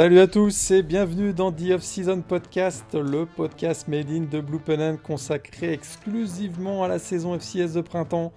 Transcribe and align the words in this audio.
Salut 0.00 0.20
à 0.20 0.28
tous 0.28 0.70
et 0.70 0.84
bienvenue 0.84 1.32
dans 1.32 1.50
The 1.50 1.72
Off-Season 1.72 2.20
Podcast, 2.20 2.84
le 2.94 3.26
podcast 3.26 3.88
made 3.88 4.08
in 4.08 4.26
de 4.30 4.40
Blue 4.40 4.60
Pennant 4.60 4.96
consacré 4.96 5.72
exclusivement 5.72 6.84
à 6.84 6.88
la 6.88 7.00
saison 7.00 7.36
FCS 7.36 7.72
de 7.72 7.80
printemps. 7.80 8.32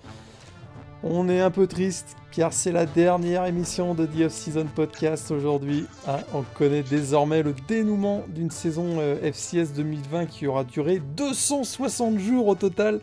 On 1.04 1.30
est 1.30 1.40
un 1.40 1.52
peu 1.52 1.68
triste 1.68 2.18
car 2.32 2.52
c'est 2.52 2.72
la 2.72 2.88
dernière 2.88 3.46
émission 3.46 3.94
de 3.94 4.08
The 4.08 4.22
Off-Season 4.22 4.66
Podcast 4.76 5.30
aujourd'hui. 5.30 5.86
Ah, 6.08 6.22
on 6.34 6.42
connaît 6.42 6.82
désormais 6.82 7.44
le 7.44 7.54
dénouement 7.68 8.24
d'une 8.28 8.50
saison 8.50 8.98
euh, 8.98 9.32
FCS 9.32 9.74
2020 9.76 10.26
qui 10.26 10.48
aura 10.48 10.64
duré 10.64 11.00
260 11.16 12.18
jours 12.18 12.48
au 12.48 12.56
total, 12.56 13.02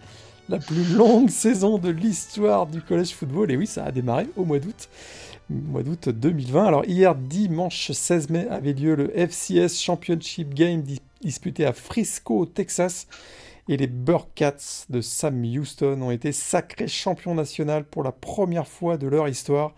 la 0.49 0.59
plus 0.59 0.83
longue 0.97 1.31
saison 1.31 1.79
de 1.79 1.91
l'histoire 1.91 2.67
du 2.67 2.83
college 2.83 3.15
football. 3.15 3.53
Et 3.53 3.57
oui, 3.57 3.69
ça 3.69 3.85
a 3.85 3.93
démarré 3.93 4.27
au 4.37 4.45
mois 4.45 4.59
d'août 4.59 4.89
mois 5.51 5.83
d'août 5.83 6.09
2020. 6.09 6.65
Alors 6.67 6.85
hier, 6.85 7.15
dimanche 7.15 7.93
16 7.93 8.31
mai, 8.31 8.47
avait 8.49 8.73
lieu 8.73 8.95
le 8.95 9.11
FCS 9.17 9.81
Championship 9.81 10.55
Game 10.55 10.83
disputé 11.23 11.65
à 11.65 11.73
Frisco, 11.73 12.47
Texas. 12.47 13.07
Et 13.69 13.77
les 13.77 13.87
Burkats 13.87 14.87
de 14.89 15.01
Sam 15.01 15.45
Houston 15.45 16.01
ont 16.01 16.11
été 16.11 16.33
sacrés 16.33 16.89
champions 16.89 17.35
nationaux 17.35 17.83
pour 17.91 18.03
la 18.03 18.13
première 18.13 18.67
fois 18.67 18.97
de 18.97 19.07
leur 19.07 19.29
histoire. 19.29 19.75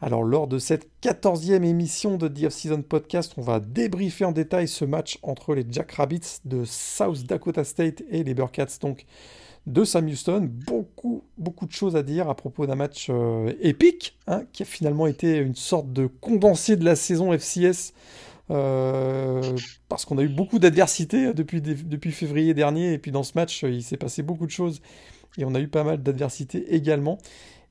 Alors 0.00 0.22
lors 0.22 0.46
de 0.46 0.60
cette 0.60 0.88
quatorzième 1.00 1.64
émission 1.64 2.16
de 2.16 2.28
The 2.28 2.44
Off-Season 2.44 2.82
Podcast, 2.82 3.34
on 3.36 3.42
va 3.42 3.58
débriefer 3.58 4.24
en 4.24 4.30
détail 4.30 4.68
ce 4.68 4.84
match 4.84 5.18
entre 5.22 5.56
les 5.56 5.66
Jackrabbits 5.68 6.38
de 6.44 6.64
South 6.64 7.24
Dakota 7.24 7.64
State 7.64 8.04
et 8.08 8.22
les 8.22 8.34
Burkats 8.34 8.78
donc 8.80 9.06
de 9.68 9.84
Sam 9.84 10.06
Houston. 10.06 10.48
Beaucoup, 10.66 11.22
beaucoup 11.36 11.66
de 11.66 11.72
choses 11.72 11.96
à 11.96 12.02
dire 12.02 12.28
à 12.28 12.34
propos 12.34 12.66
d'un 12.66 12.74
match 12.74 13.08
euh, 13.10 13.52
épique, 13.60 14.16
hein, 14.26 14.42
qui 14.52 14.62
a 14.62 14.66
finalement 14.66 15.06
été 15.06 15.36
une 15.36 15.54
sorte 15.54 15.92
de 15.92 16.06
condensé 16.06 16.76
de 16.76 16.84
la 16.84 16.96
saison 16.96 17.32
FCS. 17.32 17.92
Euh, 18.50 19.42
parce 19.90 20.06
qu'on 20.06 20.16
a 20.16 20.22
eu 20.22 20.28
beaucoup 20.28 20.58
d'adversité 20.58 21.34
depuis, 21.34 21.60
depuis 21.60 22.12
février 22.12 22.54
dernier, 22.54 22.94
et 22.94 22.98
puis 22.98 23.12
dans 23.12 23.22
ce 23.22 23.32
match, 23.34 23.62
il 23.62 23.82
s'est 23.82 23.98
passé 23.98 24.22
beaucoup 24.22 24.46
de 24.46 24.50
choses, 24.50 24.80
et 25.36 25.44
on 25.44 25.54
a 25.54 25.60
eu 25.60 25.68
pas 25.68 25.84
mal 25.84 26.02
d'adversité 26.02 26.74
également. 26.74 27.18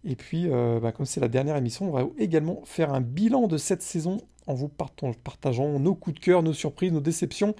Et 0.05 0.15
puis, 0.15 0.47
euh, 0.47 0.79
bah, 0.79 0.91
comme 0.91 1.05
c'est 1.05 1.19
la 1.19 1.27
dernière 1.27 1.55
émission, 1.57 1.89
on 1.89 1.91
va 1.91 2.07
également 2.19 2.61
faire 2.65 2.93
un 2.93 3.01
bilan 3.01 3.47
de 3.47 3.57
cette 3.57 3.81
saison 3.81 4.21
en 4.45 4.53
vous 4.53 4.69
partageant 4.69 5.79
nos 5.79 5.95
coups 5.95 6.15
de 6.15 6.19
cœur, 6.23 6.43
nos 6.43 6.53
surprises, 6.53 6.93
nos 6.93 7.01
déceptions, 7.01 7.55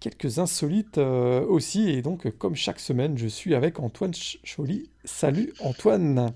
quelques 0.00 0.38
insolites 0.38 0.98
euh, 0.98 1.44
aussi. 1.46 1.90
Et 1.90 2.02
donc, 2.02 2.30
comme 2.38 2.54
chaque 2.54 2.80
semaine, 2.80 3.16
je 3.18 3.26
suis 3.26 3.54
avec 3.54 3.80
Antoine 3.80 4.12
Choly. 4.44 4.90
Salut 5.04 5.52
Antoine. 5.60 6.32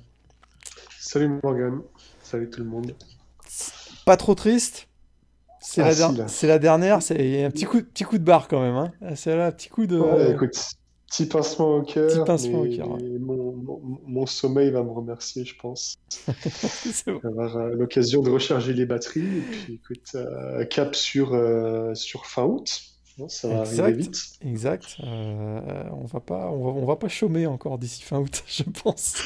Salut 0.98 1.41
Morgan. 1.42 1.81
Salut 2.22 2.50
tout 2.50 2.60
le 2.60 2.69
monde. 2.69 2.94
Pas 4.06 4.16
trop 4.16 4.34
triste? 4.34 4.88
C'est 5.60 5.82
la, 5.82 5.88
ah, 5.88 6.26
la, 6.42 6.59
dernière. 6.59 7.03
C'est 7.03 7.44
un 7.44 7.50
petit 7.50 7.66
coup, 7.66 7.82
petit 7.82 8.03
coup 8.03 8.19
de 8.19 8.25
barre 8.25 8.48
quand 8.48 8.60
même. 8.60 8.75
Hein. 8.75 9.14
C'est 9.14 9.36
là, 9.36 9.47
un 9.47 9.53
petit 9.53 9.69
coup 9.69 9.86
de. 9.86 10.32
écoute, 10.32 10.59
petit 11.06 11.26
pincement 11.26 11.76
au 11.76 11.82
cœur. 11.82 12.09
Petit 12.09 12.25
pincement 12.26 12.60
au 12.62 12.66
cœur. 12.66 12.88
Mon, 13.20 14.26
sommeil 14.26 14.72
va 14.72 14.82
me 14.82 14.91
remercier, 14.91 15.44
je 15.44 15.54
pense. 15.56 15.94
bon. 17.06 17.20
Avoir 17.22 17.56
euh, 17.59 17.70
l'occasion 17.75 18.22
de 18.22 18.31
recharger 18.31 18.72
les 18.72 18.86
batteries. 18.86 19.20
Et 19.20 19.41
puis, 19.41 19.75
écoute, 19.75 20.16
euh, 20.16 20.65
cap 20.65 20.97
sur, 20.97 21.41
sur 21.94 22.26
fin 22.26 22.44
août 22.44 22.91
ça 23.28 23.49
va 23.49 23.60
exact, 23.62 23.97
vite. 23.97 24.19
Exact. 24.44 24.97
Euh, 25.03 25.84
on 25.93 26.05
va 26.05 26.21
pas, 26.21 26.50
on 26.50 26.84
va, 26.84 26.97
pas 26.97 27.09
chômer 27.09 27.47
encore 27.47 27.78
d'ici 27.78 28.03
fin 28.03 28.19
août, 28.19 28.43
je 28.49 28.62
pense. 28.65 29.22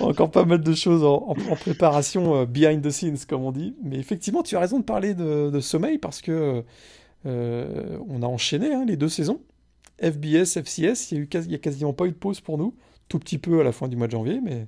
encore 0.00 0.30
pas 0.30 0.44
mal 0.44 0.60
de 0.60 0.74
choses 0.74 1.04
en, 1.04 1.34
préparation 1.60 2.36
euh, 2.36 2.46
behind 2.46 2.82
the 2.82 2.90
scenes, 2.90 3.18
comme 3.28 3.42
on 3.42 3.52
dit. 3.52 3.74
Mais 3.82 3.98
effectivement, 3.98 4.42
tu 4.42 4.56
as 4.56 4.60
raison 4.60 4.78
de 4.78 4.84
parler 4.84 5.14
de, 5.14 5.60
sommeil 5.60 5.98
parce 5.98 6.20
que 6.20 6.64
euh, 7.26 7.98
on 8.08 8.22
a 8.22 8.26
enchaîné 8.26 8.72
hein, 8.72 8.84
les 8.86 8.96
deux 8.96 9.08
saisons. 9.08 9.40
FBS, 10.00 10.58
FCS, 10.58 11.12
il 11.12 11.26
y 11.48 11.54
a 11.54 11.58
quasiment 11.58 11.92
pas 11.92 12.06
eu 12.06 12.10
de 12.10 12.16
pause 12.16 12.40
pour 12.40 12.58
nous. 12.58 12.74
Tout 13.08 13.18
petit 13.18 13.38
peu 13.38 13.60
à 13.60 13.64
la 13.64 13.72
fin 13.72 13.88
du 13.88 13.96
mois 13.96 14.06
de 14.06 14.12
janvier, 14.12 14.40
mais 14.42 14.66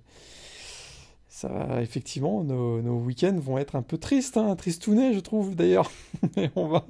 ça, 1.39 1.81
effectivement, 1.81 2.43
nos, 2.43 2.99
week-ends 2.99 3.39
vont 3.39 3.59
être 3.59 3.77
un 3.77 3.83
peu 3.83 3.97
tristes, 3.97 4.37
hein, 4.37 4.57
tristounets, 4.57 5.15
je 5.15 5.21
trouve 5.21 5.55
d'ailleurs. 5.55 5.89
Mais 6.37 6.51
on 6.57 6.67
va, 6.67 6.85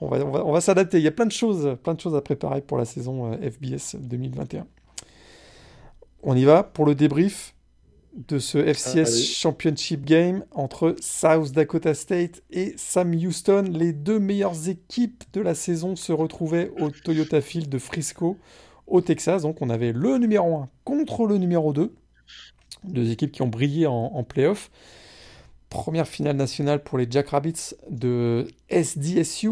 on 0.00 0.08
va, 0.08 0.24
on 0.24 0.52
va, 0.52 0.60
s'adapter. 0.62 0.96
Il 0.96 1.04
y 1.04 1.08
a 1.08 1.12
plein 1.12 1.26
de 1.26 1.32
choses, 1.32 1.76
plein 1.82 1.92
de 1.92 2.00
choses 2.00 2.14
à 2.14 2.22
préparer 2.22 2.62
pour 2.62 2.78
la 2.78 2.86
saison 2.86 3.30
euh, 3.32 3.50
FBS 3.50 3.96
2021. 4.00 4.66
On 6.22 6.34
y 6.34 6.44
va 6.44 6.62
pour 6.62 6.86
le 6.86 6.94
débrief 6.94 7.54
de 8.14 8.38
ce 8.38 8.56
FCS 8.56 9.00
ah, 9.00 9.22
Championship 9.22 10.06
Game 10.06 10.46
entre 10.52 10.96
South 11.00 11.52
Dakota 11.52 11.92
State 11.92 12.42
et 12.50 12.72
Sam 12.78 13.14
Houston. 13.14 13.64
Les 13.70 13.92
deux 13.92 14.18
meilleures 14.18 14.70
équipes 14.70 15.24
de 15.34 15.42
la 15.42 15.54
saison 15.54 15.94
se 15.94 16.12
retrouvaient 16.12 16.72
au 16.80 16.88
Toyota 16.88 17.42
Field 17.42 17.68
de 17.68 17.78
Frisco, 17.78 18.38
au 18.86 19.02
Texas. 19.02 19.42
Donc 19.42 19.60
on 19.60 19.68
avait 19.68 19.92
le 19.92 20.16
numéro 20.16 20.56
1 20.56 20.70
contre 20.84 21.26
le 21.26 21.36
numéro 21.36 21.74
2 21.74 21.92
deux 22.84 23.10
équipes 23.10 23.32
qui 23.32 23.42
ont 23.42 23.48
brillé 23.48 23.86
en, 23.86 24.22
playoff. 24.24 24.70
Première 25.70 26.06
finale 26.06 26.36
nationale 26.36 26.82
pour 26.82 26.98
les 26.98 27.06
Jackrabbits 27.10 27.74
de 27.90 28.46
SDSU. 28.70 29.50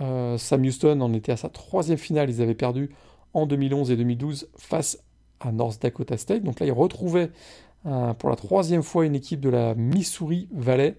Euh, 0.00 0.38
Sam 0.38 0.62
Houston 0.62 1.00
en 1.00 1.12
était 1.12 1.32
à 1.32 1.36
sa 1.36 1.48
troisième 1.48 1.98
finale. 1.98 2.30
Ils 2.30 2.42
avaient 2.42 2.54
perdu 2.54 2.90
en 3.34 3.46
2011 3.46 3.90
et 3.90 3.96
2012 3.96 4.48
face 4.56 4.98
à 5.40 5.52
North 5.52 5.80
Dakota 5.80 6.16
State. 6.16 6.42
Donc 6.42 6.60
là, 6.60 6.66
ils 6.66 6.72
retrouvaient 6.72 7.30
euh, 7.86 8.14
pour 8.14 8.30
la 8.30 8.36
troisième 8.36 8.82
fois 8.82 9.04
une 9.06 9.14
équipe 9.14 9.40
de 9.40 9.50
la 9.50 9.74
Missouri 9.74 10.48
Valley. 10.52 10.96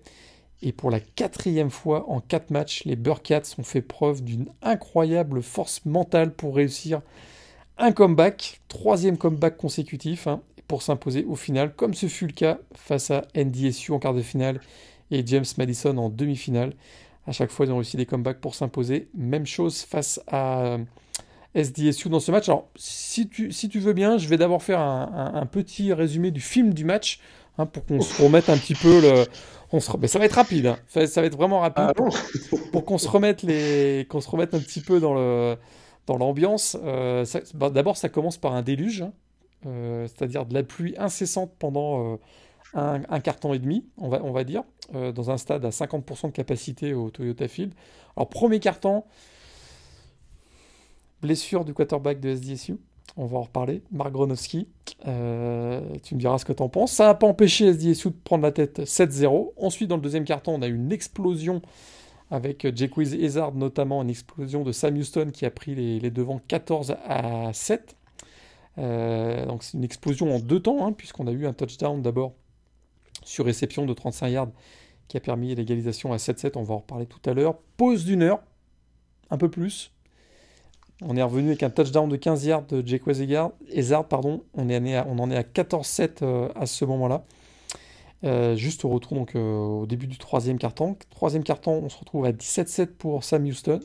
Et 0.61 0.71
pour 0.71 0.91
la 0.91 1.01
quatrième 1.01 1.69
fois 1.69 2.09
en 2.09 2.21
quatre 2.21 2.49
matchs, 2.49 2.85
les 2.85 2.95
Burkats 2.95 3.41
ont 3.57 3.63
fait 3.63 3.81
preuve 3.81 4.23
d'une 4.23 4.47
incroyable 4.61 5.43
force 5.43 5.85
mentale 5.85 6.33
pour 6.33 6.55
réussir 6.55 7.01
un 7.77 7.91
comeback, 7.91 8.61
troisième 8.69 9.17
comeback 9.17 9.57
consécutif. 9.57 10.27
Hein 10.27 10.41
pour 10.73 10.81
s'imposer 10.81 11.23
au 11.29 11.35
final, 11.35 11.75
comme 11.75 11.93
ce 11.93 12.07
fut 12.07 12.25
le 12.25 12.33
cas 12.33 12.57
face 12.73 13.11
à 13.11 13.25
NDSU 13.35 13.91
en 13.91 13.99
quart 13.99 14.15
de 14.15 14.23
finale 14.23 14.59
et 15.11 15.21
James 15.23 15.45
Madison 15.59 15.95
en 15.97 16.09
demi-finale. 16.09 16.73
À 17.27 17.31
chaque 17.31 17.51
fois, 17.51 17.67
ils 17.67 17.71
ont 17.71 17.75
réussi 17.75 17.95
des 17.95 18.07
comebacks 18.07 18.39
pour 18.39 18.55
s'imposer. 18.55 19.07
Même 19.13 19.45
chose 19.45 19.81
face 19.81 20.19
à 20.25 20.63
euh, 20.63 20.77
SDSU 21.53 22.09
dans 22.09 22.19
ce 22.19 22.31
match. 22.31 22.49
Alors, 22.49 22.69
si 22.75 23.29
tu, 23.29 23.51
si 23.51 23.69
tu 23.69 23.77
veux 23.77 23.93
bien, 23.93 24.17
je 24.17 24.27
vais 24.27 24.37
d'abord 24.37 24.63
faire 24.63 24.79
un, 24.79 25.45
petit 25.45 25.93
résumé 25.93 26.31
du 26.31 26.41
film 26.41 26.73
du 26.73 26.85
match 26.85 27.19
hein, 27.59 27.67
pour 27.67 27.85
qu'on 27.85 28.01
se 28.01 28.23
remette 28.23 28.49
un 28.49 28.57
petit 28.57 28.73
peu 28.73 28.99
le. 28.99 29.25
On 29.73 29.79
se... 29.79 29.95
Mais 29.97 30.07
ça 30.07 30.17
va 30.17 30.25
être 30.25 30.33
rapide, 30.33 30.65
hein. 30.65 30.77
ça, 30.87 31.21
va 31.21 31.27
être 31.27 31.37
vraiment 31.37 31.59
rapide 31.59 31.85
ah 31.89 31.93
pour, 32.71 32.83
qu'on 32.83 32.97
se 32.97 33.07
remette 33.07 33.43
les, 33.43 34.07
qu'on 34.09 34.21
se 34.21 34.29
remette 34.29 34.55
un 34.55 34.59
petit 34.59 34.81
peu 34.81 34.99
dans 34.99 35.13
le 35.13 35.55
dans 36.07 36.17
l'ambiance. 36.17 36.75
Euh, 36.83 37.25
bah, 37.53 37.69
d'abord, 37.69 37.95
ça 37.95 38.09
commence 38.09 38.37
par 38.37 38.53
un 38.55 38.63
déluge. 38.63 39.03
Hein. 39.03 39.13
Euh, 39.65 40.07
c'est-à-dire 40.07 40.45
de 40.45 40.53
la 40.53 40.63
pluie 40.63 40.95
incessante 40.97 41.53
pendant 41.57 42.13
euh, 42.13 42.17
un, 42.73 43.19
carton 43.19 43.53
et 43.53 43.59
demi, 43.59 43.85
on 43.97 44.09
va, 44.09 44.43
dire, 44.43 44.63
euh, 44.95 45.11
dans 45.11 45.31
un 45.31 45.37
stade 45.37 45.63
à 45.65 45.69
50% 45.69 46.27
de 46.27 46.31
capacité 46.31 46.93
au 46.93 47.09
Toyota 47.09 47.47
Field. 47.47 47.73
Alors, 48.15 48.29
premier 48.29 48.59
carton, 48.59 49.03
blessure 51.21 51.65
du 51.65 51.73
quarterback 51.73 52.19
de 52.19 52.35
SDSU. 52.35 52.77
On 53.15 53.27
va 53.27 53.37
en 53.37 53.43
reparler. 53.43 53.83
Mark 53.91 54.11
Gronowski, 54.11 54.67
tu 55.03 55.05
me 55.05 56.19
diras 56.19 56.39
ce 56.39 56.45
que 56.45 56.53
tu 56.53 56.63
en 56.63 56.69
penses. 56.69 56.93
Ça 56.93 57.05
n'a 57.05 57.13
pas 57.13 57.27
empêché 57.27 57.71
SDSU 57.71 58.09
de 58.09 58.15
prendre 58.23 58.41
la 58.41 58.51
tête 58.51 58.79
7-0. 58.79 59.51
Ensuite, 59.57 59.87
dans 59.87 59.97
le 59.97 60.01
deuxième 60.01 60.25
carton, 60.25 60.55
on 60.55 60.61
a 60.63 60.67
eu 60.67 60.75
une 60.75 60.91
explosion 60.91 61.61
avec 62.31 62.75
Jacquiz 62.75 63.13
Hazard, 63.13 63.53
notamment 63.53 64.01
une 64.01 64.09
explosion 64.09 64.63
de 64.63 64.71
Sam 64.71 64.97
Houston 64.97 65.29
qui 65.31 65.45
a 65.45 65.51
pris 65.51 65.75
les, 65.75 65.99
les 65.99 66.09
devants 66.09 66.41
14 66.47 66.95
à 67.05 67.53
7. 67.53 67.95
Euh, 68.77 69.45
donc 69.45 69.63
c'est 69.63 69.77
une 69.77 69.83
explosion 69.83 70.35
en 70.35 70.39
deux 70.39 70.59
temps, 70.59 70.85
hein, 70.85 70.93
puisqu'on 70.93 71.27
a 71.27 71.31
eu 71.31 71.45
un 71.45 71.53
touchdown 71.53 72.01
d'abord 72.01 72.33
sur 73.23 73.45
réception 73.45 73.85
de 73.85 73.93
35 73.93 74.27
yards 74.27 74.51
qui 75.07 75.17
a 75.17 75.19
permis 75.19 75.53
l'égalisation 75.53 76.13
à 76.13 76.17
7-7, 76.17 76.53
on 76.55 76.63
va 76.63 76.75
en 76.75 76.77
reparler 76.77 77.05
tout 77.05 77.21
à 77.29 77.33
l'heure. 77.33 77.57
Pause 77.77 78.05
d'une 78.05 78.23
heure, 78.23 78.41
un 79.29 79.37
peu 79.37 79.49
plus. 79.49 79.91
On 81.01 81.17
est 81.17 81.21
revenu 81.21 81.49
avec 81.49 81.63
un 81.63 81.69
touchdown 81.69 82.07
de 82.07 82.15
15 82.15 82.45
yards 82.45 82.65
de 82.67 82.85
Jake 82.85 83.03
Hazard, 83.07 84.07
pardon. 84.07 84.43
On, 84.53 84.69
en 84.69 85.31
est 85.31 85.35
à 85.35 85.43
14-7 85.43 86.23
euh, 86.23 86.49
à 86.55 86.65
ce 86.65 86.85
moment-là. 86.85 87.25
Euh, 88.23 88.55
juste 88.55 88.85
au 88.85 88.89
retour 88.89 89.25
au 89.35 89.85
début 89.85 90.07
du 90.07 90.17
troisième 90.17 90.57
quart-temps. 90.57 90.97
Troisième 91.09 91.43
quart-temps, 91.43 91.73
on 91.73 91.89
se 91.89 91.97
retrouve 91.97 92.25
à 92.25 92.31
17-7 92.31 92.87
pour 92.87 93.23
Sam 93.23 93.43
Houston. 93.43 93.81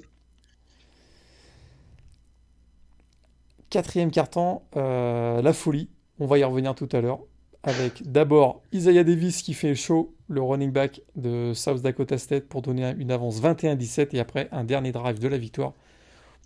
Quatrième 3.71 4.11
carton, 4.11 4.63
euh, 4.77 5.43
la 5.43 5.53
folie. 5.53 5.91
On 6.21 6.27
va 6.27 6.39
y 6.39 6.45
revenir 6.45 6.75
tout 6.75 6.89
à 6.93 7.01
l'heure. 7.03 7.21
Avec 7.63 8.11
d'abord 8.11 8.63
Isaiah 8.73 9.05
Davis 9.05 9.43
qui 9.43 9.53
fait 9.53 9.75
chaud, 9.75 10.15
le 10.29 10.41
running 10.41 10.73
back 10.73 11.03
de 11.17 11.53
South 11.55 11.83
Dakota 11.83 12.17
State 12.17 12.45
pour 12.45 12.63
donner 12.63 12.95
une 12.97 13.11
avance 13.11 13.43
21-17 13.43 14.17
et 14.17 14.21
après 14.21 14.49
un 14.53 14.65
dernier 14.65 14.93
drive 14.93 15.19
de 15.19 15.29
la 15.29 15.37
victoire 15.37 15.75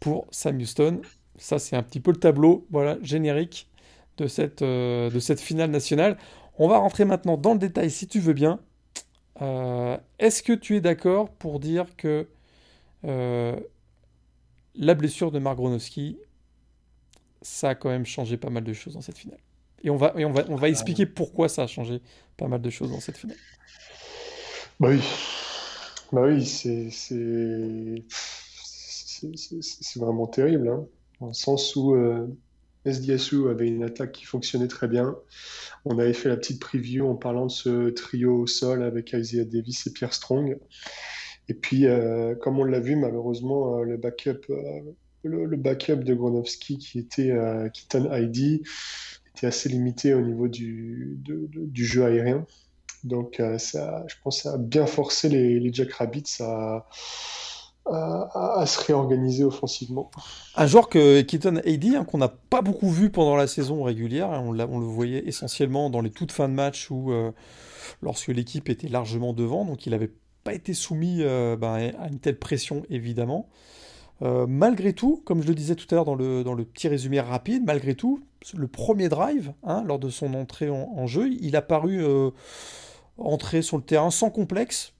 pour 0.01 0.27
Sam 0.33 0.57
Houston. 0.57 1.01
Ça, 1.37 1.61
c'est 1.61 1.77
un 1.77 1.83
petit 1.83 2.01
peu 2.01 2.11
le 2.11 2.17
tableau 2.17 2.67
voilà, 2.71 2.99
générique 3.03 3.71
de 4.17 4.27
cette, 4.27 4.63
euh, 4.63 5.09
de 5.09 5.21
cette 5.21 5.41
finale 5.41 5.71
nationale. 5.71 6.19
On 6.59 6.67
va 6.67 6.79
rentrer 6.79 7.05
maintenant 7.05 7.37
dans 7.37 7.53
le 7.53 7.59
détail 7.61 7.91
si 7.91 8.09
tu 8.09 8.19
veux 8.19 8.35
bien. 8.35 8.59
Est-ce 9.41 10.43
que 10.43 10.53
tu 10.53 10.77
es 10.77 10.81
d'accord 10.81 11.29
pour 11.31 11.59
dire 11.59 11.87
que 11.97 12.29
la 13.03 14.95
blessure 14.95 15.33
de 15.33 15.41
Mark 15.41 15.57
Gronowski, 15.57 16.17
ça 17.43 17.71
a 17.71 17.75
quand 17.75 17.91
même 17.91 18.07
changé 18.07 18.37
pas 18.37 18.51
mal 18.51 18.65
de 18.65 18.73
choses 18.73 18.95
dans 18.95 19.01
cette 19.01 19.19
finale 19.19 19.41
et 19.85 19.91
on 19.91 19.97
va, 19.97 20.15
et 20.17 20.25
on 20.25 20.33
va, 20.33 20.45
on 20.49 20.57
va 20.57 20.69
expliquer 20.69 21.07
pourquoi 21.07 21.49
ça 21.49 21.65
a 21.65 21.67
changé 21.67 22.01
pas 22.37 22.49
mal 22.49 22.63
de 22.63 22.71
choses 22.71 22.91
dans 22.91 23.01
cette 23.01 23.17
finale. 23.17 23.37
Bah 24.81 24.89
oui, 24.91 25.01
bah 26.13 26.23
oui 26.23 26.45
c'est 26.45 26.91
vraiment 29.97 30.27
terrible, 30.27 30.69
hein. 30.69 30.87
dans 31.21 31.29
le 31.29 31.33
sens 31.33 31.77
où 31.77 31.95
euh, 31.95 32.27
SDSU 32.85 33.49
avait 33.49 33.69
une 33.69 33.85
attaque 33.85 34.13
qui 34.13 34.25
fonctionnait 34.25 34.69
très 34.69 34.89
bien. 34.89 35.17
On 35.85 35.99
avait 35.99 36.13
fait 36.13 36.29
la 36.29 36.37
petite 36.37 36.61
preview 36.61 37.09
en 37.09 37.17
parlant 37.17 37.47
de 37.47 37.51
ce 37.51 37.91
trio 37.91 38.39
au 38.39 38.47
sol 38.47 38.83
avec 38.83 39.13
Isaiah 39.13 39.45
Davis 39.45 39.87
et 39.87 39.93
Pierre 39.93 40.15
Strong. 40.15 40.59
Et 41.49 41.55
puis, 41.55 41.87
euh, 41.87 42.37
comme 42.37 42.59
on 42.61 42.65
l'a 42.65 42.81
vu, 42.81 42.95
malheureusement, 42.95 43.79
euh, 43.79 43.83
le 43.83 43.97
backup, 43.97 44.47
euh, 45.27 45.47
le, 45.47 45.57
backup 45.57 45.97
de 45.97 46.15
Gronowski 46.15 46.79
qui 46.79 46.99
était 46.99 47.33
Keaton 47.73 48.09
ID 48.13 48.63
était 49.35 49.47
assez 49.47 49.69
limité 49.69 50.15
au 50.15 50.21
niveau 50.21 50.49
du, 50.49 51.19
jeu 51.75 52.05
aérien. 52.05 52.47
Donc, 53.05 53.43
ça, 53.59 54.05
je 54.07 54.15
pense 54.23 54.37
que 54.37 54.43
ça 54.43 54.55
a 54.55 54.59
bien 54.59 54.87
forcé 54.87 55.29
les, 55.29 55.59
les 55.59 55.73
Jackrabbits 55.73 56.37
à, 56.41 56.87
à, 57.87 58.65
se 58.65 58.81
réorganiser 58.85 59.43
offensivement. 59.43 60.11
Un 60.55 60.67
joueur 60.67 60.89
que 60.89 61.21
Keaton 61.23 61.61
hein, 61.65 62.05
qu'on 62.05 62.19
n'a 62.19 62.29
pas 62.29 62.63
beaucoup 62.63 62.91
vu 62.91 63.11
pendant 63.11 63.35
la 63.35 63.49
saison 63.49 63.83
régulière, 63.83 64.31
hein, 64.31 64.45
on, 64.47 64.53
le 64.53 64.87
voyait 64.87 65.27
essentiellement 65.27 65.91
dans 65.91 66.01
les 66.01 66.11
toutes 66.11 66.31
fins 66.31 66.49
de 66.49 66.55
match 66.55 66.91
ou 66.93 67.13
lorsque 68.03 68.29
l'équipe 68.29 68.69
était 68.69 68.89
largement 68.89 69.33
devant, 69.33 69.65
donc 69.65 69.87
il 69.87 69.91
n'avait 69.91 70.13
pas 70.45 70.55
été 70.55 70.75
soumis 70.75 71.19
euh, 71.21 71.57
ben, 71.57 71.93
à 71.99 72.09
une 72.09 72.19
telle 72.19 72.39
pression 72.39 72.85
évidemment. 72.91 73.49
Euh, 74.23 74.47
malgré 74.49 74.93
tout, 74.93 75.21
comme 75.25 75.43
je 75.43 75.49
le 75.49 75.55
disais 75.55 75.75
tout 75.75 75.87
à 75.91 75.97
l'heure 75.97 76.05
dans 76.05 76.15
le, 76.15 76.45
dans 76.45 76.55
le 76.55 76.65
petit 76.65 76.89
résumé 76.89 77.21
rapide, 77.21 77.65
malgré 77.67 77.95
tout, 77.95 78.21
le 78.55 78.69
premier 78.69 79.09
drive, 79.09 79.53
hein, 79.65 79.83
lors 79.85 79.99
de 79.99 80.11
son 80.11 80.35
entrée 80.35 80.71
en, 80.71 81.07
jeu, 81.07 81.31
il 81.41 81.57
a 81.57 81.63
paru 81.63 82.05
euh, 82.05 82.31
entrer 83.19 83.63
sur 83.63 83.77
le 83.77 83.83
terrain 83.83 84.11
sans 84.11 84.31
complexe, 84.31 84.93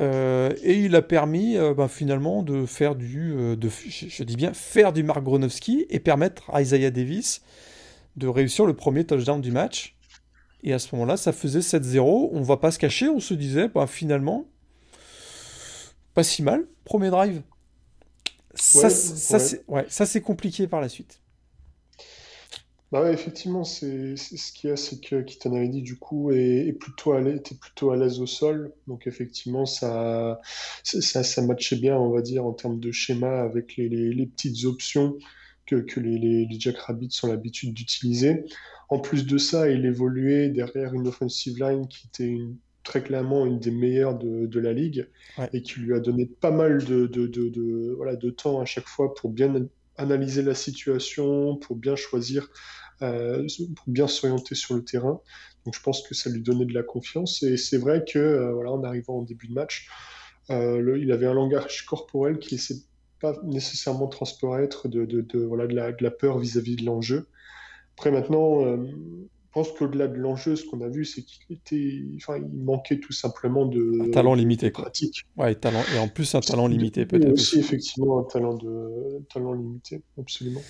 et 0.00 0.80
il 0.80 0.96
a 0.96 1.02
permis 1.02 1.56
ben, 1.76 1.86
finalement 1.86 2.42
de 2.42 2.66
faire 2.66 2.96
du, 2.96 3.34
de, 3.56 3.68
je, 3.68 4.24
dis 4.24 4.34
bien, 4.34 4.52
faire 4.52 4.92
du 4.92 5.04
Mark 5.04 5.22
Gronowski 5.22 5.86
et 5.90 6.00
permettre 6.00 6.50
à 6.52 6.60
Isaiah 6.60 6.90
Davis 6.90 7.42
de 8.16 8.26
réussir 8.26 8.66
le 8.66 8.74
premier 8.74 9.04
touchdown 9.04 9.40
du 9.40 9.52
match. 9.52 9.96
Et 10.62 10.72
à 10.72 10.78
ce 10.78 10.94
moment-là, 10.94 11.16
ça 11.16 11.32
faisait 11.32 11.60
7-0. 11.60 12.30
On 12.32 12.42
va 12.42 12.56
pas 12.56 12.72
se 12.72 12.78
cacher, 12.78 13.08
on 13.08 13.20
se 13.20 13.34
disait, 13.34 13.68
ben, 13.68 13.86
finalement, 13.86 14.46
pas 16.14 16.24
si 16.24 16.42
mal. 16.42 16.66
Premier 16.84 17.10
drive. 17.10 17.42
Ça, 18.54 18.88
ouais, 19.68 19.86
ça 19.88 20.06
c'est 20.06 20.20
compliqué 20.20 20.66
par 20.66 20.80
la 20.80 20.88
suite. 20.88 21.20
Bah 22.92 23.02
ouais, 23.02 23.12
effectivement, 23.12 23.62
c'est 23.62 24.16
ce 24.16 24.52
qu'il 24.52 24.68
y 24.68 24.72
a, 24.72 24.76
c'est 24.76 25.00
que 25.00 25.22
Kitan 25.22 25.54
avait 25.54 25.68
dit 25.68 25.82
du 25.82 25.96
coup 25.96 26.32
est, 26.32 26.72
plutôt 26.72 27.12
à 27.12 27.20
était 27.20 27.54
plutôt 27.54 27.92
à 27.92 27.96
l'aise 27.96 28.18
au 28.18 28.26
sol, 28.26 28.72
donc 28.88 29.06
effectivement 29.06 29.64
ça, 29.64 30.40
ça, 30.82 31.22
ça 31.22 31.42
matchait 31.42 31.76
bien, 31.76 31.96
on 31.96 32.10
va 32.10 32.20
dire, 32.20 32.44
en 32.44 32.52
termes 32.52 32.80
de 32.80 32.90
schéma 32.90 33.42
avec 33.42 33.76
les, 33.76 33.88
les, 33.88 34.26
petites 34.26 34.64
options 34.64 35.16
que, 35.66 35.76
que 35.76 36.00
les, 36.00 36.18
les, 36.18 36.46
les 36.46 36.60
Jackrabbits 36.60 37.16
ont 37.22 37.28
l'habitude 37.28 37.74
d'utiliser. 37.74 38.44
En 38.88 38.98
plus 38.98 39.24
de 39.24 39.38
ça, 39.38 39.70
il 39.70 39.86
évoluait 39.86 40.48
derrière 40.48 40.92
une 40.92 41.06
offensive 41.06 41.62
line 41.62 41.86
qui 41.86 42.08
était 42.08 42.26
une 42.26 42.56
très 42.82 43.02
clairement 43.02 43.46
une 43.46 43.58
des 43.58 43.70
meilleures 43.70 44.18
de, 44.18 44.46
de 44.46 44.60
la 44.60 44.72
ligue 44.72 45.08
et 45.52 45.62
qui 45.62 45.80
lui 45.80 45.94
a 45.94 46.00
donné 46.00 46.26
pas 46.26 46.50
mal 46.50 46.84
de, 46.84 47.06
de, 47.06 47.26
de, 47.26 47.94
voilà, 47.96 48.16
de 48.16 48.30
temps 48.30 48.60
à 48.60 48.64
chaque 48.64 48.88
fois 48.88 49.14
pour 49.14 49.30
bien 49.30 49.66
analyser 49.96 50.42
la 50.42 50.54
situation, 50.54 51.56
pour 51.56 51.76
bien 51.76 51.94
choisir, 51.96 52.48
euh, 53.02 53.46
pour 53.76 53.88
bien 53.88 54.06
s'orienter 54.06 54.54
sur 54.54 54.74
le 54.74 54.84
terrain. 54.84 55.20
Donc 55.64 55.74
je 55.74 55.82
pense 55.82 56.06
que 56.06 56.14
ça 56.14 56.30
lui 56.30 56.40
donnait 56.40 56.64
de 56.64 56.72
la 56.72 56.82
confiance 56.82 57.42
et 57.42 57.56
c'est 57.56 57.76
vrai 57.76 58.04
que 58.06 58.18
euh, 58.18 58.52
voilà, 58.52 58.72
en 58.72 58.82
arrivant 58.82 59.18
en 59.18 59.22
début 59.22 59.48
de 59.48 59.52
match, 59.52 59.88
euh, 60.48 60.80
le, 60.80 60.98
il 60.98 61.12
avait 61.12 61.26
un 61.26 61.34
langage 61.34 61.84
corporel 61.84 62.38
qui 62.38 62.54
ne 62.54 62.58
laissait 62.58 62.82
pas 63.20 63.36
nécessairement 63.44 64.08
transparaître 64.08 64.88
de, 64.88 65.04
de, 65.04 65.38
voilà, 65.40 65.66
de, 65.66 65.74
la, 65.74 65.92
de 65.92 66.02
la 66.02 66.10
peur 66.10 66.38
vis-à-vis 66.38 66.76
-vis 66.76 66.80
de 66.80 66.86
l'enjeu. 66.86 67.26
Après 67.98 68.10
maintenant, 68.10 68.64
je 69.50 69.54
pense 69.60 69.72
qu'au-delà 69.72 70.06
de 70.06 70.14
l'enjeu, 70.14 70.54
ce 70.54 70.64
qu'on 70.64 70.80
a 70.80 70.88
vu, 70.88 71.04
c'est 71.04 71.22
qu'il 71.22 71.56
était, 71.56 72.04
enfin, 72.14 72.36
il 72.38 72.62
manquait 72.62 73.00
tout 73.00 73.12
simplement 73.12 73.66
de 73.66 73.98
un 74.00 74.10
talent 74.10 74.34
limité, 74.34 74.70
pratique. 74.70 75.26
Ouais, 75.36 75.56
talent 75.56 75.82
et 75.92 75.98
en 75.98 76.06
plus 76.06 76.36
un 76.36 76.40
talent 76.40 76.68
limité 76.68 77.04
peut-être 77.04 77.32
aussi, 77.32 77.58
effectivement 77.58 78.20
un 78.20 78.22
talent 78.30 78.54
de 78.54 79.24
talent 79.28 79.54
limité, 79.54 80.02
absolument. 80.16 80.60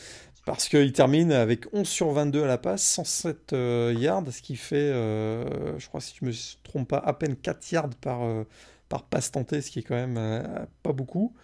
Parce 0.47 0.71
qu'il 0.71 0.93
termine 0.95 1.31
avec 1.31 1.67
11 1.75 1.87
sur 1.87 2.11
22 2.11 2.45
à 2.45 2.47
la 2.47 2.57
passe, 2.57 2.83
107 2.83 3.53
euh, 3.53 3.95
yards, 3.99 4.33
ce 4.33 4.41
qui 4.41 4.57
fait, 4.57 4.77
euh, 4.77 5.79
je 5.79 5.87
crois 5.87 6.01
si 6.01 6.15
je 6.19 6.25
me 6.25 6.33
trompe 6.65 6.89
pas, 6.89 6.99
à 6.99 7.13
peine 7.13 7.37
4 7.37 7.73
yards 7.73 7.91
par 8.01 8.23
euh, 8.23 8.45
par 8.89 9.03
passe 9.03 9.31
tentée, 9.31 9.61
ce 9.61 9.71
qui 9.71 9.81
est 9.81 9.83
quand 9.83 9.95
même 9.95 10.67
pas 10.83 10.95
beaucoup. 10.95 11.35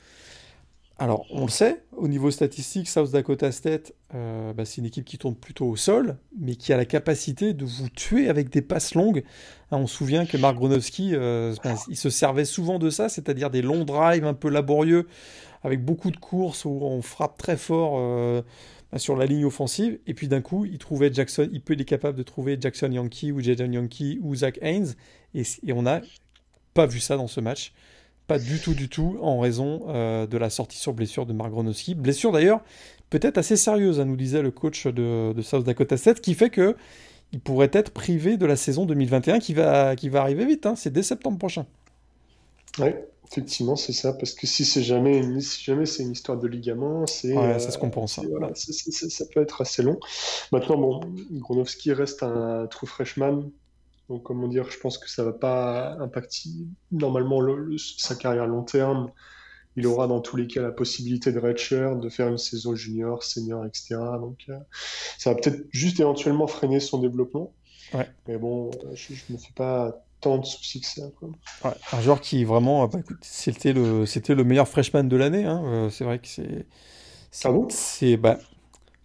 Alors, 0.98 1.26
on 1.30 1.42
le 1.42 1.50
sait, 1.50 1.84
au 1.92 2.08
niveau 2.08 2.30
statistique, 2.30 2.88
South 2.88 3.10
Dakota 3.10 3.52
State, 3.52 3.92
euh, 4.14 4.54
bah, 4.54 4.64
c'est 4.64 4.78
une 4.78 4.86
équipe 4.86 5.04
qui 5.04 5.18
tourne 5.18 5.34
plutôt 5.34 5.66
au 5.66 5.76
sol, 5.76 6.16
mais 6.38 6.54
qui 6.56 6.72
a 6.72 6.78
la 6.78 6.86
capacité 6.86 7.52
de 7.52 7.66
vous 7.66 7.90
tuer 7.90 8.30
avec 8.30 8.48
des 8.48 8.62
passes 8.62 8.94
longues. 8.94 9.22
Hein, 9.70 9.76
on 9.76 9.86
se 9.86 9.94
souvient 9.94 10.24
que 10.24 10.38
Mark 10.38 10.56
Gronowski, 10.56 11.10
euh, 11.12 11.54
ben, 11.62 11.74
il 11.88 11.98
se 11.98 12.08
servait 12.08 12.46
souvent 12.46 12.78
de 12.78 12.88
ça, 12.88 13.10
c'est-à-dire 13.10 13.50
des 13.50 13.60
longs 13.60 13.84
drives 13.84 14.24
un 14.24 14.32
peu 14.32 14.48
laborieux, 14.48 15.06
avec 15.62 15.84
beaucoup 15.84 16.10
de 16.10 16.16
courses 16.16 16.64
où 16.64 16.70
on 16.70 17.02
frappe 17.02 17.36
très 17.36 17.58
fort 17.58 17.96
euh, 17.98 18.40
ben, 18.90 18.98
sur 18.98 19.16
la 19.16 19.26
ligne 19.26 19.44
offensive, 19.44 19.98
et 20.06 20.14
puis 20.14 20.28
d'un 20.28 20.40
coup, 20.40 20.64
il 20.64 20.78
trouvait 20.78 21.12
Jackson, 21.12 21.46
il 21.52 21.60
peut 21.60 21.74
être 21.74 21.84
capable 21.84 22.16
de 22.16 22.22
trouver 22.22 22.56
Jackson 22.58 22.90
Yankee 22.90 23.32
ou 23.32 23.42
Jaden 23.42 23.74
Yankee 23.74 24.18
ou 24.22 24.34
Zach 24.34 24.58
Haynes, 24.62 24.94
et 25.34 25.72
on 25.74 25.82
n'a 25.82 26.00
pas 26.72 26.86
vu 26.86 27.00
ça 27.00 27.18
dans 27.18 27.28
ce 27.28 27.40
match. 27.40 27.74
Pas 28.26 28.38
du 28.38 28.58
tout, 28.60 28.74
du 28.74 28.88
tout, 28.88 29.18
en 29.20 29.38
raison 29.38 29.84
euh, 29.88 30.26
de 30.26 30.36
la 30.36 30.50
sortie 30.50 30.78
sur 30.78 30.92
blessure 30.92 31.26
de 31.26 31.32
Mark 31.32 31.50
Gronowski. 31.50 31.94
Blessure 31.94 32.32
d'ailleurs 32.32 32.60
peut-être 33.10 33.38
assez 33.38 33.56
sérieuse, 33.56 34.00
hein, 34.00 34.04
nous 34.04 34.16
disait 34.16 34.42
le 34.42 34.50
coach 34.50 34.86
de, 34.86 35.34
South 35.42 35.64
Dakota 35.64 35.96
7, 35.96 36.20
qui 36.20 36.34
fait 36.34 36.50
que 36.50 36.76
il 37.32 37.40
pourrait 37.40 37.70
être 37.72 37.90
privé 37.90 38.36
de 38.36 38.46
la 38.46 38.56
saison 38.56 38.84
2021 38.84 39.40
qui 39.40 39.52
va, 39.52 39.96
qui 39.96 40.08
va 40.08 40.22
arriver 40.22 40.44
vite. 40.44 40.66
Hein. 40.66 40.74
c'est 40.76 40.92
dès 40.92 41.02
septembre 41.02 41.38
prochain. 41.38 41.66
Oui, 42.78 42.90
effectivement, 43.30 43.76
c'est 43.76 43.92
ça. 43.92 44.12
Parce 44.12 44.32
que 44.32 44.46
si 44.46 44.64
c'est 44.64 44.82
jamais, 44.82 45.40
si 45.40 45.64
jamais 45.64 45.86
c'est 45.86 46.02
une 46.02 46.12
histoire 46.12 46.38
de 46.38 46.46
ligament, 46.46 47.06
c'est 47.06 47.32
ouais, 47.32 47.58
ça 47.58 47.70
se 47.70 47.78
compense. 47.78 48.18
Hein. 48.18 48.22
Voilà, 48.30 48.52
ça 48.54 49.24
peut 49.32 49.40
être 49.40 49.60
assez 49.60 49.82
long. 49.82 49.98
Maintenant, 50.52 50.76
bon, 50.76 51.00
Gronowski 51.32 51.92
reste 51.92 52.22
un 52.22 52.66
true 52.66 52.86
freshman. 52.86 53.50
Donc, 54.08 54.22
comment 54.22 54.48
dire, 54.48 54.70
je 54.70 54.78
pense 54.78 54.98
que 54.98 55.10
ça 55.10 55.24
va 55.24 55.32
pas 55.32 55.96
impacter 56.00 56.50
normalement 56.92 57.40
sa 57.98 58.14
carrière 58.14 58.44
à 58.44 58.46
long 58.46 58.62
terme. 58.62 59.10
Il 59.76 59.86
aura 59.86 60.06
dans 60.06 60.20
tous 60.20 60.36
les 60.36 60.46
cas 60.46 60.62
la 60.62 60.70
possibilité 60.70 61.32
de 61.32 61.38
redshirt, 61.38 62.00
de 62.00 62.08
faire 62.08 62.28
une 62.28 62.38
saison 62.38 62.74
junior, 62.74 63.22
senior, 63.22 63.66
etc. 63.66 63.96
Donc, 64.20 64.38
euh, 64.48 64.56
ça 65.18 65.30
va 65.30 65.36
peut-être 65.36 65.66
juste 65.70 66.00
éventuellement 66.00 66.46
freiner 66.46 66.80
son 66.80 66.98
développement. 66.98 67.52
Ouais. 67.92 68.08
Mais 68.26 68.38
bon, 68.38 68.70
je, 68.94 69.12
ne 69.28 69.34
me 69.34 69.38
fais 69.38 69.52
pas 69.54 70.02
tant 70.20 70.38
de 70.38 70.46
soucis 70.46 70.80
que 70.80 70.86
ça. 70.86 71.02
Ouais, 71.64 71.72
un 71.92 72.00
joueur 72.00 72.20
qui 72.20 72.44
vraiment, 72.44 72.86
bah, 72.88 73.00
c'était 73.20 73.74
le, 73.74 74.06
c'était 74.06 74.34
le 74.34 74.44
meilleur 74.44 74.66
freshman 74.66 75.04
de 75.04 75.16
l'année. 75.16 75.44
Hein. 75.44 75.62
Euh, 75.66 75.90
c'est 75.90 76.04
vrai 76.04 76.20
que 76.20 76.26
c'est. 76.26 76.66
Ah 77.44 77.50
bon? 77.50 77.66
C'est 77.68 78.16
bah, 78.16 78.38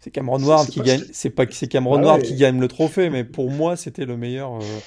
c'est 0.02 0.10
Cameron 0.10 0.44
Ward 0.44 0.68
qui 0.68 0.82
gagne. 0.82 1.04
C'est 1.14 1.30
pas 1.30 1.46
c'est 1.52 1.68
Cameron 1.68 2.06
ah 2.08 2.20
qui 2.20 2.36
gagne 2.36 2.60
le 2.60 2.68
trophée, 2.68 3.10
mais 3.12 3.24
pour 3.24 3.52
moi, 3.52 3.76
c'était 3.76 4.06
le 4.06 4.18
meilleur. 4.18 4.56
Euh, 4.56 4.80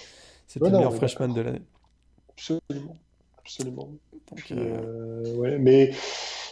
c'était 0.48 0.66
le 0.66 0.76
meilleur 0.76 0.94
freshman 0.94 1.28
de 1.28 1.40
l'année. 1.40 1.62
Absolument, 2.30 2.96
absolument. 3.38 3.88
Euh, 4.50 5.36
ouais, 5.36 5.58
mais 5.58 5.92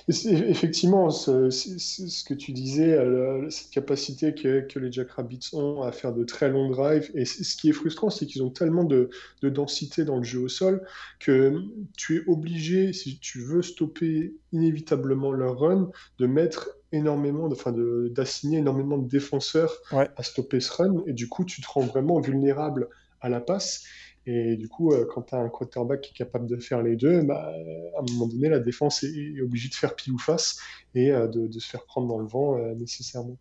effectivement, 0.09 1.11
ce, 1.11 1.51
ce, 1.51 2.25
que 2.25 2.35
tu 2.35 2.53
disais, 2.53 2.93
euh, 2.93 3.49
cette 3.51 3.71
capacité 3.71 4.35
que, 4.35 4.61
que, 4.61 4.79
les 4.79 4.91
Jackrabbits 4.91 5.51
ont 5.53 5.83
à 5.83 5.93
faire 5.93 6.13
de 6.13 6.25
très 6.25 6.49
longs 6.49 6.71
drives, 6.71 7.11
et 7.15 7.25
ce 7.25 7.57
qui 7.57 7.69
est 7.69 7.73
frustrant, 7.73 8.11
c'est 8.11 8.27
qu'ils 8.27 8.43
ont 8.43 8.51
tellement 8.51 8.85
de, 8.85 9.11
de, 9.43 9.49
densité 9.49 10.05
dans 10.05 10.17
le 10.17 10.25
jeu 10.25 10.41
au 10.41 10.49
sol 10.49 10.87
que 11.21 11.55
tu 11.97 12.17
es 12.19 12.23
obligé, 12.27 12.93
si 12.93 13.19
tu 13.19 13.41
veux 13.41 13.63
stopper 13.63 14.35
inévitablement 14.53 15.33
leur 15.33 15.59
run, 15.59 15.91
de 16.19 16.27
mettre 16.27 16.71
énormément, 16.93 17.49
enfin 17.51 17.73
d'assigner 18.11 18.59
énormément 18.59 18.99
de 18.99 19.09
défenseurs 19.09 19.73
à 19.91 20.23
stopper 20.23 20.61
ce 20.61 20.73
run, 20.73 21.03
et 21.07 21.13
du 21.13 21.29
coup 21.29 21.45
tu 21.45 21.61
te 21.63 21.69
rends 21.69 21.87
vraiment 21.87 22.21
vulnérable 22.21 22.89
à 23.21 23.29
la 23.29 23.41
passe. 23.41 23.85
Et 24.27 24.57
du 24.57 24.69
coup, 24.69 24.93
euh, 24.93 25.05
quand 25.13 25.23
tu 25.23 25.35
as 25.35 25.39
un 25.39 25.49
quarterback 25.49 26.01
qui 26.01 26.11
est 26.11 26.17
capable 26.17 26.47
de 26.47 26.57
faire 26.57 26.83
les 26.83 26.97
deux, 26.97 27.23
bah, 27.23 27.53
à 27.97 28.01
un 28.01 28.13
moment 28.13 28.29
donné, 28.29 28.49
la 28.49 28.61
défense 28.61 29.03
est, 29.03 29.41
obligée 29.41 29.69
de 29.69 29.75
faire 29.75 29.97
pile 29.97 30.13
ou 30.13 30.19
face 30.19 30.59
et 30.95 31.11
euh, 31.11 31.27
de, 31.27 31.59
se 31.59 31.69
faire 31.69 31.85
prendre 31.85 32.07
dans 32.07 32.19
le 32.19 32.27
vent 32.27 32.57
euh, 32.57 32.75
nécessairement. 32.75 33.37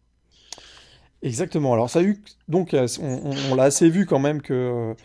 Exactement. 1.21 1.73
Alors, 1.73 1.89
ça 1.89 1.99
a 1.99 2.01
eu, 2.01 2.23
donc, 2.47 2.75
on, 2.99 3.55
l'a 3.55 3.63
assez 3.63 3.89
vu 3.89 4.07
quand 4.07 4.17
même 4.17 4.41
que, 4.41 4.95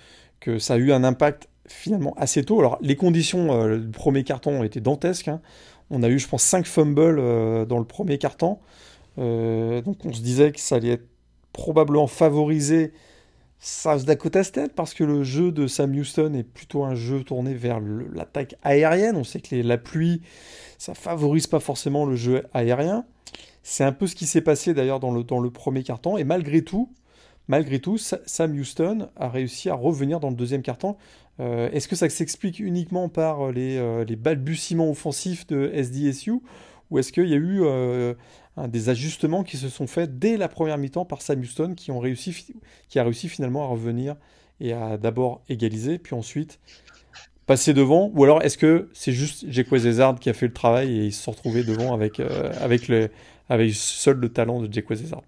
que 0.40 0.58
ça 0.58 0.74
a 0.74 0.76
eu 0.78 0.92
un 0.92 1.04
impact 1.04 1.48
finalement 1.68 2.14
assez 2.16 2.42
tôt. 2.42 2.58
Alors, 2.58 2.78
les 2.80 2.96
conditions 2.96 3.76
du 3.76 3.90
premier 3.90 4.24
carton 4.24 4.60
ont 4.60 4.64
été 4.64 4.80
dantesques. 4.80 5.28
Hein. 5.28 5.42
On 5.90 6.02
a 6.02 6.08
eu, 6.08 6.18
je 6.18 6.26
pense, 6.26 6.42
5 6.42 6.64
fumbles 6.64 7.66
dans 7.66 7.78
le 7.78 7.84
premier 7.84 8.16
carton. 8.16 8.58
donc, 9.18 9.96
on 10.06 10.12
se 10.14 10.22
disait 10.22 10.52
que 10.52 10.60
ça 10.60 10.76
allait 10.76 10.92
être 10.92 11.06
probablement 11.52 12.06
favorisé 12.06 12.94
South 13.58 14.04
Dakota 14.04 14.44
State 14.44 14.72
parce 14.74 14.94
que 14.94 15.04
le 15.04 15.24
jeu 15.24 15.50
de 15.52 15.66
Sam 15.66 15.94
Houston 15.94 16.34
est 16.34 16.44
plutôt 16.44 16.84
un 16.84 16.94
jeu 16.94 17.22
tourné 17.22 17.54
vers 17.54 17.80
l'attaque 17.80 18.56
aérienne. 18.62 19.16
On 19.16 19.24
sait 19.24 19.40
que 19.40 19.56
la 19.56 19.78
pluie, 19.78 20.22
ça 20.78 20.94
favorise 20.94 21.46
pas 21.46 21.60
forcément 21.60 22.04
le 22.04 22.16
jeu 22.16 22.44
aérien. 22.52 23.04
C'est 23.62 23.84
un 23.84 23.92
peu 23.92 24.06
ce 24.06 24.14
qui 24.14 24.26
s'est 24.26 24.42
passé 24.42 24.74
d'ailleurs 24.74 25.00
dans 25.00 25.10
le, 25.10 25.50
premier 25.50 25.82
carton. 25.82 26.16
Et 26.16 26.24
malgré 26.24 26.62
tout, 26.62 26.92
malgré 27.48 27.80
tout, 27.80 27.98
Sam 27.98 28.56
Houston 28.56 29.08
a 29.16 29.28
réussi 29.28 29.70
à 29.70 29.74
revenir 29.74 30.20
dans 30.20 30.30
le 30.30 30.36
deuxième 30.36 30.62
carton. 30.62 30.96
Euh, 31.40 31.68
est-ce 31.72 31.88
que 31.88 31.96
ça 31.96 32.08
s'explique 32.08 32.60
uniquement 32.60 33.08
par 33.08 33.50
les, 33.52 33.76
euh, 33.76 34.04
les, 34.04 34.16
balbutiements 34.16 34.90
offensifs 34.90 35.46
de 35.46 35.70
SDSU 35.74 36.40
ou 36.90 36.98
est-ce 36.98 37.12
qu'il 37.12 37.28
y 37.28 37.34
a 37.34 37.36
eu 37.36 37.62
euh, 37.62 38.14
des 38.68 38.88
ajustements 38.88 39.44
qui 39.44 39.56
se 39.56 39.68
sont 39.68 39.86
faits 39.86 40.18
dès 40.18 40.36
la 40.36 40.48
première 40.48 40.78
mi-temps 40.78 41.04
par 41.04 41.20
Sam 41.22 41.40
Houston 41.40 41.74
qui, 41.74 41.90
a 41.90 43.02
réussi 43.04 43.28
finalement 43.28 43.64
à 43.64 43.68
revenir 43.68 44.16
et 44.60 44.72
à 44.72 44.96
d'abord 44.96 45.42
égaliser, 45.48 45.98
puis 45.98 46.14
ensuite 46.14 46.58
passer 47.46 47.74
devant. 47.74 48.10
Ou 48.14 48.24
alors 48.24 48.42
est-ce 48.42 48.58
que 48.58 48.88
c'est 48.94 49.12
juste 49.12 49.44
Jacques 49.48 49.74
Zezard 49.76 50.18
qui 50.18 50.30
a 50.30 50.32
fait 50.32 50.46
le 50.46 50.54
travail 50.54 50.98
et 50.98 51.04
ils 51.06 51.12
se 51.12 51.22
sont 51.22 51.32
retrouvés 51.32 51.64
devant 51.64 51.94
avec, 51.94 52.18
euh, 52.18 52.50
avec, 52.60 52.90
seul 53.74 54.16
le 54.16 54.28
talent 54.30 54.60
de 54.60 54.72
Jacques 54.72 54.92
Zezard 54.94 55.22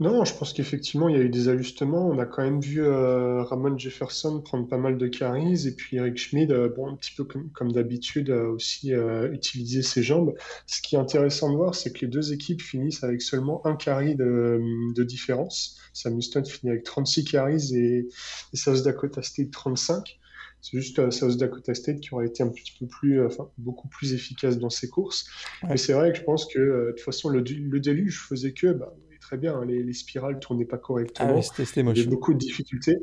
non, 0.00 0.24
je 0.24 0.32
pense 0.34 0.52
qu'effectivement, 0.52 1.08
il 1.08 1.16
y 1.16 1.18
a 1.18 1.22
eu 1.22 1.28
des 1.28 1.48
ajustements. 1.48 2.06
On 2.06 2.18
a 2.18 2.26
quand 2.26 2.42
même 2.42 2.60
vu 2.60 2.82
euh, 2.82 3.42
Ramon 3.42 3.76
Jefferson 3.76 4.40
prendre 4.40 4.68
pas 4.68 4.78
mal 4.78 4.96
de 4.96 5.08
caries 5.08 5.66
et 5.66 5.72
puis 5.72 5.96
Eric 5.96 6.16
Schmid, 6.16 6.52
euh, 6.52 6.68
bon, 6.68 6.88
un 6.88 6.96
petit 6.96 7.12
peu 7.16 7.24
comme, 7.24 7.72
d'habitude, 7.72 8.30
euh, 8.30 8.52
aussi 8.52 8.92
utiliser 9.32 9.82
ses 9.82 10.02
jambes. 10.02 10.34
Ce 10.66 10.80
qui 10.80 10.94
est 10.94 10.98
intéressant 10.98 11.50
de 11.50 11.56
voir, 11.56 11.74
c'est 11.74 11.92
que 11.92 12.00
les 12.02 12.06
deux 12.06 12.32
équipes 12.32 12.62
finissent 12.62 13.02
avec 13.02 13.22
seulement 13.22 13.66
un 13.66 13.74
carry 13.74 14.14
de, 14.14 15.02
différence. 15.02 15.78
Sam 15.92 16.16
Houston 16.16 16.44
finit 16.44 16.70
avec 16.70 16.84
36 16.84 17.24
carries 17.24 17.74
et, 17.74 18.08
et 18.52 18.56
South 18.56 18.84
Dakota 18.84 19.22
State 19.22 19.50
35. 19.50 20.18
C'est 20.60 20.76
juste 20.76 21.10
South 21.10 21.36
Dakota 21.36 21.74
State 21.74 22.00
qui 22.00 22.12
aurait 22.14 22.26
été 22.26 22.42
un 22.42 22.48
petit 22.48 22.72
peu 22.78 22.86
plus, 22.86 23.24
enfin, 23.24 23.48
beaucoup 23.58 23.88
plus 23.88 24.12
efficace 24.12 24.58
dans 24.58 24.70
ses 24.70 24.88
courses. 24.88 25.26
Mais 25.68 25.76
c'est 25.76 25.92
vrai 25.92 26.12
que 26.12 26.18
je 26.18 26.24
pense 26.24 26.46
que, 26.46 26.58
de 26.58 26.92
toute 26.96 27.04
façon, 27.04 27.28
le, 27.28 27.40
le 27.40 27.80
déluge 27.80 28.20
faisait 28.28 28.52
que, 28.52 28.72
bah, 28.72 28.92
très 29.28 29.36
bien. 29.36 29.54
Hein. 29.54 29.66
Les, 29.66 29.82
les, 29.82 29.92
spirales 29.92 30.38
tournaient 30.40 30.64
pas 30.64 30.78
correctement. 30.78 31.38
Ah 31.38 31.64
Il 31.76 31.84
y 31.84 32.00
avait 32.00 32.04
beaucoup 32.06 32.32
de 32.32 32.38
difficultés. 32.38 32.96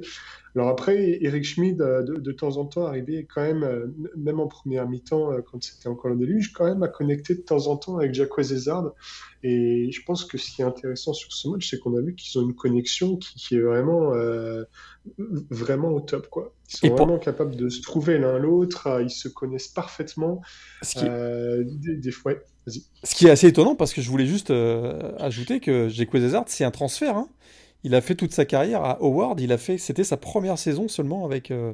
Alors 0.55 0.70
après, 0.70 1.20
Eric 1.22 1.44
Schmid, 1.44 1.82
euh, 1.82 2.01
de, 2.01 2.32
temps 2.32 2.58
en 2.58 2.65
temps, 2.65 2.86
arrivait 2.86 3.27
quand 3.32 3.41
même, 3.41 3.63
euh, 3.63 3.88
même 4.15 4.39
en 4.39 4.48
première 4.48 4.88
mi-temps, 4.88 5.34
euh, 5.34 5.41
quand 5.41 5.62
c'était 5.62 5.89
encore 5.89 6.10
le 6.12 6.17
déluge, 6.17 6.53
quand 6.53 6.65
même 6.65 6.82
à 6.82 6.88
connecter 6.88 7.36
de 7.36 7.41
temps 7.41 7.67
en 7.67 7.75
temps 7.75 7.98
avec 7.98 8.13
Jacques 8.13 8.41
Zezard. 8.41 8.94
Et 9.44 9.91
je 9.91 10.01
pense 10.03 10.24
que 10.24 10.38
ce 10.38 10.50
qui 10.50 10.62
est 10.62 10.65
intéressant 10.65 11.13
sur 11.13 11.32
ce 11.34 11.50
match, 11.50 11.70
c'est 11.70 11.77
qu'on 11.77 11.96
a 11.98 12.01
vu 12.01 12.15
qu'ils 12.15 12.39
ont 12.39 12.44
une 12.44 12.55
connexion 12.55 13.17
qui, 13.17 13.55
est 13.55 13.60
vraiment, 13.60 14.12
vraiment 15.51 15.89
au 15.89 16.00
top. 16.00 16.29
Quoi. 16.29 16.55
Ils 16.70 16.77
sont 16.77 16.96
vraiment 16.96 17.20
capables 17.20 17.55
de 17.55 17.70
se 17.70 17.82
trouver 17.82 18.17
l'un 18.17 18.39
l'autre, 18.39 19.01
ils 19.03 19.12
se 19.12 19.27
connaissent 19.27 19.67
parfaitement. 19.67 20.41
Ce 20.82 20.98
qui... 20.98 21.98
des, 22.00 22.12
fois, 22.12 22.34
ce 22.67 23.15
qui 23.15 23.27
est 23.27 23.29
assez 23.29 23.48
étonnant 23.48 23.75
parce 23.75 23.93
que 23.93 24.01
je 24.01 24.10
voulais 24.10 24.25
juste 24.25 24.51
ajouter 25.19 25.60
que 25.60 25.88
Jacques 25.89 26.15
Zezard, 26.15 26.45
c'est 26.48 26.63
un 26.63 26.72
transfert. 26.72 27.15
Hein 27.17 27.29
il 27.86 27.93
a 27.93 28.01
fait 28.01 28.15
toute 28.15 28.34
sa 28.34 28.45
carrière 28.45 28.84
à 28.84 28.98
Howard. 29.00 29.39
Il 29.39 29.51
a 29.51 29.60
fait, 29.60 29.77
c'était 29.77 30.03
sa 30.03 30.17
première 30.17 30.57
saison 30.57 30.88
seulement 30.88 31.24
avec, 31.24 31.51
euh, 31.51 31.74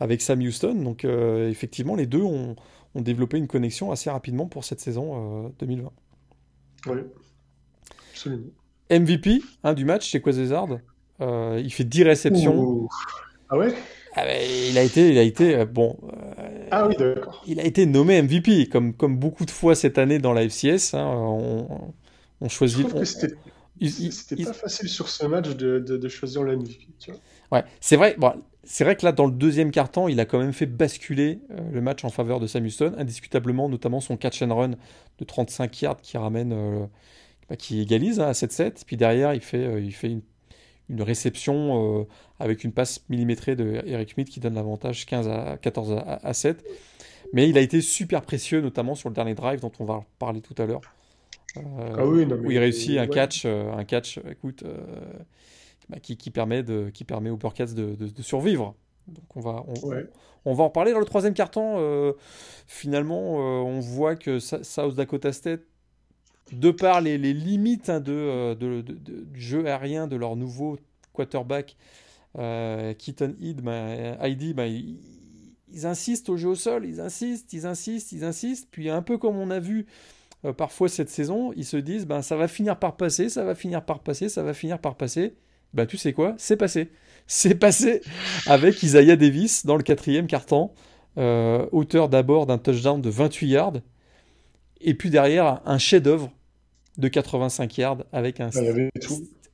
avec 0.00 0.22
Sam 0.22 0.40
Houston. 0.40 0.74
Donc 0.74 1.04
euh, 1.04 1.50
effectivement, 1.50 1.96
les 1.96 2.06
deux 2.06 2.22
ont, 2.22 2.56
ont, 2.94 3.00
développé 3.02 3.36
une 3.36 3.46
connexion 3.46 3.92
assez 3.92 4.08
rapidement 4.08 4.46
pour 4.46 4.64
cette 4.64 4.80
saison 4.80 5.52
2020. 5.58 5.86
Euh, 6.86 6.94
oui, 6.94 7.00
absolument. 8.10 8.46
MVP 8.90 9.42
hein, 9.62 9.74
du 9.74 9.84
match 9.84 10.08
chez 10.08 10.22
Quazezard. 10.22 10.78
il 11.20 11.70
fait 11.70 11.84
10 11.84 12.04
réceptions. 12.04 12.88
Ah 13.50 13.58
ouais? 13.58 13.74
Ah 14.14 14.24
ben, 14.24 14.40
il 14.70 14.76
a 14.76 14.82
été, 14.82 15.10
il 15.10 15.18
a 15.18 15.22
été 15.22 15.64
bon. 15.66 15.96
ah 16.70 16.86
oui, 16.86 16.96
d'accord. 16.96 17.42
Il 17.46 17.60
a 17.60 17.64
été 17.64 17.86
nommé 17.86 18.20
MVP, 18.20 18.66
comme, 18.66 18.94
comme 18.94 19.16
beaucoup 19.16 19.44
de 19.44 19.50
fois 19.50 19.74
cette 19.74 19.98
année 19.98 20.18
dans 20.18 20.32
la 20.32 20.48
FCS. 20.48 20.94
Hein, 20.94 21.06
on, 21.06 21.92
on, 22.40 22.48
choisit. 22.48 22.86
C'était 23.88 24.44
pas 24.44 24.52
facile 24.52 24.88
sur 24.88 25.08
ce 25.08 25.26
match 25.26 25.50
de, 25.50 25.78
de, 25.78 26.08
choisir 26.08 26.42
le 26.42 26.56
MVP. 26.56 26.88
Ouais, 27.50 27.64
c'est 27.80 27.96
vrai. 27.96 28.14
Bon, 28.18 28.34
c'est 28.64 28.84
vrai 28.84 28.94
que 28.94 29.04
là, 29.04 29.12
dans 29.12 29.26
le 29.26 29.32
deuxième 29.32 29.70
quart-temps, 29.70 30.08
il 30.08 30.20
a 30.20 30.24
quand 30.24 30.38
même 30.38 30.52
fait 30.52 30.66
basculer 30.66 31.40
euh, 31.50 31.60
le 31.72 31.80
match 31.80 32.04
en 32.04 32.10
faveur 32.10 32.40
de 32.40 32.46
Sam 32.46 32.64
Houston, 32.64 32.94
indiscutablement, 32.98 33.68
notamment 33.68 34.00
son 34.00 34.16
catch 34.16 34.42
and 34.42 34.54
run 34.54 34.70
de 35.18 35.24
35 35.24 35.82
yards 35.82 36.00
qui 36.02 36.18
ramène, 36.18 36.52
euh, 36.52 36.86
bah, 37.48 37.56
qui 37.56 37.80
égalise 37.80 38.20
hein, 38.20 38.28
à 38.28 38.32
7-7. 38.32 38.84
Puis 38.86 38.96
derrière, 38.96 39.34
il 39.34 39.40
fait, 39.40 39.64
euh, 39.64 39.80
il 39.80 39.92
fait 39.92 40.08
une, 40.08 40.22
une 40.90 41.02
réception 41.02 42.06
avec 42.38 42.64
une 42.64 42.72
passe 42.72 43.04
millimétrée 43.08 43.56
de 43.56 43.80
Eric 43.86 44.10
Schmidt 44.10 44.30
qui 44.30 44.40
donne 44.40 44.54
l'avantage 44.54 45.06
15 45.06 45.28
à 45.28 45.56
14 45.56 45.92
à, 45.92 46.20
à, 46.22 46.34
7. 46.34 46.64
Mais 47.32 47.48
il 47.48 47.56
a 47.56 47.60
été 47.60 47.80
super 47.80 48.22
précieux, 48.22 48.60
notamment 48.60 48.94
sur 48.94 49.08
le 49.08 49.14
dernier 49.14 49.34
drive 49.34 49.60
dont 49.60 49.72
on 49.78 49.84
va 49.84 50.04
parler 50.18 50.40
tout 50.40 50.60
à 50.60 50.66
l'heure. 50.66 50.80
Euh, 51.56 51.94
ah 51.98 52.06
oui, 52.06 52.24
où 52.24 52.50
il 52.50 52.58
réussit 52.58 52.98
un 52.98 53.06
catch, 53.06 53.42
euh, 53.44 53.72
un 53.72 53.84
catch, 53.84 54.20
écoute, 54.30 54.62
euh, 54.62 54.76
bah, 55.88 55.98
qui, 56.00 56.16
qui, 56.16 56.30
permet 56.30 56.62
de, 56.62 56.90
qui 56.90 57.04
permet 57.04 57.30
aux 57.30 57.36
Burkats 57.36 57.66
de, 57.66 57.94
de, 57.94 58.22
survivre. 58.22 58.74
Donc 59.08 59.36
on 59.36 59.40
va, 59.40 59.64
on, 59.66 59.74
on, 60.44 60.54
va 60.54 60.64
en 60.64 60.70
parler 60.70 60.92
dans 60.92 61.00
le 61.00 61.04
troisième 61.04 61.34
carton. 61.34 62.14
finalement, 62.66 63.36
on 63.64 63.80
voit 63.80 64.14
que 64.14 64.38
South 64.38 64.94
Dakota 64.94 65.32
State, 65.32 65.62
de 66.52 66.70
par 66.70 67.00
les, 67.00 67.18
limites 67.18 67.88
hein, 67.88 68.00
de, 68.00 68.54
du 68.54 69.40
jeu 69.40 69.66
aérien 69.66 70.06
de 70.06 70.16
leur 70.16 70.36
nouveau 70.36 70.78
quarterback, 71.12 71.76
Keaton 72.34 73.34
Head, 73.40 73.60
bah, 73.60 74.28
ID, 74.28 74.54
bah, 74.54 74.66
ils, 74.66 74.98
insistent 75.84 76.28
au 76.28 76.36
jeu 76.36 76.48
au 76.48 76.54
sol, 76.54 76.84
ils 76.86 77.00
insistent, 77.00 77.52
ils 77.52 77.66
insistent, 77.66 78.12
ils 78.12 78.24
insistent. 78.24 78.68
Puis 78.70 78.90
un 78.90 79.02
peu 79.02 79.18
comme 79.18 79.36
on 79.36 79.50
a 79.50 79.60
vu 79.60 79.86
euh, 80.44 80.52
parfois 80.52 80.88
cette 80.88 81.10
saison, 81.10 81.52
ils 81.54 81.64
se 81.64 81.76
disent 81.76 82.06
ben, 82.06 82.22
ça 82.22 82.36
va 82.36 82.48
finir 82.48 82.78
par 82.78 82.96
passer, 82.96 83.28
ça 83.28 83.44
va 83.44 83.54
finir 83.54 83.84
par 83.84 84.00
passer, 84.00 84.28
ça 84.28 84.42
va 84.42 84.54
finir 84.54 84.78
par 84.78 84.96
passer. 84.96 85.34
Ben, 85.74 85.86
tu 85.86 85.96
sais 85.96 86.12
quoi? 86.12 86.34
C'est 86.38 86.56
passé. 86.56 86.90
C'est 87.26 87.54
passé 87.54 88.00
avec 88.46 88.82
Isaiah 88.82 89.14
Davis 89.14 89.64
dans 89.64 89.76
le 89.76 89.84
quatrième 89.84 90.26
carton, 90.26 90.72
euh, 91.16 91.64
auteur 91.70 92.08
d'abord 92.08 92.46
d'un 92.46 92.58
touchdown 92.58 93.00
de 93.00 93.08
28 93.08 93.48
yards, 93.48 93.76
et 94.80 94.94
puis 94.94 95.10
derrière 95.10 95.60
un 95.64 95.78
chef-d'œuvre 95.78 96.32
de 96.98 97.08
85 97.08 97.78
yards 97.78 98.04
avec 98.12 98.40
un 98.40 98.50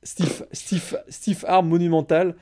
Steve, 0.03 1.45
Arm 1.47 1.67
monumental. 1.67 2.35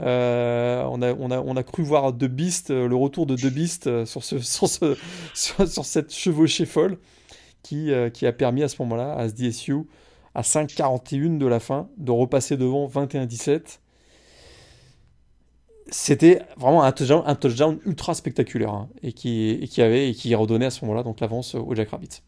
Euh, 0.00 0.84
on, 0.84 1.02
a, 1.02 1.12
on, 1.12 1.30
a, 1.30 1.40
on, 1.40 1.56
a, 1.56 1.62
cru 1.64 1.82
voir 1.82 2.12
The 2.16 2.26
Beast, 2.26 2.70
le 2.70 2.94
retour 2.94 3.26
de 3.26 3.34
The 3.34 3.52
Beast 3.52 4.04
sur, 4.04 4.22
ce, 4.22 4.38
sur, 4.38 4.68
ce, 4.68 4.96
sur 5.34 5.84
cette 5.84 6.14
chevauchée 6.14 6.66
folle. 6.66 6.98
Euh, 7.72 8.08
qui, 8.08 8.26
a 8.26 8.32
permis 8.32 8.62
à 8.62 8.68
ce 8.68 8.80
moment-là 8.82 9.12
à 9.14 9.28
SDSU, 9.28 9.74
à 10.34 10.42
5,41 10.42 11.38
de 11.38 11.46
la 11.46 11.60
fin, 11.60 11.88
de 11.98 12.10
repasser 12.10 12.56
devant 12.56 12.86
21-17. 12.88 13.80
C'était 15.90 16.42
vraiment 16.56 16.82
un 16.82 16.92
touchdown, 16.92 17.78
ultra 17.84 18.14
spectaculaire 18.14 18.72
hein, 18.72 18.88
et, 19.02 19.12
qui, 19.12 19.68
qui 19.70 19.82
avait 19.82 20.10
et 20.10 20.14
qui 20.14 20.34
redonnait 20.34 20.66
à 20.66 20.70
ce 20.70 20.84
moment-là 20.84 21.02
donc 21.02 21.20
l'avance 21.20 21.54
au 21.54 21.74
Jack 21.74 21.90
Rabbit. 21.90 22.22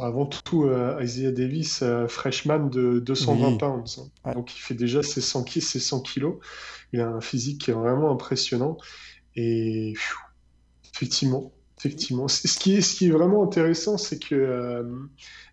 Avant 0.00 0.26
tout, 0.26 0.64
euh, 0.64 0.98
Isaiah 1.02 1.32
Davis, 1.32 1.82
euh, 1.82 2.08
freshman 2.08 2.70
de 2.70 2.98
220 2.98 3.58
pounds. 3.58 4.10
Hein. 4.24 4.32
Donc 4.32 4.56
il 4.56 4.60
fait 4.60 4.74
déjà 4.74 5.02
ses 5.02 5.20
100, 5.20 5.46
ses 5.60 5.80
100 5.80 6.00
kilos. 6.00 6.36
Il 6.92 7.00
a 7.00 7.08
un 7.08 7.20
physique 7.20 7.60
qui 7.62 7.70
est 7.70 7.74
vraiment 7.74 8.10
impressionnant. 8.10 8.78
Et 9.36 9.94
effectivement, 10.94 11.52
Effectivement. 11.78 12.28
Ce 12.28 12.46
qui, 12.60 12.76
est, 12.76 12.80
ce 12.80 12.94
qui 12.94 13.08
est 13.08 13.10
vraiment 13.10 13.42
intéressant, 13.42 13.98
c'est 13.98 14.20
que 14.20 14.36
euh, 14.36 14.84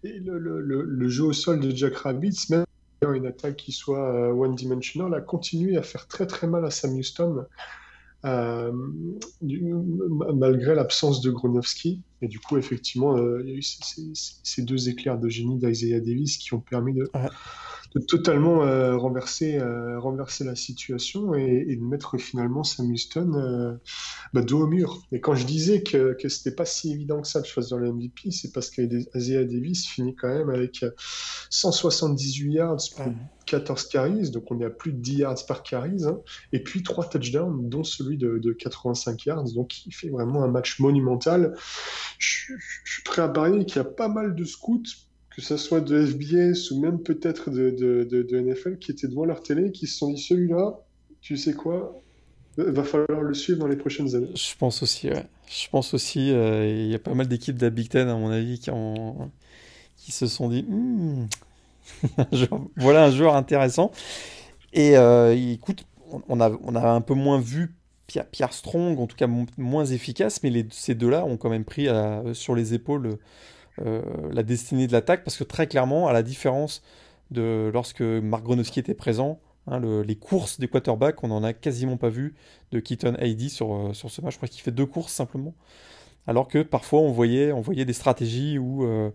le, 0.03 0.37
le, 0.37 0.83
le, 0.83 1.09
jeu 1.09 1.23
au 1.23 1.33
sol 1.33 1.59
de 1.59 1.75
Jack 1.75 1.95
Rabbits, 1.95 2.45
même 2.51 2.65
une 3.01 3.25
attaque 3.25 3.55
qui 3.55 3.71
soit 3.71 4.31
one-dimensional, 4.31 5.11
a 5.15 5.21
continué 5.21 5.75
à 5.75 5.81
faire 5.81 6.07
très 6.07 6.27
très 6.27 6.45
mal 6.45 6.63
à 6.65 6.69
Sam 6.69 6.93
Houston, 6.93 7.45
euh, 8.25 8.71
malgré 9.41 10.75
l'absence 10.75 11.21
de 11.21 11.31
Gronowski. 11.31 12.01
Et 12.21 12.27
du 12.27 12.39
coup, 12.39 12.57
effectivement, 12.57 13.17
il 13.17 13.49
y 13.49 13.51
a 13.51 13.55
eu 13.55 13.61
ces, 13.61 14.11
ces, 14.43 14.61
deux 14.61 14.89
éclairs 14.89 15.17
de 15.17 15.29
génie 15.29 15.57
d'Isaiah 15.57 16.01
Davis 16.01 16.37
qui 16.37 16.53
ont 16.53 16.59
permis 16.59 16.93
de, 16.93 17.09
de 17.95 17.99
totalement 17.99 18.63
euh, 18.63 18.97
renverser, 18.97 19.57
euh, 19.57 19.99
renverser 19.99 20.43
la 20.43 20.55
situation 20.55 21.33
et, 21.33 21.65
et, 21.67 21.75
de 21.75 21.81
mettre 21.81 22.17
finalement 22.17 22.63
Sam 22.63 22.91
Houston 22.91 23.33
euh, 23.33 23.73
bah, 24.33 24.41
dos 24.41 24.61
au 24.61 24.67
mur. 24.67 25.01
Et 25.11 25.19
quand 25.19 25.33
je 25.33 25.45
disais 25.45 25.81
que, 25.81 26.15
que 26.19 26.29
c'était 26.29 26.55
pas 26.55 26.65
si 26.65 26.91
évident 26.91 27.21
que 27.21 27.27
ça 27.27 27.41
de 27.41 27.45
choisir 27.45 27.77
le 27.77 27.91
MVP, 27.91 28.31
c'est 28.31 28.51
parce 28.51 28.69
qu'Azia 28.69 29.43
Davis 29.43 29.87
finit 29.87 30.15
quand 30.15 30.27
même 30.27 30.49
avec 30.49 30.85
178 31.49 32.53
yards 32.53 32.77
pour 32.95 33.07
14 33.45 33.87
carries, 33.87 34.29
donc 34.29 34.51
on 34.51 34.59
est 34.61 34.65
à 34.65 34.69
plus 34.69 34.93
de 34.93 34.99
10 34.99 35.13
yards 35.15 35.45
par 35.47 35.63
carries, 35.63 36.05
hein, 36.05 36.19
et 36.53 36.61
puis 36.61 36.83
3 36.83 37.09
touchdowns, 37.09 37.67
dont 37.67 37.83
celui 37.83 38.17
de, 38.17 38.37
de, 38.37 38.51
85 38.51 39.25
yards, 39.25 39.51
donc 39.53 39.87
il 39.87 39.93
fait 39.93 40.09
vraiment 40.09 40.43
un 40.43 40.47
match 40.47 40.79
monumental. 40.79 41.55
Je, 42.19 42.53
je 42.83 42.93
suis 42.93 43.03
prêt 43.03 43.23
à 43.23 43.29
parier 43.29 43.65
qu'il 43.65 43.77
y 43.77 43.79
a 43.79 43.85
pas 43.85 44.09
mal 44.09 44.35
de 44.35 44.43
scouts 44.43 44.83
que 45.39 45.45
ce 45.45 45.55
soit 45.55 45.79
de 45.79 46.05
FBS 46.05 46.71
ou 46.71 46.81
même 46.81 46.99
peut-être 46.99 47.49
de, 47.49 47.69
de, 47.69 48.03
de, 48.03 48.39
NFL, 48.39 48.77
qui 48.77 48.91
étaient 48.91 49.07
devant 49.07 49.23
leur 49.23 49.41
télé 49.41 49.67
et 49.67 49.71
qui 49.71 49.87
se 49.87 49.97
sont 49.97 50.11
dit 50.11 50.21
celui-là, 50.21 50.79
tu 51.21 51.37
sais 51.37 51.53
quoi, 51.53 51.97
va 52.57 52.83
falloir 52.83 53.21
le 53.21 53.33
suivre 53.33 53.59
dans 53.59 53.67
les 53.67 53.77
prochaines 53.77 54.15
années. 54.15 54.31
Je 54.35 54.55
pense 54.57 54.83
aussi. 54.83 55.09
Je 55.47 55.69
pense 55.69 55.93
aussi, 55.93 56.31
euh, 56.31 56.67
il 56.67 56.91
y 56.91 56.95
a 56.95 56.99
pas 56.99 57.13
mal 57.13 57.27
d'équipes 57.27 57.57
de 57.57 57.65
la 57.65 57.69
Big 57.69 57.87
Ten, 57.87 58.09
à 58.09 58.15
mon 58.15 58.29
avis, 58.31 58.59
qui, 58.59 58.69
ont, 58.69 59.31
qui 59.95 60.11
se 60.11 60.27
sont 60.27 60.49
dit 60.49 60.63
hmm, 60.63 61.27
voilà 62.75 63.05
un 63.05 63.11
joueur 63.11 63.35
intéressant. 63.35 63.91
Et 64.73 64.97
euh, 64.97 65.33
écoute, 65.33 65.85
on 66.27 66.41
a, 66.41 66.51
on 66.63 66.75
a 66.75 66.89
un 66.89 67.01
peu 67.01 67.13
moins 67.13 67.39
vu 67.39 67.73
Pierre, 68.07 68.51
Strong, 68.51 68.99
en 68.99 69.07
tout 69.07 69.15
cas 69.15 69.27
moins 69.57 69.85
efficace, 69.85 70.43
mais 70.43 70.65
ces 70.71 70.95
deux-là 70.95 71.23
ont 71.23 71.37
quand 71.37 71.49
même 71.49 71.63
pris 71.63 71.87
euh, 71.87 72.33
sur 72.33 72.55
les 72.55 72.73
épaules 72.73 73.19
euh, 73.85 74.01
la 74.31 74.43
destinée 74.43 74.87
de 74.87 74.91
l'attaque, 74.91 75.23
parce 75.23 75.37
que 75.37 75.43
très 75.43 75.67
clairement, 75.67 76.07
à 76.07 76.13
la 76.13 76.23
différence 76.23 76.81
de 77.31 77.69
lorsque 77.73 78.01
Mark 78.01 78.43
Gronowski 78.43 78.79
était 78.79 78.93
présent, 78.93 79.39
hein, 79.67 79.79
les 79.79 80.15
courses 80.15 80.59
des 80.59 80.67
quarterbacks, 80.67 81.23
on 81.23 81.27
n'en 81.27 81.43
a 81.43 81.53
quasiment 81.53 81.97
pas 81.97 82.09
vu 82.09 82.35
de 82.71 82.79
Keaton 82.79 83.15
Heidi 83.19 83.49
sur, 83.49 83.73
euh, 83.73 83.93
sur 83.93 84.09
ce 84.09 84.21
match. 84.21 84.33
Je 84.33 84.37
crois 84.37 84.49
qu'il 84.49 84.61
fait 84.61 84.71
deux 84.71 84.85
courses 84.85 85.13
simplement. 85.13 85.53
Alors 86.27 86.47
que 86.47 86.61
parfois, 86.61 86.99
on 86.99 87.11
voyait, 87.11 87.51
on 87.51 87.61
voyait 87.61 87.85
des 87.85 87.93
stratégies 87.93 88.57
où, 88.57 88.83
euh, 88.83 89.09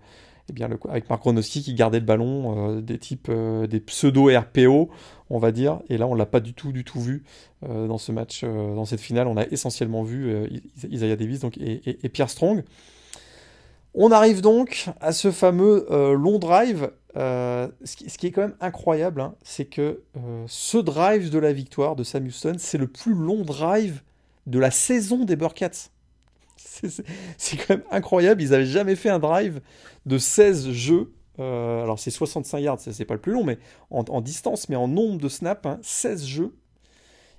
eh 0.49 0.53
bien, 0.53 0.69
avec 0.89 1.09
Mark 1.09 1.23
Gronowski 1.23 1.63
qui 1.63 1.75
gardait 1.75 2.01
le 2.01 2.07
ballon, 2.07 2.81
des 2.81 2.99
types, 2.99 3.31
des 3.31 3.81
pseudo-RPO, 3.81 4.91
on 5.31 5.39
va 5.39 5.53
dire. 5.53 5.81
Et 5.89 5.97
là, 5.97 6.07
on 6.07 6.15
l'a 6.15 6.27
pas 6.27 6.41
du 6.41 6.55
tout, 6.55 6.73
du 6.73 6.85
tout 6.85 7.01
vu 7.01 7.25
dans 7.63 7.99
ce 7.99 8.13
match, 8.13 8.45
dans 8.45 8.85
cette 8.85 9.01
finale. 9.01 9.27
On 9.27 9.39
a 9.39 9.47
essentiellement 9.47 10.03
vu 10.03 10.35
Isaiah 10.91 11.17
Davis 11.17 11.41
donc, 11.41 11.57
et 11.57 12.09
Pierre 12.11 12.29
Strong. 12.29 12.63
On 13.95 14.11
arrive 14.11 14.41
donc 14.41 14.91
à 15.01 15.13
ce 15.13 15.31
fameux 15.31 15.87
euh, 15.93 16.15
long 16.15 16.39
drive. 16.39 16.91
Euh, 17.17 17.69
ce, 17.85 17.95
qui, 17.95 18.27
est 18.27 18.33
quand 18.33 18.41
même 18.41 18.57
incroyable, 18.61 19.21
hein, 19.21 19.37
c'est 19.45 19.67
que 19.67 20.03
euh, 20.17 20.45
ce 20.49 20.79
drive 20.79 21.31
de 21.31 21.39
la 21.39 21.53
victoire 21.53 21.95
de 21.95 22.03
Sam 22.03 22.27
Houston, 22.27 22.57
c'est 22.59 22.79
le 22.79 22.89
plus 22.89 23.15
long 23.15 23.43
drive 23.43 24.03
de 24.47 24.59
la 24.59 24.73
saison 24.73 25.25
des 25.25 25.37
Burkats. 25.37 25.91
C'est 27.39 27.57
quand 27.57 27.77
même 27.77 27.85
incroyable. 27.91 28.43
Ils 28.43 28.51
n'avaient 28.51 28.67
jamais 28.67 28.97
fait 28.97 29.11
un 29.11 29.21
drive 29.21 29.61
de 30.07 30.19
16 30.19 30.73
jeux. 30.73 31.13
alors 31.39 31.99
c'est 31.99 32.11
65 32.11 32.59
yards, 32.59 32.81
c'est 32.81 33.05
pas 33.05 33.15
le 33.15 33.21
plus 33.21 33.33
long, 33.33 33.45
mais 33.45 33.59
en, 33.91 34.21
distance, 34.21 34.69
mais 34.69 34.77
en 34.77 34.89
nombre 34.89 35.21
de 35.21 35.29
snaps, 35.29 35.69
16 35.83 36.23
hein, 36.23 36.27
jeux. 36.27 36.57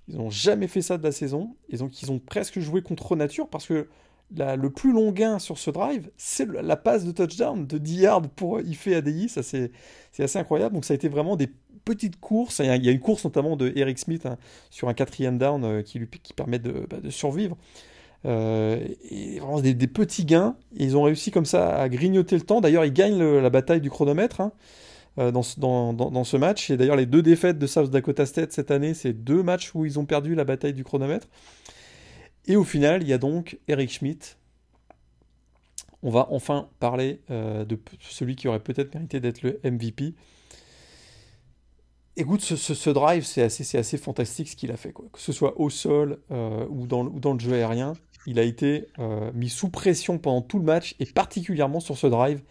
Ils 0.08 0.18
n'ont 0.18 0.30
jamais 0.30 0.68
fait 0.68 0.82
ça 0.82 0.98
de 0.98 1.04
la 1.04 1.12
saison. 1.12 1.56
Ils 1.70 1.84
ont 1.84 2.20
presque 2.20 2.60
joué 2.60 2.82
contre 2.82 3.16
nature 3.16 3.50
parce 3.50 3.68
que 3.68 3.88
le 4.32 4.70
plus 4.70 4.92
long 4.92 5.12
gain 5.12 5.40
sur 5.40 5.58
ce 5.58 5.72
drive, 5.72 6.10
c'est 6.18 6.48
la 6.48 6.76
passe 6.76 7.06
de 7.06 7.12
touchdown 7.12 7.66
de 7.66 7.78
10 7.78 7.96
yards 7.96 8.30
pour 8.30 8.60
Ife 8.62 8.88
ADI. 8.88 9.30
Ça, 9.30 9.44
c'est 9.44 9.72
assez 10.20 10.40
incroyable. 10.40 10.76
Donc, 10.76 10.86
ça 10.86 10.94
a 10.94 10.96
été 10.96 11.08
vraiment 11.10 11.36
des 11.36 11.50
petites 11.84 12.20
courses. 12.20 12.60
Il 12.60 12.66
y 12.66 12.90
a, 12.90 12.92
une 12.92 13.00
course 13.00 13.24
notamment 13.24 13.56
de 13.56 13.72
Eric 13.76 14.00
Smith 14.00 14.26
hein, 14.26 14.38
sur 14.70 14.90
un 14.90 14.94
quatrième 14.94 15.38
down 15.38 15.64
euh, 15.64 15.82
qui 15.84 16.00
lui 16.00 16.08
permet 16.36 16.60
de, 16.60 16.88
bah, 16.90 16.98
survivre. 17.10 17.56
Euh, 18.26 18.84
et 19.12 19.40
vraiment 19.40 19.62
des, 19.62 19.76
petits 19.88 20.26
gains. 20.26 20.58
ils 20.76 20.98
ont 20.98 21.04
réussi 21.04 21.30
comme 21.30 21.46
ça 21.46 21.80
à 21.80 21.88
grignoter 21.90 22.36
le 22.36 22.42
temps. 22.42 22.60
D'ailleurs, 22.60 22.86
ils 22.86 22.94
gagnent 22.94 23.24
la 23.24 23.50
bataille 23.52 23.82
du 23.82 23.92
chronomètre. 23.92 24.42
Hein, 24.42 24.52
euh, 25.18 25.32
dans, 25.32 25.44
dans, 25.94 25.94
dans, 25.94 26.24
ce 26.26 26.36
match. 26.36 26.70
Et 26.70 26.76
d'ailleurs, 26.76 26.98
les 26.98 27.06
deux 27.06 27.22
défaites 27.22 27.58
de 27.58 27.68
South 27.68 27.90
Dakota 27.90 28.26
State 28.26 28.52
cette 28.52 28.70
année, 28.70 28.94
c'est 28.94 29.14
deux 29.14 29.44
matchs 29.44 29.74
où 29.74 29.86
ils 29.86 29.98
ont 29.98 30.04
perdu 30.04 30.36
la 30.36 30.44
bataille 30.44 30.74
du 30.74 30.84
chronomètre. 30.84 31.28
Et 32.48 32.56
au 32.56 32.64
final, 32.64 33.02
il 33.02 33.10
y 33.10 33.14
a 33.14 33.18
donc 33.18 33.60
Eric 33.68 33.92
Schmidt. 33.92 34.38
On 36.04 36.12
va 36.12 36.28
enfin 36.30 36.70
parler 36.80 37.22
euh, 37.32 37.66
de 37.66 37.80
celui 38.00 38.36
qui 38.36 38.48
aurait 38.48 38.60
peut-être 38.60 38.94
mérité 38.94 39.20
d'être 39.20 39.42
le 39.42 39.60
MVP. 39.64 40.14
Écoute, 42.18 42.42
ce, 42.42 42.90
drive, 42.92 43.26
c'est 43.26 43.42
assez, 43.42 43.98
fantastique 43.98 44.48
ce 44.48 44.56
qu'il 44.56 44.72
a 44.72 44.78
fait. 44.78 44.94
Que 44.94 45.20
ce 45.20 45.34
soit 45.34 45.60
au 45.60 45.70
sol 45.70 46.20
euh, 46.32 46.66
ou, 46.70 46.88
dans, 46.88 47.04
le 47.04 47.40
jeu 47.40 47.54
aérien, 47.54 47.94
il 48.26 48.40
a 48.40 48.44
été 48.44 48.88
euh, 49.00 49.32
mis 49.34 49.50
sous 49.50 49.70
pression 49.70 50.18
pendant 50.18 50.42
tout 50.42 50.60
le 50.60 50.64
match 50.64 50.96
et 51.00 51.06
particulièrement 51.06 51.82
sur 51.82 51.98
ce 51.98 52.08
drive. 52.08 52.42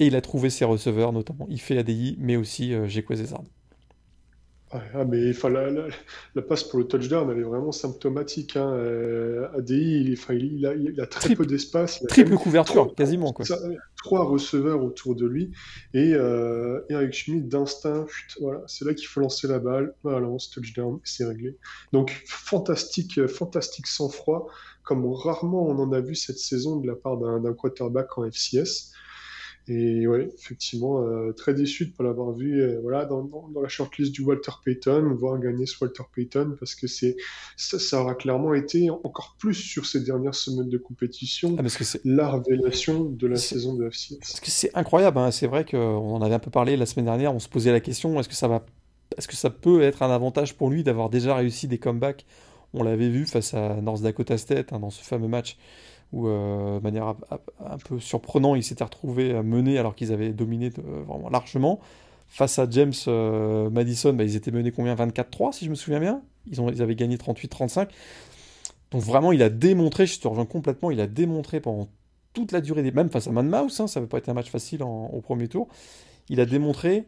Et 0.00 0.06
il 0.06 0.16
a 0.16 0.20
trouvé 0.20 0.50
ses 0.50 0.64
receveurs, 0.64 1.12
notamment 1.12 1.46
fait 1.58 1.78
ADI, 1.78 2.16
mais 2.18 2.34
aussi 2.34 2.74
euh. 2.74 2.88
Ah, 4.92 5.04
mais 5.04 5.32
la, 5.32 5.70
la, 6.34 6.42
passe 6.42 6.64
pour 6.64 6.80
le 6.80 6.88
touchdown, 6.88 7.30
elle 7.30 7.38
est 7.38 7.42
vraiment 7.42 7.70
symptomatique. 7.70 8.56
Hein. 8.56 8.72
Euh, 8.72 9.46
ADI, 9.56 10.16
il, 10.30 10.86
il, 10.90 11.00
a, 11.00 11.06
très 11.06 11.36
peu 11.36 11.46
d'espace. 11.46 12.02
Triple 12.08 12.34
couverture, 12.34 12.92
quasiment. 12.96 13.32
Quoi. 13.32 13.46
trois 13.96 14.24
receveurs 14.24 14.82
autour 14.82 15.14
de 15.14 15.26
lui. 15.26 15.52
Et 15.92 16.14
euh, 16.14 16.80
Eric 16.88 17.12
Schmidt, 17.12 17.46
d'instinct, 17.46 18.06
voilà, 18.40 18.62
c'est 18.66 18.84
là 18.84 18.94
qu'il 18.94 19.06
faut 19.06 19.20
lancer 19.20 19.46
la 19.46 19.60
balle. 19.60 19.94
Voilà, 20.02 20.18
lance 20.18 20.50
touchdown, 20.50 20.98
c'est 21.04 21.24
réglé. 21.24 21.56
Donc, 21.92 22.24
fantastique, 22.26 23.24
fantastique 23.28 23.86
sang-froid, 23.86 24.48
comme 24.82 25.06
rarement 25.06 25.68
on 25.68 25.78
en 25.78 25.92
a 25.92 26.00
vu 26.00 26.16
cette 26.16 26.38
saison 26.38 26.80
de 26.80 26.88
la 26.88 26.96
part 26.96 27.16
d'un 27.16 27.52
quarterback 27.54 28.18
en 28.18 28.24
FCS. 28.24 28.92
Et 29.66 30.06
ouais, 30.06 30.28
effectivement, 30.34 31.00
euh, 31.00 31.32
très 31.32 31.54
déçu 31.54 31.86
de 31.86 31.90
ne 31.90 31.96
pas 31.96 32.04
l'avoir 32.04 32.32
vu 32.32 32.60
euh, 32.60 32.80
voilà, 32.82 33.06
dans, 33.06 33.22
dans, 33.22 33.60
la 33.62 33.68
shortlist 33.68 34.12
du 34.12 34.20
Walter 34.20 34.52
Payton, 34.62 35.14
voir 35.14 35.38
gagner 35.38 35.64
ce 35.64 35.82
Walter 35.82 36.02
Payton, 36.14 36.56
parce 36.58 36.74
que 36.74 36.86
c'est 36.86 37.16
ça, 37.56 37.78
ça, 37.78 38.02
aura 38.02 38.14
clairement 38.14 38.52
été 38.52 38.90
encore 38.90 39.36
plus 39.38 39.54
sur 39.54 39.86
ces 39.86 40.00
dernières 40.00 40.34
semaines 40.34 40.68
de 40.68 40.76
compétition, 40.76 41.56
ah, 41.58 41.62
parce 41.62 41.78
que 41.78 41.98
la 42.04 42.30
révélation 42.30 43.04
de 43.04 43.26
la 43.26 43.36
saison 43.36 43.74
de 43.74 43.88
FCS. 43.88 44.18
Parce 44.18 44.40
que 44.40 44.50
c'est 44.50 44.70
incroyable, 44.76 45.18
hein. 45.18 45.30
c'est 45.30 45.46
vrai 45.46 45.64
qu'on 45.64 46.14
en 46.14 46.20
avait 46.20 46.34
un 46.34 46.40
peu 46.40 46.50
parlé 46.50 46.76
la 46.76 46.84
semaine 46.84 47.06
dernière, 47.06 47.34
on 47.34 47.40
se 47.40 47.48
posait 47.48 47.72
la 47.72 47.80
question, 47.80 48.20
est-ce 48.20 48.28
que 48.28 48.34
ça 48.34 48.48
va 48.48 48.66
est-ce 49.16 49.28
que 49.28 49.36
ça 49.36 49.50
peut 49.50 49.82
être 49.82 50.02
un 50.02 50.10
avantage 50.10 50.54
pour 50.54 50.70
lui 50.70 50.82
d'avoir 50.82 51.08
déjà 51.08 51.36
réussi 51.36 51.68
des 51.68 51.78
comebacks? 51.78 52.26
On 52.72 52.82
l'avait 52.82 53.08
vu 53.08 53.26
face 53.26 53.54
à 53.54 53.76
North 53.80 54.02
Dakota 54.02 54.36
State 54.36 54.72
hein, 54.72 54.80
dans 54.80 54.90
ce 54.90 55.04
fameux 55.04 55.28
match 55.28 55.56
où, 56.14 56.28
euh, 56.28 56.78
de 56.78 56.82
manière 56.82 57.14
un 57.60 57.78
peu 57.78 57.98
surprenante, 57.98 58.56
ils 58.56 58.62
s'étaient 58.62 58.84
retrouvés 58.84 59.42
menés 59.42 59.78
alors 59.78 59.94
qu'ils 59.94 60.12
avaient 60.12 60.32
dominé 60.32 60.70
vraiment 61.06 61.28
largement. 61.28 61.80
Face 62.28 62.58
à 62.58 62.66
James 62.70 62.92
euh, 63.06 63.68
Madison, 63.70 64.12
bah, 64.12 64.24
ils 64.24 64.36
étaient 64.36 64.50
menés 64.50 64.72
combien? 64.72 64.94
24-3, 64.94 65.52
si 65.52 65.64
je 65.64 65.70
me 65.70 65.74
souviens 65.74 66.00
bien? 66.00 66.22
Ils, 66.50 66.60
ont, 66.60 66.70
ils 66.70 66.82
avaient 66.82 66.94
gagné 66.94 67.16
38-35. 67.16 67.88
Donc 68.90 69.02
vraiment, 69.02 69.32
il 69.32 69.42
a 69.42 69.50
démontré, 69.50 70.06
je 70.06 70.20
te 70.20 70.28
rejoins 70.28 70.46
complètement, 70.46 70.90
il 70.90 71.00
a 71.00 71.06
démontré 71.06 71.60
pendant 71.60 71.88
toute 72.32 72.52
la 72.52 72.60
durée 72.60 72.82
des... 72.82 72.92
Même 72.92 73.10
face 73.10 73.26
à 73.26 73.32
Man 73.32 73.48
Mouse, 73.48 73.80
hein, 73.80 73.86
ça 73.86 74.00
ne 74.00 74.04
va 74.04 74.08
pas 74.08 74.18
être 74.18 74.28
un 74.28 74.34
match 74.34 74.50
facile 74.50 74.82
au 74.82 75.20
premier 75.20 75.48
tour. 75.48 75.68
Il 76.28 76.40
a 76.40 76.46
démontré 76.46 77.04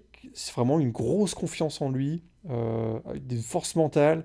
vraiment 0.54 0.80
une 0.80 0.90
grosse 0.90 1.34
confiance 1.34 1.80
en 1.80 1.90
lui, 1.90 2.22
euh, 2.50 2.98
des 3.16 3.36
forces 3.36 3.76
mentales, 3.76 4.24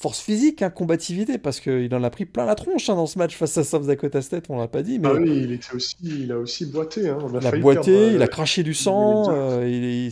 force 0.00 0.20
physique, 0.20 0.62
hein, 0.62 0.70
combativité, 0.70 1.36
parce 1.36 1.60
qu'il 1.60 1.94
en 1.94 2.02
a 2.02 2.08
pris 2.08 2.24
plein 2.24 2.46
la 2.46 2.54
tronche 2.54 2.88
hein, 2.88 2.94
dans 2.94 3.04
ce 3.04 3.18
match 3.18 3.36
face 3.36 3.58
à 3.58 3.64
South 3.64 3.84
Dakota 3.84 4.22
State, 4.22 4.46
on 4.48 4.58
l'a 4.58 4.66
pas 4.66 4.82
dit. 4.82 4.98
Mais... 4.98 5.08
Ah 5.08 5.12
oui, 5.12 5.42
il, 5.44 5.52
était 5.52 5.74
aussi, 5.74 5.96
il 6.02 6.32
a 6.32 6.38
aussi 6.38 6.64
boité. 6.64 7.10
Hein. 7.10 7.18
il 7.38 7.46
a 7.46 7.50
boité, 7.58 7.94
euh, 7.94 8.12
il 8.14 8.22
a 8.22 8.26
craché 8.26 8.62
du 8.62 8.72
sang, 8.72 9.26
euh, 9.30 10.08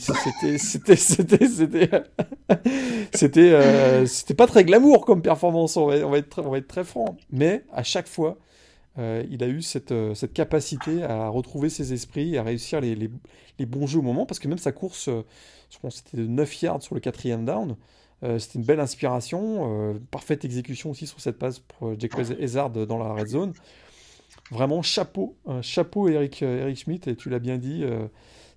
c'était, 3.14 3.50
euh, 3.54 4.06
pas 4.36 4.46
très 4.46 4.64
glamour 4.64 5.06
comme 5.06 5.22
performance, 5.22 5.78
on 5.78 5.86
va, 5.86 6.06
on 6.06 6.10
va, 6.10 6.18
être, 6.18 6.42
on 6.42 6.50
va 6.50 6.58
être 6.58 6.68
très 6.68 6.84
franc. 6.84 7.16
Mais 7.32 7.64
à 7.72 7.82
chaque 7.82 8.08
fois, 8.08 8.36
il 8.98 9.42
a 9.42 9.46
eu 9.46 9.62
cette, 9.62 9.94
cette, 10.14 10.34
capacité 10.34 11.02
à 11.02 11.28
retrouver 11.28 11.70
ses 11.70 11.94
esprits, 11.94 12.36
à 12.36 12.42
réussir 12.42 12.82
les, 12.82 12.94
les, 12.94 13.08
les, 13.58 13.64
bons 13.64 13.86
jeux 13.86 14.00
au 14.00 14.02
moment, 14.02 14.26
parce 14.26 14.38
que 14.38 14.48
même 14.48 14.58
sa 14.58 14.72
course, 14.72 15.08
je 15.08 15.78
pense 15.80 16.02
c'était 16.04 16.18
de 16.18 16.26
9 16.26 16.62
yards 16.62 16.82
sur 16.82 16.94
le 16.94 17.00
quatrième 17.00 17.46
down, 17.46 17.76
euh, 18.24 18.38
c'était 18.38 18.58
une 18.58 18.64
belle 18.64 18.80
inspiration, 18.80 19.92
euh, 19.92 19.98
parfaite 20.10 20.44
exécution 20.44 20.90
aussi 20.90 21.06
sur 21.06 21.20
cette 21.20 21.38
passe 21.38 21.60
pour 21.60 21.94
Jack 21.98 22.18
Hazard 22.18 22.70
dans 22.70 22.98
la 22.98 23.12
red 23.12 23.28
zone. 23.28 23.52
Vraiment 24.50 24.82
chapeau, 24.82 25.36
chapeau 25.62 26.08
Eric, 26.08 26.42
euh, 26.42 26.62
Eric 26.62 26.78
Schmidt, 26.78 27.10
et 27.10 27.16
tu 27.16 27.28
l'as 27.28 27.38
bien 27.38 27.58
dit, 27.58 27.84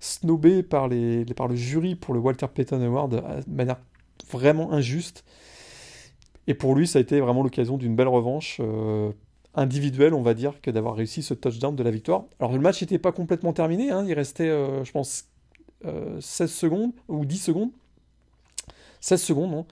snobé 0.00 0.62
par 0.62 0.88
le 0.88 1.54
jury 1.54 1.94
pour 1.94 2.14
le 2.14 2.20
Walter 2.20 2.46
Payton 2.52 2.82
Award 2.82 3.44
de 3.46 3.50
manière 3.50 3.78
vraiment 4.30 4.72
injuste. 4.72 5.24
Et 6.48 6.54
pour 6.54 6.74
lui, 6.74 6.88
ça 6.88 6.98
a 6.98 7.02
été 7.02 7.20
vraiment 7.20 7.42
l'occasion 7.42 7.76
d'une 7.76 7.94
belle 7.94 8.08
revanche 8.08 8.60
individuelle, 9.54 10.14
on 10.14 10.22
va 10.22 10.34
dire, 10.34 10.60
que 10.60 10.70
d'avoir 10.70 10.96
réussi 10.96 11.22
ce 11.22 11.34
touchdown 11.34 11.76
de 11.76 11.82
la 11.82 11.90
victoire. 11.90 12.24
Alors 12.40 12.52
le 12.52 12.58
match 12.58 12.80
n'était 12.80 12.98
pas 12.98 13.12
complètement 13.12 13.52
terminé, 13.52 13.90
hein, 13.90 14.04
il 14.08 14.14
restait, 14.14 14.48
je 14.48 14.90
pense, 14.90 15.28
16 16.20 16.50
secondes 16.50 16.92
ou 17.08 17.24
10 17.26 17.38
secondes 17.38 17.70
16 19.02 19.20
secondes, 19.20 19.50
non 19.50 19.66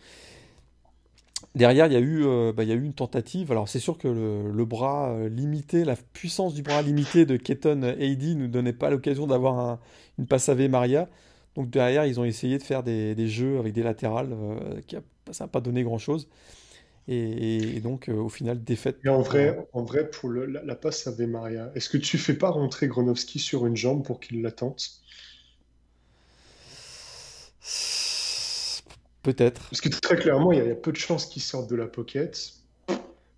Derrière, 1.54 1.86
il 1.86 1.92
y, 1.92 1.96
a 1.96 2.00
eu, 2.00 2.24
euh, 2.24 2.52
bah, 2.52 2.62
il 2.62 2.68
y 2.68 2.72
a 2.72 2.76
eu 2.76 2.84
une 2.84 2.92
tentative. 2.92 3.50
Alors, 3.50 3.68
c'est 3.68 3.80
sûr 3.80 3.98
que 3.98 4.06
le, 4.06 4.64
bras 4.64 5.10
euh, 5.10 5.28
limité, 5.28 5.84
la 5.84 5.96
puissance 5.96 6.54
du 6.54 6.62
bras 6.62 6.82
limité 6.82 7.26
de 7.26 7.36
Keton 7.36 7.82
AD 7.82 8.22
ne 8.36 8.46
donnait 8.46 8.72
pas 8.72 8.88
l'occasion 8.88 9.26
d'avoir 9.26 9.80
une 10.18 10.26
passe 10.26 10.48
à 10.48 10.54
Maria. 10.54 11.08
Donc, 11.56 11.68
derrière, 11.70 12.06
ils 12.06 12.20
ont 12.20 12.24
essayé 12.24 12.58
de 12.58 12.62
faire 12.62 12.84
des, 12.84 13.26
jeux 13.26 13.58
avec 13.58 13.72
des 13.72 13.82
latérales. 13.82 14.32
Euh, 14.32 14.80
qui 14.86 14.96
ça 15.32 15.44
n'a 15.44 15.48
pas 15.48 15.60
donné 15.60 15.82
grand-chose. 15.82 16.28
Et, 17.08 17.80
donc, 17.80 18.08
au 18.08 18.28
final, 18.28 18.62
défaite. 18.62 18.98
Et 19.04 19.08
en 19.08 19.20
vrai, 19.20 19.66
en 19.72 19.82
vrai 19.82 20.08
pour 20.08 20.30
la, 20.30 20.74
passe 20.76 21.08
à 21.08 21.26
Maria, 21.26 21.72
est-ce 21.74 21.88
que 21.88 21.98
tu 21.98 22.16
fais 22.18 22.34
pas 22.34 22.50
rentrer 22.50 22.86
Gronowski 22.86 23.40
sur 23.40 23.66
une 23.66 23.76
jambe 23.76 24.04
pour 24.04 24.20
qu'il 24.20 24.42
la 24.42 24.52
tente? 24.52 25.00
Peut-être. 29.22 29.68
Parce 29.70 29.80
que 29.80 29.88
très 29.88 30.16
clairement, 30.16 30.52
il 30.52 30.58
y, 30.58 30.70
a 30.70 30.74
peu 30.74 30.92
de 30.92 30.96
chances 30.96 31.26
qu'il 31.26 31.42
sorte 31.42 31.68
de 31.68 31.76
la 31.76 31.86
pocket. 31.86 32.54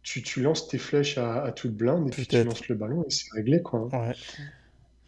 Tu, 0.03 0.23
tu 0.23 0.43
lances 0.43 0.69
tes 0.69 0.79
flèches 0.79 1.19
à, 1.19 1.43
à 1.43 1.53
toute 1.53 1.73
blinde 1.73 2.09
et 2.09 2.11
puis 2.11 2.27
tu 2.27 2.43
lances 2.43 2.69
le 2.69 2.75
ballon 2.75 3.05
et 3.05 3.11
c'est 3.11 3.31
réglé. 3.33 3.63
quoi. 3.63 3.89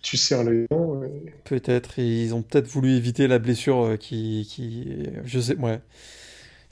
Tu 0.03 0.17
serres 0.17 0.45
le 0.45 0.67
dents. 0.71 1.01
Peut-être. 1.45 1.99
Ils 1.99 2.35
ont 2.35 2.43
peut-être 2.43 2.67
voulu 2.67 2.93
éviter 2.93 3.27
la 3.27 3.39
blessure 3.39 3.85
euh, 3.85 3.97
qui, 3.97 4.47
qui. 4.49 5.09
Je 5.25 5.41
sais. 5.41 5.57
Ouais. 5.57 5.81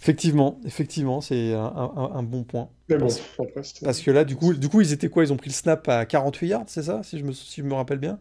Effectivement, 0.03 0.61
effectivement, 0.67 1.21
c'est 1.21 1.53
un, 1.53 2.23
bon 2.25 2.43
point. 2.43 2.69
Mais 2.88 2.97
bon, 2.97 3.07
parce, 3.55 3.73
parce, 3.75 4.01
que 4.01 4.11
là, 4.11 4.25
du 4.25 4.35
coup, 4.35 4.53
du 4.53 4.69
coup, 4.69 4.81
ils 4.81 4.93
étaient 4.93 5.09
quoi? 5.09 5.23
Ils 5.23 5.33
ont 5.33 5.37
pris 5.37 5.49
le 5.51 5.55
snap 5.55 5.88
à 5.88 6.05
48 6.07 6.49
yards, 6.49 6.65
c'est 6.67 6.83
ça? 6.83 7.03
Si 7.05 7.21
je, 7.21 7.25
me, 7.25 7.33
si 7.33 7.61
je 7.61 7.67
me 7.67 7.75
rappelle 7.75 7.99
bien 7.99 8.19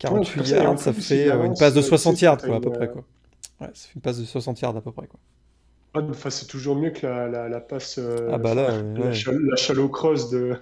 48 0.00 0.46
yards, 0.46 0.78
ça 0.78 0.92
fait 0.92 1.30
euh, 1.30 1.44
une 1.44 1.54
passe 1.54 1.72
de 1.72 1.80
60 1.80 2.20
yards, 2.20 2.42
quoi, 2.42 2.56
à 2.56 2.60
peu 2.60 2.70
près. 2.70 2.88
Quoi. 2.88 3.02
Ouais, 3.64 3.70
ça 3.74 3.88
fait 3.88 3.94
une 3.96 4.02
passe 4.02 4.18
de 4.18 4.24
60 4.24 4.60
yards 4.60 4.76
à 4.76 4.80
peu 4.80 4.92
près. 4.92 5.06
Quoi. 5.06 5.20
Ah, 5.94 6.00
enfin, 6.10 6.30
c'est 6.30 6.46
toujours 6.46 6.74
mieux 6.74 6.90
que 6.90 7.06
la, 7.06 7.28
la, 7.28 7.48
la 7.48 7.60
passe. 7.60 7.98
Euh, 7.98 8.30
ah 8.32 8.38
bah 8.38 8.54
là, 8.54 8.82
la, 8.82 9.10
la, 9.10 9.56
shallow 9.56 9.88
cross 9.88 10.28
de. 10.30 10.56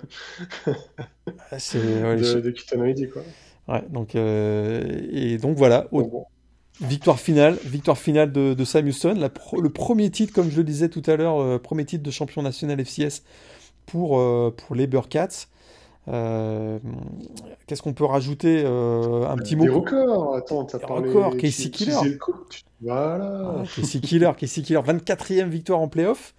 Ah, 1.27 1.57
ouais, 1.75 2.17
de, 2.17 2.41
de 2.41 3.07
quoi. 3.07 3.23
Ouais, 3.69 3.83
donc, 3.89 4.15
euh, 4.15 4.83
et 5.11 5.39
donc 5.39 5.57
voilà. 5.57 5.89
Victoire 6.81 7.21
finale, 7.21 7.57
victoire 7.65 7.97
finale 7.97 8.33
de, 8.33 8.55
de 8.55 8.65
Sam 8.65 8.87
Houston. 8.87 9.15
La 9.19 9.31
le 9.61 9.69
premier 9.71 10.11
titre, 10.11 10.35
comme 10.35 10.51
je 10.51 10.57
le 10.57 10.65
disais 10.65 10.89
tout 10.89 11.03
à 11.07 11.17
l'heure, 11.17 11.41
euh, 11.41 11.59
premier 11.59 11.85
titre 11.85 12.03
de 12.03 12.11
champion 12.11 12.43
national 12.43 12.81
FCS 12.81 13.23
pour, 13.87 14.21
pour 14.57 14.75
les 14.75 14.87
Bearcats. 14.87 15.47
Euh, 16.09 16.81
qu'est-ce 17.67 17.83
qu'on 17.83 17.93
peut 17.93 18.05
rajouter 18.05 18.63
euh, 18.65 19.29
Un 19.29 19.37
petit 19.37 19.57
mot. 19.57 19.65
Des 19.65 19.71
records, 19.71 20.35
attends, 20.35 20.65
t'as 20.65 20.79
parlé. 20.79 21.09
Records, 21.09 21.37
Casey 21.37 21.71
Killer. 21.71 22.19
Voilà. 22.81 23.57
Ah, 23.59 23.65
Casey 23.77 24.01
Killer, 24.01 24.33
Casey 24.37 24.63
Killer, 24.63 24.81
24e 24.81 25.49
victoire 25.49 25.81
en 25.81 25.89
playoff. 25.89 26.35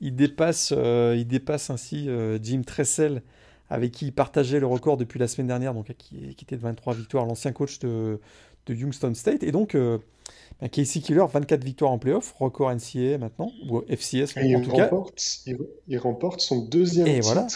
Il 0.00 0.14
dépasse, 0.16 0.72
euh, 0.76 1.14
il 1.18 1.26
dépasse 1.26 1.70
ainsi 1.70 2.08
Jim 2.42 2.62
Tressel, 2.64 3.22
avec 3.68 3.92
qui 3.92 4.06
il 4.06 4.12
partageait 4.12 4.60
le 4.60 4.66
record 4.66 4.96
depuis 4.96 5.18
la 5.18 5.28
semaine 5.28 5.48
dernière, 5.48 5.74
donc 5.74 5.92
qui, 5.98 6.34
qui 6.34 6.44
était 6.44 6.56
de 6.56 6.62
23 6.62 6.94
victoires, 6.94 7.26
l'ancien 7.26 7.52
coach 7.52 7.80
de, 7.80 8.20
de 8.66 8.74
Youngstown 8.74 9.14
State. 9.14 9.42
Et 9.42 9.50
donc, 9.50 9.74
ben, 9.74 10.68
Casey 10.70 11.00
Killer, 11.00 11.24
24 11.30 11.64
victoires 11.64 11.90
en 11.90 11.98
playoff, 11.98 12.32
record 12.38 12.72
NCAA 12.72 13.18
maintenant, 13.18 13.50
ou 13.68 13.82
FCS 13.88 14.36
en, 14.38 14.54
en 14.54 14.60
tout 14.62 14.70
cas. 14.70 14.90
il, 15.46 15.58
il, 15.88 15.98
remporte 15.98 16.40
son 16.40 16.64
deuxième 16.64 17.08
et 17.08 17.20
titre. 17.20 17.34
Voilà 17.34 17.46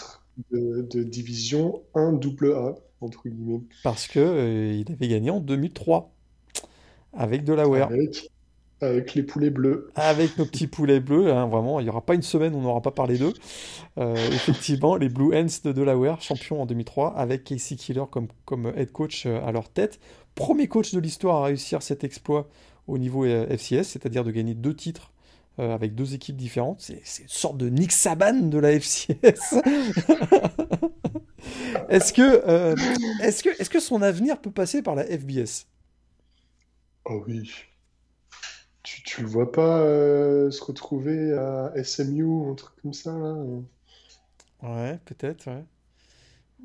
de, 0.51 1.03
division 1.03 1.83
1 1.95 2.15
AA, 2.15 2.75
entre 3.01 3.29
guillemets. 3.29 3.63
Parce 3.83 4.07
que 4.07 4.21
euh, 4.21 4.73
il 4.73 4.93
avait 4.93 5.09
gagné 5.09 5.31
en 5.31 5.41
2003 5.41 6.13
avec 7.13 7.45
Delaware. 7.45 7.89
Avec, 7.89 8.31
avec 8.81 9.15
les 9.15 9.23
poulets 9.23 9.51
bleus. 9.51 9.91
Avec 9.95 10.37
nos 10.39 10.47
petits 10.47 10.67
poulets 10.67 11.01
bleus, 11.01 11.33
hein, 11.33 11.47
vraiment, 11.47 11.81
il 11.81 11.85
n'y 11.85 11.91
aura 11.91 12.05
pas 12.05 12.15
une 12.15 12.23
semaine 12.23 12.55
où 12.55 12.59
on 12.59 12.63
n'aura 12.63 12.83
pas 12.83 12.91
parlé 12.91 13.19
d'eux. 13.19 13.35
Euh, 13.99 14.15
effectivement, 14.15 14.97
les 14.97 15.09
Blue 15.09 15.35
Hens 15.37 15.63
de 15.63 15.73
Delaware, 15.73 16.21
champions 16.21 16.63
en 16.63 16.67
2003, 16.67 17.17
avec 17.17 17.45
Casey 17.45 17.77
Killer 17.77 18.05
comme, 18.11 18.29
comme 18.45 18.73
head 18.77 18.91
coach 18.93 19.27
euh, 19.27 19.41
à 19.45 19.53
leur 19.53 19.69
tête. 19.69 20.01
Premier 20.35 20.67
coach 20.67 20.93
de 20.93 21.01
l'histoire 21.01 21.43
à 21.43 21.45
réussir 21.45 21.83
cet 21.83 22.03
exploit 22.03 22.49
au 22.87 22.99
niveau 22.99 23.25
FCS, 23.25 23.85
c'est-à-dire 23.85 24.25
de 24.25 24.31
gagner 24.31 24.55
deux 24.55 24.75
titres 24.75 25.14
euh, 25.61 25.73
avec 25.73 25.95
deux 25.95 26.15
équipes 26.15 26.37
différentes. 26.37 26.81
C'est 26.81 27.23
une 27.23 27.29
sorte 27.29 27.57
de 27.57 27.69
Nick 27.69 27.93
Saban 27.93 28.33
de 28.33 28.59
la 28.59 28.73
FCS. 28.73 29.15
est-ce 31.89 32.13
que, 32.13 32.43
euh, 32.49 32.75
est-ce 33.23 33.45
que, 33.45 33.51
est-ce 33.61 33.71
que 33.71 33.79
son 33.79 34.03
avenir 34.03 34.41
peut 34.41 34.51
passer 34.51 34.83
par 34.83 34.97
la 34.97 35.05
FBS 35.05 35.67
Oh 37.05 37.23
oui. 37.29 37.53
Tu, 38.83 39.05
tu 39.05 39.23
le 39.23 39.29
vois 39.29 39.53
pas 39.53 39.79
euh, 39.79 40.51
se 40.51 40.63
retrouver 40.65 41.33
à 41.35 41.73
SMU, 41.85 42.51
un 42.51 42.55
truc 42.55 42.75
comme 42.83 42.93
ça 42.93 43.13
là 43.13 43.37
Ouais, 44.63 44.99
peut-être, 45.05 45.47
ouais. 45.47 45.65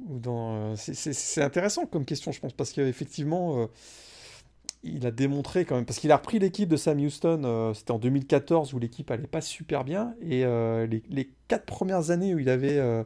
Ou 0.07 0.17
dans, 0.17 0.75
c'est 0.77 1.43
intéressant 1.43 1.85
comme 1.85 2.05
question, 2.05 2.31
je 2.31 2.39
pense, 2.39 2.53
parce 2.53 2.71
qu'effectivement, 2.71 3.69
il 4.83 5.05
a 5.05 5.11
démontré 5.11 5.65
quand 5.65 5.75
même, 5.75 5.85
parce 5.85 5.99
qu'il 5.99 6.11
a 6.11 6.17
repris 6.17 6.39
l'équipe 6.39 6.69
de 6.69 6.77
Sam 6.77 6.99
Houston, 6.99 7.41
euh, 7.43 7.73
c'était 7.73 7.91
en 7.91 7.99
2014 7.99 8.73
où 8.73 8.79
l'équipe 8.79 9.09
allait 9.11 9.27
pas 9.27 9.41
super 9.41 9.83
bien, 9.83 10.13
et 10.21 10.45
euh, 10.45 10.87
les, 10.87 11.29
quatre 11.47 11.65
premières 11.65 12.11
années 12.11 12.33
où 12.33 12.39
il 12.39 12.49
avait, 12.49 12.77
euh, 12.77 13.03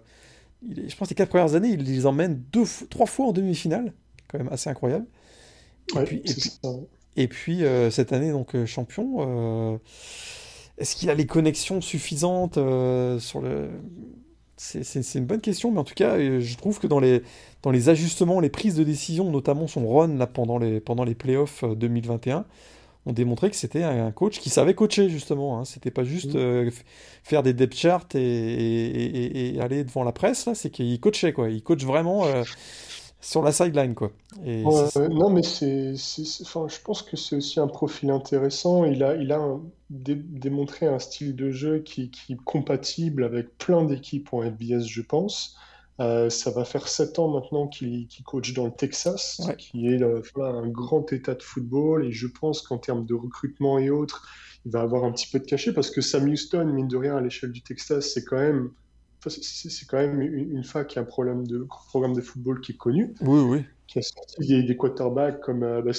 je 0.61 0.95
pense 0.95 1.09
les 1.09 1.15
quatre 1.15 1.29
premières 1.29 1.55
années, 1.55 1.69
il 1.69 1.83
les 1.83 2.05
emmène 2.05 2.43
deux, 2.51 2.65
trois 2.89 3.07
fois 3.07 3.27
en 3.27 3.31
demi-finale, 3.31 3.93
quand 4.27 4.37
même 4.37 4.49
assez 4.51 4.69
incroyable. 4.69 5.05
Et 7.15 7.27
puis, 7.27 7.63
cette 7.91 8.13
année 8.13 8.31
donc 8.31 8.55
champion, 8.65 9.79
est-ce 10.77 10.95
qu'il 10.95 11.09
a 11.09 11.13
les 11.13 11.27
connexions 11.27 11.81
suffisantes 11.81 12.55
sur 13.19 13.41
le 13.41 13.69
c'est 14.63 15.19
une 15.19 15.25
bonne 15.25 15.41
question, 15.41 15.71
mais 15.71 15.79
en 15.79 15.83
tout 15.83 15.93
cas, 15.93 16.17
je 16.17 16.55
trouve 16.55 16.79
que 16.79 16.87
dans 16.87 16.99
les, 16.99 17.21
dans 17.63 17.71
les 17.71 17.89
ajustements, 17.89 18.39
les 18.39 18.49
prises 18.49 18.75
de 18.75 18.83
décision, 18.83 19.29
notamment 19.29 19.67
son 19.67 19.87
run 19.87 20.15
là, 20.15 20.25
pendant, 20.25 20.57
les, 20.57 20.79
pendant 20.79 21.03
les 21.03 21.15
playoffs 21.15 21.63
2021, 21.63 22.37
euh, 22.37 22.41
ont 23.05 23.11
démontré 23.11 23.49
que 23.49 23.57
c'était 23.57 23.83
un 23.83 24.11
coach 24.11 24.39
qui 24.39 24.49
savait 24.49 24.73
coacher, 24.73 25.09
justement. 25.09 25.59
Hein. 25.59 25.65
C'était 25.65 25.91
pas 25.91 26.05
juste 26.05 26.35
mmh. 26.35 26.37
euh, 26.37 26.71
faire 27.23 27.43
des 27.43 27.51
depth 27.51 27.75
charts 27.75 28.07
et, 28.15 29.55
et, 29.55 29.59
aller 29.59 29.83
devant 29.83 30.05
la 30.05 30.13
presse, 30.13 30.45
là, 30.45 30.55
c'est 30.55 30.69
qu'il 30.69 30.97
coachait, 31.01 31.33
quoi. 31.33 31.49
Il 31.49 31.61
coach 31.61 31.83
vraiment. 31.83 32.25
Euh, 32.25 32.43
sur 33.23 33.41
la 33.41 33.53
sideline, 33.53 33.95
quoi. 33.95 34.11
Et 34.45 34.63
non, 34.63 35.29
mais 35.29 35.43
c'est, 35.43 35.93
enfin, 36.41 36.67
je 36.67 36.79
pense 36.83 37.01
que 37.01 37.15
c'est 37.15 37.37
aussi 37.37 37.59
un 37.59 37.67
profil 37.67 38.11
intéressant. 38.11 38.83
Il 38.83 39.01
a, 39.01 39.15
il 39.15 39.31
a 39.31 39.57
démontré 39.89 40.87
un 40.87 40.99
style 40.99 41.35
de 41.35 41.49
jeu 41.49 41.79
qui, 41.79 42.11
qui, 42.11 42.33
est 42.33 42.43
compatible 42.43 43.23
avec 43.23 43.57
plein 43.57 43.85
d'équipes 43.85 44.33
en 44.33 44.41
FBS, 44.41 44.85
je 44.85 45.01
pense. 45.01 45.55
Euh, 45.99 46.29
ça 46.29 46.51
va 46.51 46.65
faire 46.65 46.87
sept 46.87 47.17
ans 47.19 47.29
maintenant 47.29 47.67
qu'il 47.67 48.07
coach 48.25 48.53
dans 48.53 48.65
le 48.65 48.71
Texas, 48.71 49.39
qui 49.57 49.87
est 49.87 50.01
euh, 50.01 50.21
un 50.37 50.67
grand 50.67 51.13
état 51.13 51.35
de 51.35 51.43
football. 51.43 52.05
Et 52.05 52.11
je 52.11 52.27
pense 52.27 52.61
qu'en 52.61 52.77
termes 52.77 53.05
de 53.05 53.13
recrutement 53.13 53.79
et 53.79 53.89
autres, 53.89 54.27
il 54.65 54.71
va 54.71 54.81
avoir 54.81 55.05
un 55.05 55.11
petit 55.11 55.29
peu 55.31 55.39
de 55.39 55.45
cachet 55.45 55.71
parce 55.71 55.91
que 55.91 56.01
Sam 56.01 56.27
Houston, 56.27 56.65
mine 56.65 56.87
de 56.87 56.97
rien, 56.97 57.15
à 57.15 57.21
l'échelle 57.21 57.51
du 57.51 57.61
Texas, 57.61 58.11
c'est 58.13 58.25
quand 58.25 58.37
même 58.37 58.71
c'est 59.29 59.87
quand 59.87 59.97
même 59.97 60.21
une, 60.21 60.63
fac 60.63 60.87
qui 60.87 60.99
a 60.99 61.01
un 61.01 61.05
problème 61.05 61.45
de, 61.47 61.67
programme 61.89 62.13
de 62.13 62.21
football 62.21 62.61
qui 62.61 62.73
est 62.73 62.77
connu. 62.77 63.13
Oui, 63.21 63.41
oui 63.41 63.65
qui 63.87 63.99
a 63.99 64.01
sorti 64.01 64.63
des, 64.63 64.77
quarterbacks 64.77 65.39
comme. 65.41 65.63
Euh, 65.63 65.81
bah, 65.81 65.91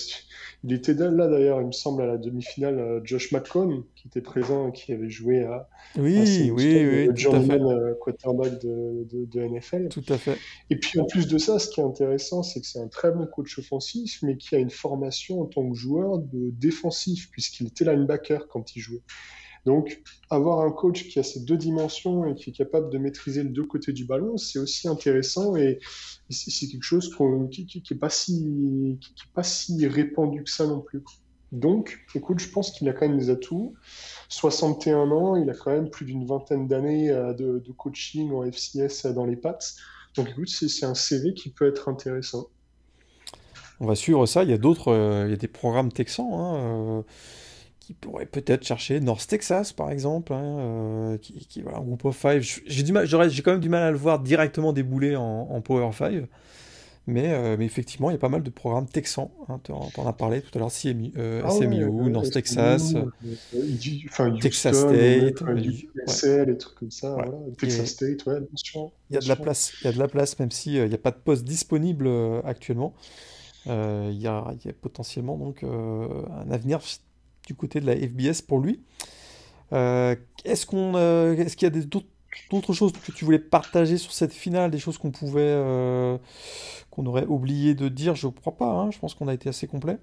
il 0.64 0.72
était 0.72 0.94
là 0.94 1.28
d'ailleurs, 1.28 1.60
il 1.60 1.66
me 1.66 1.72
semble, 1.72 2.02
à 2.02 2.06
la 2.06 2.16
demi-finale, 2.16 2.78
euh, 2.78 3.00
Josh 3.04 3.32
McCone, 3.32 3.84
qui 3.94 4.08
était 4.08 4.20
présent 4.20 4.68
et 4.68 4.72
qui 4.72 4.92
avait 4.92 5.10
joué 5.10 5.44
à. 5.44 5.68
Oui, 5.96 6.18
oui, 6.18 6.50
oui. 6.50 7.06
Le 7.06 7.12
John 7.14 7.50
euh, 7.50 7.94
quarterback 8.00 8.60
de, 8.62 9.06
de, 9.10 9.40
NFL. 9.40 9.88
Tout 9.88 10.04
à 10.08 10.18
fait. 10.18 10.38
Et 10.70 10.76
puis 10.76 10.98
en 10.98 11.04
plus 11.04 11.28
de 11.28 11.38
ça, 11.38 11.58
ce 11.58 11.68
qui 11.68 11.80
est 11.80 11.84
intéressant, 11.84 12.42
c'est 12.42 12.60
que 12.60 12.66
c'est 12.66 12.80
un 12.80 12.88
très 12.88 13.12
bon 13.12 13.26
coach 13.26 13.58
offensif, 13.58 14.20
mais 14.22 14.36
qui 14.36 14.54
a 14.54 14.58
une 14.58 14.70
formation 14.70 15.42
en 15.42 15.46
tant 15.46 15.68
que 15.68 15.76
joueur 15.76 16.18
de 16.18 16.50
défensif, 16.50 17.30
puisqu'il 17.30 17.68
était 17.68 17.84
linebacker 17.84 18.48
quand 18.48 18.74
il 18.76 18.80
jouait. 18.80 19.02
Donc, 19.64 20.02
avoir 20.28 20.60
un 20.60 20.70
coach 20.70 21.08
qui 21.08 21.18
a 21.18 21.22
ces 21.22 21.40
deux 21.40 21.56
dimensions 21.56 22.26
et 22.26 22.34
qui 22.34 22.50
est 22.50 22.52
capable 22.52 22.90
de 22.90 22.98
maîtriser 22.98 23.42
les 23.42 23.48
deux 23.48 23.64
côtés 23.64 23.92
du 23.92 24.04
ballon, 24.04 24.36
c'est 24.36 24.58
aussi 24.58 24.88
intéressant 24.88 25.56
et 25.56 25.78
c'est 26.28 26.66
quelque 26.66 26.82
chose 26.82 27.10
qui 27.50 27.82
n'est 27.90 27.98
pas, 27.98 28.10
si, 28.10 29.86
répandu 29.86 30.44
que 30.44 30.50
ça 30.50 30.66
non 30.66 30.80
plus. 30.80 31.02
Donc, 31.52 32.00
écoute, 32.14 32.40
je 32.40 32.48
pense 32.48 32.72
qu'il 32.72 32.88
a 32.88 32.92
quand 32.92 33.08
même 33.08 33.18
des 33.18 33.30
atouts. 33.30 33.74
61 34.28 35.10
ans, 35.12 35.36
il 35.36 35.48
a 35.48 35.54
quand 35.54 35.70
même 35.70 35.88
plus 35.88 36.04
d'une 36.04 36.26
vingtaine 36.26 36.66
d'années 36.66 37.10
euh, 37.10 37.32
de, 37.32 37.72
coaching 37.76 38.32
en 38.32 38.50
FCS 38.50 39.06
dans 39.14 39.24
les 39.24 39.36
pattes. 39.36 39.76
Donc, 40.16 40.28
écoute, 40.30 40.48
c'est 40.48 40.84
un 40.84 40.94
CV 40.94 41.32
qui 41.32 41.50
peut 41.50 41.68
être 41.68 41.88
intéressant. 41.88 42.48
On 43.80 43.86
va 43.86 43.94
suivre 43.94 44.26
ça. 44.26 44.42
Il 44.42 44.50
y 44.50 44.52
a 44.52 44.58
d'autres, 44.58 44.88
euh, 44.88 45.24
il 45.26 45.30
y 45.30 45.34
a 45.34 45.36
des 45.36 45.48
programmes 45.48 45.92
texans. 45.92 46.32
Hein, 46.32 46.54
euh, 46.56 47.02
qui 47.84 47.94
pourrait 47.94 48.26
peut-être 48.26 48.64
chercher 48.64 49.00
North 49.00 49.26
Texas 49.26 49.72
par 49.72 49.90
exemple, 49.90 50.32
hein, 50.32 50.58
euh, 50.58 51.18
qui, 51.18 51.46
qui, 51.46 51.62
voilà, 51.62 51.78
un 51.78 51.82
groupe 51.82 52.04
of 52.04 52.16
five. 52.16 52.42
J'ai 52.66 52.82
du 52.82 52.92
mal, 52.92 53.06
j'ai 53.06 53.42
quand 53.42 53.52
même 53.52 53.60
du 53.60 53.68
mal 53.68 53.82
à 53.82 53.90
le 53.90 53.96
voir 53.96 54.20
directement 54.20 54.72
débouler 54.72 55.16
en, 55.16 55.60
Power 55.60 55.90
5. 55.92 56.24
Mais, 57.06 57.56
mais 57.58 57.66
effectivement, 57.66 58.08
il 58.08 58.14
y 58.14 58.16
a 58.16 58.18
pas 58.18 58.30
mal 58.30 58.42
de 58.42 58.48
programmes 58.48 58.86
texans. 58.86 59.28
Hein, 59.48 59.60
tu 59.62 59.72
en, 59.72 59.90
as 60.06 60.12
parlé 60.14 60.40
tout 60.40 60.56
à 60.56 60.58
l'heure, 60.58 60.72
CMU, 60.72 61.12
ah 61.44 61.50
SMU, 61.50 62.10
North 62.10 62.30
Texas, 62.30 62.94
Texas 64.40 64.78
State, 64.78 65.42
et 65.42 66.56
trucs 66.56 66.74
comme 66.78 66.90
ça. 66.90 67.14
Texas 67.58 67.90
State, 67.90 68.24
ouais, 68.26 68.40
bien 68.40 68.48
sûr. 68.54 68.90
Il 69.10 69.14
y 69.14 69.16
a 69.18 69.20
de 69.20 69.28
la 69.28 69.36
place, 69.36 69.74
il 69.82 69.84
y 69.84 69.88
a 69.88 69.92
de 69.92 69.98
la 69.98 70.08
place, 70.08 70.38
même 70.38 70.50
s'il 70.50 70.82
n'y 70.86 70.94
a 70.94 70.98
pas 70.98 71.10
de 71.10 71.18
poste 71.22 71.44
disponible 71.44 72.08
actuellement. 72.44 72.94
Euh, 73.66 74.10
il 74.12 74.20
y, 74.20 74.26
a, 74.26 74.54
potentiellement 74.80 75.38
donc 75.38 75.62
euh, 75.62 76.22
un 76.30 76.50
avenir 76.50 76.80
du 77.46 77.54
côté 77.54 77.80
de 77.80 77.86
la 77.86 77.96
FBS 77.96 78.42
pour 78.42 78.60
lui. 78.60 78.80
Euh, 79.72 80.14
est-ce 80.44 80.66
qu'on, 80.66 80.94
est-ce 81.34 81.56
qu'il 81.56 81.68
y 81.68 81.78
a 81.78 81.84
d'autres 82.50 82.72
choses 82.72 82.92
que 82.92 83.12
tu 83.12 83.24
voulais 83.24 83.38
partager 83.38 83.96
sur 83.96 84.12
cette 84.12 84.32
finale, 84.32 84.70
des 84.70 84.78
choses 84.78 84.98
qu'on 84.98 85.10
pouvait, 85.10 86.18
qu'on 86.90 87.06
aurait 87.06 87.26
oublié 87.26 87.74
de 87.74 87.88
dire? 87.88 88.14
Je 88.14 88.26
ne 88.26 88.32
crois 88.32 88.56
pas. 88.56 88.70
Hein, 88.70 88.90
je 88.90 88.98
pense 88.98 89.14
qu'on 89.14 89.28
a 89.28 89.34
été 89.34 89.48
assez 89.48 89.66
complet. 89.66 89.98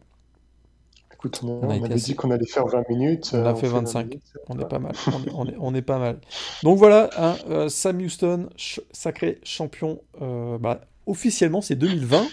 Écoute, 1.14 1.42
on, 1.44 1.70
avait 1.70 1.96
dit 1.96 2.16
qu'on 2.16 2.32
allait 2.32 2.48
faire 2.48 2.66
20 2.66 2.90
minutes. 2.90 3.32
On 3.34 3.46
a 3.46 3.54
fait 3.54 3.68
25. 3.68 4.18
on 4.50 4.60
est 4.60 4.68
pas 4.68 4.80
mal. 4.80 4.94
on, 5.36 5.46
est, 5.46 5.56
on, 5.60 5.76
est, 5.76 5.84
pas 5.84 6.00
mal. 6.00 6.20
Donc 6.64 6.80
voilà, 6.80 7.12
hein, 7.16 7.70
Sam 7.70 8.00
Houston, 8.02 8.50
sacré 8.92 9.40
champion. 9.44 10.02
Bah, 10.20 10.82
officiellement, 11.06 11.62
c'est 11.62 11.76
2020 11.76 12.26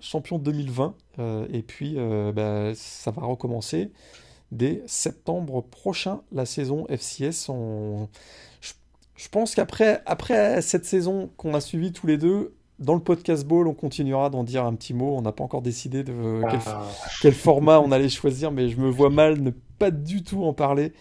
champion 0.00 0.38
2020. 0.38 0.94
Euh, 1.18 1.46
et 1.52 1.62
puis, 1.62 1.94
euh, 1.96 2.32
bah, 2.32 2.74
ça 2.74 3.10
va 3.10 3.22
recommencer 3.22 3.90
dès 4.52 4.82
septembre 4.86 5.62
prochain, 5.62 6.20
la 6.32 6.46
saison 6.46 6.86
FCS. 6.88 7.50
Je, 9.16 9.28
pense 9.30 9.54
qu'après 9.54 10.02
après 10.06 10.62
cette 10.62 10.84
saison 10.84 11.30
qu'on 11.36 11.54
a 11.54 11.60
suivie 11.60 11.92
tous 11.92 12.06
les 12.06 12.18
deux, 12.18 12.54
dans 12.78 12.94
le 12.94 13.00
podcast 13.00 13.46
Ball, 13.46 13.68
on 13.68 13.74
continuera 13.74 14.30
d'en 14.30 14.44
dire 14.44 14.64
un 14.64 14.74
petit 14.74 14.94
mot. 14.94 15.16
On 15.16 15.22
n'a 15.22 15.32
pas 15.32 15.44
encore 15.44 15.62
décidé 15.62 16.02
de 16.02 16.42
quel, 16.50 16.60
ah. 16.66 16.82
quel, 17.22 17.34
format 17.34 17.80
on 17.80 17.92
allait 17.92 18.08
choisir, 18.08 18.50
mais 18.50 18.68
je 18.68 18.78
me 18.80 18.90
vois 18.90 19.10
mal 19.10 19.40
ne 19.40 19.50
pas 19.78 19.90
du 19.90 20.22
tout 20.22 20.44
en 20.44 20.52
parler 20.52 20.92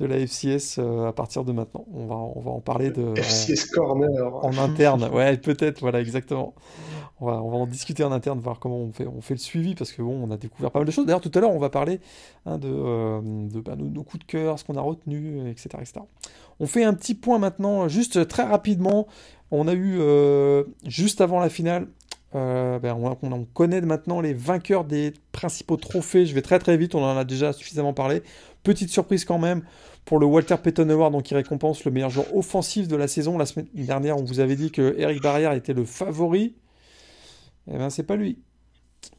de 0.00 0.06
la 0.06 0.16
FCS 0.16 0.78
euh, 0.78 1.06
à 1.06 1.12
partir 1.12 1.44
de 1.44 1.52
maintenant. 1.52 1.84
On 1.92 2.06
va, 2.06 2.16
on 2.16 2.40
va 2.40 2.50
en 2.50 2.60
parler 2.60 2.90
de 2.90 3.14
FCS 3.16 3.66
Corner 3.70 4.34
en 4.42 4.56
interne. 4.58 5.08
Ouais, 5.12 5.36
peut-être. 5.36 5.80
Voilà, 5.80 6.00
exactement. 6.00 6.54
On 7.20 7.26
va, 7.26 7.42
on 7.42 7.50
va, 7.50 7.56
en 7.58 7.66
discuter 7.66 8.02
en 8.02 8.12
interne, 8.12 8.40
voir 8.40 8.58
comment 8.58 8.78
on 8.78 8.92
fait, 8.92 9.06
on 9.06 9.20
fait 9.20 9.34
le 9.34 9.40
suivi, 9.40 9.74
parce 9.74 9.92
que 9.92 10.00
bon, 10.00 10.26
on 10.26 10.30
a 10.30 10.38
découvert 10.38 10.70
pas 10.70 10.78
mal 10.78 10.86
de 10.86 10.90
choses. 10.90 11.04
D'ailleurs, 11.04 11.20
tout 11.20 11.30
à 11.34 11.40
l'heure, 11.40 11.50
on 11.50 11.58
va 11.58 11.68
parler 11.68 12.00
hein, 12.46 12.56
de, 12.56 12.70
euh, 12.70 13.20
de 13.20 13.60
bah, 13.60 13.76
nos, 13.76 14.02
coups 14.02 14.24
de 14.24 14.30
cœur, 14.30 14.58
ce 14.58 14.64
qu'on 14.64 14.76
a 14.76 14.80
retenu, 14.80 15.48
etc., 15.50 15.68
etc. 15.80 16.00
On 16.60 16.66
fait 16.66 16.84
un 16.84 16.94
petit 16.94 17.14
point 17.14 17.38
maintenant, 17.38 17.88
juste 17.88 18.26
très 18.26 18.44
rapidement. 18.44 19.06
On 19.50 19.66
a 19.68 19.72
eu, 19.74 19.98
euh, 20.00 20.64
juste 20.86 21.20
avant 21.20 21.40
la 21.40 21.48
finale, 21.48 21.88
ben, 22.32 22.94
on, 22.94 23.16
on, 23.22 23.44
connaît 23.44 23.80
maintenant 23.80 24.20
les 24.20 24.34
vainqueurs 24.34 24.84
des 24.84 25.12
principaux 25.32 25.76
trophées. 25.76 26.26
Je 26.26 26.34
vais 26.34 26.42
très 26.42 26.60
très 26.60 26.76
vite, 26.76 26.94
on 26.94 27.02
en 27.02 27.16
a 27.16 27.24
déjà 27.24 27.52
suffisamment 27.52 27.92
parlé. 27.92 28.22
Petite 28.62 28.90
surprise 28.90 29.24
quand 29.24 29.38
même 29.38 29.62
pour 30.04 30.18
le 30.18 30.26
Walter 30.26 30.56
Payton 30.62 30.88
Award, 30.90 31.22
qui 31.22 31.34
récompense 31.34 31.84
le 31.84 31.90
meilleur 31.90 32.10
joueur 32.10 32.34
offensif 32.36 32.88
de 32.88 32.96
la 32.96 33.08
saison. 33.08 33.38
La 33.38 33.46
semaine 33.46 33.68
dernière, 33.74 34.16
on 34.16 34.24
vous 34.24 34.40
avait 34.40 34.56
dit 34.56 34.70
que 34.70 34.94
Eric 34.98 35.22
Barrière 35.22 35.52
était 35.52 35.72
le 35.72 35.84
favori. 35.84 36.56
Eh 37.68 37.76
bien, 37.76 37.90
c'est 37.90 38.02
pas 38.02 38.16
lui. 38.16 38.38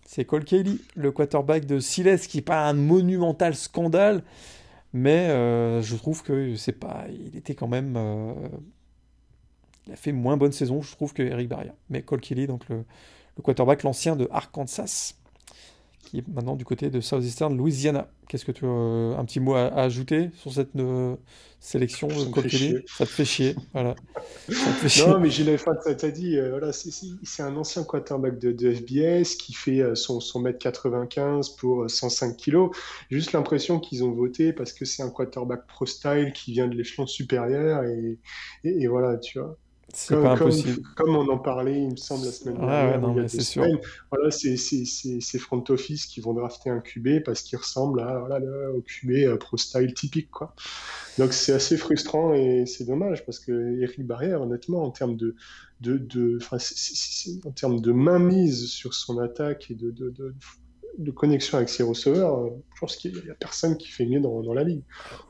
C'est 0.05 0.25
Cole 0.25 0.43
Kelly, 0.43 0.81
le 0.95 1.11
quarterback 1.11 1.65
de 1.65 1.79
Siles, 1.79 2.19
qui 2.19 2.37
n'est 2.37 2.43
pas 2.43 2.67
un 2.67 2.73
monumental 2.73 3.55
scandale, 3.55 4.23
mais 4.93 5.29
euh, 5.29 5.81
je 5.81 5.95
trouve 5.95 6.23
que 6.23 6.55
c'est 6.55 6.73
pas. 6.73 7.05
Il 7.09 7.37
était 7.37 7.55
quand 7.55 7.69
même. 7.69 7.95
Euh, 7.97 8.33
il 9.91 9.93
a 9.93 9.97
fait 9.97 10.13
moins 10.13 10.37
bonne 10.37 10.53
saison, 10.53 10.81
je 10.81 10.91
trouve, 10.91 11.13
que 11.13 11.21
Eric 11.21 11.49
Barrière. 11.49 11.73
Mais 11.89 12.01
Cole 12.01 12.21
Kelly, 12.21 12.47
donc 12.47 12.67
le, 12.69 12.85
le 13.37 13.43
quarterback, 13.43 13.83
l'ancien 13.83 14.15
de 14.15 14.27
Arkansas, 14.31 15.15
qui 16.03 16.19
est 16.19 16.27
maintenant 16.27 16.55
du 16.55 16.65
côté 16.65 16.89
de 16.89 16.99
Southeastern 16.99 17.55
Louisiana. 17.55 18.09
Qu'est-ce 18.27 18.45
que 18.45 18.51
tu 18.51 18.65
as 18.65 18.69
euh, 18.69 19.17
un 19.17 19.25
petit 19.25 19.39
mot 19.39 19.55
à, 19.55 19.67
ajouter 19.67 20.29
sur 20.35 20.53
cette 20.53 20.75
euh, 20.77 21.15
sélection 21.59 22.07
de 22.07 22.13
Ça 22.87 23.05
te 23.05 23.11
fait 23.11 23.25
chier, 23.25 23.55
voilà. 23.73 23.95
Non, 25.07 25.19
mais 25.19 25.29
j'ai 25.29 25.57
t'as 25.97 26.09
dit, 26.09 26.37
euh, 26.37 26.49
voilà, 26.51 26.71
c'est 26.73 27.43
un 27.43 27.55
ancien 27.57 27.83
quarterback 27.83 28.39
de, 28.39 28.51
de, 28.51 28.73
FBS 28.73 29.35
qui 29.35 29.53
fait 29.53 29.83
son, 29.95 30.19
son 30.19 30.39
mètre 30.39 30.59
95 30.59 31.49
pour 31.49 31.89
105 31.89 32.37
kilos. 32.37 32.71
J'ai 33.09 33.17
juste 33.17 33.33
l'impression 33.33 33.79
qu'ils 33.79 34.03
ont 34.03 34.11
voté 34.11 34.53
parce 34.53 34.73
que 34.73 34.85
c'est 34.85 35.03
un 35.03 35.09
quarterback 35.09 35.67
pro 35.67 35.85
style 35.85 36.31
qui 36.33 36.53
vient 36.53 36.67
de 36.67 36.75
l'échelon 36.75 37.07
supérieur 37.07 37.83
et, 37.83 38.17
et, 38.63 38.87
voilà, 38.87 39.17
tu 39.17 39.39
vois. 39.39 39.57
C'est 39.93 40.15
pas 40.15 40.33
impossible. 40.33 40.81
Comme, 40.95 41.15
on 41.15 41.27
en 41.29 41.37
parlait, 41.37 41.81
il 41.81 41.91
me 41.91 41.95
semble, 41.95 42.25
la 42.25 42.31
semaine 42.31 42.57
dernière. 42.57 43.29
c'est 43.29 43.41
sûr. 43.41 43.65
Voilà, 44.11 44.31
c'est 44.31 45.39
front 45.39 45.63
office 45.69 46.05
qui 46.05 46.21
vont 46.21 46.33
drafter 46.33 46.69
un 46.69 46.79
QB 46.79 47.23
parce 47.23 47.41
qu'il 47.41 47.57
ressemble 47.57 48.01
à, 48.01 48.19
voilà, 48.19 48.39
au 48.71 48.81
QB 48.81 49.11
euh, 49.11 49.37
pro 49.37 49.57
style 49.57 49.93
typique. 49.93 50.31
Quoi. 50.31 50.53
Donc 51.17 51.33
c'est 51.33 51.53
assez 51.53 51.77
frustrant 51.77 52.33
et 52.33 52.65
c'est 52.65 52.85
dommage 52.85 53.25
parce 53.25 53.39
que 53.39 53.81
Eric 53.81 54.05
Barrière, 54.05 54.41
honnêtement, 54.41 54.83
en 54.83 54.91
termes 54.91 55.17
de, 55.17 55.35
de, 55.81 55.97
de, 55.97 56.39
en 57.45 57.51
termes 57.51 57.81
de 57.81 57.91
mainmise 57.91 58.67
sur 58.67 58.93
son 58.93 59.19
attaque 59.19 59.71
et 59.71 59.75
de, 59.75 59.91
de, 59.91 60.13
de 60.97 61.11
connexion 61.11 61.57
avec 61.57 61.69
ses 61.69 61.83
receveurs, 61.83 62.39
euh, 62.39 62.49
je 62.73 62.79
pense 62.79 62.95
qu'il 62.95 63.13
n'y 63.13 63.29
a 63.29 63.35
personne 63.35 63.77
qui 63.77 63.87
fait 63.89 64.05
mieux 64.05 64.19
dans, 64.19 64.41
dans 64.41 64.53
la 64.53 64.63
ligue. 64.63 64.83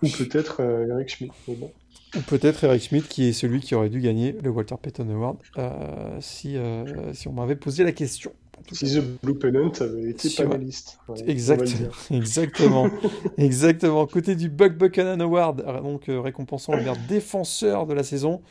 Ou 0.04 0.08
peut-être 0.10 0.62
euh, 0.62 0.88
Eric 0.88 1.10
Schmidt. 1.10 1.34
bon. 1.48 1.72
Ou 2.16 2.20
peut-être 2.22 2.64
Eric 2.66 2.84
Schmidt 2.84 3.08
qui 3.08 3.30
est 3.30 3.34
celui 3.34 3.62
qui 3.62 3.74
aurait 3.74 3.90
dû 3.90 4.02
gagner 4.02 4.36
le 4.44 4.50
Walter 4.50 4.76
Payton 4.82 5.10
Award 5.10 5.38
euh, 5.58 6.18
si, 6.20 6.58
euh, 6.58 7.14
si 7.14 7.28
on 7.30 7.34
m'avait 7.34 7.56
posé 7.56 7.84
la 7.84 7.94
question. 7.94 8.34
Si 8.72 8.96
The 8.96 9.24
Blue 9.24 9.36
Pennant 9.36 9.72
avait 9.80 10.10
été 10.10 10.30
panéliste. 10.30 11.00
exactement. 11.26 11.90
exactement. 12.12 12.90
exactement. 13.38 14.08
Côté 14.08 14.36
du 14.36 14.50
Buck 14.50 14.78
Buchanan 14.78 15.20
Award, 15.22 15.66
donc 15.82 16.10
euh, 16.10 16.20
récompensant 16.20 16.74
le 16.74 16.80
meilleur 16.80 16.98
défenseur 17.08 17.88
de 17.88 17.94
la 17.94 18.04
saison, 18.04 18.42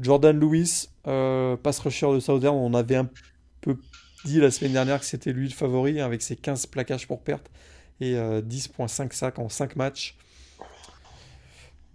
Jordan 0.00 0.38
Lewis, 0.38 0.88
pass 1.04 1.78
rusher 1.78 2.12
de 2.12 2.20
Southern. 2.20 2.56
On 2.56 2.74
avait 2.74 2.96
un 2.96 3.08
peu 3.60 3.76
dit 4.24 4.40
la 4.40 4.50
semaine 4.50 4.72
dernière 4.72 4.98
que 4.98 5.06
c'était 5.06 5.32
lui 5.32 5.48
le 5.48 5.54
favori 5.54 6.00
avec 6.00 6.22
ses 6.22 6.34
15 6.34 6.66
plaquages 6.66 7.06
pour 7.06 7.20
perte 7.20 7.48
et 8.00 8.14
10.5 8.14 9.12
sacs 9.12 9.38
en 9.38 9.48
5 9.48 9.76
matchs. 9.76 10.16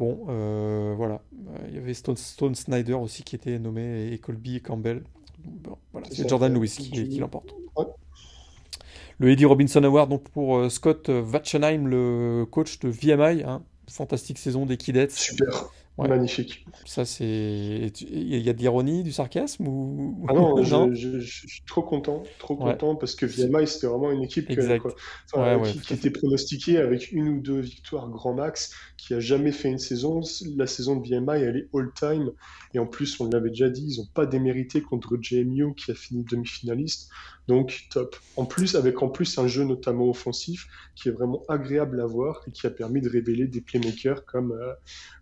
Bon, 0.01 0.25
euh, 0.29 0.95
voilà. 0.97 1.21
Il 1.67 1.75
y 1.75 1.77
avait 1.77 1.93
Stone, 1.93 2.17
Stone, 2.17 2.55
Snyder 2.55 2.95
aussi 2.95 3.21
qui 3.21 3.35
était 3.35 3.59
nommé 3.59 4.11
et 4.11 4.17
Colby 4.17 4.59
Campbell. 4.59 5.03
voilà, 5.91 6.07
c'est 6.09 6.27
Jordan 6.27 6.51
Lewis 6.51 6.75
qui, 6.79 7.19
l'emporte. 7.19 7.53
Le 9.19 9.29
Eddie 9.29 9.45
Robinson 9.45 9.83
Award 9.83 10.09
donc 10.09 10.23
pour 10.29 10.57
euh, 10.57 10.69
Scott 10.69 11.11
Vatchenheim, 11.11 11.85
le 11.85 12.47
coach 12.49 12.79
de 12.79 12.89
VMI. 12.89 13.43
Hein. 13.43 13.61
Fantastique 13.91 14.39
saison 14.39 14.65
des 14.65 14.75
Kidettes. 14.75 15.11
Super. 15.11 15.69
Magnifique. 16.07 16.65
Ça, 16.85 17.05
c'est. 17.05 17.91
Il 18.01 18.37
y 18.37 18.49
a 18.49 18.53
de 18.53 18.59
l'ironie, 18.59 19.03
du 19.03 19.11
sarcasme 19.11 19.67
ou... 19.67 20.25
Ah 20.27 20.33
non, 20.33 20.63
Je, 20.93 21.19
suis 21.19 21.63
trop 21.67 21.81
content, 21.81 22.23
trop 22.39 22.55
content 22.55 22.95
parce 22.95 23.15
que 23.15 23.25
VMI, 23.25 23.67
c'était 23.67 23.87
vraiment 23.87 24.11
une 24.11 24.23
équipe 24.23 24.47
qui, 24.47 25.93
était 25.93 26.09
pronostiquée 26.09 26.77
avec 26.77 27.11
une 27.11 27.29
ou 27.29 27.41
deux 27.41 27.59
victoires 27.59 28.09
grand 28.09 28.33
max, 28.33 28.73
qui 28.97 29.13
a 29.13 29.19
jamais 29.19 29.51
fait 29.51 29.69
une 29.69 29.79
saison. 29.79 30.21
La 30.55 30.67
saison 30.67 30.95
de 30.95 31.07
VMI, 31.07 31.41
elle 31.41 31.57
est 31.57 31.69
all-time. 31.73 32.31
Et 32.73 32.79
en 32.79 32.85
plus, 32.85 33.19
on 33.19 33.29
l'avait 33.29 33.49
déjà 33.49 33.69
dit, 33.69 33.85
ils 33.87 33.99
n'ont 33.99 34.07
pas 34.13 34.25
démérité 34.25 34.81
contre 34.81 35.17
JMU 35.19 35.75
qui 35.75 35.91
a 35.91 35.95
fini 35.95 36.23
demi-finaliste. 36.23 37.09
Donc 37.51 37.87
top. 37.89 38.15
En 38.37 38.45
plus, 38.45 38.75
avec 38.75 39.01
en 39.01 39.09
plus 39.09 39.37
un 39.37 39.45
jeu 39.45 39.65
notamment 39.65 40.07
offensif 40.07 40.67
qui 40.95 41.09
est 41.09 41.11
vraiment 41.11 41.43
agréable 41.49 41.99
à 41.99 42.05
voir 42.05 42.41
et 42.47 42.51
qui 42.51 42.65
a 42.65 42.69
permis 42.69 43.01
de 43.01 43.09
révéler 43.09 43.45
des 43.45 43.59
playmakers 43.59 44.23
comme, 44.23 44.53
euh, 44.53 44.71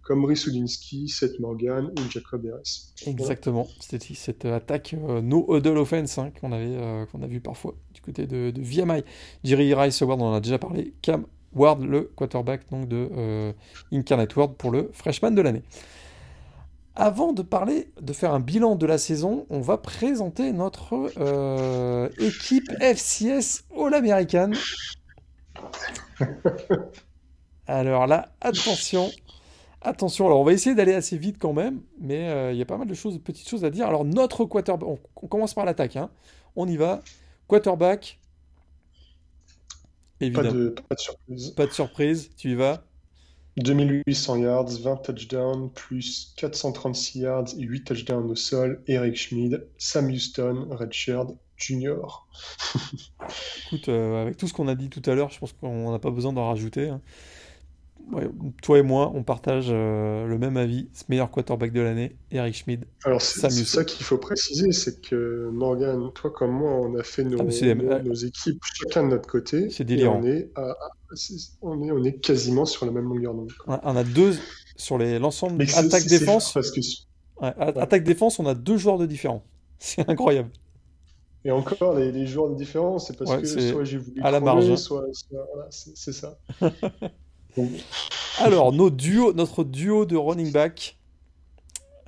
comme 0.04 0.32
Seth 0.36 1.40
Morgan 1.40 1.88
ou 1.88 2.12
Jacob 2.12 2.46
Harris. 2.46 2.94
Exactement. 3.08 3.68
Cette 3.80 4.46
attaque 4.46 4.94
euh, 4.94 5.22
no 5.22 5.44
huddle 5.50 5.80
offense 5.80 6.20
hein, 6.20 6.32
qu'on 6.40 6.52
avait 6.52 6.76
euh, 6.76 7.08
qu'on 7.08 7.24
a 7.24 7.28
vu 7.28 7.40
parfois 7.40 7.74
du 7.96 8.02
côté 8.02 8.28
de, 8.28 8.52
de 8.52 8.62
VMI. 8.62 9.04
Jerry 9.44 9.74
Rice 9.74 10.00
Ward, 10.02 10.22
on 10.22 10.26
en 10.26 10.34
a 10.36 10.40
déjà 10.40 10.60
parlé. 10.60 10.94
Cam 11.02 11.26
Ward, 11.56 11.82
le 11.82 12.12
quarterback 12.16 12.70
donc, 12.70 12.88
de 12.88 13.56
Incarnate 13.92 14.36
World 14.36 14.56
pour 14.56 14.70
le 14.70 14.92
freshman 14.94 15.32
de 15.32 15.42
l'année. 15.42 15.64
Avant 17.02 17.32
de 17.32 17.44
parler, 17.44 17.94
de 18.02 18.12
faire 18.12 18.34
un 18.34 18.42
bilan 18.42 18.76
de 18.76 18.86
la 18.86 18.98
saison, 18.98 19.46
on 19.50 19.62
va 19.62 19.78
présenter 19.78 20.52
notre 20.52 21.10
euh, 21.18 22.10
équipe 22.20 22.70
FCS 22.82 23.64
All-American. 23.74 24.52
Alors 27.68 28.06
là, 28.06 28.34
attention, 28.42 29.10
attention. 29.82 30.26
Alors 30.26 30.42
on 30.42 30.44
va 30.44 30.52
essayer 30.52 30.76
d'aller 30.76 30.94
assez 30.94 31.18
vite 31.18 31.38
quand 31.40 31.54
même, 31.54 31.80
mais 32.02 32.28
euh, 32.28 32.52
il 32.52 32.58
y 32.58 32.62
a 32.62 32.66
pas 32.66 32.76
mal 32.76 32.86
de 32.88 32.94
choses, 32.94 33.14
de 33.14 33.20
petites 33.20 33.48
choses 33.48 33.64
à 33.64 33.70
dire. 33.70 33.88
Alors 33.88 34.04
notre 34.04 34.44
quarterback, 34.44 35.00
on, 35.16 35.28
commence 35.28 35.54
par 35.54 35.64
l'attaque. 35.64 35.96
Hein. 35.96 36.10
On 36.58 36.68
y 36.68 36.76
va. 36.76 37.00
Quarterback. 37.48 38.20
Évidemment. 40.20 40.50
Pas 40.50 40.54
de, 40.54 40.76
pas 40.90 40.96
de 40.96 41.00
surprise. 41.00 41.52
Pas 41.52 41.66
de 41.66 41.72
surprise. 41.72 42.30
Tu 42.36 42.52
y 42.52 42.56
vas. 42.56 42.84
2800 43.60 44.38
yards, 44.38 44.80
20 44.82 44.98
touchdowns, 44.98 45.70
plus 45.74 46.34
436 46.38 47.20
yards 47.20 47.46
et 47.58 47.64
8 47.64 47.84
touchdowns 47.84 48.30
au 48.30 48.36
sol. 48.36 48.82
Eric 48.88 49.16
Schmid, 49.16 49.68
Sam 49.78 50.08
Houston, 50.08 50.68
Redshirt 50.72 51.30
Junior. 51.58 52.28
Écoute, 53.68 53.90
euh, 53.90 54.22
avec 54.22 54.38
tout 54.38 54.48
ce 54.48 54.54
qu'on 54.54 54.68
a 54.68 54.76
dit 54.76 54.90
tout 54.90 55.08
à 55.10 55.16
l'heure, 55.16 55.30
je 55.30 55.40
pense 55.40 55.54
qu'on 55.54 55.92
n'a 55.92 56.00
pas 56.00 56.12
besoin 56.12 56.34
d'en 56.34 56.48
rajouter. 56.48 56.90
Hein 56.90 57.02
toi 58.62 58.80
et 58.80 58.82
moi, 58.82 59.12
on 59.14 59.24
partage 59.24 59.68
euh, 59.70 60.26
le 60.26 60.38
même 60.38 60.58
avis. 60.58 60.90
Ce 60.94 61.04
meilleur 61.10 61.30
quarterback 61.30 61.72
de 61.72 61.82
l'année, 61.82 62.16
Eric 62.32 62.56
Schmid. 62.56 62.86
Alors, 63.04 63.22
c'est 63.22 63.50
ça 63.50 63.84
qu'il 63.84 64.06
faut 64.06 64.18
préciser, 64.18 64.72
c'est 64.72 65.02
que 65.02 65.50
Morgan, 65.52 66.12
toi 66.14 66.32
comme 66.32 66.52
moi, 66.52 66.72
on 66.72 66.98
a 66.98 67.04
fait 67.04 67.24
nos, 67.24 67.40
ah, 67.40 68.00
nos, 68.00 68.14
équipes 68.14 68.62
chacun 68.64 69.04
de 69.04 69.10
notre 69.10 69.30
côté. 69.30 69.70
C'est 69.70 69.84
délirant. 69.84 70.22
On 70.22 70.26
est, 70.26 70.52
on, 71.62 71.84
est, 71.84 71.92
on 71.92 72.04
est 72.04 72.20
quasiment 72.20 72.66
sur 72.66 72.86
la 72.86 72.92
même 72.92 73.06
longueur 73.06 73.34
d'onde. 73.34 73.52
On 73.68 73.96
a 73.96 74.04
deux 74.04 74.36
sur 74.76 74.98
l'ensemble 74.98 75.64
attaque-défense. 75.64 76.58
Attaque-défense, 77.42 78.40
on 78.40 78.46
a 78.46 78.56
deux 78.56 78.78
joueurs 78.78 78.98
de 78.98 79.06
différents. 79.06 79.44
C'est 79.80 80.10
incroyable. 80.10 80.50
Et 81.46 81.52
encore, 81.52 81.96
les, 81.96 82.28
joueurs 82.28 82.50
de 82.50 82.56
différents, 82.56 83.00
c'est 83.00 83.18
parce 83.18 83.38
que 83.38 83.46
soit 83.46 83.86
j'ai 83.86 83.98
voulu 83.98 84.22
à 84.22 84.30
la 84.30 84.42
marge, 84.42 84.76
soit, 84.76 85.06
voilà, 85.32 85.68
c'est 85.70 86.12
ça. 86.12 86.38
Alors, 88.40 88.72
notre 88.72 89.64
duo 89.64 90.06
de 90.06 90.16
running 90.16 90.52
back, 90.52 90.98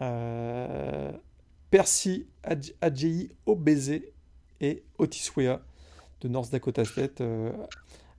euh, 0.02 1.12
Percy 1.70 2.28
Adjei 2.82 3.30
et 4.62 4.84
Otis 4.98 5.30
Wea 5.36 5.60
de 6.22 6.28
North 6.28 6.52
Dakota 6.52 6.86
State. 6.86 7.22
Euh, 7.22 7.52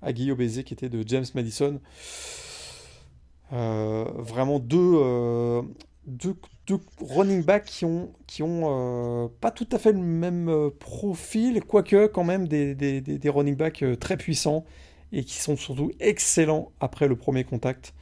Obeze 0.03 0.63
qui 0.65 0.75
était 0.75 0.89
de 0.89 1.07
James 1.07 1.25
Madison. 1.35 1.81
Euh, 3.53 4.05
vraiment 4.17 4.59
deux, 4.59 4.95
euh, 4.97 5.63
running 7.01 7.45
backs 7.45 7.85
qui 8.27 8.43
ont, 8.43 9.31
pas 9.41 9.51
tout 9.51 9.69
à 9.71 9.79
fait 9.79 9.93
le 9.93 9.99
même 9.99 10.71
profil, 10.81 11.63
quoique 11.63 12.07
quand 12.07 12.25
même 12.25 12.49
des, 12.49 12.75
des, 12.75 13.01
des 13.01 13.29
running 13.29 13.57
backs 13.57 13.85
très 14.01 14.17
puissants 14.17 14.65
et 15.13 15.25
qui 15.25 15.35
sont 15.35 15.57
surtout 15.57 15.93
excellents 16.01 16.73
après 16.81 17.09
le 17.09 17.17
premier 17.17 17.45
contact 17.45 17.95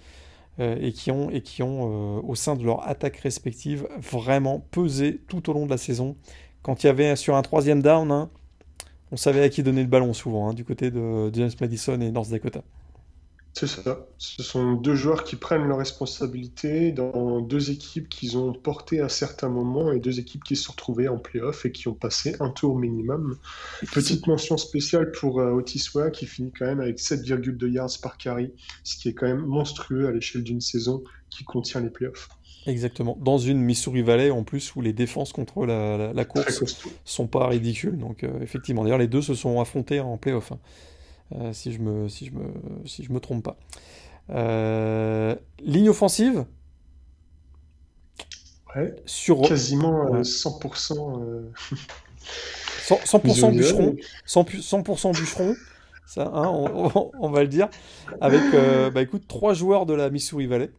euh, 0.61 0.77
et 0.81 0.93
qui 0.93 1.11
ont, 1.11 1.31
et 1.31 1.43
qui 1.43 1.63
ont 1.63 2.19
euh, 2.19 2.21
au 2.23 2.35
sein 2.35 2.57
de 2.57 2.65
leur 2.65 2.87
attaque 2.87 3.17
respective 3.19 3.89
vraiment 3.99 4.65
pesé 4.71 5.21
tout 5.29 5.49
au 5.51 5.53
long 5.53 5.65
de 5.65 5.71
la 5.71 5.79
saison. 5.79 6.17
Quand 6.63 6.83
il 6.83 6.87
y 6.87 6.91
avait 6.91 7.17
sur 7.17 7.37
un 7.37 7.43
troisième 7.43 7.83
down, 7.83 8.11
hein, 8.11 8.31
on 9.13 9.17
savait 9.17 9.43
à 9.43 9.49
qui 9.49 9.63
donner 9.63 9.83
le 9.83 9.89
ballon 9.89 10.13
souvent, 10.13 10.49
hein, 10.49 10.55
du 10.55 10.65
côté 10.65 10.91
de 10.91 11.33
James 11.35 11.51
Madison 11.61 12.01
et 12.01 12.11
North 12.11 12.31
Dakota. 12.31 12.63
C'est 13.53 13.67
ça. 13.67 14.07
Ce 14.17 14.43
sont 14.43 14.75
deux 14.75 14.95
joueurs 14.95 15.25
qui 15.25 15.37
prennent 15.37 15.67
leurs 15.67 15.79
responsabilités 15.79 16.93
dans 16.93 17.41
deux 17.41 17.71
équipes 17.71 18.09
qu'ils 18.09 18.39
ont 18.39 18.53
portées 18.53 19.01
à 19.01 19.09
certains 19.09 19.49
moments 19.49 19.93
et 19.93 19.99
deux 19.99 20.21
équipes 20.21 20.45
qui 20.45 20.57
se 20.57 20.65
sont 20.65 20.73
retrouvées 20.73 21.09
en 21.09 21.19
playoff 21.19 21.67
et 21.67 21.73
qui 21.73 21.89
ont 21.89 21.95
passé 21.95 22.37
un 22.41 22.51
tour 22.51 22.79
minimum. 22.79 23.37
Petite 23.93 24.27
mention 24.27 24.57
spéciale 24.57 25.11
pour 25.13 25.41
euh, 25.41 25.51
Otis 25.51 25.89
Wea 25.95 26.11
qui 26.11 26.27
finit 26.27 26.53
quand 26.57 26.67
même 26.67 26.81
avec 26.81 26.99
7,2 26.99 27.71
yards 27.71 27.99
par 28.01 28.19
carry, 28.19 28.53
ce 28.85 28.97
qui 28.97 29.09
est 29.09 29.15
quand 29.15 29.27
même 29.27 29.45
monstrueux 29.45 30.07
à 30.07 30.13
l'échelle 30.13 30.45
d'une 30.45 30.61
saison 30.61 31.03
qui 31.29 31.45
contient 31.45 31.81
les 31.81 31.91
playoffs. 31.91 32.29
Exactement. 32.67 33.17
Dans 33.21 33.39
une 33.39 33.61
Missouri 33.61 34.03
Valley 34.03 34.31
en 34.31 34.45
plus 34.45 34.75
où 34.77 34.81
les 34.81 34.93
défenses 34.93 35.33
contre 35.33 35.67
la, 35.67 36.25
course 36.25 36.63
sont 37.05 37.27
pas 37.27 37.49
ridicules. 37.49 37.99
Donc 37.99 38.23
euh, 38.23 38.41
effectivement, 38.41 38.85
d'ailleurs 38.85 38.99
les 38.99 39.09
deux 39.09 39.23
se 39.23 39.35
sont 39.35 39.61
affrontés 39.61 40.01
en 40.01 40.19
playoff. 40.19 40.53
Hein. 40.53 40.59
Euh, 41.37 41.53
si 41.53 41.73
je 41.73 41.79
me 41.79 42.09
si 42.09 42.27
je 42.27 42.33
me 42.33 42.53
si 42.87 43.05
je 43.05 43.13
me 43.13 43.21
trompe 43.21 43.45
pas. 43.45 43.57
Euh, 44.31 45.35
ligne 45.61 45.89
offensive. 45.89 46.45
Ouais, 48.77 48.95
sur 49.05 49.41
quasiment 49.43 50.23
100%. 50.23 51.43
100%, 52.99 53.53
bûcheron, 53.53 53.97
100%, 54.27 55.13
bûcheron, 55.13 55.55
ça, 56.07 56.31
hein, 56.35 56.49
on, 57.21 57.31
va 57.31 57.43
le 57.43 57.49
dire, 57.49 57.69
avec, 58.21 58.43
euh, 58.55 58.91
bah, 58.91 59.03
écoute, 59.03 59.25
trois 59.29 59.55
joueurs 59.55 59.87
de 59.87 59.95
la 59.95 60.11
Missouri 60.11 60.47
Valley. 60.47 60.71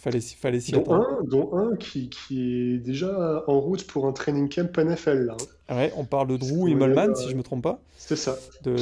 Fallait, 0.00 0.20
fallait 0.20 0.60
s'y 0.60 0.72
dont 0.72 0.94
un, 0.94 1.18
dont 1.24 1.54
un 1.54 1.76
qui, 1.76 2.08
qui, 2.08 2.40
est 2.40 2.78
déjà 2.78 3.44
en 3.46 3.60
route 3.60 3.86
pour 3.86 4.06
un 4.06 4.12
training 4.12 4.48
camp 4.48 4.78
NFL. 4.78 5.26
Là. 5.26 5.36
Hein. 5.68 5.76
Ouais, 5.76 5.92
on 5.94 6.04
parle 6.04 6.28
de 6.28 6.38
Drew 6.38 6.70
Immelman, 6.70 7.14
si 7.14 7.26
je 7.26 7.32
ne 7.32 7.36
me 7.36 7.42
trompe 7.42 7.62
pas. 7.62 7.82
C'est 7.98 8.16
ça. 8.16 8.38
De 8.62 8.76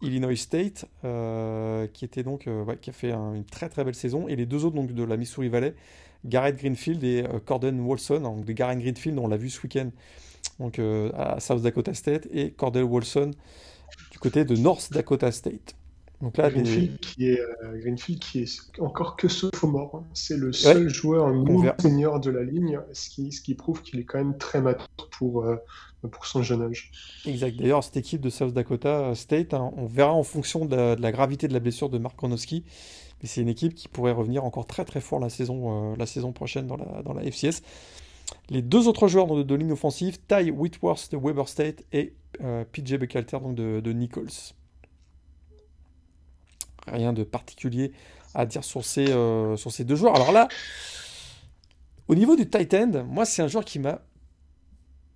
Illinois 0.00 0.36
State, 0.36 0.86
euh, 1.04 1.86
qui, 1.92 2.06
était 2.06 2.22
donc, 2.22 2.46
euh, 2.46 2.64
ouais, 2.64 2.78
qui 2.78 2.88
a 2.88 2.92
fait 2.94 3.12
une 3.12 3.44
très 3.44 3.68
très 3.68 3.84
belle 3.84 3.94
saison. 3.94 4.26
Et 4.26 4.36
les 4.36 4.46
deux 4.46 4.64
autres 4.64 4.74
donc, 4.74 4.92
de 4.92 5.04
la 5.04 5.18
Missouri 5.18 5.50
Valley, 5.50 5.74
Garrett 6.24 6.56
Greenfield 6.56 7.04
et 7.04 7.24
euh, 7.24 7.40
Corden 7.44 7.78
Wolson. 7.86 8.20
Donc, 8.20 8.46
de 8.46 8.52
Garrett 8.54 8.78
Greenfield, 8.78 9.18
on 9.18 9.28
l'a 9.28 9.36
vu 9.36 9.50
ce 9.50 9.60
week-end 9.62 9.90
donc, 10.58 10.78
à 10.78 11.40
South 11.40 11.60
Dakota 11.60 11.92
State, 11.92 12.26
et 12.32 12.52
Cordell 12.52 12.84
Wolson 12.84 13.32
du 14.10 14.18
côté 14.18 14.44
de 14.44 14.56
North 14.56 14.92
Dakota 14.92 15.30
State. 15.30 15.74
Donc 16.24 16.38
là, 16.38 16.48
Greenfield, 16.48 16.98
qui 17.00 17.28
est, 17.28 17.38
euh, 17.38 17.78
Greenfield 17.78 18.18
qui 18.18 18.40
est 18.40 18.80
encore 18.80 19.14
que 19.16 19.28
sophomore. 19.28 19.94
Hein. 19.94 20.04
C'est 20.14 20.38
le 20.38 20.54
seul 20.54 20.88
joueur 20.88 21.30
senior 21.78 22.18
de 22.18 22.30
la 22.30 22.42
ligne, 22.42 22.80
ce 22.94 23.10
qui, 23.10 23.30
ce 23.30 23.42
qui 23.42 23.54
prouve 23.54 23.82
qu'il 23.82 24.00
est 24.00 24.04
quand 24.04 24.16
même 24.16 24.38
très 24.38 24.62
mature 24.62 24.88
pour, 25.10 25.44
euh, 25.44 25.56
pour 26.10 26.24
son 26.24 26.42
jeune 26.42 26.62
âge. 26.62 26.92
Exact. 27.26 27.56
D'ailleurs, 27.58 27.84
cette 27.84 27.98
équipe 27.98 28.22
de 28.22 28.30
South 28.30 28.54
Dakota 28.54 29.14
State, 29.14 29.52
hein, 29.52 29.70
on 29.76 29.84
verra 29.84 30.14
en 30.14 30.22
fonction 30.22 30.64
de 30.64 30.96
la, 30.98 31.12
gravité 31.12 31.46
de 31.46 31.52
la 31.52 31.60
blessure 31.60 31.90
de 31.90 31.98
Mark 31.98 32.16
Kronowski, 32.16 32.64
mais 33.20 33.28
c'est 33.28 33.42
une 33.42 33.50
équipe 33.50 33.74
qui 33.74 33.88
pourrait 33.88 34.12
revenir 34.12 34.46
encore 34.46 34.66
très 34.66 34.86
très 34.86 35.02
fort 35.02 35.20
la 35.20 35.28
saison, 35.28 35.92
euh, 35.92 35.96
la 35.98 36.06
saison 36.06 36.32
prochaine 36.32 36.66
dans 36.66 36.78
la, 36.78 37.02
dans 37.02 37.12
la 37.12 37.22
FCS. 37.22 37.60
Les 38.48 38.62
deux 38.62 38.88
autres 38.88 39.08
joueurs 39.08 39.26
de, 39.26 39.42
de 39.42 39.54
ligne 39.54 39.72
offensive, 39.72 40.16
Ty 40.26 40.50
Whitworth 40.50 41.12
de 41.12 41.18
Weber 41.18 41.50
State 41.50 41.84
et 41.92 42.14
PJ 42.72 42.96
donc 43.30 43.54
de, 43.54 43.80
de 43.80 43.92
Nichols 43.92 44.54
rien 46.86 47.12
de 47.12 47.22
particulier 47.22 47.92
à 48.34 48.46
dire 48.46 48.64
sur 48.64 48.84
ces, 48.84 49.10
euh, 49.10 49.56
sur 49.56 49.72
ces 49.72 49.84
deux 49.84 49.96
joueurs. 49.96 50.14
Alors 50.14 50.32
là, 50.32 50.48
au 52.08 52.14
niveau 52.14 52.36
du 52.36 52.48
tight 52.48 52.74
end, 52.74 53.04
moi, 53.08 53.24
c'est 53.24 53.42
un 53.42 53.48
joueur 53.48 53.64
qui 53.64 53.78
m'a 53.78 54.02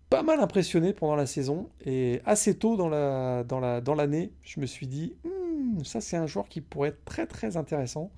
pas 0.09 0.23
mal 0.23 0.41
impressionné 0.41 0.93
pendant 0.93 1.17
la 1.17 1.27
saison. 1.27 1.69
Et 1.85 2.21
assez 2.25 2.57
tôt 2.57 2.77
dans 2.77 2.89
l'année, 2.89 3.45
dans 3.47 3.61
la, 3.61 3.81
dans 3.81 3.97
je 4.43 4.61
me 4.61 4.67
suis 4.67 4.87
dit, 4.87 5.15
hmm, 5.25 5.85
ça, 5.85 6.01
c'est 6.01 6.17
un 6.17 6.27
joueur 6.27 6.49
qui 6.49 6.61
pourrait 6.61 6.91
être 6.91 7.05
très, 7.05 7.27
très 7.27 7.57
intéressant 7.57 8.11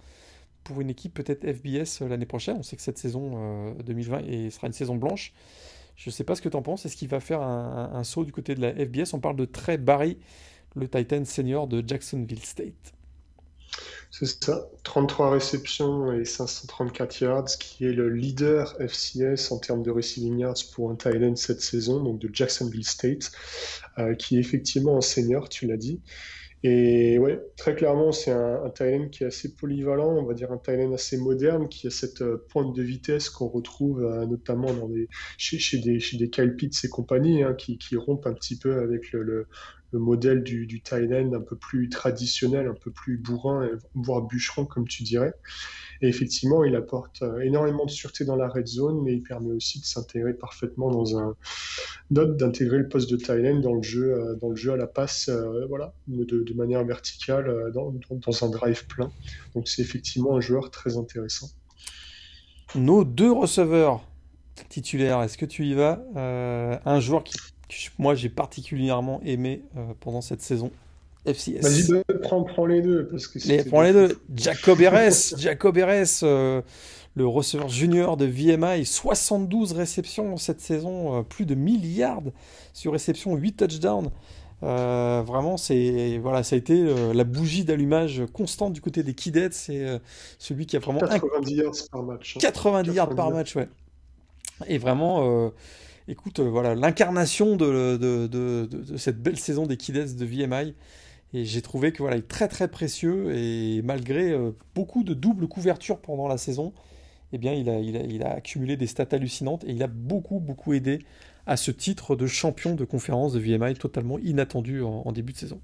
pour 0.62 0.80
une 0.80 0.90
équipe 0.90 1.14
peut-être 1.14 1.50
FBS 1.50 2.02
euh, 2.02 2.08
l'année 2.08 2.26
prochaine. 2.26 2.56
On 2.58 2.62
sait 2.62 2.76
que 2.76 2.82
cette 2.82 2.98
saison 2.98 3.74
2020 3.82 4.18
euh, 4.18 4.46
et 4.46 4.50
sera 4.50 4.66
une 4.66 4.72
saison 4.72 4.96
blanche. 4.96 5.32
Je 5.96 6.08
ne 6.10 6.12
sais 6.12 6.24
pas 6.24 6.34
ce 6.34 6.42
que 6.42 6.48
tu 6.48 6.56
en 6.56 6.62
penses. 6.62 6.86
Est-ce 6.86 6.96
qu'il 6.96 7.08
va 7.08 7.20
faire 7.20 7.42
un, 7.42 7.90
un, 7.92 8.04
saut 8.04 8.24
du 8.24 8.32
côté 8.32 8.54
de 8.54 8.60
la 8.60 8.72
FBS 8.72 9.14
On 9.14 9.20
parle 9.20 9.36
de 9.36 9.46
Trey 9.46 9.78
Barry, 9.78 10.18
le 10.76 10.88
Titan 10.88 11.24
senior 11.24 11.66
de 11.66 11.82
Jacksonville 11.86 12.44
State. 12.44 12.94
C'est 14.10 14.26
ça, 14.26 14.68
33 14.82 15.30
réceptions 15.30 16.12
et 16.12 16.24
534 16.24 17.20
yards, 17.20 17.44
qui 17.60 17.86
est 17.86 17.92
le 17.92 18.08
leader 18.08 18.76
FCS 18.80 19.52
en 19.52 19.58
termes 19.58 19.82
de 19.82 19.90
receiving 19.90 20.38
yards 20.38 20.64
pour 20.74 20.90
un 20.90 20.96
Thailand 20.96 21.36
cette 21.36 21.60
saison, 21.60 22.02
donc 22.02 22.18
de 22.18 22.28
Jacksonville 22.32 22.84
State, 22.84 23.30
euh, 23.98 24.14
qui 24.14 24.36
est 24.36 24.40
effectivement 24.40 24.96
un 24.96 25.00
senior, 25.00 25.48
tu 25.48 25.66
l'as 25.66 25.76
dit. 25.76 26.00
Et 26.62 27.18
ouais, 27.18 27.40
très 27.56 27.74
clairement, 27.74 28.12
c'est 28.12 28.32
un, 28.32 28.64
un 28.64 29.08
qui 29.08 29.24
est 29.24 29.26
assez 29.26 29.54
polyvalent, 29.54 30.10
on 30.10 30.24
va 30.24 30.34
dire 30.34 30.52
un 30.52 30.58
Thailand 30.58 30.92
assez 30.92 31.16
moderne, 31.16 31.68
qui 31.68 31.86
a 31.86 31.90
cette 31.90 32.20
euh, 32.20 32.44
pointe 32.50 32.76
de 32.76 32.82
vitesse 32.82 33.30
qu'on 33.30 33.48
retrouve 33.48 34.04
euh, 34.04 34.26
notamment 34.26 34.72
dans 34.74 34.88
des, 34.88 35.08
chez, 35.38 35.78
des, 35.78 36.00
chez 36.00 36.18
des 36.18 36.28
Kyle 36.28 36.54
Pitts 36.56 36.84
et 36.84 36.88
compagnie, 36.88 37.42
hein, 37.42 37.54
qui, 37.54 37.78
rompent 37.96 38.26
un 38.26 38.34
petit 38.34 38.58
peu 38.58 38.80
avec 38.80 39.12
le 39.12 39.46
modèle 39.98 40.42
du, 40.42 40.66
du 40.66 40.82
un 40.92 41.40
peu 41.40 41.56
plus 41.56 41.88
traditionnel, 41.88 42.68
un 42.68 42.74
peu 42.74 42.90
plus 42.90 43.18
bourrin, 43.18 43.68
voire 43.94 44.22
bûcheron, 44.22 44.64
comme 44.64 44.86
tu 44.86 45.02
dirais. 45.02 45.34
Et 46.02 46.08
effectivement, 46.08 46.64
il 46.64 46.74
apporte 46.76 47.22
euh, 47.22 47.40
énormément 47.40 47.84
de 47.84 47.90
sûreté 47.90 48.24
dans 48.24 48.36
la 48.36 48.48
red 48.48 48.66
zone, 48.66 49.02
mais 49.02 49.14
il 49.14 49.22
permet 49.22 49.52
aussi 49.52 49.80
de 49.80 49.84
s'intégrer 49.84 50.32
parfaitement 50.32 50.90
dans 50.90 51.18
un 51.18 51.36
d'intégrer 52.10 52.78
le 52.78 52.88
poste 52.88 53.08
de 53.10 53.16
Thailand 53.16 53.60
dans 53.60 53.74
le 53.74 53.82
jeu, 53.82 54.14
euh, 54.14 54.34
dans 54.36 54.48
le 54.48 54.56
jeu 54.56 54.72
à 54.72 54.76
la 54.76 54.86
passe, 54.86 55.28
euh, 55.28 55.66
voilà, 55.68 55.92
de, 56.08 56.42
de, 56.42 56.54
manière 56.54 56.84
verticale, 56.84 57.70
dans, 57.72 57.94
dans 58.10 58.44
un 58.44 58.50
drive 58.50 58.86
plein. 58.86 59.12
Donc 59.54 59.68
c'est 59.68 59.82
effectivement 59.82 60.36
un 60.36 60.40
joueur 60.40 60.70
très 60.70 60.96
intéressant. 60.96 61.48
Nos 62.74 63.04
deux 63.04 63.30
receveurs 63.30 64.02
titulaires, 64.68 65.22
est-ce 65.22 65.38
que 65.38 65.46
tu 65.46 65.66
y 65.66 65.74
vas 65.74 66.02
Un 66.16 67.00
joueur 67.00 67.22
qui 67.24 67.34
moi 67.98 68.14
j'ai 68.14 68.28
particulièrement 68.28 69.20
aimé 69.24 69.62
euh, 69.76 69.92
pendant 70.00 70.20
cette 70.20 70.42
saison. 70.42 70.70
FCS. 71.26 71.60
Vas-y, 71.60 72.02
prends, 72.22 72.64
les 72.64 72.80
deux. 72.80 73.06
Parce 73.08 73.26
que 73.26 73.38
les, 73.46 73.62
prends 73.64 73.82
les 73.82 73.92
deux. 73.92 74.18
Jacob 74.34 74.80
Eres, 74.80 75.36
Jacob 75.36 75.78
euh, 75.78 76.62
le 77.14 77.26
receveur 77.26 77.68
junior 77.68 78.16
de 78.16 78.24
VMI, 78.24 78.86
72 78.86 79.72
réceptions 79.72 80.38
cette 80.38 80.62
saison, 80.62 81.18
euh, 81.18 81.22
plus 81.22 81.44
de 81.44 81.54
milliards 81.54 82.22
sur 82.72 82.92
réception, 82.92 83.34
8 83.34 83.52
touchdowns. 83.52 84.10
vraiment, 84.62 85.58
c'est 85.58 86.18
voilà, 86.22 86.42
ça 86.42 86.56
a 86.56 86.58
été 86.58 87.12
la 87.12 87.24
bougie 87.24 87.64
d'allumage 87.64 88.22
constante 88.32 88.72
du 88.72 88.80
côté 88.80 89.02
des 89.02 89.12
Kidettes. 89.12 89.52
C'est 89.52 90.00
celui 90.38 90.64
qui 90.64 90.76
a 90.76 90.80
vraiment 90.80 91.00
90 91.00 91.54
yards 91.54 91.72
par 91.92 92.02
match. 92.02 92.38
90 92.38 92.90
hein. 92.90 92.94
yards 92.94 93.14
par 93.14 93.30
match, 93.30 93.56
ouais. 93.56 93.68
Et 94.68 94.78
vraiment, 94.78 95.52
écoute, 96.10 96.40
voilà, 96.40 96.74
l'incarnation 96.74 97.56
de, 97.56 97.96
de, 97.96 98.26
de, 98.26 98.96
cette 98.96 99.22
belle 99.22 99.38
saison 99.38 99.66
des 99.66 99.76
Kidettes 99.76 100.16
de 100.16 100.24
VMI. 100.24 100.74
Et 101.32 101.44
j'ai 101.44 101.62
trouvé 101.62 101.92
que 101.92 101.98
voilà, 101.98 102.16
il 102.16 102.20
est 102.20 102.28
très 102.28 102.48
très 102.48 102.66
précieux 102.66 103.32
et 103.32 103.82
malgré 103.82 104.32
euh, 104.32 104.50
beaucoup 104.74 105.04
de 105.04 105.14
doubles 105.14 105.46
couvertures 105.46 106.00
pendant 106.00 106.26
la 106.26 106.38
saison, 106.38 106.72
eh 107.32 107.38
bien, 107.38 107.52
il 107.52 107.70
a, 107.70 107.78
il, 107.78 108.22
a, 108.24 108.32
accumulé 108.32 108.76
des 108.76 108.88
stats 108.88 109.06
hallucinantes 109.12 109.62
et 109.62 109.70
il 109.70 109.82
a 109.84 109.86
beaucoup 109.86 110.40
beaucoup 110.40 110.72
aidé 110.72 110.98
à 111.46 111.56
ce 111.56 111.70
titre 111.70 112.16
de 112.16 112.26
champion 112.26 112.74
de 112.74 112.84
conférence 112.84 113.32
de 113.32 113.38
VMI 113.38 113.74
totalement 113.74 114.18
inattendu 114.18 114.82
en, 114.82 115.12
début 115.12 115.32
de 115.32 115.38
saison. 115.38 115.60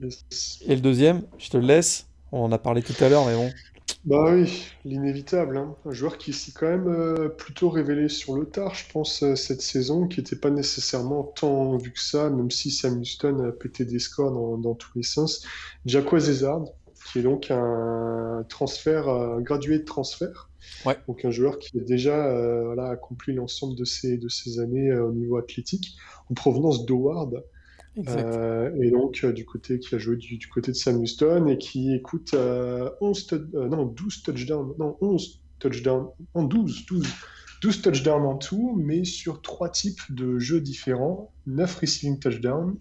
Et 0.00 0.74
le 0.74 0.80
deuxième, 0.80 1.22
je 1.38 1.50
te 1.50 1.58
le 1.58 1.66
laisse. 1.66 2.06
On 2.32 2.40
en 2.40 2.52
a 2.52 2.58
parlé 2.58 2.82
tout 2.82 2.94
à 3.04 3.08
l'heure, 3.10 3.26
mais 3.26 3.34
bon, 3.34 3.50
bah 4.06 4.32
oui, 4.32 4.68
l'inévitable. 4.84 5.56
Hein. 5.56 5.74
Un 5.84 5.90
joueur 5.90 6.16
qui 6.16 6.32
s'est 6.32 6.52
quand 6.52 6.68
même 6.68 6.86
euh, 6.86 7.28
plutôt 7.28 7.68
révélé 7.68 8.08
sur 8.08 8.36
le 8.36 8.46
tard, 8.46 8.74
je 8.74 8.84
pense, 8.92 9.24
euh, 9.24 9.34
cette 9.34 9.62
saison, 9.62 10.06
qui 10.06 10.20
n'était 10.20 10.36
pas 10.36 10.50
nécessairement 10.50 11.24
tant 11.24 11.76
vu 11.76 11.92
que 11.92 12.00
ça, 12.00 12.30
même 12.30 12.52
si 12.52 12.70
Sam 12.70 13.00
Houston 13.00 13.48
a 13.48 13.50
pété 13.50 13.84
des 13.84 13.98
scores 13.98 14.58
dans, 14.58 14.74
tous 14.74 14.90
les 14.96 15.02
sens. 15.02 15.44
Jacques 15.86 16.16
Zezard, 16.18 16.66
qui 17.10 17.18
est 17.18 17.22
donc 17.22 17.50
un 17.50 18.44
transfert, 18.48 19.08
un 19.08 19.40
gradué 19.40 19.80
de 19.80 19.84
transfert. 19.84 20.50
Ouais. 20.84 20.96
Donc 21.08 21.24
un 21.24 21.30
joueur 21.32 21.58
qui 21.58 21.76
a 21.78 21.82
déjà 21.82 22.26
euh, 22.28 22.76
accompli 22.78 23.34
l'ensemble 23.34 23.74
de 23.74 23.84
ses, 23.84 24.18
de 24.18 24.28
ses 24.28 24.60
années 24.60 24.92
au 24.92 25.12
niveau 25.12 25.36
athlétique, 25.36 25.96
en 26.30 26.34
provenance 26.34 26.86
d'Howard. 26.86 27.42
Euh, 27.98 28.70
et 28.80 28.90
donc, 28.90 29.20
euh, 29.24 29.32
du 29.32 29.44
côté 29.44 29.78
qui 29.78 29.94
a 29.94 29.98
joué 29.98 30.16
du, 30.16 30.38
côté 30.48 30.72
de 30.72 30.76
Sam 30.76 31.00
Houston 31.00 31.46
et 31.46 31.58
qui 31.58 31.94
écoute 31.94 32.34
11 32.34 33.28
euh, 33.32 33.68
non, 33.68 33.86
12 33.86 34.22
touchdowns, 34.22 34.74
non, 34.78 34.96
11 35.00 35.40
touchdowns, 35.58 36.08
en 36.34 36.42
12, 36.42 36.86
12, 36.86 37.08
12 37.62 37.82
touchdowns 37.82 38.26
en 38.26 38.36
tout, 38.36 38.74
mais 38.76 39.04
sur 39.04 39.40
trois 39.40 39.70
types 39.70 40.02
de 40.10 40.38
jeux 40.38 40.60
différents 40.60 41.32
9 41.46 41.74
receiving 41.76 42.18
touchdowns, 42.18 42.76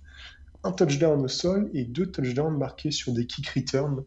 un 0.64 0.72
touchdown 0.72 1.24
au 1.24 1.28
sol 1.28 1.70
et 1.74 1.86
deux 1.86 2.08
touchdowns 2.08 2.58
marqués 2.58 2.92
sur 2.92 3.14
des 3.14 3.26
kick 3.26 3.48
returns. 3.50 4.04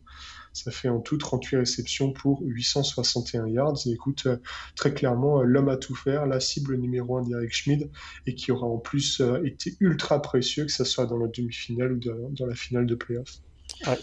Ça 0.64 0.72
fait 0.72 0.88
en 0.88 0.98
tout 0.98 1.16
38 1.16 1.59
réceptions 1.59 2.12
pour 2.12 2.40
861 2.42 3.46
yards. 3.46 3.78
Écoute, 3.86 4.24
euh, 4.26 4.38
très 4.74 4.92
clairement, 4.92 5.40
euh, 5.40 5.44
l'homme 5.44 5.68
à 5.68 5.76
tout 5.76 5.94
faire, 5.94 6.26
la 6.26 6.40
cible 6.40 6.76
numéro 6.76 7.16
1 7.16 7.22
d'Eric 7.22 7.52
Schmid, 7.52 7.88
et 8.26 8.34
qui 8.34 8.50
aura 8.50 8.66
en 8.66 8.78
plus 8.78 9.20
euh, 9.20 9.40
été 9.44 9.76
ultra 9.78 10.20
précieux, 10.20 10.64
que 10.64 10.72
ce 10.72 10.82
soit 10.82 11.06
dans 11.06 11.16
la 11.16 11.28
demi-finale 11.28 11.92
ou 11.92 12.00
dans 12.30 12.46
la 12.46 12.56
finale 12.56 12.86
de 12.86 12.96
playoff. 12.96 13.38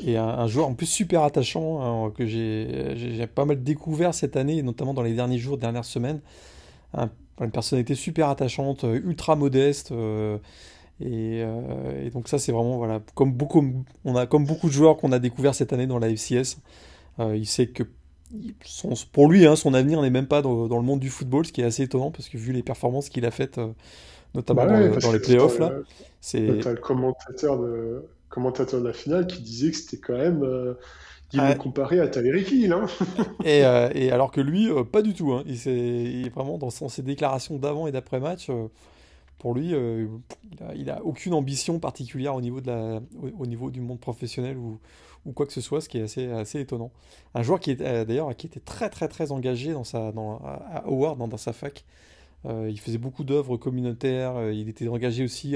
et 0.06 0.16
un, 0.16 0.48
joueur 0.48 0.68
en 0.68 0.76
plus 0.76 0.86
super 0.86 1.24
attachant 1.24 2.06
hein, 2.06 2.12
que 2.12 2.26
j'ai 2.26 3.28
pas 3.28 3.44
mal 3.44 3.62
découvert 3.62 4.14
cette 4.14 4.38
année, 4.38 4.64
notamment 4.64 4.94
dans 4.94 5.04
les 5.04 5.14
derniers 5.14 5.40
jours, 5.40 5.58
dernières 5.58 5.84
semaines. 5.84 6.22
une 6.94 7.52
personnalité 7.52 7.96
super 7.96 8.30
attachante, 8.30 8.84
ultra 8.84 9.36
modeste. 9.36 9.92
Et, 11.02 11.44
donc 12.14 12.30
ça 12.30 12.40
c'est 12.40 12.52
vraiment 12.52 12.78
voilà 12.78 13.02
comme 13.16 13.34
beaucoup 13.34 13.84
on 14.06 14.16
a 14.16 14.26
comme 14.26 14.46
beaucoup 14.46 14.68
de 14.68 14.74
joueurs 14.74 14.96
qu'on 14.98 15.12
a 15.12 15.20
découvert 15.20 15.54
cette 15.54 15.74
année 15.74 15.88
dans 15.88 16.00
la 16.00 16.10
FCS. 16.10 16.58
Euh, 17.20 17.36
il 17.36 17.46
sait 17.46 17.68
que 17.68 17.84
pour 19.12 19.30
lui 19.30 19.46
hein, 19.46 19.56
son 19.56 19.74
avenir 19.74 20.02
n'est 20.02 20.10
même 20.10 20.28
pas 20.28 20.42
dans, 20.42 20.68
le 20.68 20.82
monde 20.82 21.00
du 21.00 21.10
football, 21.10 21.46
ce 21.46 21.52
qui 21.52 21.62
est 21.62 21.66
assez 21.66 21.84
étonnant 21.84 22.12
parce 22.12 22.30
que 22.30 22.38
vu 22.38 22.54
les 22.54 22.64
performances 22.64 23.10
qu'il 23.10 23.26
a 23.26 23.32
faites 23.32 23.58
euh, 23.58 23.68
notamment 24.34 24.66
bah 24.66 24.88
dans, 25.00 25.12
les 25.12 25.20
playoffs 25.20 25.60
là, 25.60 25.72
c'est 26.22 26.40
le 26.40 26.76
commentateur 26.76 27.60
de 27.60 28.06
commentateur 28.30 28.82
de 28.82 28.88
la 28.88 28.94
finale 28.94 29.28
qui 29.28 29.42
disait 29.42 29.72
que 29.72 29.78
c'était 29.78 29.98
quand 29.98 30.18
même 30.18 30.76
il 31.34 31.42
ouais. 31.42 31.58
comparé 31.58 32.00
à 32.00 32.08
Tyreek 32.08 32.52
Hill. 32.52 32.72
Hein 32.72 32.86
et, 33.46 33.60
et, 33.60 34.12
alors 34.12 34.32
que 34.32 34.40
lui, 34.40 34.70
pas 34.92 35.02
du 35.02 35.14
tout. 35.14 35.34
Hein. 35.34 35.44
Il, 35.48 35.56
est, 35.68 36.30
vraiment 36.30 36.58
dans 36.58 36.70
ses 36.70 37.02
déclarations 37.02 37.58
d'avant 37.58 37.88
et 37.88 37.92
d'après 37.92 38.20
match 38.20 38.50
pour 39.38 39.54
lui, 39.54 39.74
euh, 39.74 40.08
il, 40.76 40.90
a, 40.90 41.04
aucune 41.04 41.34
ambition 41.34 41.80
particulière 41.80 42.36
au 42.36 42.42
niveau, 42.42 42.62
de 42.62 42.68
la, 42.68 43.02
au, 43.38 43.46
niveau 43.46 43.70
du 43.70 43.82
monde 43.82 44.00
professionnel 44.00 44.58
ou, 44.58 44.80
ou, 45.26 45.34
quoi 45.34 45.46
que 45.46 45.54
ce 45.54 45.62
soit, 45.62 45.82
ce 45.82 45.90
qui 45.90 45.98
est 45.98 46.04
assez, 46.04 46.32
assez 46.32 46.60
étonnant. 46.60 46.92
Un 47.34 47.44
joueur 47.44 47.60
qui 47.60 47.72
est 47.72 47.82
euh, 47.82 48.06
d'ailleurs 48.06 48.36
qui 48.36 48.48
était 48.48 48.60
très 48.60 48.90
très 48.90 49.08
très 49.08 49.32
engagé 49.32 49.74
dans 49.74 49.84
sa, 49.84 50.12
dans, 50.12 50.38
à 50.38 50.84
Howard, 50.86 51.18
dans, 51.18 51.38
sa 51.38 51.54
fac. 51.54 51.84
Euh, 52.46 52.70
il 52.70 52.80
faisait 52.80 52.98
beaucoup 52.98 53.24
d'œuvres 53.24 53.58
communautaires, 53.58 54.52
il 54.52 54.70
était 54.70 54.88
engagé 54.88 55.24
aussi 55.24 55.56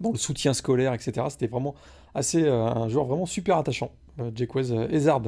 dans 0.00 0.10
le 0.10 0.18
soutien 0.18 0.52
scolaire, 0.52 0.94
etc. 0.94 1.26
C'était 1.30 1.46
vraiment 1.46 1.74
assez 2.14 2.48
un 2.48 2.88
joueur 2.88 3.04
vraiment 3.04 3.26
super 3.26 3.58
attachant, 3.58 3.92
Jake 4.34 4.54
Wes 4.54 4.70
Ezard 4.90 5.22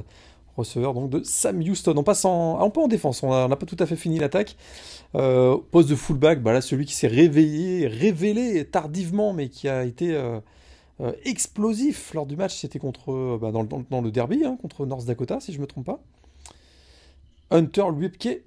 receveur 0.60 0.94
donc 0.94 1.10
de 1.10 1.22
Sam 1.24 1.60
Houston. 1.60 1.94
On 1.96 2.02
passe 2.02 2.24
en, 2.24 2.58
ah, 2.58 2.64
on 2.64 2.70
peut 2.70 2.80
en 2.80 2.88
défense, 2.88 3.22
on 3.22 3.48
n'a 3.48 3.56
pas 3.56 3.66
tout 3.66 3.76
à 3.78 3.86
fait 3.86 3.96
fini 3.96 4.18
l'attaque. 4.18 4.56
Euh, 5.16 5.56
poste 5.72 5.88
de 5.88 5.96
fullback, 5.96 6.40
bah 6.40 6.52
là 6.52 6.60
celui 6.60 6.86
qui 6.86 6.94
s'est 6.94 7.08
réveillé, 7.08 7.88
révélé 7.88 8.64
tardivement, 8.64 9.32
mais 9.32 9.48
qui 9.48 9.68
a 9.68 9.84
été 9.84 10.14
euh, 10.14 10.38
euh, 11.00 11.12
explosif 11.24 12.14
lors 12.14 12.26
du 12.26 12.36
match, 12.36 12.56
c'était 12.56 12.78
contre 12.78 13.38
bah, 13.40 13.50
dans, 13.50 13.64
dans, 13.64 14.00
le 14.00 14.10
derby 14.12 14.44
hein, 14.44 14.56
contre 14.60 14.86
North 14.86 15.06
Dakota, 15.06 15.40
si 15.40 15.52
je 15.52 15.60
me 15.60 15.66
trompe 15.66 15.86
pas. 15.86 16.00
Hunter 17.50 17.86
Lwipke, 17.90 18.42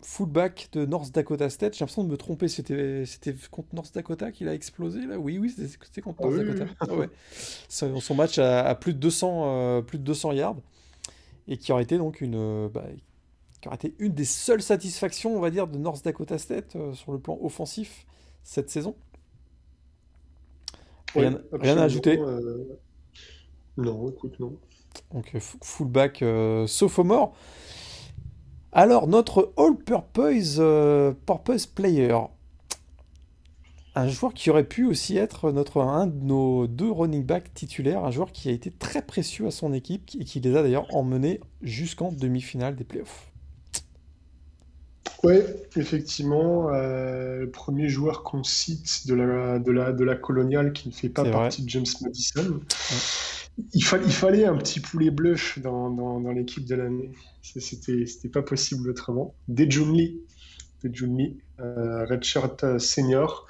fullback 0.00 0.68
de 0.72 0.86
North 0.86 1.10
Dakota 1.10 1.50
State. 1.50 1.74
J'ai 1.74 1.80
l'impression 1.80 2.04
de 2.04 2.10
me 2.10 2.16
tromper, 2.16 2.46
c'était 2.46 3.04
contre 3.50 3.74
North 3.74 3.92
Dakota 3.92 4.30
qu'il 4.30 4.48
a 4.48 4.54
explosé 4.54 5.00
là? 5.06 5.18
Oui, 5.18 5.38
oui, 5.38 5.52
c'était 5.82 6.02
contre 6.02 6.22
North 6.22 6.36
Dakota. 6.36 6.66
Ah 6.78 6.94
ouais. 6.94 7.08
son, 7.68 8.14
match 8.14 8.38
à, 8.38 8.72
plus 8.76 8.94
de 8.94 9.00
200, 9.00 9.82
plus 9.82 9.98
de 9.98 10.04
200 10.04 10.32
yards 10.32 10.56
et 11.48 11.56
qui 11.58 11.72
aurait 11.72 11.82
été 11.84 11.98
donc 11.98 12.20
une, 12.20 12.34
euh, 12.36 12.68
bah, 12.68 12.84
qui 13.60 13.68
aurait 13.68 13.76
été 13.76 13.94
une 13.98 14.12
des 14.12 14.24
seules 14.24 14.62
satisfactions, 14.62 15.36
on 15.36 15.40
va 15.40 15.50
dire, 15.50 15.66
de 15.68 15.78
North 15.78 16.04
Dakota 16.04 16.38
State 16.38 16.76
euh, 16.76 16.92
sur 16.94 17.12
le 17.12 17.18
plan 17.18 17.38
offensif 17.42 18.06
cette 18.42 18.70
saison. 18.70 18.94
Rien, 21.14 21.40
à 21.78 21.82
ajouter? 21.82 22.18
euh, 22.18 22.78
Non, 23.76 24.10
écoute, 24.10 24.38
non. 24.38 24.58
Donc 25.12 25.36
fullback 25.62 26.24
sophomore. 26.66 27.34
Alors 28.72 29.06
notre 29.06 29.52
all-purpose 29.56 30.56
purpose 31.26 31.66
player, 31.66 32.16
un 33.96 34.08
joueur 34.08 34.34
qui 34.34 34.50
aurait 34.50 34.68
pu 34.68 34.84
aussi 34.84 35.16
être 35.16 35.50
notre, 35.50 35.80
un 35.80 36.06
de 36.06 36.22
nos 36.22 36.66
deux 36.66 36.90
running 36.90 37.24
backs 37.24 37.52
titulaires, 37.54 38.04
un 38.04 38.10
joueur 38.10 38.30
qui 38.30 38.50
a 38.50 38.52
été 38.52 38.70
très 38.70 39.00
précieux 39.00 39.46
à 39.46 39.50
son 39.50 39.72
équipe 39.72 40.10
et 40.20 40.24
qui 40.24 40.38
les 40.40 40.54
a 40.54 40.62
d'ailleurs 40.62 40.94
emmenés 40.94 41.40
jusqu'en 41.62 42.12
demi-finale 42.12 42.76
des 42.76 42.84
playoffs. 42.84 43.32
Oui, 45.24 45.36
effectivement, 45.76 46.68
euh, 46.68 47.40
le 47.40 47.50
premier 47.50 47.88
joueur 47.88 48.22
qu'on 48.22 48.44
cite 48.44 49.06
de 49.06 49.14
la, 49.14 49.58
de, 49.58 49.72
la, 49.72 49.92
de 49.92 50.04
la 50.04 50.14
coloniale 50.14 50.74
qui 50.74 50.88
ne 50.88 50.92
fait 50.92 51.08
pas 51.08 51.24
partie 51.24 51.62
de 51.62 51.70
James 51.70 51.86
Madison. 52.02 52.60
Il, 53.72 53.80
il, 53.80 53.82
fallait 53.82 54.44
un 54.44 54.56
petit 54.58 54.80
poulet 54.80 55.10
bluff 55.10 55.58
dans, 55.60 55.88
dans, 55.88 56.20
dans 56.20 56.32
l'équipe 56.32 56.66
de 56.66 56.74
l'année. 56.74 57.12
C'était 57.40 58.28
pas 58.28 58.42
possible 58.42 58.90
autrement. 58.90 59.34
Dejun 59.48 59.90
Lee, 59.92 60.20
Lee 60.88 61.38
euh, 61.58 62.04
redshirt 62.04 62.64
euh, 62.64 62.78
senior. 62.78 63.46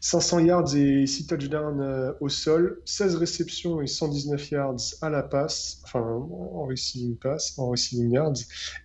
500 0.00 0.40
yards 0.40 0.76
et 0.76 1.06
6 1.06 1.26
touchdowns 1.26 1.80
euh, 1.80 2.12
au 2.20 2.28
sol, 2.28 2.80
16 2.84 3.16
réceptions 3.16 3.80
et 3.80 3.86
119 3.86 4.50
yards 4.50 4.76
à 5.00 5.10
la 5.10 5.22
passe, 5.22 5.80
enfin 5.84 6.00
en 6.00 6.66
receiving 6.66 7.16
pass, 7.16 7.58
en 7.58 7.68
receiving 7.68 8.12
yards, 8.12 8.34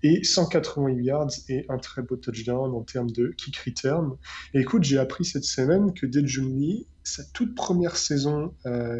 et 0.04 0.24
188 0.24 1.04
yards 1.04 1.32
et 1.50 1.66
un 1.70 1.78
très 1.78 2.02
beau 2.04 2.16
touchdown 2.18 2.74
en 2.74 2.82
termes 2.82 3.12
de 3.12 3.34
kick 3.38 3.58
return. 3.58 4.16
Et 4.54 4.62
écoute, 4.62 4.84
j'ai 4.84 5.00
appris 5.00 5.26
cette 5.26 5.44
semaine 5.44 5.94
que 5.94 6.06
Dejun 6.06 6.48
Lee, 6.48 6.88
sa 7.04 7.24
toute 7.34 7.56
première 7.56 7.98
saison 7.98 8.54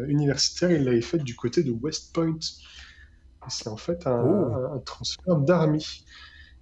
universitaire, 0.08 0.70
il 0.72 0.84
l'avait 0.84 1.00
faite 1.00 1.22
du 1.22 1.34
côté 1.34 1.62
de 1.62 1.70
West 1.70 2.12
Point. 2.12 2.38
C'est 3.48 3.68
en 3.68 3.76
fait 3.76 4.06
un, 4.06 4.22
oh. 4.24 4.74
un 4.74 4.78
transfert 4.80 5.36
d'Army 5.36 6.04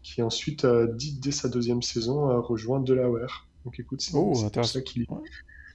qui 0.03 0.23
ensuite, 0.23 0.67
dit 0.67 1.19
dès 1.21 1.31
sa 1.31 1.49
deuxième 1.49 1.83
saison, 1.83 2.29
a 2.29 2.39
rejoint 2.39 2.81
Delaware. 2.81 3.47
Donc 3.65 3.79
écoute, 3.79 4.01
c'est 4.01 4.15
oh, 4.15 4.33
intéressant. 4.45 4.81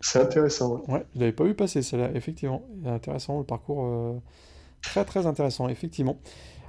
C'est 0.02 0.20
intéressant. 0.20 0.84
Ouais, 0.88 1.06
je 1.16 1.20
l'avais 1.20 1.32
pas 1.32 1.44
vu 1.44 1.54
passer 1.54 1.82
celle-là, 1.82 2.12
effectivement. 2.14 2.68
Intéressant, 2.86 3.40
le 3.40 3.46
parcours 3.46 3.86
euh, 3.86 4.14
très 4.82 5.06
très 5.06 5.26
intéressant, 5.26 5.68
effectivement. 5.70 6.20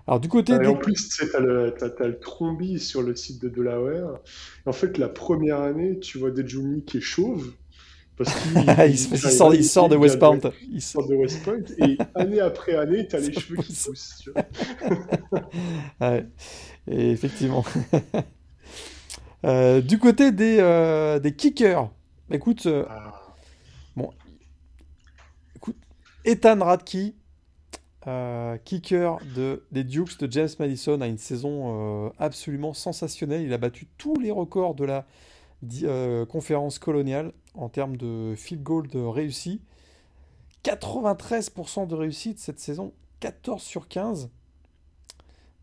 Alors 0.06 0.20
du 0.20 0.28
côté. 0.28 0.54
En 0.54 0.76
plus, 0.76 1.08
tu 1.08 1.36
as 1.36 1.40
le, 1.40 1.74
le 2.00 2.18
trombi 2.18 2.78
sur 2.78 3.02
le 3.02 3.16
site 3.16 3.42
de 3.42 3.48
Delaware. 3.48 4.20
En 4.64 4.72
fait, 4.72 4.98
la 4.98 5.08
première 5.08 5.60
année, 5.60 5.98
tu 5.98 6.18
vois 6.18 6.30
Dejuni 6.30 6.84
qui 6.84 6.98
est 6.98 7.00
chauve. 7.02 7.52
Parce 8.16 8.34
qu'il 8.40 8.52
il, 8.88 8.98
sort, 8.98 9.54
il, 9.54 9.64
sort, 9.64 9.88
de 9.88 9.96
West 9.96 10.18
Point. 10.18 10.40
Il 10.70 10.80
sort 10.80 11.06
de 11.06 11.14
West 11.14 11.42
Point. 11.42 11.62
Et 11.78 11.98
année 12.14 12.40
après 12.40 12.74
année, 12.74 13.06
tu 13.06 13.16
as 13.16 13.20
les 13.20 13.32
cheveux 13.32 13.56
qui 13.56 13.74
poussent. 13.74 14.28
ouais. 16.00 16.26
Et 16.88 17.10
effectivement. 17.10 17.64
Euh, 19.46 19.80
du 19.80 19.98
côté 19.98 20.32
des, 20.32 20.58
euh, 20.58 21.20
des 21.20 21.34
kickers, 21.34 21.90
écoute, 22.32 22.66
euh, 22.66 22.84
ah. 22.88 23.22
Bon, 23.94 24.10
écoute, 25.54 25.76
Ethan 26.24 26.58
Radke, 26.58 27.14
kicker 28.64 29.18
de, 29.34 29.64
des 29.70 29.84
Dukes 29.84 30.18
de 30.18 30.30
James 30.30 30.48
Madison, 30.58 31.00
a 31.00 31.06
une 31.06 31.18
saison 31.18 32.12
absolument 32.18 32.74
sensationnelle. 32.74 33.42
Il 33.42 33.52
a 33.52 33.58
battu 33.58 33.86
tous 33.98 34.18
les 34.20 34.30
records 34.30 34.74
de 34.74 34.84
la 34.84 35.06
conférence 36.26 36.78
coloniale 36.78 37.32
en 37.56 37.68
termes 37.68 37.96
de 37.96 38.34
field 38.36 38.62
goal 38.62 38.86
de 38.88 39.00
réussi. 39.00 39.60
93% 40.64 41.86
de 41.86 41.94
réussite 41.94 42.38
cette 42.38 42.58
saison, 42.58 42.92
14 43.20 43.62
sur 43.62 43.88
15. 43.88 44.30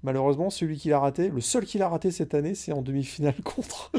Malheureusement, 0.03 0.49
celui 0.49 0.77
qu'il 0.77 0.91
a 0.91 0.99
raté, 0.99 1.29
le 1.29 1.39
seul 1.39 1.65
qu'il 1.65 1.81
a 1.81 1.87
raté 1.87 2.11
cette 2.11 2.33
année, 2.33 2.55
c'est 2.55 2.73
en 2.73 2.81
demi-finale 2.81 3.35
contre, 3.43 3.91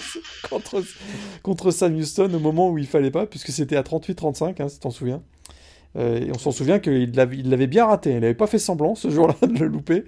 contre, 1.42 1.70
Sam 1.70 1.94
Houston 1.96 2.32
au 2.34 2.38
moment 2.38 2.70
où 2.70 2.76
il 2.76 2.86
fallait 2.86 3.10
pas, 3.10 3.26
puisque 3.26 3.50
c'était 3.50 3.76
à 3.76 3.82
38-35, 3.82 4.62
hein, 4.62 4.68
si 4.68 4.80
t'en 4.80 4.90
souviens. 4.90 5.22
Euh, 5.96 6.20
et 6.20 6.30
on 6.30 6.38
s'en 6.38 6.50
souvient 6.50 6.78
qu'il 6.78 7.12
l'avait 7.14 7.66
bien 7.66 7.86
raté. 7.86 8.10
Il 8.10 8.20
n'avait 8.20 8.34
pas 8.34 8.46
fait 8.46 8.58
semblant 8.58 8.94
ce 8.94 9.08
jour-là 9.08 9.36
de 9.46 9.58
le 9.58 9.66
louper. 9.66 10.04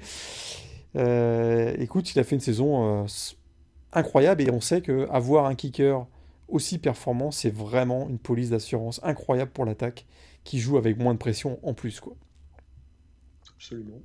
Euh, 0.97 1.75
écoute, 1.79 2.13
il 2.15 2.19
a 2.19 2.25
fait 2.25 2.35
une 2.35 2.41
saison 2.41 3.03
euh, 3.03 3.07
incroyable 3.93 4.43
et 4.43 4.51
on 4.51 4.61
sait 4.61 4.83
qu'avoir 4.83 5.47
un 5.47 5.55
kicker 5.55 6.07
aussi 6.49 6.79
performant, 6.79 7.31
c'est 7.31 7.51
vraiment 7.51 8.09
une 8.09 8.19
police 8.19 8.51
d'assurance 8.51 9.01
incroyable 9.03 9.51
pour 9.51 9.65
l'attaque 9.65 10.07
qui 10.45 10.59
joue 10.59 10.77
avec 10.77 10.99
moins 10.99 11.15
de 11.15 11.19
pression 11.19 11.59
en 11.63 11.75
plus. 11.75 12.01
Quoi. 12.01 12.15
Absolument. 13.55 14.01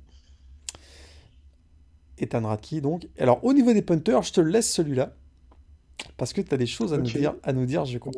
Ethan 2.18 2.46
Radke, 2.46 2.80
donc. 2.80 3.08
Alors, 3.18 3.44
au 3.44 3.52
niveau 3.52 3.72
des 3.72 3.82
punters, 3.82 4.22
je 4.22 4.32
te 4.32 4.40
laisse 4.40 4.72
celui-là. 4.72 5.14
Parce 6.16 6.32
que 6.32 6.40
tu 6.40 6.52
as 6.52 6.56
des 6.56 6.66
choses 6.66 6.92
à, 6.92 6.98
nous 6.98 7.04
dire, 7.04 7.34
à 7.42 7.52
nous 7.52 7.66
dire, 7.66 7.84
je 7.84 7.98
crois. 7.98 8.12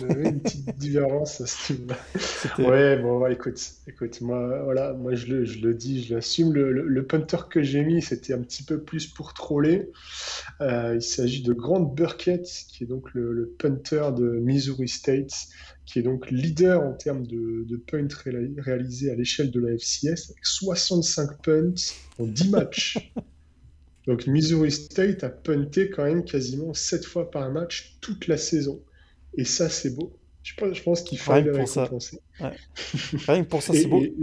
Une 0.00 0.40
petite 0.40 0.76
différence 0.78 1.40
à 1.40 1.46
ce 1.46 1.72
niveau-là. 1.72 1.96
Ouais, 2.58 2.98
bon, 2.98 3.26
écoute, 3.26 3.60
écoute, 3.86 4.20
moi, 4.20 4.62
voilà, 4.64 4.92
moi 4.92 5.14
je 5.14 5.26
le, 5.26 5.44
je 5.44 5.60
le 5.60 5.74
dis, 5.74 6.04
je 6.04 6.14
l'assume. 6.14 6.52
Le, 6.52 6.70
le, 6.72 7.06
punter 7.06 7.48
que 7.50 7.62
j'ai 7.62 7.84
mis, 7.84 8.02
c'était 8.02 8.32
un 8.32 8.40
petit 8.40 8.62
peu 8.62 8.80
plus 8.80 9.06
pour 9.06 9.34
troller. 9.34 9.90
Euh, 10.60 10.94
il 10.96 11.02
s'agit 11.02 11.42
de 11.42 11.52
Grant 11.52 11.80
Burkett, 11.80 12.46
qui 12.68 12.84
est 12.84 12.86
donc 12.86 13.12
le, 13.14 13.54
punter 13.58 14.10
de 14.16 14.38
Missouri 14.40 14.88
State, 14.88 15.32
qui 15.86 15.98
est 15.98 16.02
donc 16.02 16.30
leader 16.30 16.82
en 16.82 16.92
termes 16.92 17.26
de, 17.26 17.64
de 17.66 17.76
points 17.76 18.08
réalisés 18.58 19.10
à 19.10 19.14
l'échelle 19.14 19.50
de 19.50 19.60
la 19.60 19.76
FCS, 19.76 20.30
avec 20.30 20.44
65 20.44 21.42
punts 21.42 21.74
en 22.18 22.26
10 22.26 22.50
matchs. 22.50 23.12
Donc 24.06 24.26
Missouri 24.26 24.72
State 24.72 25.22
a 25.22 25.28
punté 25.28 25.88
quand 25.88 26.04
même 26.04 26.24
quasiment 26.24 26.74
7 26.74 27.04
fois 27.04 27.30
par 27.30 27.50
match 27.52 27.98
toute 28.00 28.26
la 28.26 28.36
saison. 28.36 28.82
Et 29.36 29.44
ça, 29.44 29.68
c'est 29.68 29.94
beau. 29.94 30.12
Je 30.42 30.54
pense, 30.54 30.76
je 30.76 30.82
pense 30.82 31.02
qu'il 31.02 31.18
faut 31.18 31.32
le 31.32 31.52
récompenser. 31.52 32.18
Ça. 32.38 32.52
Rien 33.26 33.44
que 33.44 33.48
pour 33.48 33.62
ça, 33.62 33.72
c'est 33.72 33.86
beau. 33.86 34.02
Et, 34.02 34.14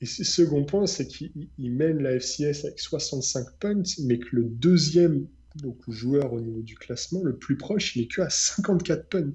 et, 0.00 0.06
ce 0.06 0.24
second 0.24 0.64
point, 0.64 0.86
c'est 0.86 1.06
qu'il 1.06 1.32
mène 1.58 2.02
la 2.02 2.18
FCS 2.18 2.64
avec 2.64 2.80
65 2.80 3.46
punts, 3.60 3.82
mais 4.00 4.18
que 4.18 4.28
le 4.32 4.44
deuxième 4.44 5.26
donc, 5.56 5.76
joueur 5.88 6.32
au 6.32 6.40
niveau 6.40 6.62
du 6.62 6.76
classement, 6.76 7.22
le 7.22 7.36
plus 7.36 7.56
proche, 7.56 7.94
il 7.96 8.02
est 8.02 8.06
que 8.06 8.22
à 8.22 8.30
54 8.30 9.08
punts. 9.08 9.32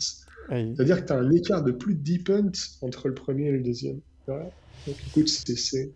C'est-à-dire 0.49 1.01
que 1.01 1.07
tu 1.07 1.13
as 1.13 1.17
un 1.17 1.31
écart 1.31 1.63
de 1.63 1.71
plus 1.71 1.93
de 1.93 1.99
10 1.99 2.19
punts 2.19 2.51
entre 2.81 3.07
le 3.07 3.13
premier 3.13 3.47
et 3.47 3.51
le 3.51 3.61
deuxième. 3.61 3.99
Voilà. 4.25 4.49
Donc 4.85 4.95
écoute, 5.07 5.27
c'est 5.29 5.91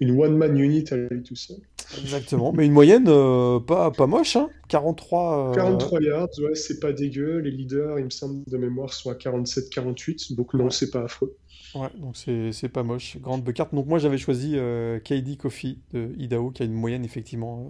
une 0.00 0.18
one-man 0.20 0.56
unit 0.58 0.84
à 0.90 0.96
lui 0.96 1.22
tout 1.22 1.36
seul. 1.36 1.58
Exactement, 2.00 2.52
mais 2.52 2.66
une 2.66 2.72
moyenne 2.72 3.04
euh, 3.08 3.60
pas, 3.60 3.90
pas 3.90 4.06
moche, 4.06 4.36
hein 4.36 4.48
43... 4.68 5.52
43 5.54 5.98
euh, 5.98 6.02
yards, 6.02 6.28
ouais, 6.38 6.54
c'est 6.54 6.80
pas 6.80 6.92
dégueu. 6.92 7.38
Les 7.38 7.50
leaders, 7.50 7.98
il 7.98 8.06
me 8.06 8.10
semble, 8.10 8.42
de 8.46 8.56
mémoire, 8.56 8.92
sont 8.92 9.10
à 9.10 9.14
47-48, 9.14 10.34
donc 10.34 10.54
non, 10.54 10.70
c'est 10.70 10.90
pas 10.90 11.02
affreux. 11.02 11.36
Ouais, 11.74 11.88
donc 11.98 12.16
c'est 12.16 12.68
pas 12.68 12.82
moche. 12.82 13.18
Grande 13.18 13.42
Buckart. 13.42 13.68
Donc 13.72 13.86
moi, 13.86 13.98
j'avais 13.98 14.18
choisi 14.18 14.52
euh, 14.54 14.98
KD 15.00 15.36
Coffee 15.36 15.78
de 15.92 16.10
Idaho, 16.18 16.50
qui 16.50 16.62
a 16.62 16.66
une 16.66 16.72
moyenne, 16.72 17.04
effectivement, 17.04 17.68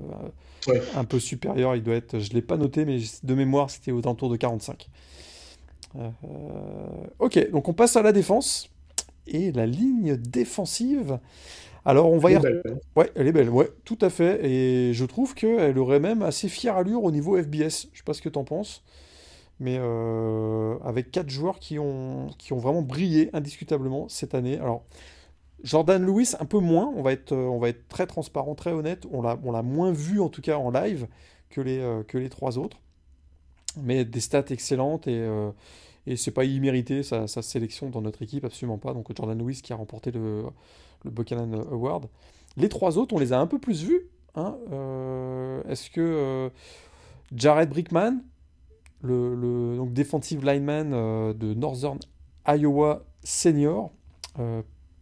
un 0.95 1.05
peu 1.05 1.19
supérieure. 1.19 1.75
Il 1.75 1.83
doit 1.83 1.97
être, 1.97 2.19
je 2.19 2.33
l'ai 2.33 2.43
pas 2.43 2.57
noté, 2.57 2.85
mais 2.85 2.99
de 3.23 3.35
mémoire, 3.35 3.71
c'était 3.71 3.93
autour 3.93 4.31
de 4.31 4.37
45. 4.37 4.89
ok, 7.19 7.51
donc 7.51 7.69
on 7.69 7.73
passe 7.73 7.97
à 7.97 8.03
la 8.03 8.13
défense 8.13 8.74
et 9.27 9.53
la 9.53 9.67
ligne 9.67 10.17
défensive. 10.17 11.19
Alors 11.85 12.11
on 12.11 12.19
va 12.19 12.33
y... 12.33 12.39
Belle. 12.39 12.63
Ouais, 12.97 13.11
elle 13.15 13.27
est 13.27 13.33
belle, 13.33 13.51
ouais, 13.51 13.71
tout 13.85 13.99
à 14.01 14.11
fait. 14.11 14.45
Et 14.45 14.95
je 14.95 15.05
trouve 15.05 15.35
qu'elle 15.35 15.79
aurait 15.79 16.01
même 16.01 16.23
assez 16.23 16.49
fière 16.49 16.77
allure 16.77 17.05
au 17.05 17.11
niveau 17.11 17.37
FBS. 17.41 17.89
Je 17.93 17.99
sais 17.99 18.05
pas 18.05 18.15
ce 18.15 18.23
que 18.23 18.29
tu 18.29 18.39
en 18.39 18.45
penses. 18.45 18.83
Mais 19.61 19.77
euh, 19.79 20.77
avec 20.85 21.11
quatre 21.11 21.31
joueurs 21.31 21.59
qui 21.61 21.79
ont, 21.79 22.29
qui 22.39 22.53
ont 22.53 22.59
vraiment 22.59 22.83
brillé 22.83 23.31
indiscutablement 23.35 24.09
cette 24.09 24.35
année. 24.35 24.59
Alors, 24.59 24.85
Jordan 25.63 26.05
Lewis, 26.05 26.35
un 26.41 26.45
peu 26.45 26.59
moins. 26.59 26.93
On 26.97 27.03
va 27.03 27.13
être, 27.13 27.33
on 27.35 27.59
va 27.59 27.69
être 27.69 27.89
très 27.89 28.07
transparent, 28.07 28.55
très 28.55 28.73
honnête. 28.73 29.07
On 29.13 29.23
l'a, 29.23 29.39
on 29.45 29.53
l'a 29.53 29.63
moins 29.63 29.93
vu 29.93 30.21
en 30.21 30.29
tout 30.29 30.43
cas 30.43 30.57
en 30.57 30.71
live 30.71 31.07
que 31.51 31.61
les, 31.61 31.79
euh, 31.79 32.03
que 32.03 32.19
les 32.19 32.29
trois 32.31 32.59
autres. 32.59 32.79
Mais 33.83 34.05
des 34.05 34.21
stats 34.21 34.45
excellentes 34.51 35.07
et, 35.09 35.19
euh, 35.19 35.51
et 36.07 36.17
c'est 36.17 36.31
pas 36.31 36.45
immérité 36.45 37.03
sa, 37.03 37.27
sa, 37.27 37.43
sélection 37.43 37.91
dans 37.91 38.03
notre 38.03 38.23
équipe, 38.23 38.45
absolument 38.45 38.79
pas. 38.79 38.93
Donc 38.93 39.15
Jordan 39.17 39.39
Lewis 39.39 39.61
qui 39.63 39.73
a 39.73 39.77
remporté 39.77 40.11
le, 40.11 40.45
Buchanan 41.05 41.55
Award. 41.71 42.07
Les 42.57 42.69
trois 42.69 42.99
autres, 42.99 43.15
on 43.15 43.19
les 43.19 43.33
a 43.33 43.41
un 43.41 43.47
peu 43.47 43.59
plus 43.59 43.83
vus. 43.85 44.09
Hein. 44.35 44.57
Euh, 44.73 45.63
est-ce 45.69 45.91
que 45.91 46.01
euh, 46.01 46.49
Jared 47.35 47.71
Brickman, 47.71 48.23
le, 49.03 49.35
le 49.35 49.77
lineman 50.43 50.93
euh, 50.93 51.33
de 51.33 51.55
Northern 51.55 51.99
Iowa 52.47 53.05
Senior, 53.23 53.91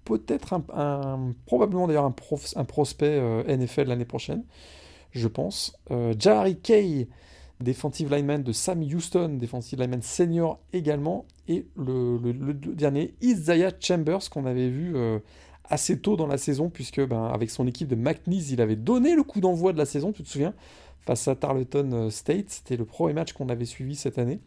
peut-être 0.05 0.55
un, 0.73 1.33
probablement 1.47 1.87
d'ailleurs 1.87 2.05
un, 2.05 2.15
un, 2.57 2.65
prospect 2.65 3.21
NFL 3.49 3.89
l'année 3.89 4.05
prochaine, 4.05 4.45
je 5.11 5.27
pense. 5.27 5.77
Jari 6.19 6.61
Kay, 6.61 7.09
defensive 7.63 8.11
lineman 8.11 8.43
de 8.43 8.53
Sam 8.53 8.83
Houston, 8.83 9.37
defensive 9.41 9.79
lineman 9.79 10.03
senior 10.03 10.61
également, 10.73 11.27
et 11.49 11.67
le, 11.77 12.53
dernier, 12.53 13.15
Isaiah 13.23 13.73
Chambers, 13.79 14.31
qu'on 14.31 14.47
avait 14.47 14.69
vu 14.69 14.97
euh, 14.97 15.19
assez 15.65 15.99
tôt 15.99 16.17
dans 16.17 16.27
la 16.27 16.39
saison, 16.39 16.71
puisque 16.71 17.01
ben, 17.01 17.25
avec 17.25 17.51
son 17.51 17.67
équipe 17.67 17.89
de 17.89 17.97
McNeese, 17.97 18.53
il 18.53 18.61
avait 18.61 18.77
donné 18.77 19.15
le 19.17 19.23
coup 19.23 19.41
d'envoi 19.41 19.73
de 19.73 19.79
la 19.79 19.87
saison, 19.87 20.13
tu 20.13 20.23
te 20.23 20.29
souviens, 20.29 20.55
face 21.01 21.27
à 21.29 21.35
Tarleton 21.35 21.91
euh, 21.93 22.11
State. 22.11 22.51
C'était 22.51 22.77
le 22.77 22.85
premier 22.85 23.15
match 23.15 23.33
qu'on 23.33 23.49
avait 23.49 23.65
suivi 23.65 23.97
cette 23.97 24.19
année 24.19 24.41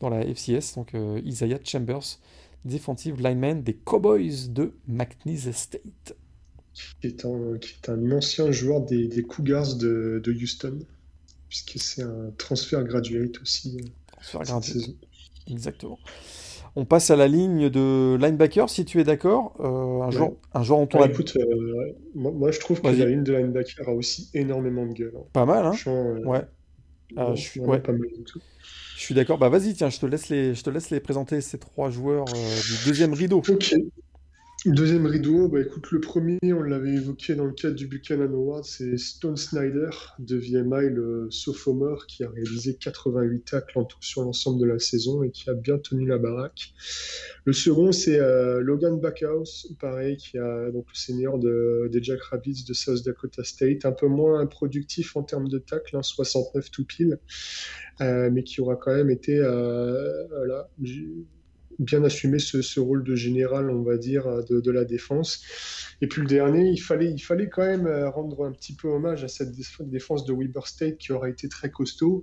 dans 0.00 0.08
la 0.08 0.24
FCS. 0.24 0.74
Donc 0.76 0.94
euh, 0.94 1.20
Isaiah 1.24 1.58
Chambers, 1.64 2.18
defensive 2.64 3.20
lineman 3.20 3.62
des 3.62 3.74
Cowboys 3.74 4.48
de 4.50 4.74
McNeese 4.86 5.50
State. 5.52 6.16
Qui 7.00 7.08
est 7.08 7.24
un, 7.24 8.12
ancien 8.12 8.52
joueur 8.52 8.82
des, 8.82 9.22
Cougars 9.22 9.74
de 9.74 10.22
Houston 10.40 10.78
puisque 11.48 11.78
c'est 11.78 12.02
un 12.02 12.30
transfert 12.36 12.84
graduate 12.84 13.40
aussi. 13.42 13.78
Euh, 13.80 13.88
transfert 14.22 14.64
Saison. 14.64 14.94
Exactement. 15.50 15.98
On 16.76 16.84
passe 16.84 17.10
à 17.10 17.16
la 17.16 17.26
ligne 17.26 17.70
de 17.70 18.16
linebacker, 18.20 18.68
si 18.68 18.84
tu 18.84 19.00
es 19.00 19.04
d'accord. 19.04 19.56
Euh, 19.60 20.02
un, 20.06 20.10
jour, 20.10 20.36
un 20.54 20.62
jour, 20.62 20.78
on 20.78 20.86
tourne. 20.86 21.04
Ah, 21.06 21.10
écoute, 21.10 21.36
euh, 21.36 21.94
moi, 22.14 22.50
je 22.50 22.60
trouve 22.60 22.80
que 22.80 22.86
la 22.86 23.06
ligne 23.06 23.24
de 23.24 23.32
linebacker 23.32 23.88
a 23.88 23.92
aussi 23.92 24.30
énormément 24.34 24.86
de 24.86 24.92
gueule. 24.92 25.14
Hein. 25.16 25.24
Pas 25.32 25.46
mal, 25.46 25.66
hein 25.66 25.72
Ouais. 26.24 26.42
je 27.34 27.40
suis, 27.40 27.60
ouais. 27.60 27.80
pas 27.80 27.92
mal 27.92 28.06
du 28.16 28.22
tout. 28.22 28.40
Je 28.96 29.00
suis 29.00 29.14
d'accord. 29.14 29.38
Bah 29.38 29.48
vas-y, 29.48 29.74
tiens, 29.74 29.90
je 29.90 29.98
te 29.98 30.06
laisse 30.06 30.28
les, 30.28 30.54
je 30.54 30.62
te 30.62 30.70
laisse 30.70 30.90
les 30.90 31.00
présenter 31.00 31.40
ces 31.40 31.58
trois 31.58 31.88
joueurs 31.90 32.26
du 32.26 32.84
deuxième 32.86 33.14
rideau. 33.14 33.38
Ok. 33.38 33.74
Deuxième 34.66 35.06
rideau, 35.06 35.46
bah 35.46 35.60
écoute, 35.60 35.92
le 35.92 36.00
premier, 36.00 36.38
on 36.42 36.64
l'avait 36.64 36.94
évoqué 36.94 37.36
dans 37.36 37.44
le 37.44 37.52
cadre 37.52 37.76
du 37.76 37.86
Buchanan 37.86 38.34
Award, 38.34 38.64
c'est 38.64 38.98
Stone 38.98 39.36
Snyder 39.36 39.90
de 40.18 40.36
VMI, 40.36 40.90
le 40.90 41.28
sophomore 41.30 42.06
qui 42.06 42.24
a 42.24 42.28
réalisé 42.28 42.74
88 42.74 43.44
tacles 43.44 43.78
en 43.78 43.84
tout 43.84 44.02
sur 44.02 44.22
l'ensemble 44.22 44.60
de 44.60 44.66
la 44.66 44.80
saison 44.80 45.22
et 45.22 45.30
qui 45.30 45.48
a 45.48 45.54
bien 45.54 45.78
tenu 45.78 46.08
la 46.08 46.18
baraque. 46.18 46.72
Le 47.44 47.52
second, 47.52 47.92
c'est 47.92 48.18
euh, 48.18 48.60
Logan 48.60 48.98
Backhouse, 48.98 49.76
pareil, 49.78 50.16
qui 50.16 50.38
a 50.38 50.72
donc 50.72 50.86
le 50.88 50.98
senior 50.98 51.38
de, 51.38 51.88
des 51.92 52.02
Jack 52.02 52.20
Rabbits 52.22 52.64
de 52.66 52.74
South 52.74 53.04
Dakota 53.04 53.44
State, 53.44 53.84
un 53.84 53.92
peu 53.92 54.08
moins 54.08 54.44
productif 54.46 55.16
en 55.16 55.22
termes 55.22 55.48
de 55.48 55.58
tacles, 55.58 55.96
hein, 55.96 56.02
69 56.02 56.68
tout 56.72 56.84
pile, 56.84 57.20
euh, 58.00 58.28
mais 58.32 58.42
qui 58.42 58.60
aura 58.60 58.74
quand 58.74 58.92
même 58.92 59.10
été, 59.10 59.38
euh, 59.38 60.26
bien 61.78 62.02
assumé 62.02 62.38
ce, 62.38 62.80
rôle 62.80 63.04
de 63.04 63.14
général, 63.14 63.70
on 63.70 63.82
va 63.82 63.96
dire, 63.96 64.26
euh, 64.26 64.42
de, 64.48 64.70
la 64.70 64.84
défense. 64.84 65.42
Et 66.00 66.08
puis 66.08 66.22
le 66.22 66.28
dernier, 66.28 66.68
il 66.68 66.78
fallait, 66.78 67.10
il 67.10 67.20
fallait 67.20 67.48
quand 67.48 67.64
même 67.64 67.86
euh, 67.86 68.10
rendre 68.10 68.44
un 68.44 68.52
petit 68.52 68.74
peu 68.74 68.88
hommage 68.88 69.24
à 69.24 69.28
cette 69.28 69.52
défense 69.80 70.24
de 70.24 70.32
Weber 70.32 70.66
State 70.66 70.98
qui 70.98 71.12
aura 71.12 71.28
été 71.28 71.48
très 71.48 71.70
costaud. 71.70 72.22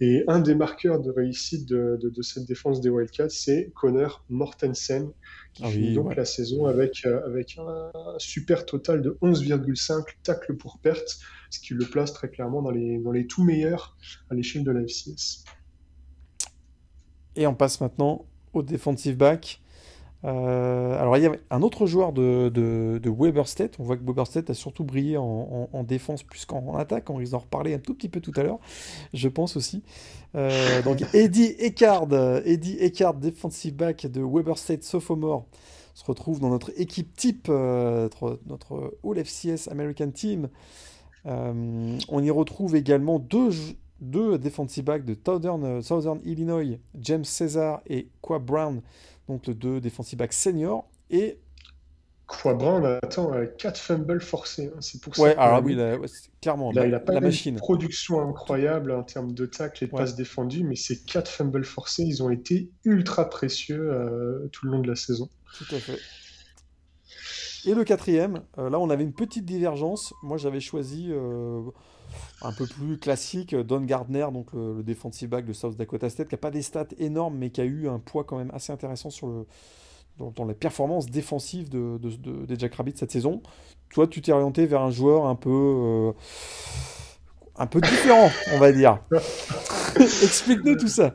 Et 0.00 0.24
un 0.26 0.40
des 0.40 0.54
marqueurs 0.54 1.00
de 1.00 1.10
réussite 1.10 1.68
de, 1.68 2.22
cette 2.22 2.46
défense 2.46 2.80
des 2.80 2.88
Wildcats, 2.88 3.28
c'est 3.28 3.72
Connor 3.74 4.24
Mortensen, 4.30 5.10
qui 5.52 5.62
ah 5.64 5.70
finit 5.70 5.94
donc 5.94 6.16
la 6.16 6.24
saison 6.24 6.66
avec, 6.66 7.04
euh, 7.04 7.20
avec 7.26 7.58
un 7.58 7.90
super 8.18 8.64
total 8.64 9.02
de 9.02 9.18
11,5 9.22 10.04
tacles 10.22 10.56
pour 10.56 10.78
perte, 10.78 11.18
ce 11.50 11.60
qui 11.60 11.74
le 11.74 11.84
place 11.84 12.12
très 12.12 12.28
clairement 12.28 12.62
dans 12.62 12.70
les, 12.70 12.98
dans 12.98 13.12
les 13.12 13.26
tout 13.26 13.44
meilleurs 13.44 13.96
à 14.30 14.34
l'échelle 14.34 14.64
de 14.64 14.70
la 14.70 14.80
FCS. 14.80 15.44
Et 17.36 17.46
on 17.46 17.54
passe 17.54 17.80
maintenant 17.80 18.26
au 18.56 18.62
defensive 18.62 19.16
back. 19.16 19.60
Euh, 20.24 20.98
alors, 20.98 21.18
il 21.18 21.22
y 21.22 21.26
a 21.26 21.32
un 21.50 21.62
autre 21.62 21.86
joueur 21.86 22.12
de, 22.12 22.48
de, 22.48 23.10
Weber 23.10 23.46
State. 23.46 23.74
On 23.78 23.84
voit 23.84 23.96
que 23.96 24.04
Weber 24.04 24.26
State 24.26 24.48
a 24.50 24.54
surtout 24.54 24.84
brillé 24.84 25.16
en, 25.18 25.84
défense 25.86 26.22
plus 26.22 26.46
qu'en 26.46 26.76
attaque. 26.76 27.10
On 27.10 27.16
risque 27.16 27.32
d'en 27.32 27.40
reparler 27.40 27.74
un 27.74 27.78
tout 27.78 27.94
petit 27.94 28.08
peu 28.08 28.20
tout 28.20 28.32
à 28.36 28.42
l'heure, 28.42 28.58
je 29.12 29.28
pense 29.28 29.56
aussi. 29.56 29.82
Euh, 30.34 30.82
donc, 30.82 31.02
Eddie 31.14 31.54
Eckard, 31.58 32.08
Eddie 32.44 32.78
Eckard, 32.78 33.14
defensive 33.14 33.74
back 33.74 34.06
de 34.06 34.22
Weber 34.22 34.56
State 34.56 34.82
sophomore, 34.82 35.44
se 35.94 36.04
retrouve 36.04 36.40
dans 36.40 36.48
notre 36.48 36.72
équipe 36.80 37.14
type, 37.14 37.48
euh, 37.50 38.08
notre, 38.46 38.96
All 39.04 39.18
FCS 39.18 39.68
American 39.70 40.10
Team. 40.10 40.48
on 41.26 42.22
y 42.22 42.30
retrouve 42.30 42.76
également 42.76 43.18
deux, 43.18 43.50
deux 44.00 44.38
defensive 44.38 44.84
backs 44.84 45.04
de 45.04 45.16
Southern, 45.24 45.82
Southern 45.82 46.20
Illinois, 46.24 46.78
James 47.00 47.24
Cesar 47.24 47.80
et 47.86 48.08
Qua 48.20 48.38
Brown 48.38 48.82
donc 49.28 49.46
le 49.46 49.54
2 49.54 49.80
defensive 49.80 50.18
back 50.18 50.32
senior. 50.32 50.86
Et. 51.10 51.38
Brown, 52.42 52.98
attends, 53.02 53.32
4 53.58 53.78
fumbles 53.78 54.20
forcés. 54.20 54.72
Hein, 54.74 54.78
c'est 54.80 55.00
pour 55.00 55.14
ça. 55.14 55.22
Ouais, 55.22 55.36
alors 55.36 55.62
oui, 55.62 55.76
clairement. 56.40 56.72
il 56.72 56.94
a 56.94 56.98
pas 56.98 57.20
une 57.20 57.56
production 57.56 58.26
incroyable 58.26 58.92
en 58.92 59.02
termes 59.02 59.32
de 59.32 59.44
tacle 59.44 59.84
et 59.84 59.86
de 59.86 59.92
passes 59.92 60.16
défendues, 60.16 60.64
mais 60.64 60.74
ces 60.74 60.98
4 61.00 61.30
fumbles 61.30 61.64
forcés, 61.64 62.02
ils 62.02 62.22
ont 62.22 62.30
été 62.30 62.70
ultra 62.84 63.28
précieux 63.28 63.90
euh, 63.92 64.48
tout 64.52 64.66
le 64.66 64.72
long 64.72 64.80
de 64.80 64.88
la 64.88 64.96
saison. 64.96 65.28
Tout 65.56 65.74
à 65.74 65.78
fait. 65.78 65.98
Et 67.66 67.74
le 67.74 67.84
quatrième, 67.84 68.42
euh, 68.58 68.68
là 68.68 68.78
on 68.78 68.90
avait 68.90 69.04
une 69.04 69.12
petite 69.12 69.44
divergence. 69.44 70.12
Moi 70.22 70.36
j'avais 70.36 70.60
choisi 70.60 71.08
euh, 71.10 71.62
un 72.42 72.52
peu 72.52 72.66
plus 72.66 72.98
classique, 72.98 73.54
Don 73.54 73.80
Gardner, 73.80 74.26
donc 74.32 74.52
le, 74.52 74.82
defensive 74.82 75.28
back 75.28 75.46
de 75.46 75.52
South 75.52 75.76
Dakota 75.76 76.10
State, 76.10 76.28
qui 76.28 76.34
n'a 76.34 76.38
pas 76.38 76.50
des 76.50 76.62
stats 76.62 76.86
énormes, 76.98 77.36
mais 77.38 77.50
qui 77.50 77.60
a 77.60 77.64
eu 77.64 77.88
un 77.88 77.98
poids 77.98 78.24
quand 78.24 78.36
même 78.36 78.50
assez 78.52 78.72
intéressant 78.72 79.10
sur 79.10 79.28
le, 79.28 79.46
dans, 80.18 80.44
les 80.44 80.54
performances 80.54 81.06
défensives 81.06 81.68
de, 81.68 81.98
des 82.46 82.58
Jack 82.58 82.74
Rabbits 82.74 82.94
cette 82.96 83.10
saison. 83.10 83.42
Toi, 83.90 84.06
tu 84.06 84.20
t'es 84.20 84.32
orienté 84.32 84.66
vers 84.66 84.82
un 84.82 84.90
joueur 84.90 85.26
un 85.26 85.34
peu, 85.34 85.50
euh, 85.50 86.12
un 87.56 87.66
peu 87.66 87.80
différent, 87.80 88.30
on 88.52 88.58
va 88.58 88.72
dire. 88.72 89.00
Explique-nous 89.96 90.76
tout 90.76 90.88
ça. 90.88 91.14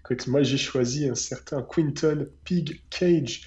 Écoute, 0.00 0.26
moi 0.28 0.42
j'ai 0.42 0.56
choisi 0.56 1.08
un 1.08 1.14
certain 1.14 1.62
Quinton 1.62 2.26
Pig 2.44 2.80
Cage 2.90 3.42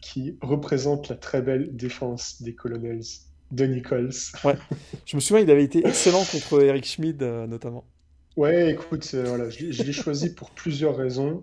qui 0.00 0.36
représente 0.40 1.08
la 1.08 1.16
très 1.16 1.42
belle 1.42 1.74
défense 1.74 2.42
des 2.42 2.54
Colonels 2.54 3.02
de 3.50 3.64
Nichols. 3.64 4.10
Ouais. 4.44 4.56
Je 5.06 5.16
me 5.16 5.20
souviens, 5.20 5.42
il 5.42 5.50
avait 5.50 5.64
été 5.64 5.86
excellent 5.86 6.24
contre 6.24 6.62
Eric 6.62 6.84
Schmid, 6.84 7.22
euh, 7.22 7.46
notamment. 7.46 7.84
Ouais, 8.36 8.70
écoute, 8.70 9.10
euh, 9.14 9.24
voilà, 9.24 9.50
je, 9.50 9.82
l'ai 9.82 9.92
choisi 9.92 10.32
pour 10.32 10.50
plusieurs 10.50 10.96
raisons. 10.96 11.42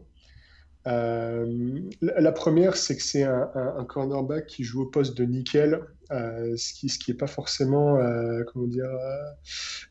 Euh, 0.87 1.79
la, 2.01 2.31
première, 2.31 2.77
c'est 2.77 2.95
que 2.95 3.01
c'est 3.01 3.23
un, 3.23 3.85
cornerback 3.87 4.45
qui 4.45 4.63
joue 4.63 4.83
au 4.83 4.85
poste 4.85 5.17
de 5.17 5.23
nickel, 5.23 5.81
ce 6.09 6.73
qui 6.73 6.89
ce 6.89 6.99
qui 6.99 7.11
est 7.11 7.15
pas 7.15 7.27
forcément, 7.27 7.97
comment 8.51 8.67
dire, 8.67 8.89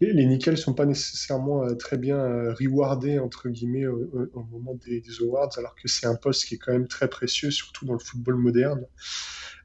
les, 0.00 0.12
les, 0.12 0.26
nickels 0.26 0.56
sont 0.56 0.74
pas 0.74 0.86
nécessairement 0.86 1.74
très 1.76 1.98
bien 1.98 2.52
rewardés 2.54 3.18
entre 3.18 3.48
guillemets 3.48 3.86
au, 3.86 4.46
moment 4.52 4.78
des, 4.86 5.00
des, 5.00 5.22
awards, 5.22 5.50
alors 5.56 5.74
que 5.74 5.88
c'est 5.88 6.06
un 6.06 6.14
poste 6.14 6.44
qui 6.44 6.54
est 6.54 6.58
quand 6.58 6.72
même 6.72 6.88
très 6.88 7.08
précieux, 7.08 7.50
surtout 7.50 7.86
dans 7.86 7.94
le 7.94 7.98
football 7.98 8.36
moderne. 8.36 8.86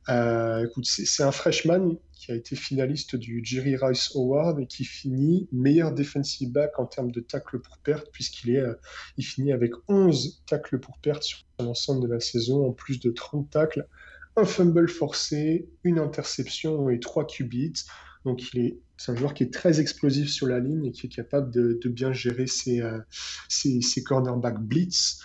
écoute, 0.08 0.86
c'est 0.86 1.24
un 1.24 1.32
freshman 1.32 1.98
qui 2.30 2.34
a 2.34 2.36
été 2.36 2.56
finaliste 2.56 3.16
du 3.16 3.42
Jerry 3.44 3.76
Rice 3.76 4.16
Award 4.16 4.60
et 4.60 4.68
qui 4.68 4.86
finit 4.86 5.48
meilleur 5.52 5.92
defensive 5.92 6.52
back 6.52 6.78
en 6.78 6.86
termes 6.86 7.10
de 7.12 7.22
tackle 7.22 7.60
pour 7.60 7.80
perte, 7.80 8.12
puisqu'il 8.12 8.52
est, 8.52 8.62
euh, 8.62 8.76
finit 9.20 9.52
avec 9.52 9.72
11 9.88 10.44
tacles 10.46 10.80
pour 10.80 11.00
perte 11.00 11.24
sur 11.24 11.40
l'ensemble 11.60 12.08
de 12.08 12.14
la 12.14 12.20
saison, 12.20 12.68
en 12.68 12.72
plus 12.72 13.00
de 13.00 13.10
30 13.10 13.50
tacles, 13.50 13.88
un 14.36 14.46
fumble 14.46 14.88
forcé, 14.88 15.70
une 15.84 15.98
interception 15.98 16.92
et 16.92 17.00
3 17.00 17.26
qubits. 17.26 17.86
Donc 18.26 18.54
il 18.54 18.60
est, 18.60 18.80
c'est 18.96 19.12
un 19.12 19.16
joueur 19.16 19.34
qui 19.34 19.42
est 19.42 19.52
très 19.52 19.80
explosif 19.80 20.30
sur 20.30 20.46
la 20.46 20.60
ligne 20.60 20.86
et 20.86 20.92
qui 20.92 21.08
est 21.08 21.10
capable 21.10 21.50
de, 21.50 21.90
bien 21.90 22.14
gérer 22.14 22.46
ses, 22.46 22.82
euh, 22.82 23.00
ses, 23.48 23.82
ses 23.82 24.04
cornerbacks 24.04 24.62
blitz. 24.62 25.20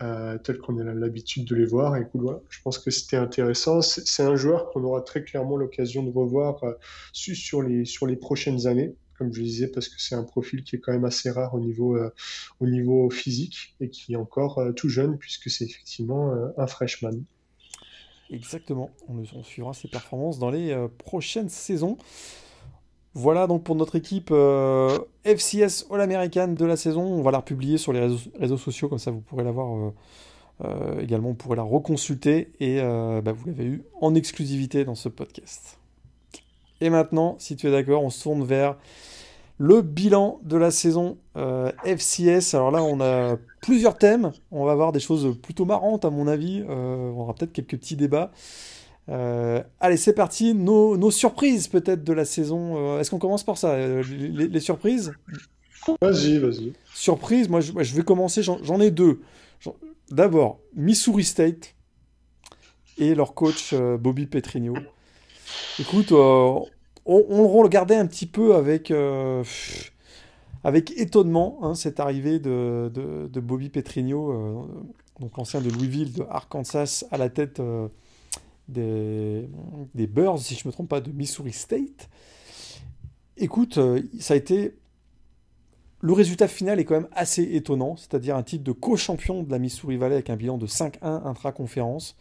Euh, 0.00 0.38
tel 0.38 0.58
qu'on 0.58 0.78
a 0.78 0.84
l'habitude 0.84 1.44
de 1.44 1.56
les 1.56 1.64
voir. 1.64 1.96
Et 1.96 2.06
je 2.50 2.62
pense 2.62 2.78
que 2.78 2.88
c'était 2.88 3.16
intéressant. 3.16 3.82
C'est 3.82 4.22
un 4.22 4.36
joueur 4.36 4.70
qu'on 4.70 4.84
aura 4.84 5.00
très 5.00 5.24
clairement 5.24 5.56
l'occasion 5.56 6.04
de 6.04 6.10
revoir 6.10 6.62
euh, 6.62 6.72
sur, 7.12 7.62
les, 7.62 7.84
sur 7.84 8.06
les 8.06 8.14
prochaines 8.14 8.68
années, 8.68 8.94
comme 9.16 9.32
je 9.32 9.42
disais, 9.42 9.66
parce 9.66 9.88
que 9.88 10.00
c'est 10.00 10.14
un 10.14 10.22
profil 10.22 10.62
qui 10.62 10.76
est 10.76 10.78
quand 10.78 10.92
même 10.92 11.04
assez 11.04 11.30
rare 11.30 11.52
au 11.52 11.58
niveau, 11.58 11.96
euh, 11.96 12.14
au 12.60 12.68
niveau 12.68 13.10
physique 13.10 13.74
et 13.80 13.90
qui 13.90 14.12
est 14.12 14.16
encore 14.16 14.62
tout 14.76 14.88
jeune, 14.88 15.18
puisque 15.18 15.50
c'est 15.50 15.64
effectivement 15.64 16.32
un 16.56 16.66
freshman. 16.68 17.24
Exactement, 18.30 18.90
on, 19.08 19.24
on, 19.34 19.42
suivra 19.42 19.74
ses 19.74 19.88
performances 19.88 20.38
dans 20.38 20.50
les 20.50 20.76
prochaines 20.98 21.48
saisons. 21.48 21.98
Voilà 23.20 23.48
donc 23.48 23.64
pour 23.64 23.74
notre 23.74 23.96
équipe 23.96 24.28
euh, 24.30 24.96
FCS 25.24 25.86
All-American 25.90 26.54
de 26.56 26.64
la 26.64 26.76
saison. 26.76 27.02
On 27.02 27.20
va 27.20 27.32
la 27.32 27.38
republier 27.38 27.76
sur 27.76 27.92
les 27.92 27.98
réseaux, 28.38 28.56
sociaux, 28.56 28.88
comme 28.88 29.00
ça 29.00 29.10
vous 29.10 29.18
pourrez 29.18 29.42
la 29.42 29.50
voir 29.50 29.74
euh, 29.74 29.90
euh, 30.64 31.00
également, 31.00 31.30
vous 31.30 31.34
pourrez 31.34 31.56
la 31.56 31.64
reconsulter 31.64 32.52
et 32.60 32.80
bah, 32.80 33.32
vous 33.32 33.48
l'avez 33.48 33.64
eu 33.64 33.82
en 34.00 34.14
exclusivité 34.14 34.84
dans 34.84 34.94
ce 34.94 35.08
podcast. 35.08 35.80
Et 36.80 36.90
maintenant, 36.90 37.34
si 37.40 37.56
tu 37.56 37.66
es 37.66 37.72
d'accord, 37.72 38.04
on 38.04 38.10
se 38.10 38.22
tourne 38.22 38.44
vers 38.44 38.76
le 39.58 39.82
bilan 39.82 40.38
de 40.44 40.56
la 40.56 40.70
saison 40.70 41.18
FCS. 41.34 42.54
Alors 42.54 42.70
là, 42.70 42.84
on 42.84 43.00
a 43.00 43.36
plusieurs 43.62 43.98
thèmes. 43.98 44.30
On 44.52 44.64
va 44.64 44.76
voir 44.76 44.92
des 44.92 45.00
choses 45.00 45.36
plutôt 45.42 45.64
marrantes, 45.64 46.04
à 46.04 46.10
mon 46.10 46.28
avis. 46.28 46.62
on 46.68 47.18
aura 47.18 47.34
peut-être 47.34 47.52
quelques 47.52 47.78
petits 47.78 47.96
débats. 47.96 48.30
Euh, 49.08 49.62
allez, 49.80 49.96
c'est 49.96 50.12
parti. 50.12 50.54
Nos, 50.54 51.10
surprises 51.10 51.68
peut-être 51.68 52.04
de 52.04 52.12
la 52.12 52.24
saison. 52.24 52.76
Euh, 52.76 53.00
est-ce 53.00 53.10
qu'on 53.10 53.18
commence 53.18 53.44
par 53.44 53.56
ça 53.56 53.72
euh, 53.72 54.02
les, 54.02 54.60
surprises? 54.60 55.12
Vas-y, 56.00 56.38
vas-y. 56.38 56.72
Surprise, 56.94 57.48
moi 57.48 57.60
je, 57.60 57.72
vais 57.72 58.02
commencer. 58.02 58.42
J'en 58.42 58.80
ai 58.80 58.90
deux. 58.90 59.20
D'abord, 60.10 60.60
Missouri 60.74 61.24
State 61.24 61.74
et 62.98 63.14
leur 63.14 63.34
coach 63.34 63.74
Bobby 63.74 64.26
Petrino. 64.26 64.74
Écoute, 65.78 66.12
on, 66.12 66.66
le 67.06 67.62
regardait 67.62 67.96
un 67.96 68.06
petit 68.06 68.26
peu 68.26 68.54
avec, 68.54 68.92
avec 70.64 70.90
étonnement 70.98 71.58
hein, 71.62 71.74
cette 71.74 72.00
arrivée 72.00 72.38
de, 72.38 72.90
de 72.92 73.40
Bobby 73.40 73.70
Petrino, 73.70 74.68
donc 75.20 75.36
l'ancien 75.36 75.60
de 75.60 75.70
Louisville, 75.70 76.12
de 76.12 76.24
Arkansas, 76.28 77.04
à 77.10 77.16
la 77.16 77.30
tête 77.30 77.62
des, 78.68 79.48
des 79.94 80.06
Bears, 80.06 80.38
si 80.38 80.54
je 80.54 80.64
ne 80.64 80.68
me 80.68 80.72
trompe 80.72 80.88
pas, 80.88 81.00
de 81.00 81.10
Missouri 81.10 81.52
State. 81.52 82.08
Écoute, 83.36 83.78
euh, 83.78 84.02
ça 84.18 84.34
a 84.34 84.36
été. 84.36 84.74
Le 86.00 86.12
résultat 86.12 86.46
final 86.46 86.78
est 86.78 86.84
quand 86.84 86.94
même 86.94 87.08
assez 87.12 87.42
étonnant, 87.42 87.96
c'est-à-dire 87.96 88.36
un 88.36 88.42
titre 88.44 88.62
de 88.62 88.72
co-champion 88.72 89.42
de 89.42 89.50
la 89.50 89.58
Missouri 89.58 89.96
Valley 89.96 90.14
avec 90.14 90.30
un 90.30 90.36
bilan 90.36 90.56
de 90.56 90.66
5-1 90.66 90.98
intra-conférence. 91.02 92.16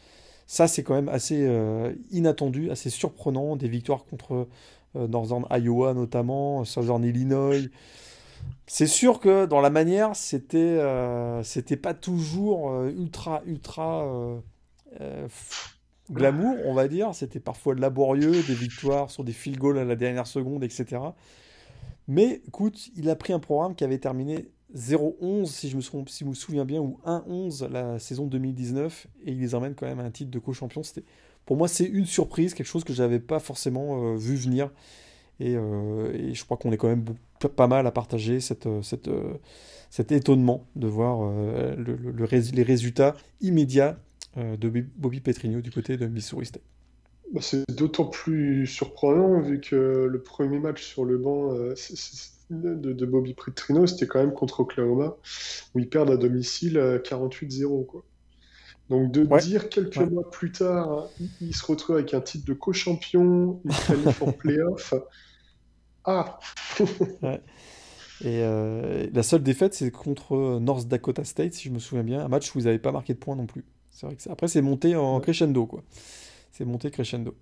Ça, 0.48 0.68
c'est 0.68 0.82
quand 0.82 0.96
même 0.96 1.10
assez 1.10 1.46
euh, 1.46 1.94
inattendu, 2.12 2.72
assez 2.72 2.90
surprenant. 2.90 3.56
Des 3.56 3.68
victoires 3.68 4.06
contre 4.06 4.48
euh, 4.96 5.08
Northern 5.08 5.46
Iowa 5.52 5.94
notamment, 5.94 6.66
Southern 6.66 7.04
Illinois. 7.04 7.70
C'est 8.66 8.88
sûr 8.88 9.20
que 9.20 9.46
dans 9.46 9.62
la 9.62 9.70
manière, 9.70 10.16
c'était 10.16 10.80
c'était 11.44 11.76
pas 11.76 11.94
toujours 11.94 12.84
ultra 12.86 13.42
ultra 13.46 14.40
glamour, 16.12 16.56
on 16.66 16.74
va 16.74 16.88
dire. 16.88 17.14
C'était 17.14 17.40
parfois 17.40 17.76
laborieux, 17.76 18.32
des 18.32 18.54
victoires 18.54 19.12
sur 19.12 19.24
des 19.24 19.34
field 19.34 19.58
goals 19.58 19.78
à 19.78 19.86
la 19.86 19.96
dernière 19.96 20.28
seconde, 20.28 20.64
etc. 20.64 20.98
Mais 22.08 22.42
écoute, 22.48 22.90
il 22.96 23.10
a 23.10 23.16
pris 23.16 23.34
un 23.34 23.40
programme 23.40 23.76
qui 23.76 23.84
avait 23.84 23.98
terminé 23.98 24.48
0-11, 24.76 25.46
si 25.46 25.70
je 25.70 25.78
me, 25.78 25.82
si 25.82 26.24
je 26.24 26.26
me 26.26 26.34
souviens 26.34 26.66
bien, 26.66 26.82
ou 26.82 27.00
1-11 27.06 27.70
la 27.70 28.00
saison 28.00 28.26
2019, 28.26 29.08
et 29.26 29.32
il 29.32 29.40
les 29.40 29.56
emmène 29.56 29.76
quand 29.76 29.86
même 29.86 30.00
à 30.00 30.04
un 30.04 30.12
titre 30.12 30.32
de 30.32 30.40
co-champion. 30.40 30.82
Pour 31.46 31.58
moi, 31.58 31.68
c'est 31.68 31.86
une 31.86 32.06
surprise, 32.06 32.54
quelque 32.54 32.68
chose 32.68 32.84
que 32.84 32.94
je 32.94 33.02
n'avais 33.02 33.20
pas 33.20 33.40
forcément 33.40 34.04
euh, 34.04 34.16
vu 34.18 34.36
venir. 34.36 34.70
Euh, 35.40 36.14
et, 36.14 36.34
je 36.34 36.44
crois 36.44 36.58
qu'on 36.58 36.72
est 36.72 36.78
quand 36.78 36.88
même 36.88 37.06
pas 37.56 37.68
mal 37.68 37.86
à 37.88 37.92
partager 37.92 38.40
euh, 38.66 38.82
cet 39.90 40.12
étonnement 40.12 40.66
de 40.76 40.88
voir 40.88 41.32
les 41.78 42.64
résultats 42.64 43.16
immédiats 43.40 43.98
de 44.38 44.86
Bobby 44.96 45.20
Petrino 45.20 45.62
du 45.62 45.72
côté 45.72 45.98
de 45.98 46.08
Missouri 46.08 46.46
State. 46.46 46.64
Bah, 47.34 47.42
c'est 47.42 47.70
d'autant 47.70 48.06
plus 48.06 48.66
surprenant 48.68 49.42
vu 49.42 49.60
que 49.60 50.08
le 50.10 50.22
premier 50.22 50.60
match 50.60 50.84
sur 50.84 51.04
le 51.04 51.18
banc 51.18 51.54
euh, 51.54 51.76
de, 52.50 53.06
Bobby 53.06 53.34
Petrino, 53.34 53.86
c'était 53.86 54.08
quand 54.08 54.20
même 54.20 54.34
contre 54.34 54.62
Oklahoma, 54.62 55.18
où 55.76 55.80
ils 55.80 55.90
perdent 55.90 56.12
à 56.12 56.18
domicile 56.18 56.78
48-0. 57.04 57.86
Quoi. 57.86 58.04
Donc 58.90 59.12
de 59.12 59.24
dire 59.40 59.68
quelques 59.68 59.98
mois 59.98 60.30
plus 60.32 60.54
tard, 60.54 61.10
il, 61.42 61.54
se 61.54 61.66
retrouve 61.66 61.98
avec 61.98 62.14
un 62.14 62.22
titre 62.22 62.46
de 62.46 62.54
co-champion, 62.54 63.60
une 63.66 63.72
qualif 63.86 64.22
en 64.22 64.32
playoff. 64.32 64.94
Ah 66.06 66.40
Et 68.24 68.42
la 69.12 69.24
seule 69.24 69.44
défaite, 69.44 69.74
c'est 69.74 69.92
contre 69.92 70.60
North 70.62 70.88
Dakota 70.88 71.26
State, 71.26 71.54
si 71.54 71.68
je 71.68 71.74
me 71.74 71.80
souviens 71.80 72.06
bien, 72.06 72.22
un 72.24 72.30
match 72.30 72.56
où 72.56 72.60
vous 72.60 72.66
n'avez 72.66 72.80
pas 72.80 72.94
marqué 72.94 73.14
de 73.14 73.20
points 73.20 73.36
non 73.36 73.46
plus. 73.46 73.66
C'est 73.98 74.06
vrai 74.06 74.16
que 74.16 74.30
après, 74.30 74.48
c'est 74.48 74.62
monté 74.62 74.96
en 74.96 75.20
crescendo, 75.20 75.66
quoi. 75.66 75.82
C'est 76.52 76.66
monté 76.66 76.92
crescendo. 76.92 77.34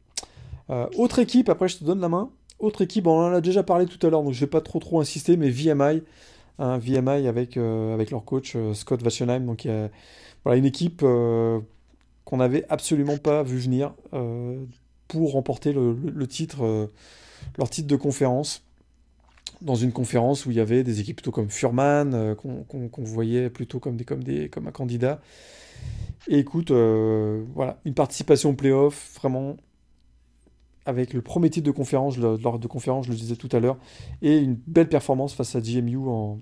autre 0.97 1.20
équipe, 1.20 1.49
après, 1.49 1.68
je 1.68 1.78
te 1.78 1.84
donne 1.84 1.99
la 1.99 2.08
main. 2.10 2.30
Autre 2.60 2.82
équipe, 2.82 3.08
on 3.08 3.20
en 3.20 3.34
a 3.34 3.41
déjà 3.41 3.62
parlé 3.62 3.86
tout 3.86 4.06
à 4.08 4.10
l'heure, 4.10 4.24
donc 4.24 4.32
je 4.32 4.39
vais 4.39 4.47
pas 4.47 4.62
trop 4.62 4.80
trop 4.80 5.01
insister, 5.01 5.36
mais 5.36 5.49
VMI, 5.49 6.01
hein, 6.60 6.78
VMI 6.78 7.28
avec, 7.28 7.58
avec 7.58 8.12
leur 8.12 8.24
coach 8.24 8.56
Scott 8.74 9.03
Wassenheim, 9.03 9.41
donc 9.41 9.68
voilà 10.45 10.58
une 10.58 10.66
équipe 10.66 11.01
qu'on 11.01 12.38
n'avait 12.38 12.66
absolument 12.70 13.18
pas 13.18 13.43
vu 13.43 13.58
venir 13.58 13.93
pour 15.08 15.34
remporter 15.34 15.74
le, 15.74 16.28
titre, 16.28 16.64
euh, 16.64 16.88
leur 17.58 17.70
titre 17.70 17.88
de 17.88 17.95
conférence. 17.95 18.64
Dans 19.62 19.76
une 19.76 19.91
conférence 19.91 20.45
où 20.45 20.51
il 20.51 20.58
y 20.58 20.60
avait 20.60 20.84
des 20.84 20.99
équipes 20.99 21.18
plutôt 21.18 21.32
comme 21.32 21.49
Furman, 21.49 22.14
euh, 22.14 22.36
qu'on 22.36 23.03
voyait 23.03 23.49
plutôt 23.49 23.80
comme, 23.80 23.95
des, 23.95 24.49
comme, 24.49 24.68
un 24.68 24.72
candidat. 24.72 25.22
Et 26.28 26.39
écoute, 26.39 26.72
euh, 26.72 27.43
voilà, 27.53 27.80
une 27.86 27.93
participation 27.93 28.51
au 28.51 28.53
playoff, 28.53 29.14
vraiment, 29.16 29.58
avec 30.86 31.14
le 31.14 31.22
premier 31.22 31.49
titre 31.49 31.66
de 31.66 31.72
conférence, 31.72 32.18
lors 32.18 32.60
de 32.60 32.68
conférence, 32.68 33.06
je 33.06 33.12
le 33.12 33.18
disais 33.18 33.36
tout 33.36 33.49
à 33.51 33.60
l'heure, 33.60 33.78
et 34.22 34.38
une 34.38 34.56
belle 34.68 34.89
performance 34.89 35.34
face 35.34 35.56
à 35.56 35.62
GMU 35.62 35.97
en, 36.08 36.39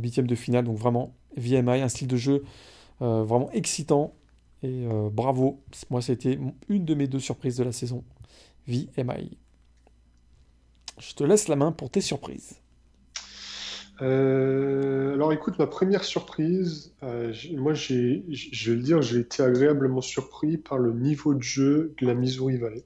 huitième 0.00 0.26
de 0.26 0.34
finale. 0.34 0.64
Donc 0.64 0.78
vraiment, 0.78 1.14
VMI, 1.36 1.80
un 1.80 1.88
style 1.88 2.08
de 2.08 2.16
jeu 2.16 2.44
vraiment 3.00 3.50
excitant, 3.52 4.12
et 4.62 4.86
euh, 4.86 5.08
bravo, 5.10 5.60
moi 5.88 6.02
c'était 6.02 6.38
une 6.68 6.84
de 6.84 6.94
mes 6.94 7.06
deux 7.06 7.20
surprises 7.20 7.56
de 7.56 7.64
la 7.64 7.72
saison. 7.72 8.02
VMI. 8.66 9.38
Je 11.00 11.14
te 11.14 11.24
laisse 11.24 11.48
la 11.48 11.56
main 11.56 11.72
pour 11.72 11.90
tes 11.90 12.00
surprises. 12.00 12.56
Euh, 14.00 15.14
alors 15.14 15.32
écoute, 15.32 15.58
ma 15.58 15.66
première 15.66 16.04
surprise, 16.04 16.94
euh, 17.02 17.32
moi 17.56 17.74
j'ai, 17.74 18.24
je 18.28 18.70
vais 18.70 18.76
le 18.76 18.82
dire, 18.82 19.02
j'ai 19.02 19.18
été 19.18 19.42
agréablement 19.42 20.00
surpris 20.00 20.56
par 20.56 20.78
le 20.78 20.92
niveau 20.92 21.34
de 21.34 21.42
jeu 21.42 21.94
de 22.00 22.06
la 22.06 22.14
Missouri 22.14 22.58
Valley. 22.58 22.84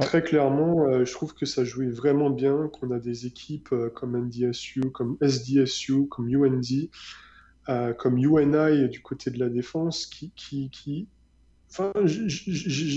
Très 0.00 0.22
clairement, 0.22 1.04
je 1.04 1.12
trouve 1.12 1.34
que 1.34 1.44
ça 1.44 1.62
jouait 1.62 1.90
vraiment 1.90 2.30
bien, 2.30 2.70
qu'on 2.72 2.90
a 2.90 2.98
des 2.98 3.26
équipes 3.26 3.74
comme 3.94 4.16
NDSU, 4.16 4.90
comme 4.92 5.18
SDSU, 5.20 6.08
comme 6.08 6.26
UND, 6.26 6.88
euh, 7.68 7.92
comme 7.94 8.18
UNI 8.18 8.88
du 8.88 9.02
côté 9.02 9.30
de 9.30 9.38
la 9.38 9.48
défense, 9.48 10.06
qui, 10.06 10.32
qui, 10.34 10.68
qui... 10.70 11.06
Enfin, 11.72 11.90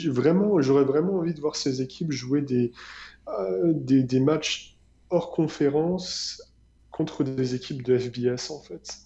vraiment, 0.09 0.59
j'aurais 0.61 0.83
vraiment 0.83 1.15
envie 1.19 1.33
de 1.33 1.39
voir 1.39 1.55
ces 1.55 1.81
équipes 1.81 2.11
jouer 2.11 2.41
des, 2.41 2.73
euh, 3.29 3.71
des, 3.73 4.03
des, 4.03 4.19
matchs 4.19 4.75
hors 5.09 5.31
conférence 5.31 6.43
contre 6.91 7.23
des 7.23 7.55
équipes 7.55 7.83
de 7.83 7.97
FBS 7.97 8.51
en 8.51 8.59
fait. 8.59 8.97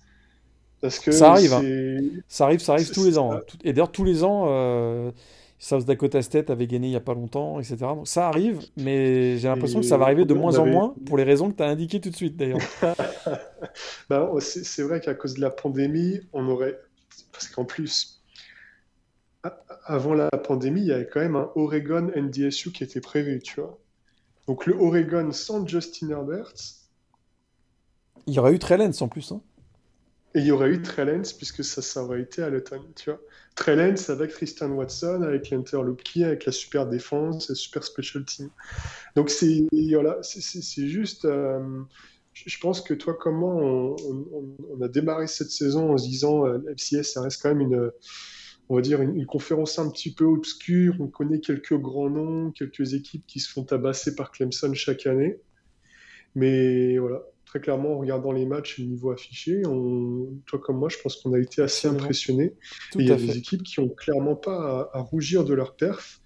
Parce 0.81 0.97
que 0.97 1.11
ça 1.11 1.33
arrive, 1.33 1.53
hein. 1.53 2.21
ça 2.27 2.45
arrive, 2.45 2.61
ça 2.61 2.73
arrive 2.73 2.89
tous 2.91 3.05
les 3.05 3.19
ans. 3.19 3.31
Hein. 3.33 3.41
Et 3.63 3.73
d'ailleurs 3.73 3.91
tous 3.91 4.03
les 4.03 4.23
ans, 4.23 4.45
euh, 4.47 5.11
South 5.59 5.85
Dakota 5.85 6.23
State 6.23 6.49
avait 6.49 6.65
gagné 6.65 6.87
il 6.87 6.91
n'y 6.91 6.95
a 6.95 7.01
pas 7.01 7.13
longtemps, 7.13 7.59
etc. 7.59 7.77
Donc 7.79 8.07
ça 8.07 8.27
arrive, 8.27 8.61
mais 8.75 9.37
j'ai 9.37 9.49
l'impression 9.49 9.81
que 9.81 9.85
ça 9.85 9.97
va 9.97 10.05
arriver 10.05 10.25
de 10.25 10.33
moins 10.33 10.57
en 10.57 10.65
moins 10.65 10.95
pour 11.05 11.15
les 11.15 11.23
raisons 11.23 11.51
que 11.51 11.57
tu 11.57 11.63
as 11.63 11.67
indiquées 11.67 12.01
tout 12.01 12.09
de 12.09 12.15
suite 12.15 12.37
d'ailleurs. 12.37 12.59
bah, 14.09 14.31
c'est 14.39 14.81
vrai 14.81 14.99
qu'à 14.99 15.13
cause 15.13 15.35
de 15.35 15.41
la 15.41 15.51
pandémie, 15.51 16.21
on 16.33 16.47
aurait. 16.47 16.79
Parce 17.31 17.47
qu'en 17.49 17.65
plus, 17.65 18.18
avant 19.85 20.13
la 20.13 20.29
pandémie, 20.29 20.81
il 20.81 20.87
y 20.87 20.91
avait 20.91 21.07
quand 21.07 21.21
même 21.21 21.35
un 21.35 21.49
Oregon 21.55 22.11
NDSU 22.15 22.71
qui 22.71 22.83
était 22.83 23.01
prévu, 23.01 23.39
tu 23.39 23.61
vois. 23.61 23.79
Donc 24.47 24.65
le 24.65 24.75
Oregon 24.75 25.31
sans 25.31 25.65
Justin 25.65 26.09
Herbert. 26.09 26.53
Il 28.27 28.33
y 28.33 28.39
aurait 28.39 28.53
eu 28.53 28.59
Trellens 28.59 29.01
en 29.01 29.07
plus. 29.07 29.31
Hein. 29.31 29.41
Et 30.35 30.39
il 30.39 30.45
y 30.45 30.51
aurait 30.51 30.69
eu 30.69 30.81
Trellens 30.81 31.33
puisque 31.37 31.63
ça, 31.63 31.81
ça 31.81 32.03
aurait 32.03 32.21
été 32.21 32.43
à 32.43 32.49
l'automne, 32.49 32.83
tu 32.95 33.09
vois. 33.09 33.19
Trellens 33.55 34.09
avec 34.09 34.31
Tristan 34.31 34.69
Watson, 34.69 35.21
avec 35.23 35.49
l'Interloop 35.49 36.01
avec 36.23 36.45
la 36.45 36.51
super 36.51 36.87
défense, 36.87 37.49
la 37.49 37.55
super 37.55 37.83
special 37.83 38.25
team. 38.25 38.49
Donc 39.15 39.29
c'est 39.29 39.67
voilà, 39.91 40.17
c'est 40.21 40.87
juste. 40.87 41.25
Euh, 41.25 41.81
je 42.33 42.57
pense 42.59 42.81
que 42.81 42.93
toi, 42.93 43.17
comment 43.19 43.57
on, 43.57 44.81
a 44.81 44.87
démarré 44.87 45.27
cette 45.27 45.51
saison 45.51 45.93
en 45.93 45.97
se 45.97 46.07
disant 46.07 46.45
euh, 46.45 46.59
FCS, 46.77 47.13
ça 47.13 47.21
reste 47.21 47.41
quand 47.41 47.49
même 47.49 47.61
une, 47.61 47.91
on 48.69 48.75
va 48.75 48.81
dire 48.81 49.01
une, 49.01 49.25
conférence 49.25 49.79
un 49.79 49.89
petit 49.89 50.13
peu 50.13 50.25
obscure. 50.25 50.95
On 50.99 51.07
connaît 51.07 51.39
quelques 51.39 51.77
grands 51.77 52.09
noms, 52.09 52.51
quelques 52.51 52.93
équipes 52.93 53.25
qui 53.25 53.39
se 53.39 53.51
font 53.51 53.63
tabasser 53.63 54.15
par 54.15 54.31
Clemson 54.31 54.73
chaque 54.75 55.07
année. 55.07 55.39
Mais 56.35 56.99
voilà, 56.99 57.23
très 57.45 57.59
clairement, 57.59 57.93
en 57.93 57.97
regardant 57.97 58.31
les 58.31 58.45
matchs 58.45 58.77
et 58.77 58.83
le 58.83 58.89
niveau 58.89 59.09
affiché, 59.09 59.63
toi 60.45 60.59
comme 60.59 60.77
moi, 60.77 60.89
je 60.89 60.97
pense 61.01 61.15
qu'on 61.15 61.33
a 61.33 61.39
été 61.39 61.63
assez 61.63 61.87
impressionnés. 61.87 62.53
il 62.95 63.07
y 63.07 63.11
a 63.11 63.15
des 63.15 63.37
équipes 63.37 63.63
qui 63.63 63.79
ont 63.79 63.89
clairement 63.89 64.35
pas 64.35 64.91
à, 64.93 65.01
rougir 65.01 65.43
de 65.43 65.55
leur 65.55 65.75
perf. 65.75 66.21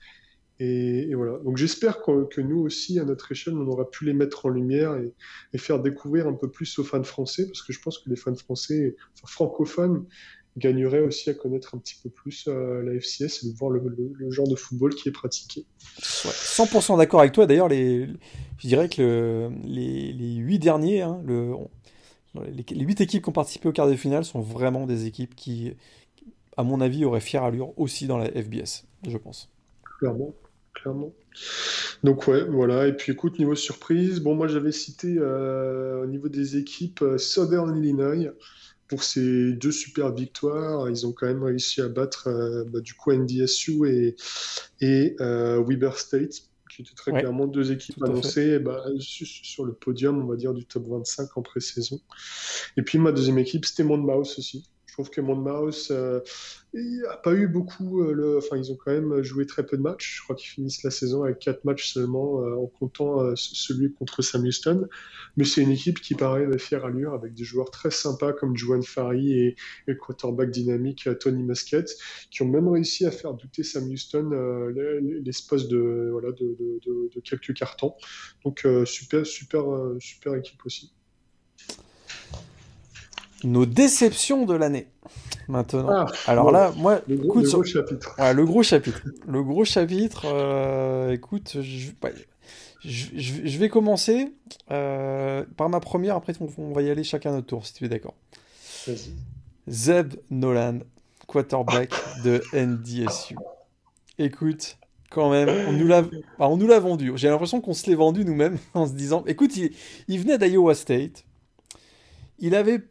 Et, 0.59 1.13
voilà. 1.15 1.39
Donc 1.39 1.55
j'espère 1.55 2.01
que, 2.01 2.41
nous 2.41 2.59
aussi, 2.59 2.99
à 2.99 3.05
notre 3.05 3.31
échelle, 3.31 3.55
on 3.55 3.67
aura 3.67 3.89
pu 3.89 4.03
les 4.03 4.13
mettre 4.13 4.45
en 4.45 4.49
lumière 4.49 4.97
et, 5.53 5.57
faire 5.57 5.81
découvrir 5.81 6.27
un 6.27 6.33
peu 6.33 6.51
plus 6.51 6.77
aux 6.77 6.83
fans 6.83 7.03
français, 7.03 7.47
parce 7.47 7.63
que 7.63 7.71
je 7.71 7.79
pense 7.79 7.99
que 7.99 8.09
les 8.09 8.17
fans 8.17 8.35
français, 8.35 8.97
enfin, 9.13 9.27
francophones, 9.27 10.05
gagnerait 10.58 11.01
aussi 11.01 11.30
à 11.30 11.34
connaître 11.34 11.76
un 11.76 11.80
petit 11.80 11.95
peu 12.01 12.10
plus 12.10 12.45
euh, 12.47 12.84
la 12.84 12.99
FCS 12.99 13.43
et 13.43 13.51
de 13.51 13.58
voir 13.58 13.72
le, 13.72 13.82
genre 14.30 14.47
de 14.47 14.56
football 14.56 14.93
qui 14.93 15.10
est 15.10 15.12
pratiqué. 15.12 15.66
100% 15.99 16.97
d'accord 16.97 17.22
avec 17.22 17.34
toi. 17.34 17.45
D'ailleurs, 17.45 17.68
les, 17.68 18.08
je 18.60 18.68
dirais 18.68 18.89
que 18.89 19.49
les, 19.66 20.14
les 20.14 20.36
8 20.36 20.60
derniers, 20.60 21.01
hein, 21.01 21.22
le, 21.26 21.54
les, 22.36 22.66
les 22.70 22.86
8 22.86 23.01
équipes 23.01 23.24
qui 23.24 23.30
ont 23.30 23.34
participé 23.34 23.70
au 23.70 23.72
quart 23.72 23.88
de 23.88 23.95
finale 23.95 24.26
sont 24.26 24.41
vraiment 24.41 24.86
des 24.86 25.06
équipes 25.06 25.36
qui, 25.36 25.74
à 26.58 26.64
mon 26.64 26.82
avis, 26.82 27.06
auraient 27.06 27.20
fière 27.20 27.43
allure 27.43 27.78
aussi 27.80 28.08
dans 28.08 28.18
la 28.18 28.30
FBS, 28.30 28.86
je 29.08 29.18
pense. 29.18 29.49
Clairement, 29.99 30.34
clairement. 30.74 31.12
Donc 32.04 32.28
ouais, 32.28 32.43
voilà. 32.43 32.88
Et 32.88 32.93
puis 32.93 33.12
écoute, 33.12 33.39
niveau 33.39 33.56
surprise, 33.56 34.20
bon 34.20 34.36
moi 34.36 34.47
j'avais 34.47 34.72
cité 34.72 35.16
euh, 35.18 36.04
au 36.04 36.06
niveau 36.06 36.28
des 36.28 36.58
équipes 36.58 37.01
euh, 37.01 37.18
Southern 37.18 37.76
Illinois 37.78 38.34
pour 38.93 39.03
ces 39.03 39.53
deux 39.53 39.71
super 39.71 40.13
victoires, 40.13 40.87
ils 40.87 41.07
ont 41.07 41.13
quand 41.13 41.25
même 41.25 41.41
réussi 41.41 41.81
à 41.81 41.87
battre 41.89 42.27
euh, 42.27 42.63
bah, 42.63 42.79
du 42.79 42.93
coup 42.93 43.11
NDSU 43.11 43.89
et, 43.89 44.15
et 44.81 45.15
euh, 45.19 45.63
Weber 45.67 45.97
State, 45.97 46.43
qui 46.69 46.83
étaient 46.83 46.93
très 46.93 47.11
clairement 47.11 47.47
deux 47.47 47.71
équipes 47.71 48.03
annoncées 48.03 48.59
bah, 48.59 48.83
sur 48.99 49.65
le 49.65 49.73
podium, 49.73 50.23
on 50.23 50.27
va 50.27 50.35
dire, 50.35 50.53
du 50.53 50.65
top 50.65 50.87
25 50.87 51.35
en 51.37 51.41
pré-saison. 51.41 51.99
Et 52.77 52.83
puis 52.83 52.99
ma 52.99 53.11
deuxième 53.11 53.39
équipe, 53.39 53.65
c'était 53.65 53.83
Monmouth 53.83 54.35
aussi. 54.37 54.69
Je 54.93 54.97
trouve 54.97 55.09
que 55.09 55.21
Monmouth 55.21 55.87
euh, 55.89 56.19
n'a 56.75 57.17
pas 57.17 57.33
eu 57.33 57.47
beaucoup. 57.47 58.03
Euh, 58.03 58.13
le... 58.13 58.37
Enfin, 58.37 58.57
ils 58.57 58.71
ont 58.71 58.75
quand 58.75 58.91
même 58.91 59.23
joué 59.23 59.47
très 59.47 59.65
peu 59.65 59.75
de 59.75 59.81
matchs. 59.81 60.17
Je 60.17 60.23
crois 60.23 60.35
qu'ils 60.35 60.51
finissent 60.51 60.83
la 60.83 60.91
saison 60.91 61.23
avec 61.23 61.39
quatre 61.39 61.65
matchs 61.65 61.93
seulement, 61.93 62.43
euh, 62.43 62.53
en 62.57 62.67
comptant 62.67 63.35
celui 63.35 63.91
contre 63.91 64.21
Sam 64.21 64.43
Houston. 64.43 64.87
Mais 65.35 65.45
c'est 65.45 65.63
une 65.63 65.71
équipe 65.71 65.99
qui 65.99 66.13
paraît 66.13 66.45
de 66.45 66.59
fière 66.59 66.85
allure, 66.85 67.15
avec 67.15 67.33
des 67.33 67.43
joueurs 67.43 67.71
très 67.71 67.89
sympas 67.89 68.33
comme 68.33 68.55
Juan 68.55 68.83
Fari 68.83 69.33
et, 69.33 69.55
le 69.87 69.95
quarterback 69.95 70.51
dynamique 70.51 71.09
Tony 71.19 71.41
Musket, 71.41 71.89
qui 72.29 72.43
ont 72.43 72.47
même 72.47 72.67
réussi 72.67 73.07
à 73.07 73.09
faire 73.11 73.33
douter 73.33 73.63
Sam 73.63 73.89
Houston 73.89 74.29
l'espace 75.23 75.67
de, 75.67 76.09
voilà, 76.11 76.31
de, 76.33 77.19
quelques 77.23 77.55
cartons. 77.55 77.95
Donc, 78.45 78.67
super, 78.85 79.25
super, 79.25 79.63
super 79.99 80.35
équipe 80.35 80.63
aussi 80.67 80.93
nos 83.43 83.65
déceptions 83.65 84.45
de 84.45 84.53
l'année. 84.53 84.87
Maintenant. 85.47 85.87
Ah, 85.89 86.05
Alors 86.27 86.51
là, 86.51 86.71
moi, 86.77 87.01
le 87.07 87.17
gros, 87.17 87.41
écoute, 87.41 87.43
le 87.43 87.49
gros 87.51 87.63
chapitre. 87.63 88.15
le 88.17 88.45
gros 88.45 88.63
chapitre. 88.63 89.01
Le 89.27 89.43
gros 89.43 89.65
chapitre, 89.65 90.25
euh, 90.25 91.11
écoute, 91.11 91.57
je, 91.61 91.91
je, 92.85 93.57
vais 93.57 93.69
commencer 93.69 94.33
euh, 94.71 95.43
par 95.57 95.69
ma 95.69 95.79
première, 95.79 96.15
après 96.15 96.33
on, 96.39 96.73
va 96.73 96.81
y 96.81 96.89
aller 96.89 97.03
chacun 97.03 97.31
notre 97.31 97.47
tour, 97.47 97.65
si 97.65 97.73
tu 97.73 97.85
es 97.85 97.89
d'accord. 97.89 98.15
Zeb 99.67 100.15
Nolan, 100.29 100.79
quarterback 101.27 101.91
de 102.23 102.41
NDSU. 102.53 103.35
Écoute, 104.17 104.77
quand 105.09 105.29
même, 105.29 105.49
on 105.67 105.73
nous 105.73 105.87
l'a, 105.87 106.03
on 106.39 106.57
nous 106.57 106.67
l'a 106.67 106.79
vendu. 106.79 107.11
J'ai 107.15 107.29
l'impression 107.29 107.61
qu'on 107.61 107.73
se 107.73 107.89
l'est 107.89 107.95
vendu 107.95 108.25
nous-mêmes 108.25 108.57
en 108.73 108.87
se 108.87 108.93
disant, 108.93 109.23
écoute, 109.27 109.55
il, 109.55 109.71
il 110.07 110.19
venait 110.19 110.37
d'Iowa 110.37 110.75
State. 110.75 111.23
Il 112.39 112.55
avait 112.55 112.81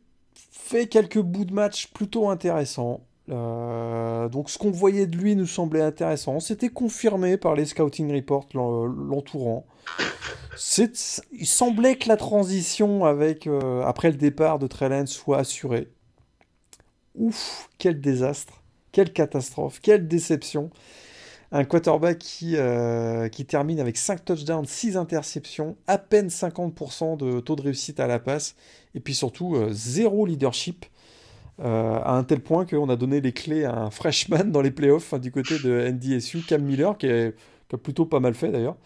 fait 0.73 0.87
quelques 0.87 1.21
bouts 1.21 1.45
de 1.45 1.53
match 1.53 1.89
plutôt 1.89 2.31
intéressants. 2.31 3.01
Euh, 3.31 4.29
donc 4.29 4.51
ce 4.51 4.59
qu'on 4.59 4.71
voyait 4.71 5.07
de 5.07 5.17
lui 5.17 5.37
nous 5.37 5.47
semblait 5.47 5.83
intéressant. 5.83 6.41
C'était 6.41 6.71
confirmé 6.71 7.37
par 7.37 7.55
les 7.55 7.67
scouting 7.67 8.13
reports 8.13 8.49
l'entourant. 8.55 9.67
Il 10.79 11.47
semblait 11.47 11.97
que 11.97 12.09
la 12.09 12.17
transition 12.17 13.05
avec 13.05 13.47
euh, 13.47 13.83
après 13.83 14.11
le 14.11 14.17
départ 14.17 14.59
de 14.59 14.67
Trellens 14.67 15.07
soit 15.07 15.39
assurée. 15.39 15.89
Ouf, 17.15 17.69
quel 17.79 18.01
désastre, 18.01 18.63
quelle 18.93 19.13
catastrophe, 19.13 19.79
quelle 19.81 20.09
déception. 20.09 20.71
Un 21.53 21.65
quarterback 21.65 22.19
qui, 22.19 22.57
euh, 22.57 23.29
qui 23.29 23.45
termine 23.45 23.79
avec 23.79 23.99
5 23.99 24.25
touchdowns, 24.25 24.65
6 24.65 24.97
interceptions, 24.97 25.77
à 25.87 25.99
peine 25.99 26.29
50% 26.29 27.19
de 27.19 27.41
taux 27.41 27.57
de 27.57 27.63
réussite 27.63 28.01
à 28.01 28.07
la 28.07 28.19
passe, 28.19 28.57
et 28.95 29.01
puis 29.01 29.15
surtout 29.15 29.55
euh, 29.55 29.69
zéro 29.71 30.25
leadership, 30.25 30.87
euh, 31.61 31.99
à 32.03 32.17
un 32.17 32.25
tel 32.25 32.41
point 32.41 32.65
qu'on 32.65 32.89
a 32.89 32.97
donné 32.97 33.21
les 33.21 33.33
clés 33.33 33.65
à 33.65 33.75
un 33.75 33.91
freshman 33.91 34.45
dans 34.45 34.63
les 34.63 34.71
playoffs 34.71 35.13
hein, 35.13 35.19
du 35.19 35.31
côté 35.31 35.59
de 35.59 35.91
NDSU, 35.91 36.41
Cam 36.41 36.63
Miller, 36.63 36.97
qui, 36.97 37.07
a 37.07 37.33
plutôt 37.83 38.07
pas 38.07 38.21
mal 38.21 38.35
fait 38.35 38.51
d'ailleurs. 38.51 38.77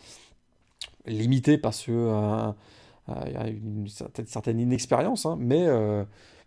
Limité 1.07 1.59
parce 1.59 1.83
que 1.85 1.93
y 1.93 3.37
a 3.37 3.47
une 3.49 3.87
certaine, 3.89 4.59
inexpérience, 4.59 5.25
hein, 5.27 5.37
mais, 5.39 5.67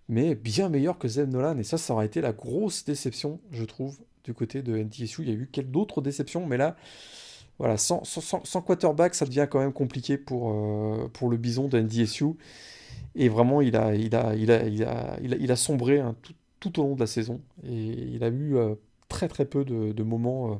mais 0.09 0.35
bien 0.35 0.67
meilleur 0.67 0.97
que 0.97 1.07
Zeb 1.07 1.29
Nolan, 1.29 1.57
et 1.57 1.63
ça, 1.63 1.77
ça 1.77 1.93
aurait 1.93 2.05
été 2.05 2.19
la 2.19 2.33
grosse 2.33 2.83
déception, 2.83 3.39
je 3.51 3.63
trouve, 3.63 3.97
du 4.23 4.33
côté 4.33 4.61
de 4.61 4.77
NTSU. 4.77 5.23
Il 5.23 5.29
y 5.29 5.31
a 5.31 5.35
eu 5.35 5.49
d'autres 5.63 6.01
déceptions, 6.01 6.45
mais 6.45 6.57
là, 6.57 6.75
voilà, 7.59 7.77
sans, 7.77 8.03
sans, 8.05 8.61
quarterback, 8.61 9.13
ça 9.13 9.25
devient 9.25 9.47
quand 9.49 9.59
même 9.59 9.73
compliqué 9.73 10.17
pour, 10.17 10.51
euh, 10.51 11.09
pour 11.11 11.29
le 11.29 11.37
bison 11.37 11.67
de 11.67 11.79
NDSU. 11.79 12.25
Et 13.15 13.27
vraiment, 13.27 13.61
il 13.61 13.75
a, 13.75 13.95
il 13.95 14.15
a, 14.15 14.33
il 14.35 14.49
a, 14.51 14.63
il 14.65 14.83
a, 14.83 15.17
il 15.19 15.51
a, 15.51 15.55
sombré 15.57 15.99
hein, 15.99 16.15
tout, 16.21 16.33
tout, 16.59 16.79
au 16.79 16.83
long 16.83 16.95
de 16.95 17.01
la 17.01 17.07
saison. 17.07 17.41
Et 17.63 17.73
il 18.13 18.23
a 18.23 18.29
eu 18.29 18.55
euh, 18.55 18.75
très 19.09 19.27
très 19.27 19.45
peu 19.45 19.65
de, 19.65 19.91
de 19.91 20.03
moments, 20.03 20.53
euh, 20.53 20.55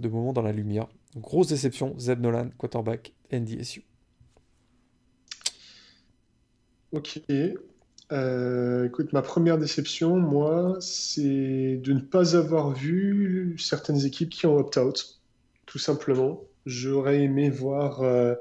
de 0.00 0.08
moments 0.08 0.32
dans 0.32 0.42
la 0.42 0.52
lumière. 0.52 0.88
grosse 1.16 1.48
déception, 1.48 1.94
Zeb 1.98 2.20
Nolan, 2.20 2.50
quarterback, 2.58 3.12
NDSU. 3.32 3.84
Ok. 6.92 7.20
Euh, 8.12 8.86
écoute, 8.86 9.12
ma 9.12 9.22
première 9.22 9.58
déception, 9.58 10.16
moi, 10.16 10.76
c'est 10.80 11.80
de 11.82 11.92
ne 11.92 12.00
pas 12.00 12.36
avoir 12.36 12.70
vu 12.70 13.56
certaines 13.58 14.04
équipes 14.04 14.30
qui 14.30 14.46
ont 14.46 14.56
opt-out, 14.56 15.20
tout 15.66 15.78
simplement. 15.78 16.40
J'aurais 16.66 17.20
aimé 17.20 17.48
voir, 17.48 18.02
euh, 18.02 18.34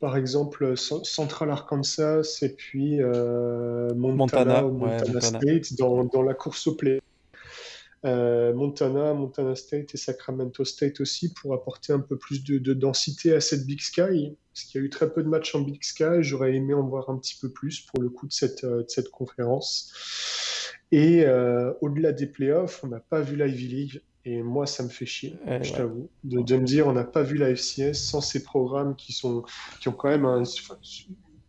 par 0.00 0.16
exemple, 0.16 0.76
Central 0.76 1.50
Arkansas 1.50 2.38
et 2.42 2.50
puis 2.50 3.00
euh, 3.00 3.92
Montana, 3.94 4.64
ou 4.64 4.72
Montana, 4.72 5.20
State 5.20 5.74
dans, 5.76 6.04
dans, 6.04 6.22
la 6.22 6.34
course 6.34 6.66
au 6.68 6.74
play. 6.74 7.00
Euh, 8.04 8.52
Montana, 8.52 9.14
Montana 9.14 9.56
State 9.56 9.94
et 9.94 9.96
Sacramento 9.96 10.64
State 10.64 11.00
aussi 11.00 11.32
pour 11.32 11.54
apporter 11.54 11.92
un 11.92 12.00
peu 12.00 12.16
plus 12.16 12.44
de, 12.44 12.74
densité 12.74 13.32
à 13.32 13.40
cette 13.40 13.66
Big 13.66 13.80
Sky. 13.80 14.36
Parce 14.52 14.64
qu'il 14.64 14.80
y 14.80 14.84
a 14.84 14.86
eu 14.86 14.90
très 14.90 15.12
peu 15.12 15.22
de 15.22 15.28
matchs 15.28 15.54
en 15.54 15.60
Big 15.60 15.82
Sky. 15.82 16.20
J'aurais 16.20 16.54
aimé 16.54 16.74
en 16.74 16.86
voir 16.86 17.10
un 17.10 17.18
petit 17.18 17.36
peu 17.40 17.50
plus 17.50 17.80
pour 17.80 18.00
le 18.00 18.08
coup 18.08 18.26
de 18.26 18.32
cette, 18.32 18.64
euh, 18.64 18.84
cette 18.88 19.10
conférence. 19.10 19.92
Et 20.92 21.24
euh, 21.24 21.72
au-delà 21.80 22.12
des 22.12 22.26
playoffs, 22.26 22.84
on 22.84 22.88
n'a 22.88 23.00
pas 23.00 23.20
vu 23.20 23.36
l'Ivy 23.36 23.68
League. 23.68 24.02
Et 24.24 24.42
moi, 24.42 24.66
ça 24.66 24.82
me 24.82 24.88
fait 24.88 25.06
chier, 25.06 25.38
eh 25.46 25.62
je 25.62 25.72
t'avoue, 25.72 26.08
de, 26.24 26.56
me 26.56 26.64
dire 26.64 26.88
on 26.88 26.92
n'a 26.92 27.04
pas 27.04 27.22
vu 27.22 27.36
la 27.36 27.54
FCS 27.54 27.92
sans 27.92 28.20
ces 28.20 28.42
programmes 28.42 28.96
qui, 28.96 29.12
sont, 29.12 29.44
qui 29.80 29.88
ont 29.88 29.92
quand 29.92 30.08
même 30.08 30.26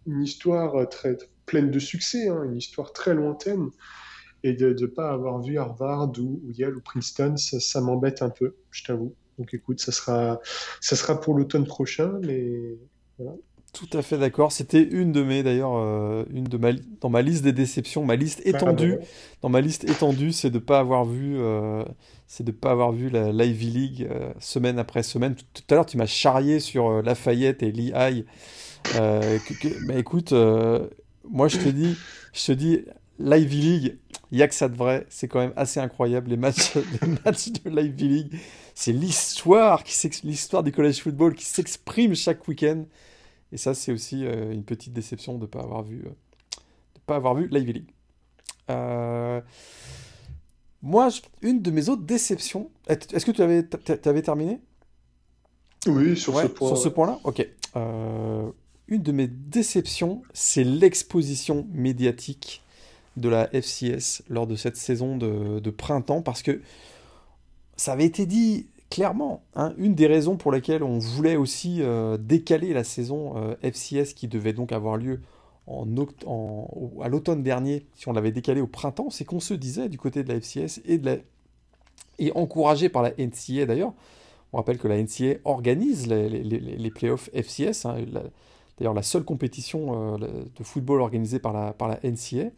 une 0.06 0.22
histoire 0.22 0.88
très 0.88 1.18
pleine 1.48 1.72
de 1.72 1.80
succès, 1.80 2.30
hein, 2.30 2.44
une 2.44 2.58
histoire 2.58 2.94
très 2.94 3.16
lointaine 3.16 3.72
et 4.44 4.54
de 4.54 4.76
ne 4.80 4.86
pas 4.88 5.12
avoir 5.12 5.42
vu 5.42 5.58
Harvard 5.58 6.12
ou, 6.20 6.42
Yale 6.54 6.78
ou 6.78 6.82
Princeton, 6.82 7.36
ça, 7.38 7.82
m'embête 7.82 8.22
un 8.22 8.30
peu, 8.30 8.56
je 8.72 8.84
t'avoue. 8.84 9.14
Donc 9.38 9.54
écoute, 9.54 9.80
ça 9.80 9.92
sera, 9.92 10.40
ça 10.82 10.96
sera 10.96 11.20
pour 11.20 11.36
l'automne 11.36 11.66
prochain, 11.66 12.20
mais 12.24 12.78
voilà. 13.18 13.36
Tout 13.74 13.98
à 13.98 14.02
fait 14.02 14.18
d'accord. 14.18 14.52
C'était 14.52 14.82
une 14.82 15.12
de 15.12 15.22
mes, 15.22 15.44
d'ailleurs, 15.44 15.76
euh, 15.76 16.24
une 16.34 16.46
de 16.46 16.58
ma, 16.58 16.72
dans 17.02 17.10
ma 17.10 17.22
liste 17.22 17.44
des 17.44 17.52
déceptions, 17.52 18.04
ma 18.04 18.16
liste 18.16 18.42
ah, 18.46 18.50
étendue. 18.50 18.98
Dans 19.42 19.50
ma 19.50 19.62
liste 19.62 19.84
étendue, 19.84 20.32
c'est 20.32 20.50
de 20.50 20.58
pas 20.58 20.80
avoir 20.80 21.06
vu, 21.06 21.38
euh, 21.38 21.84
c'est 22.26 22.44
de 22.44 22.52
pas 22.52 22.72
avoir 22.72 22.92
vu 22.92 23.10
la 23.10 23.32
l'Ivy 23.32 23.70
League 23.70 24.08
euh, 24.10 24.32
semaine 24.40 24.80
après 24.80 25.04
semaine. 25.04 25.36
Tout, 25.36 25.64
à 25.70 25.76
l'heure, 25.76 25.86
tu 25.86 25.98
m'as 25.98 26.08
charrié 26.08 26.60
sur 26.60 27.04
Lafayette 27.04 27.62
et 27.62 27.72
Lehigh. 27.72 28.26
mais 28.96 30.00
écoute, 30.00 30.34
moi 31.30 31.48
je 31.48 31.58
te 31.58 31.70
dis, 31.70 31.96
je 32.34 32.46
te 32.46 32.52
dis, 32.54 32.86
l'Ivy 33.20 33.62
League, 33.62 33.98
il 34.32 34.38
y 34.38 34.44
a 34.44 34.48
que 34.48 34.56
ça 34.56 34.68
de 34.68 34.76
vrai. 34.76 35.06
C'est 35.10 35.28
quand 35.28 35.40
même 35.40 35.54
assez 35.56 35.80
incroyable. 35.80 36.30
Les 36.30 36.38
matchs, 36.38 36.76
les 37.02 37.08
matchs 37.26 37.52
de 37.52 37.70
l'Ivy 37.70 38.08
League, 38.08 38.40
c'est 38.76 38.92
l'histoire, 38.92 39.84
qui 39.84 40.10
l'histoire 40.24 40.64
du 40.64 40.72
college 40.72 41.02
football 41.02 41.34
qui 41.34 41.46
s'exprime 41.46 42.16
chaque 42.16 42.48
week-end. 42.48 42.86
Et 43.52 43.58
ça, 43.58 43.74
c'est 43.74 43.92
aussi 43.92 44.26
euh, 44.26 44.52
une 44.52 44.64
petite 44.64 44.94
déception 44.94 45.36
de 45.36 45.42
ne 45.42 45.46
pas 45.46 45.62
avoir 45.62 45.84
vu, 45.84 46.04
euh, 46.06 46.10
de 46.10 47.02
pas 47.06 47.16
avoir 47.16 47.36
vu 47.36 47.48
l'Ivy 47.50 47.74
League. 47.74 47.92
Euh, 48.70 49.40
moi, 50.82 51.10
une 51.42 51.62
de 51.62 51.72
mes 51.72 51.88
autres 51.88 52.04
déceptions. 52.04 52.70
Est-ce 52.88 53.26
que 53.26 53.32
tu 53.32 53.42
avais, 53.42 53.66
avais 54.06 54.22
terminé? 54.22 54.60
Oui, 55.88 56.18
sur 56.18 56.38
ce 56.38 56.48
point. 56.48 56.68
Sur 56.68 56.78
ce 56.78 56.90
point-là, 56.90 57.20
ok. 57.24 57.48
une 58.90 59.02
de 59.02 59.12
mes 59.14 59.28
déceptions, 59.28 60.22
c'est 60.34 60.66
l'exposition 60.66 61.66
médiatique 61.72 62.62
de 63.18 63.30
la 63.30 63.50
FCS 63.52 64.24
lors 64.30 64.48
de 64.48 64.56
cette 64.56 64.78
saison 64.78 65.18
de, 65.18 65.70
printemps 65.70 66.22
parce 66.22 66.42
que 66.42 66.62
ça 67.76 67.94
avait 67.94 68.06
été 68.06 68.26
dit 68.26 68.68
clairement. 68.90 69.44
Hein, 69.56 69.74
une 69.78 69.96
des 69.96 70.08
raisons 70.08 70.38
pour 70.38 70.52
lesquelles 70.52 70.84
on 70.84 71.00
voulait 71.00 71.36
aussi 71.36 71.82
euh, 71.82 72.18
décaler 72.18 72.74
la 72.74 72.84
saison 72.84 73.34
euh, 73.36 73.56
FCS 73.62 74.14
qui 74.14 74.28
devait 74.28 74.54
donc 74.54 74.72
avoir 74.72 74.98
lieu 74.98 75.20
à 75.70 77.10
l'automne 77.10 77.44
dernier, 77.44 77.88
si 77.94 78.08
on 78.08 78.14
l'avait 78.14 78.32
décalé 78.32 78.62
au 78.62 78.68
printemps, 78.68 79.10
c'est 79.10 79.26
qu'on 79.26 79.42
se 79.42 79.54
disait 79.54 79.90
du 79.90 79.98
côté 79.98 80.24
de 80.24 80.30
la 80.30 80.40
FCS 80.40 80.80
et, 80.88 82.32
encouragé 82.36 82.88
par 82.88 83.04
la 83.04 83.12
NCA 83.18 83.66
d'ailleurs. 83.66 83.94
On 84.54 84.58
rappelle 84.58 84.78
que 84.78 84.88
la 84.88 84.96
NCA 84.96 85.40
organise 85.44 86.08
les, 86.08 86.30
les, 86.30 86.90
playoffs 86.90 87.30
FCS, 87.34 87.86
hein, 87.86 87.98
d'ailleurs 88.78 88.94
la 88.94 89.04
seule 89.04 89.26
compétition 89.26 90.22
euh, 90.24 90.46
de 90.56 90.64
football 90.64 91.02
organisée 91.02 91.40
par 91.40 91.52
la, 91.52 91.74
par 91.74 91.90
la 91.90 92.00
NCA 92.02 92.50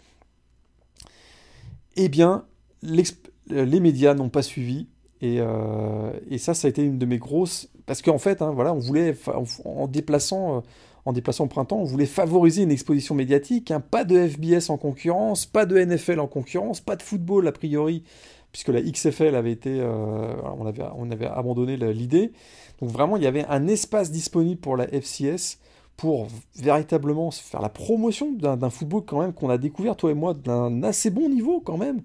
eh 2.06 2.10
bien, 2.10 2.45
les 2.82 3.80
médias 3.80 4.14
n'ont 4.14 4.30
pas 4.30 4.41
suivi. 4.41 4.88
Euh, 5.24 6.12
et, 6.30 6.38
ça, 6.38 6.54
ça 6.54 6.68
a 6.68 6.70
été 6.70 6.84
une 6.84 6.97
de 6.97 7.06
mes 7.06 7.18
grosses. 7.18 7.70
Parce 7.86 8.02
qu'en 8.02 8.18
fait, 8.18 8.41
hein, 8.41 8.56
on 8.58 8.80
voulait, 8.80 9.16
en, 9.66 9.88
déplaçant, 9.88 10.58
euh, 10.58 10.62
en 11.06 11.14
au 11.14 11.47
printemps, 11.47 11.78
on 11.78 11.84
voulait 11.84 12.06
favoriser 12.06 12.64
une 12.64 12.72
exposition 12.72 13.16
médiatique. 13.16 13.72
Hein, 13.72 13.82
pas 13.82 14.04
de 14.04 14.28
FBS 14.28 14.70
en 14.70 14.78
concurrence, 14.78 15.45
pas 15.45 15.66
de 15.66 15.78
NFL 15.78 16.20
en 16.20 16.28
concurrence, 16.28 16.80
pas 16.80 16.95
de 16.95 17.02
football 17.02 17.47
a 17.47 17.52
priori, 17.52 18.04
puisque 18.52 18.70
la 18.70 18.82
XFL 18.82 19.36
avait 19.36 19.52
été. 19.52 19.80
Euh, 19.80 20.34
on 20.95 21.12
avait 21.12 21.28
abandonné 21.28 21.78
l'idée. 21.78 22.32
Donc 22.80 22.91
vraiment, 22.91 23.18
il 23.18 23.24
y 23.24 23.28
avait 23.28 23.45
un 23.45 23.68
espace 23.68 24.12
disponible 24.12 24.62
pour 24.62 24.78
la 24.78 24.88
FCS 24.88 25.58
pour 26.00 26.28
véritablement 26.56 27.30
faire 27.30 27.62
la 27.62 27.68
promotion 27.68 28.32
d'un 28.32 28.70
football 28.70 29.04
quand 29.06 29.20
même 29.20 29.34
qu'on 29.34 29.50
a 29.50 29.58
découvert, 29.58 29.97
toi 29.97 30.12
et 30.12 30.14
moi, 30.14 30.34
d'un 30.34 30.82
assez 30.82 31.10
bon 31.10 31.28
niveau 31.28 31.60
quand 31.60 31.76
même. 31.76 32.04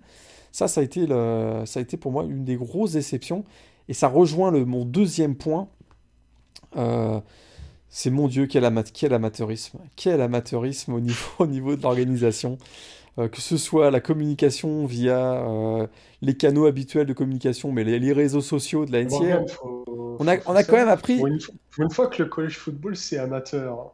Ça, 0.51 0.67
ça 0.67 0.81
a, 0.81 0.83
été 0.83 1.97
pour 1.97 2.11
moi 2.11 2.25
une 2.25 2.45
des 2.45 2.57
grosses 2.57 2.95
déceptions. 2.95 3.45
Et 3.89 3.95
ça 3.95 4.09
rejoint 4.09 4.51
le, 4.51 4.65
mon 4.65 4.85
deuxième 4.85 5.37
point. 5.37 5.69
Euh, 6.77 7.21
c'est 7.89 8.11
mon 8.11 8.27
Dieu, 8.27 8.49
quel, 8.49 8.65
amateurisme. 8.65 9.79
Quel 9.95 10.21
amateurisme 10.21 10.95
au 10.95 11.47
niveau 11.47 11.77
de 11.77 11.81
l'organisation. 11.81 12.59
Euh, 13.17 13.29
que 13.29 13.41
ce 13.41 13.57
soit 13.57 13.93
la 13.93 14.01
communication 14.01 14.87
via 14.87 15.47
euh, 15.49 15.87
les 16.21 16.37
canaux 16.37 16.67
habituels 16.67 17.07
de 17.07 17.13
communication, 17.13 17.71
mais 17.71 17.85
les, 17.85 18.13
réseaux 18.13 18.41
sociaux 18.41 18.87
de 18.87 18.93
la 18.93 19.05
NCA. 19.05 19.45
on 19.95 20.27
a, 20.27 20.37
on 20.47 20.57
a 20.57 20.65
quand 20.65 20.77
même 20.77 20.89
appris. 20.89 21.19
Pour 21.19 21.29
une, 21.29 21.91
fois 21.91 22.09
que 22.09 22.25
le 22.25 22.29
college 22.29 22.57
football, 22.57 22.97
c'est 22.97 23.19
amateur. 23.19 23.93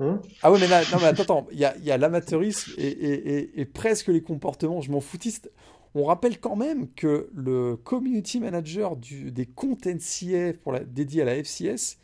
Hein 0.00 0.22
ah 0.42 0.50
ouais, 0.50 0.58
mais, 0.58 0.68
là, 0.68 0.80
non, 0.90 0.98
mais 1.00 1.04
attends, 1.04 1.22
attends. 1.22 1.46
Il 1.52 1.58
y 1.58 1.64
a, 1.66 1.74
a 1.94 1.98
l'amateurisme 1.98 2.72
et, 2.78 2.86
et, 2.86 3.60
et, 3.60 3.64
presque 3.66 4.08
les 4.08 4.22
comportements, 4.22 4.80
je 4.80 4.90
m'en 4.90 5.00
foutiste. 5.00 5.50
On 5.94 6.04
rappelle 6.04 6.40
quand 6.40 6.56
même 6.56 6.88
que 6.94 7.28
le 7.34 7.76
community 7.76 8.40
manager 8.40 8.96
du, 8.96 9.30
des 9.32 9.44
comptes 9.44 9.86
NCA 9.86 10.54
pour 10.62 10.72
la, 10.72 10.80
dédiés 10.80 11.20
à 11.20 11.24
la 11.26 11.34
FCS 11.34 11.98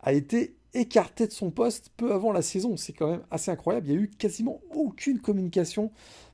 a 0.00 0.12
été 0.12 0.54
écarté 0.74 1.26
de 1.26 1.32
son 1.32 1.50
poste 1.50 1.90
peu 1.96 2.12
avant 2.12 2.32
la 2.32 2.42
saison. 2.42 2.76
C'est 2.76 2.92
quand 2.92 3.10
même 3.10 3.22
assez 3.30 3.50
incroyable. 3.50 3.86
Il 3.88 3.92
n'y 3.92 3.98
a 3.98 4.02
eu 4.02 4.08
quasiment 4.08 4.60
aucune 4.74 5.20
communication 5.20 5.90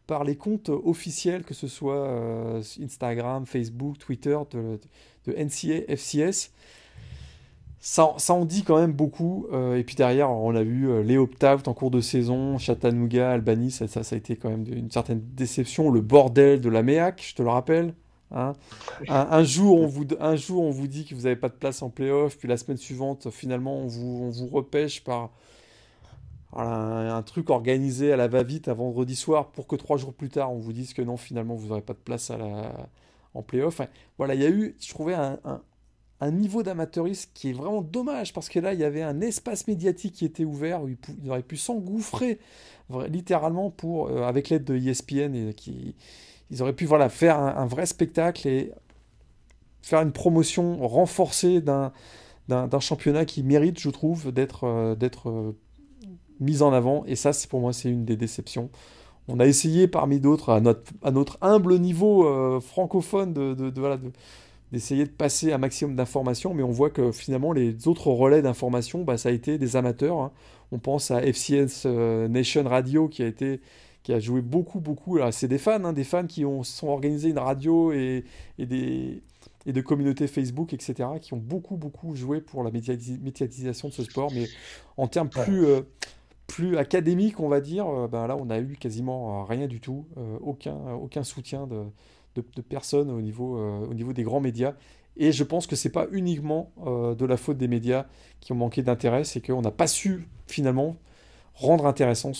par 0.07 0.25
les 0.25 0.35
comptes 0.35 0.71
officiels, 0.71 1.45
que 1.45 1.55
ce 1.55 1.69
soit 1.69 2.09
euh, 2.09 2.63
Instagram, 2.83 3.47
Facebook, 3.47 3.97
Twitter, 3.99 4.37
de, 4.51 4.81
NCA, 5.29 5.95
FCS. 5.95 6.51
Ça, 7.79 8.15
ça, 8.19 8.35
en 8.35 8.45
dit 8.45 8.65
quand 8.65 8.79
même 8.79 8.93
beaucoup. 8.93 9.47
Euh, 9.53 9.77
et 9.77 9.85
puis 9.85 9.95
derrière, 9.95 10.31
on 10.31 10.55
a 10.55 10.63
vu 10.63 10.91
euh, 10.91 11.03
les 11.03 11.17
opt-out 11.17 11.69
en 11.69 11.75
cours 11.75 11.93
de 11.93 12.01
saison, 12.01 12.59
Chattanooga, 12.59 13.31
Albany, 13.31 13.71
ça, 13.71 13.87
ça, 13.87 14.03
ça, 14.03 14.17
a 14.17 14.19
été 14.19 14.37
quand 14.37 14.51
même 14.51 14.67
une 14.67 14.91
certaine 14.91 15.23
déception. 15.35 15.91
Le 15.91 16.01
bordel 16.01 16.61
de 16.61 16.69
la 16.69 16.83
MEAC, 16.83 17.23
je 17.29 17.35
te 17.37 17.43
le 17.43 17.49
rappelle. 17.49 17.95
Hein. 18.33 18.53
un, 19.09 19.43
jour, 19.43 19.81
on 19.81 19.87
vous, 19.87 20.07
un 20.21 20.37
jour, 20.37 20.63
on 20.63 20.71
vous 20.71 20.87
dit 20.87 21.05
que 21.05 21.15
vous 21.15 21.23
n'avez 21.23 21.37
pas 21.37 21.49
de 21.49 21.55
place 21.55 21.83
en 21.83 21.91
playoff, 21.91 22.39
puis 22.39 22.49
la 22.49 22.57
semaine 22.57 22.77
suivante, 22.77 23.31
finalement, 23.31 23.79
on 23.79 23.87
vous, 23.87 24.21
on 24.23 24.31
vous 24.31 24.47
repêche 24.47 25.03
par 25.03 25.31
un, 26.53 27.23
truc 27.23 27.51
organisé 27.51 28.13
à 28.13 28.17
la 28.17 28.29
va-vite 28.29 28.69
un 28.69 28.75
vendredi 28.75 29.17
soir 29.17 29.51
pour 29.51 29.67
que 29.67 29.77
trois 29.77 29.97
jours 29.97 30.15
plus 30.15 30.29
tard, 30.29 30.53
on 30.53 30.59
vous 30.59 30.73
dise 30.73 30.95
que 30.95 31.03
non, 31.03 31.17
finalement, 31.17 31.55
vous 31.55 31.69
n'aurez 31.69 31.83
pas 31.83 31.93
de 31.93 31.99
place 31.99 32.31
à 32.31 32.39
la, 32.39 32.73
en 33.35 33.43
playoff. 33.43 33.81
voilà, 34.19 34.35
il 34.35 34.43
y 34.43 34.47
a 34.47 34.51
eu, 34.51 34.77
je 34.81 34.89
trouvais, 34.89 35.15
un, 35.15 35.39
un 36.21 36.31
niveau 36.31 36.63
d'amateurisme 36.63 37.31
qui 37.33 37.51
est 37.51 37.53
vraiment 37.53 37.81
dommage 37.81 38.33
parce 38.33 38.49
que 38.49 38.61
là, 38.61 38.75
il 38.75 38.81
y 38.81 38.85
avait 38.85 39.03
un 39.03 39.21
espace 39.21 39.67
médiatique 39.67 40.15
qui 40.15 40.25
était 40.25 40.45
ouvert 40.45 40.83
où 40.83 40.89
ils, 40.89 41.31
auraient 41.31 41.43
pu 41.43 41.57
s'engouffrer 41.57 42.39
littéralement 43.09 43.71
pour, 43.71 44.09
euh, 44.09 44.23
avec 44.23 44.51
l'aide 44.51 44.65
de 44.65 44.77
ESPN 44.77 45.35
et 45.35 45.55
qui, 45.55 45.95
ils 46.51 46.63
auraient 46.63 46.75
pu 46.75 46.85
voilà, 46.85 47.09
faire 47.09 47.39
un, 47.39 47.67
vrai 47.67 47.87
spectacle 47.87 48.47
et 48.49 48.73
faire 49.83 50.01
une 50.03 50.13
promotion 50.13 50.87
renforcée 50.87 51.61
d'un, 51.61 51.93
d'un, 52.49 52.81
championnat 52.81 53.25
qui 53.25 53.43
mérite, 53.43 53.79
je 53.79 53.91
trouve, 53.91 54.33
d'être, 54.33 54.65
euh, 54.65 54.95
d'être 54.95 55.31
euh, 55.31 55.57
mis 56.41 56.63
en 56.63 56.73
avant. 56.73 57.05
Et 57.07 57.17
ça, 57.17 57.33
c'est, 57.33 57.49
pour 57.49 57.61
moi, 57.61 57.73
c'est 57.73 57.91
une 57.91 58.05
des 58.05 58.17
déceptions. 58.17 58.71
On 59.29 59.39
a 59.39 59.47
essayé 59.47 59.87
parmi 59.87 60.19
d'autres, 60.19 60.51
à 60.51 61.11
notre, 61.11 61.39
humble 61.41 61.79
niveau 61.79 62.61
francophone, 62.61 63.33
de, 63.33 63.73
voilà, 63.77 63.97
de 63.97 64.11
d'essayer 64.73 65.05
de 65.05 65.11
passer 65.11 65.53
un 65.53 65.59
maximum 65.59 65.97
d'informations, 65.97 66.55
mais 66.55 66.63
on 66.63 66.71
voit 66.71 66.91
que 66.91 67.11
finalement 67.11 67.53
les 67.53 67.89
autres 67.89 68.09
relais 68.09 68.43
d'informations, 68.43 69.03
bah, 69.03 69.17
ça 69.17 69.31
a 69.31 69.33
été 69.33 69.59
des 69.59 69.77
amateurs. 69.77 70.19
Hein. 70.19 70.33
On 70.73 70.79
pense 70.79 71.11
à 71.11 71.21
FCS 71.21 71.85
euh, 71.87 72.29
Nation 72.29 72.65
Radio 72.65 73.09
qui 73.09 73.23
a 73.23 73.27
été 73.27 73.61
qui 74.03 74.13
a 74.13 74.21
joué 74.21 74.41
beaucoup 74.41 74.81
beaucoup. 74.81 75.19
C'est 75.31 75.49
des 75.49 75.59
fans, 75.59 75.85
hein, 75.85 75.93
des 75.93 76.05
fans 76.05 76.27
qui 76.27 76.45
ont 76.45 76.63
sont 76.63 76.89
organisés 76.89 77.31
une 77.31 77.39
radio 77.39 77.93
et, 77.93 78.25
et 78.59 78.67
des 78.67 79.23
et 79.67 79.73
de 79.75 79.81
communautés 79.83 80.27
Facebook, 80.27 80.73
etc., 80.73 81.09
qui 81.21 81.35
ont 81.35 81.39
beaucoup 81.39 81.77
beaucoup 81.77 82.17
joué 82.17 82.41
pour 82.41 82.65
la 82.65 82.71
médiatisation 82.71 83.89
de 83.89 83.93
ce 83.93 84.05
sport. 84.05 84.33
Mais 84.33 84.47
en 84.97 85.07
termes 85.07 85.29
plus 85.29 85.67
euh, 85.67 85.83
plus 86.47 86.77
académiques, 86.77 87.41
on 87.41 87.49
va 87.49 87.61
dire, 87.61 87.87
euh, 87.87 88.09
ben 88.09 88.27
là 88.27 88.37
on 88.37 88.51
a 88.51 88.59
eu 88.59 88.77
quasiment 88.77 89.45
rien 89.45 89.67
du 89.67 89.81
tout, 89.81 90.07
aucun 90.41 90.95
aucun 90.95 91.23
soutien 91.23 91.67
de 91.67 91.85
de, 92.35 92.63
personnes 92.63 93.11
au 93.11 93.21
niveau, 93.21 93.57
euh, 93.57 93.87
au 93.87 93.95
niveau 93.95 94.13
des 94.13 94.23
grands 94.23 94.41
médias. 94.41 94.75
Et 95.17 95.33
je 95.33 95.45
pense 95.45 95.67
que 95.67 95.77
c'est 95.77 95.91
pas 95.91 96.07
uniquement 96.13 96.73
euh, 96.87 97.15
de 97.15 97.27
la 97.27 97.37
faute 97.37 97.59
des 97.59 97.69
médias 97.69 98.07
qui 98.41 98.53
ont 98.53 98.57
manqué 98.57 98.83
d'intérêt, 98.83 99.25
c'est 99.25 99.45
qu'on 99.45 99.61
n'a 99.61 99.71
pas 99.71 99.87
su 99.87 100.29
finalement 100.47 100.97
rendre 101.61 101.87
intéressant 101.87 102.33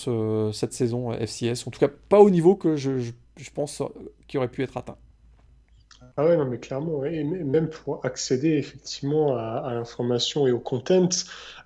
cette 0.51 0.73
saison 0.73 1.11
FCS. 1.13 1.67
En 1.67 1.71
tout 1.71 1.79
cas, 1.79 1.89
pas 2.09 2.19
au 2.19 2.29
niveau 2.29 2.55
que 2.55 2.75
je, 2.75 2.99
je, 2.99 3.51
pense 3.53 3.83
qui 4.27 4.37
aurait 4.37 4.49
pu 4.49 4.63
être 4.63 4.77
atteint. 4.77 4.97
Ah 6.17 6.25
ouais, 6.25 6.35
non, 6.35 6.45
mais 6.45 6.57
clairement, 6.57 7.05
et 7.05 7.23
même 7.23 7.69
pour 7.69 8.05
accéder 8.05 8.57
effectivement 8.57 9.37
à, 9.37 9.73
l'information 9.73 10.45
et 10.47 10.51
au 10.51 10.59
content, 10.59 11.07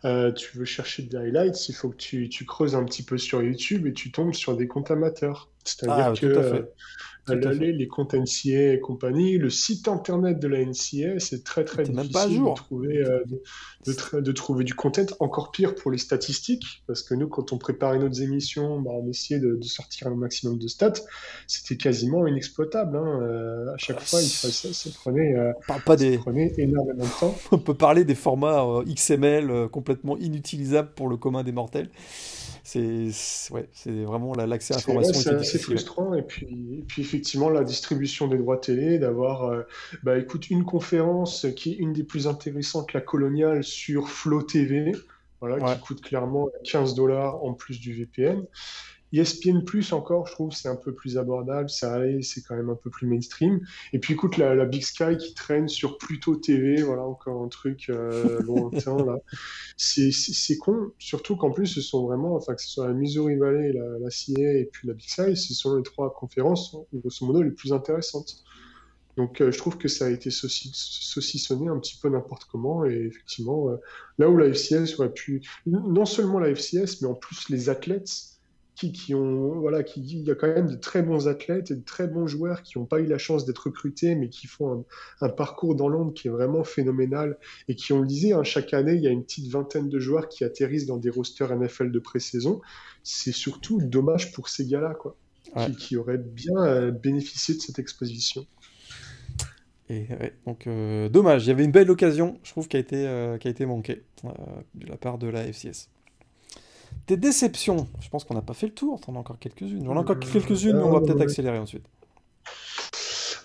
euh, 0.03 0.31
tu 0.31 0.57
veux 0.57 0.65
chercher 0.65 1.03
des 1.03 1.17
highlights, 1.17 1.67
il 1.69 1.73
faut 1.73 1.89
que 1.89 1.95
tu, 1.95 2.29
tu, 2.29 2.45
creuses 2.45 2.75
un 2.75 2.83
petit 2.83 3.01
peu 3.01 3.17
sur 3.17 3.41
YouTube 3.41 3.87
et 3.87 3.93
tu 3.93 4.11
tombes 4.11 4.33
sur 4.33 4.55
des 4.55 4.67
comptes 4.67 4.91
amateurs. 4.91 5.49
C'est-à-dire 5.63 6.05
ah, 6.09 6.13
que 6.13 6.69
les, 7.33 7.71
les 7.71 7.87
comptes 7.87 8.13
NCA 8.13 8.73
et 8.73 8.79
compagnie, 8.79 9.37
le 9.37 9.49
site 9.49 9.87
internet 9.87 10.39
de 10.39 10.47
la 10.47 10.63
NCA, 10.63 11.19
c'est 11.19 11.43
très 11.43 11.65
très 11.65 11.83
difficile 11.83 12.43
de, 12.43 12.53
trouver, 12.55 12.97
euh, 12.97 13.23
de, 14.21 14.31
trouver 14.31 14.63
du 14.63 14.75
content. 14.75 15.05
Encore 15.19 15.51
pire 15.51 15.75
pour 15.75 15.91
les 15.91 15.97
statistiques, 15.97 16.83
parce 16.87 17.01
que 17.01 17.15
nous, 17.15 17.27
quand 17.27 17.51
on 17.53 17.57
préparait 17.57 17.99
nos 17.99 18.11
émissions, 18.11 18.79
bah, 18.81 18.91
on 18.93 19.09
essayait 19.09 19.39
de, 19.39 19.59
sortir 19.63 20.07
un 20.07 20.15
maximum 20.15 20.59
de 20.59 20.67
stats. 20.67 20.93
C'était 21.47 21.77
quasiment 21.77 22.27
inexploitable. 22.27 22.95
Hein. 22.97 23.19
Euh, 23.21 23.73
à 23.73 23.77
chaque 23.77 24.01
fois, 24.01 24.21
il, 24.21 24.27
ça, 24.27 24.49
ça, 24.51 24.89
prenait, 24.95 25.35
euh, 25.35 25.51
pas 25.85 25.95
des... 25.95 26.17
prenait 26.17 26.53
énormément 26.57 27.03
de 27.03 27.19
temps. 27.19 27.35
on 27.51 27.57
peut 27.57 27.73
parler 27.73 28.03
des 28.03 28.15
formats 28.15 28.83
XML 28.85 29.69
complètement 29.71 30.17
inutilisables 30.17 30.91
pour 30.95 31.09
le 31.09 31.17
commun 31.17 31.43
des 31.43 31.51
mortels 31.51 31.89
c'est 32.65 33.09
ouais, 33.51 33.69
vraiment 33.85 34.33
l'accès 34.33 34.73
à 34.73 34.77
l'information. 34.77 35.39
c'est 35.43 35.59
frustrant. 35.59 36.13
Et 36.15 36.23
puis, 36.23 36.83
puis, 36.87 37.03
effectivement, 37.15 37.49
la 37.49 37.63
distribution 37.63 38.27
des 38.27 38.37
droits 38.37 38.57
télé, 38.57 38.99
d'avoir, 38.99 39.45
euh, 39.45 39.61
bah, 40.03 40.17
écoute, 40.17 40.49
une 40.49 40.65
conférence 40.65 41.47
qui 41.55 41.71
est 41.71 41.75
une 41.77 41.93
des 41.93 42.03
plus 42.03 42.27
intéressantes, 42.27 42.91
la 42.91 43.01
coloniale, 43.01 43.63
sur 43.63 44.09
Flow 44.09 44.41
TV, 44.41 44.91
voilà, 45.39 45.75
qui 45.75 45.81
coûte 45.81 46.01
clairement 46.01 46.49
15 46.65 46.93
dollars 46.93 47.43
en 47.43 47.53
plus 47.53 47.79
du 47.79 47.93
VPN. 47.93 48.43
ESPN 49.15 49.63
Plus 49.63 49.93
encore, 49.93 50.27
je 50.27 50.33
trouve, 50.33 50.51
c'est 50.51 50.67
un 50.67 50.75
peu 50.75 50.93
plus 50.93 51.17
abordable, 51.17 51.69
ça 51.69 51.99
c'est 52.21 52.41
quand 52.41 52.55
même 52.55 52.69
un 52.69 52.75
peu 52.75 52.89
plus 52.89 53.07
mainstream. 53.07 53.61
Et 53.93 53.99
puis 53.99 54.13
écoute, 54.13 54.37
la, 54.37 54.65
Big 54.65 54.83
Sky 54.83 55.17
qui 55.17 55.33
traîne 55.33 55.67
sur 55.67 55.97
Pluto 55.97 56.35
TV, 56.35 56.81
voilà 56.81 57.03
encore 57.03 57.43
un 57.43 57.47
truc 57.47 57.89
euh, 57.89 58.41
lointain 58.41 58.97
là. 59.05 59.17
C'est 59.77 60.57
con, 60.57 60.91
surtout 60.99 61.35
qu'en 61.35 61.51
plus 61.51 61.67
ce 61.67 61.81
sont 61.81 62.05
vraiment, 62.05 62.35
enfin 62.35 62.55
que 62.55 62.61
ce 62.61 62.69
soit 62.69 62.87
la 62.87 62.93
Missouri 62.93 63.35
Valley, 63.35 63.73
la, 63.73 63.99
la 63.99 64.09
CIA 64.09 64.53
et 64.53 64.69
puis 64.71 64.87
la 64.87 64.93
Big 64.93 65.07
Sky, 65.07 65.35
ce 65.35 65.53
sont 65.53 65.75
les 65.75 65.83
trois 65.83 66.13
conférences, 66.13 66.75
grosso 66.93 67.25
modo, 67.25 67.41
les 67.41 67.51
plus 67.51 67.73
intéressantes. 67.73 68.43
Donc 69.17 69.41
euh, 69.41 69.51
je 69.51 69.57
trouve 69.57 69.77
que 69.77 69.87
ça 69.87 70.05
a 70.05 70.09
été 70.09 70.29
saucissonné 70.29 71.69
un 71.69 71.79
petit 71.79 71.97
peu 72.01 72.09
n'importe 72.09 72.45
comment 72.45 72.85
et 72.85 73.07
effectivement 73.07 73.69
euh, 73.69 73.77
là 74.17 74.29
où 74.29 74.37
la 74.37 74.47
FCS 74.53 74.99
aurait 74.99 75.13
pu 75.13 75.41
non 75.65 76.05
seulement 76.05 76.39
la 76.39 76.53
FCS 76.53 77.01
mais 77.01 77.07
en 77.07 77.13
plus 77.13 77.49
les 77.49 77.69
athlètes 77.69 78.34
qui, 78.75 79.15
ont 79.15 79.59
voilà 79.59 79.83
qui 79.83 80.01
il 80.01 80.27
y 80.27 80.31
a 80.31 80.35
quand 80.35 80.47
même 80.47 80.69
de 80.69 80.75
très 80.75 81.01
bons 81.01 81.27
athlètes 81.27 81.71
et 81.71 81.75
de 81.75 81.83
très 81.83 82.07
bons 82.07 82.27
joueurs 82.27 82.61
qui 82.61 82.77
n'ont 82.77 82.85
pas 82.85 82.99
eu 82.99 83.05
la 83.05 83.17
chance 83.17 83.45
d'être 83.45 83.65
recrutés 83.65 84.15
mais 84.15 84.29
qui 84.29 84.47
font 84.47 84.85
un, 85.21 85.29
parcours 85.29 85.75
dans 85.75 85.87
l'ombre 85.87 86.13
qui 86.13 86.27
est 86.27 86.31
vraiment 86.31 86.63
phénoménal 86.63 87.37
et 87.67 87.75
qui 87.75 87.93
on 87.93 88.01
le 88.01 88.07
disait 88.07 88.33
hein, 88.33 88.43
chaque 88.43 88.73
année 88.73 88.93
il 88.93 89.01
y 89.01 89.07
a 89.07 89.11
une 89.11 89.23
petite 89.23 89.49
vingtaine 89.49 89.89
de 89.89 89.99
joueurs 89.99 90.27
qui 90.27 90.43
atterrissent 90.43 90.85
dans 90.85 90.97
des 90.97 91.09
rosters 91.09 91.55
NFL 91.55 91.91
de 91.91 91.99
pré-saison. 91.99 92.61
C'est 93.03 93.31
surtout 93.31 93.81
dommage 93.81 94.31
pour 94.33 94.49
ces 94.49 94.65
gars-là 94.65 94.93
quoi 94.93 95.15
qui, 95.77 95.95
auraient 95.95 96.17
bien 96.17 96.57
euh, 96.57 96.91
bénéficié 96.91 97.55
de 97.55 97.61
cette 97.61 97.79
exposition. 97.79 98.45
Et 99.89 100.07
donc 100.47 100.65
euh, 100.65 101.09
dommage. 101.09 101.45
Il 101.45 101.49
y 101.49 101.51
avait 101.51 101.63
une 101.63 101.71
belle 101.71 101.91
occasion 101.91 102.39
je 102.43 102.49
trouve 102.49 102.67
qui 102.67 102.75
a 102.75 102.79
été 102.79 103.07
euh, 103.07 103.37
qui 103.37 103.47
a 103.47 103.51
été 103.51 103.67
manquée 103.67 104.03
de 104.23 104.87
la 104.87 104.97
part 104.97 105.19
de 105.19 105.27
la 105.27 105.43
FCS 105.43 105.89
tes 107.05 107.17
déceptions, 107.17 107.87
je 108.01 108.09
pense 108.09 108.23
qu'on 108.23 108.33
n'a 108.33 108.41
pas 108.41 108.53
fait 108.53 108.67
le 108.67 108.73
tour, 108.73 108.99
on 109.07 109.15
a 109.15 109.19
encore 109.19 109.39
quelques-unes. 109.39 109.83
J'en 109.85 109.95
ai 109.95 109.99
encore 109.99 110.19
quelques-unes, 110.19 110.77
mais 110.77 110.83
on 110.83 110.91
va 110.91 111.01
peut-être 111.01 111.21
accélérer 111.21 111.59
ensuite. 111.59 111.85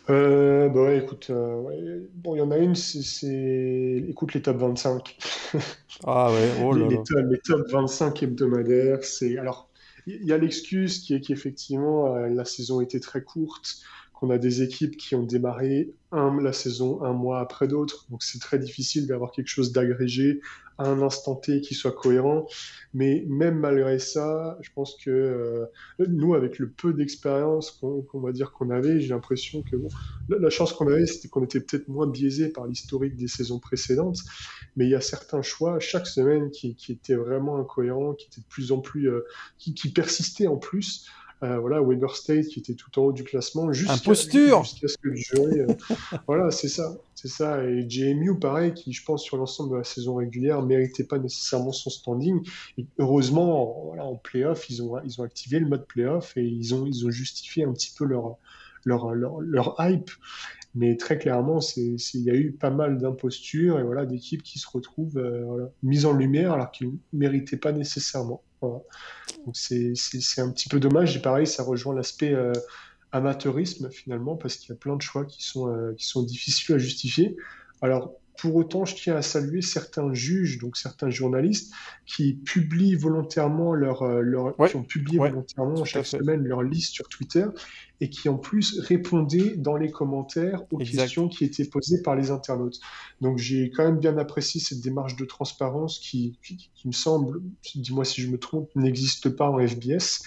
Euh, 0.08 0.68
bah 0.68 0.82
ouais, 0.82 0.98
écoute, 0.98 1.28
euh, 1.30 2.00
bon, 2.14 2.34
il 2.34 2.38
y 2.38 2.42
en 2.42 2.50
a 2.50 2.58
une, 2.58 2.74
c'est, 2.74 4.04
écoute 4.08 4.34
les 4.34 4.42
top 4.42 4.56
25. 4.56 5.16
ah 6.04 6.32
ouais, 6.32 6.50
oh 6.64 6.72
là 6.72 6.88
les, 6.88 6.96
les, 6.96 7.22
les, 7.30 7.38
top 7.38 7.70
25 7.70 8.22
hebdomadaires, 8.22 9.04
c'est, 9.04 9.38
alors, 9.38 9.68
il 10.06 10.24
y 10.24 10.32
a 10.32 10.38
l'excuse 10.38 11.00
qui 11.00 11.14
est 11.14 11.20
qu'effectivement, 11.20 12.14
euh, 12.14 12.28
la 12.28 12.44
saison 12.44 12.80
était 12.80 12.98
très 12.98 13.22
courte, 13.22 13.82
qu'on 14.20 14.30
a 14.30 14.38
des 14.38 14.62
équipes 14.62 14.96
qui 14.98 15.14
ont 15.14 15.22
démarré 15.22 15.94
un, 16.12 16.40
la 16.42 16.52
saison 16.52 17.02
un 17.02 17.14
mois 17.14 17.40
après 17.40 17.66
d'autres, 17.66 18.06
donc 18.10 18.22
c'est 18.22 18.38
très 18.38 18.58
difficile 18.58 19.06
d'avoir 19.06 19.32
quelque 19.32 19.48
chose 19.48 19.72
d'agrégé 19.72 20.40
à 20.76 20.88
un 20.88 21.00
instant 21.02 21.36
T 21.36 21.60
qui 21.60 21.74
soit 21.74 21.92
cohérent. 21.92 22.46
Mais 22.92 23.24
même 23.28 23.58
malgré 23.58 23.98
ça, 23.98 24.58
je 24.60 24.70
pense 24.74 24.96
que 24.96 25.10
euh, 25.10 25.66
nous, 26.08 26.34
avec 26.34 26.58
le 26.58 26.68
peu 26.68 26.92
d'expérience 26.92 27.70
qu'on 27.70 28.20
va 28.20 28.32
dire 28.32 28.52
qu'on 28.52 28.70
avait, 28.70 29.00
j'ai 29.00 29.08
l'impression 29.08 29.62
que 29.62 29.76
la, 30.28 30.50
chance 30.50 30.72
qu'on 30.72 30.88
avait, 30.88 31.06
c'était 31.06 31.28
qu'on 31.28 31.44
était 31.44 31.60
peut-être 31.60 31.88
moins 31.88 32.06
biaisé 32.06 32.48
par 32.48 32.66
l'historique 32.66 33.16
des 33.16 33.28
saisons 33.28 33.58
précédentes. 33.58 34.18
Mais 34.76 34.86
il 34.86 34.90
y 34.90 34.94
a 34.94 35.00
certains 35.00 35.42
choix 35.42 35.80
chaque 35.80 36.06
semaine 36.06 36.50
qui, 36.50 36.76
étaient 36.88 37.14
vraiment 37.14 37.58
incohérents, 37.58 38.14
qui 38.14 38.26
étaient 38.26 38.40
de 38.40 38.46
plus 38.46 38.72
en 38.72 38.80
plus, 38.80 39.08
euh, 39.08 39.24
qui 39.58 39.92
persistaient 39.92 40.46
en 40.46 40.56
plus. 40.56 41.06
Euh, 41.42 41.58
voilà, 41.58 41.80
Weber 41.80 42.14
State 42.14 42.46
qui 42.46 42.60
était 42.60 42.74
tout 42.74 42.98
en 42.98 43.04
haut 43.04 43.12
du 43.12 43.24
classement. 43.24 43.72
Jusqu'à, 43.72 43.94
Jusqu'à 44.62 44.88
ce 44.88 44.98
que 44.98 45.08
le 45.08 45.16
jury. 45.16 45.60
Euh, 45.60 45.66
voilà, 46.26 46.50
c'est 46.50 46.68
ça. 46.68 46.96
C'est 47.14 47.28
ça. 47.28 47.64
Et 47.64 47.88
JMU, 47.88 48.38
pareil, 48.38 48.74
qui, 48.74 48.92
je 48.92 49.04
pense, 49.04 49.22
sur 49.22 49.36
l'ensemble 49.36 49.72
de 49.72 49.76
la 49.76 49.84
saison 49.84 50.16
régulière, 50.16 50.62
méritait 50.62 51.04
pas 51.04 51.18
nécessairement 51.18 51.72
son 51.72 51.90
standing. 51.90 52.46
Et 52.78 52.86
heureusement, 52.98 53.84
voilà, 53.86 54.04
en 54.04 54.16
playoff, 54.16 54.68
ils 54.68 54.82
ont, 54.82 54.98
ils 55.04 55.20
ont 55.20 55.24
activé 55.24 55.58
le 55.58 55.66
mode 55.66 55.86
playoff 55.86 56.36
et 56.36 56.44
ils 56.44 56.74
ont, 56.74 56.86
ils 56.86 57.06
ont 57.06 57.10
justifié 57.10 57.64
un 57.64 57.72
petit 57.72 57.92
peu 57.96 58.04
leur, 58.04 58.36
leur, 58.84 59.14
leur, 59.14 59.40
leur 59.40 59.76
hype. 59.78 60.10
Mais 60.74 60.96
très 60.96 61.18
clairement, 61.18 61.58
il 61.76 61.98
y 62.22 62.30
a 62.30 62.34
eu 62.34 62.52
pas 62.52 62.70
mal 62.70 62.98
d'impostures 62.98 63.80
et 63.80 63.82
voilà, 63.82 64.06
d'équipes 64.06 64.42
qui 64.42 64.58
se 64.58 64.68
retrouvent 64.68 65.18
euh, 65.18 65.66
mises 65.82 66.06
en 66.06 66.12
lumière 66.12 66.52
alors 66.52 66.70
qu'ils 66.70 66.88
ne 66.88 66.92
méritaient 67.12 67.56
pas 67.56 67.72
nécessairement. 67.72 68.42
Donc 68.60 69.54
c'est 69.54 70.40
un 70.40 70.50
petit 70.50 70.68
peu 70.68 70.80
dommage. 70.80 71.16
Et 71.16 71.22
pareil, 71.22 71.46
ça 71.46 71.62
rejoint 71.62 71.94
l'aspect 71.94 72.32
euh, 72.32 72.52
amateurisme 73.12 73.90
finalement, 73.90 74.36
parce 74.36 74.56
qu'il 74.56 74.70
y 74.70 74.72
a 74.72 74.76
plein 74.76 74.96
de 74.96 75.02
choix 75.02 75.24
qui 75.24 75.44
sont, 75.44 75.68
euh, 75.68 75.94
qui 75.96 76.06
sont 76.06 76.22
difficiles 76.22 76.74
à 76.74 76.78
justifier. 76.78 77.36
Alors, 77.82 78.12
pour 78.38 78.56
autant, 78.56 78.86
je 78.86 78.94
tiens 78.94 79.16
à 79.16 79.22
saluer 79.22 79.60
certains 79.60 80.14
juges, 80.14 80.58
donc 80.58 80.78
certains 80.78 81.10
journalistes, 81.10 81.74
qui 82.06 82.34
publient 82.34 82.94
volontairement 82.94 83.74
leur, 83.74 84.06
leur 84.22 84.56
qui 84.66 84.76
ont 84.76 84.82
publié 84.82 85.18
volontairement 85.18 85.84
chaque 85.84 86.06
semaine 86.06 86.44
leur 86.44 86.62
liste 86.62 86.94
sur 86.94 87.08
Twitter 87.08 87.44
et 88.00 88.08
qui 88.08 88.28
en 88.28 88.36
plus 88.36 88.78
répondait 88.80 89.56
dans 89.56 89.76
les 89.76 89.90
commentaires 89.90 90.62
aux 90.72 90.78
questions 90.78 91.28
qui 91.28 91.44
étaient 91.44 91.64
posées 91.64 92.00
par 92.02 92.16
les 92.16 92.30
internautes. 92.30 92.80
Donc 93.20 93.38
j'ai 93.38 93.70
quand 93.70 93.84
même 93.84 93.98
bien 93.98 94.16
apprécié 94.16 94.60
cette 94.60 94.80
démarche 94.80 95.16
de 95.16 95.24
transparence 95.24 95.98
qui, 95.98 96.38
qui, 96.42 96.88
me 96.88 96.92
semble, 96.92 97.42
dis-moi 97.74 98.04
si 98.04 98.22
je 98.22 98.28
me 98.28 98.38
trompe, 98.38 98.70
n'existe 98.74 99.28
pas 99.28 99.50
en 99.50 99.58
FBS 99.58 100.22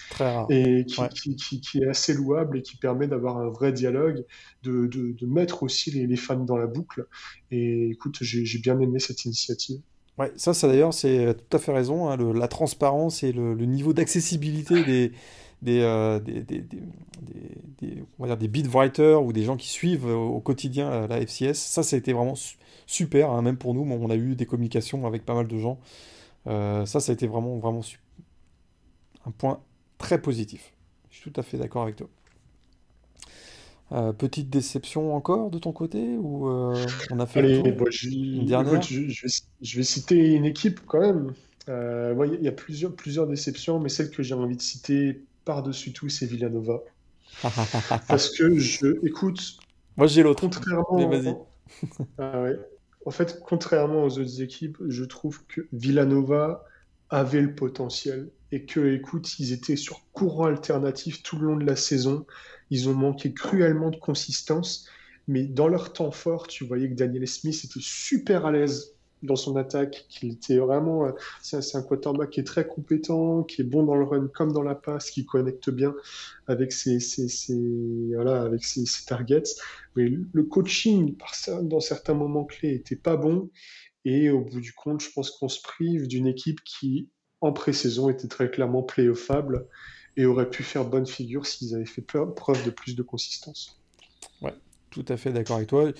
et 0.50 0.86
qui, 0.86 1.36
qui, 1.60 1.78
est 1.78 1.88
assez 1.88 2.14
louable 2.14 2.58
et 2.58 2.62
qui 2.62 2.76
permet 2.76 3.08
d'avoir 3.08 3.38
un 3.38 3.48
vrai 3.48 3.72
dialogue, 3.72 4.24
de, 4.62 4.86
de, 4.86 5.12
de 5.12 5.26
mettre 5.26 5.64
aussi 5.64 5.90
les, 5.90 6.06
les, 6.06 6.16
fans 6.16 6.36
dans 6.36 6.56
la 6.56 6.66
boucle. 6.66 7.06
Et 7.50 7.90
écoute, 7.90 8.18
j'ai 8.20 8.58
bien 8.58 8.78
aimé 8.78 9.00
cette 9.00 9.24
initiative. 9.24 9.80
Ouais, 10.16 10.32
ça, 10.36 10.54
ça 10.54 10.68
d'ailleurs, 10.68 10.94
c'est 10.94 11.34
tout 11.48 11.56
à 11.56 11.60
fait 11.60 11.72
raison. 11.72 12.08
Hein, 12.08 12.16
la 12.34 12.46
transparence 12.46 13.24
et 13.24 13.32
le, 13.32 13.54
niveau 13.56 13.92
d'accessibilité 13.92 14.84
des, 14.84 15.12
des, 15.64 15.80
euh, 15.80 16.20
des, 16.20 16.42
des, 16.42 16.60
des, 16.60 18.04
on 18.18 18.22
va 18.22 18.28
dire 18.28 18.36
des 18.36 18.48
beat 18.48 18.68
writers 18.68 19.22
ou 19.22 19.32
des 19.32 19.42
gens 19.42 19.56
qui 19.56 19.68
suivent 19.68 20.06
au 20.06 20.40
quotidien 20.40 21.06
la, 21.06 21.20
FCS, 21.20 21.54
ça, 21.54 21.82
ça 21.82 21.96
a 21.96 21.98
été 21.98 22.12
vraiment 22.12 22.34
super. 22.86 23.30
Hein, 23.30 23.42
même 23.42 23.56
pour 23.56 23.74
nous, 23.74 23.82
on 23.82 24.10
a 24.10 24.16
eu 24.16 24.36
des 24.36 24.46
communications 24.46 25.06
avec 25.06 25.24
pas 25.24 25.34
mal 25.34 25.48
de 25.48 25.58
gens. 25.58 25.78
Euh, 26.46 26.86
ça, 26.86 27.00
ça 27.00 27.12
a 27.12 27.14
été 27.14 27.26
vraiment, 27.26 27.58
vraiment 27.58 27.80
un 29.26 29.30
point 29.30 29.60
très 29.98 30.20
positif. 30.20 30.72
Je 31.10 31.18
suis 31.18 31.30
tout 31.30 31.40
à 31.40 31.42
fait 31.42 31.58
d'accord 31.58 31.82
avec 31.82 31.96
toi. 31.96 32.08
Euh, 33.92 34.12
petite 34.12 34.48
déception 34.50 35.14
encore 35.14 35.50
de 35.50 35.58
ton 35.58 35.72
côté 35.72 36.16
ou 36.16 36.48
euh, 36.48 36.74
on 37.10 37.20
a 37.20 37.26
fait 37.26 37.62
je, 37.62 38.44
dernière? 38.44 38.80
je, 38.80 39.76
vais, 39.76 39.82
citer 39.82 40.32
une 40.32 40.46
équipe 40.46 40.80
quand 40.86 41.00
même. 41.00 41.34
Euh, 41.68 42.14
il 42.38 42.42
y 42.42 42.48
a 42.48 42.52
plusieurs, 42.52 42.94
plusieurs 42.94 43.26
déceptions, 43.26 43.78
mais 43.78 43.90
celle 43.90 44.10
que 44.10 44.22
j'ai 44.22 44.34
envie 44.34 44.56
de 44.56 44.62
citer 44.62 45.20
par-dessus 45.44 45.92
tout, 45.92 46.08
c'est 46.08 46.26
Villanova. 46.26 46.80
Parce 48.08 48.30
que 48.30 48.58
je, 48.58 49.04
écoute. 49.06 49.58
Moi 49.96 50.06
j'ai 50.06 50.22
l'autre. 50.22 50.40
Contrairement. 50.40 51.08
vas-y. 51.08 51.36
Ah 52.18 52.44
en 53.06 53.10
fait, 53.10 53.40
contrairement 53.44 54.04
aux 54.04 54.18
autres 54.18 54.40
équipes, 54.40 54.78
je 54.88 55.04
trouve 55.04 55.44
que 55.46 55.62
Villanova 55.72 56.64
avait 57.10 57.42
le 57.42 57.54
potentiel 57.54 58.30
et 58.50 58.64
que, 58.64 58.94
écoute, 58.94 59.38
ils 59.38 59.52
étaient 59.52 59.76
sur 59.76 60.00
courant 60.12 60.46
alternatif 60.46 61.22
tout 61.22 61.38
le 61.38 61.46
long 61.46 61.56
de 61.56 61.66
la 61.66 61.76
saison. 61.76 62.26
Ils 62.70 62.88
ont 62.88 62.94
manqué 62.94 63.32
cruellement 63.34 63.90
de 63.90 63.96
consistance, 63.96 64.88
mais 65.28 65.44
dans 65.44 65.68
leur 65.68 65.92
temps 65.92 66.10
fort, 66.10 66.46
tu 66.46 66.64
voyais 66.64 66.88
que 66.88 66.94
Daniel 66.94 67.26
Smith 67.28 67.60
était 67.64 67.80
super 67.80 68.46
à 68.46 68.52
l'aise 68.52 68.94
dans 69.24 69.36
son 69.36 69.56
attaque, 69.56 70.06
qu'il 70.08 70.32
était 70.32 70.58
vraiment. 70.58 71.06
Euh, 71.06 71.12
c'est 71.42 71.76
un 71.76 71.82
quarterback 71.82 72.30
qui 72.30 72.40
est 72.40 72.44
très 72.44 72.66
compétent, 72.66 73.42
qui 73.42 73.62
est 73.62 73.64
bon 73.64 73.82
dans 73.82 73.96
le 73.96 74.04
run 74.04 74.28
comme 74.28 74.52
dans 74.52 74.62
la 74.62 74.74
passe, 74.74 75.10
qui 75.10 75.24
connecte 75.24 75.70
bien 75.70 75.94
avec 76.46 76.72
ses, 76.72 76.98
targets. 79.06 79.42
Mais 79.96 80.10
le 80.32 80.42
coaching, 80.44 81.16
dans 81.62 81.80
certains 81.80 82.14
moments 82.14 82.44
clés, 82.44 82.74
était 82.74 82.96
pas 82.96 83.16
bon. 83.16 83.50
Et 84.04 84.30
au 84.30 84.40
bout 84.40 84.60
du 84.60 84.72
compte, 84.72 85.00
je 85.00 85.10
pense 85.10 85.30
qu'on 85.30 85.48
se 85.48 85.62
prive 85.62 86.06
d'une 86.06 86.26
équipe 86.26 86.62
qui, 86.64 87.08
en 87.40 87.52
pré-saison, 87.52 88.10
était 88.10 88.28
très 88.28 88.50
clairement 88.50 88.82
playoffable 88.82 89.66
et 90.16 90.26
aurait 90.26 90.50
pu 90.50 90.62
faire 90.62 90.84
bonne 90.84 91.06
figure 91.06 91.46
s'ils 91.46 91.74
avaient 91.74 91.86
fait 91.86 92.02
preuve 92.02 92.64
de 92.64 92.70
plus 92.70 92.94
de 92.94 93.02
consistance. 93.02 93.80
Ouais, 94.42 94.54
tout 94.90 95.04
à 95.08 95.16
fait 95.16 95.32
d'accord 95.32 95.56
avec 95.56 95.68
toi. 95.68 95.90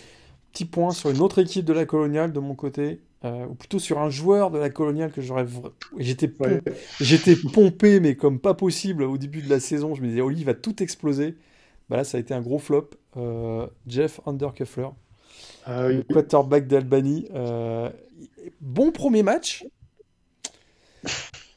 Petit 0.52 0.66
point 0.66 0.92
sur 0.92 1.10
une 1.10 1.20
autre 1.20 1.40
équipe 1.40 1.64
de 1.64 1.72
la 1.72 1.84
coloniale 1.84 2.32
de 2.32 2.40
mon 2.40 2.54
côté, 2.54 3.00
euh, 3.24 3.46
ou 3.46 3.54
plutôt 3.54 3.78
sur 3.78 4.00
un 4.00 4.10
joueur 4.10 4.50
de 4.50 4.58
la 4.58 4.68
coloniale 4.70 5.10
que 5.10 5.22
j'aurais. 5.22 5.46
J'étais 5.96 6.30
j'étais 7.00 7.36
pompé, 7.36 8.00
mais 8.00 8.16
comme 8.16 8.38
pas 8.38 8.54
possible 8.54 9.02
au 9.02 9.16
début 9.16 9.40
de 9.40 9.48
la 9.48 9.60
saison. 9.60 9.94
Je 9.94 10.02
me 10.02 10.08
disais, 10.08 10.20
Oli 10.20 10.44
va 10.44 10.54
tout 10.54 10.82
exploser. 10.82 11.36
Bah 11.88 11.96
là, 11.96 12.04
ça 12.04 12.18
a 12.18 12.20
été 12.20 12.34
un 12.34 12.40
gros 12.40 12.58
flop. 12.58 12.90
Euh, 13.16 13.66
Jeff 13.86 14.20
Undercuffler, 14.26 14.88
ah, 15.66 15.88
quarterback 16.10 16.66
d'Albanie. 16.66 17.28
Euh, 17.34 17.88
bon 18.60 18.90
premier 18.92 19.22
match, 19.22 19.64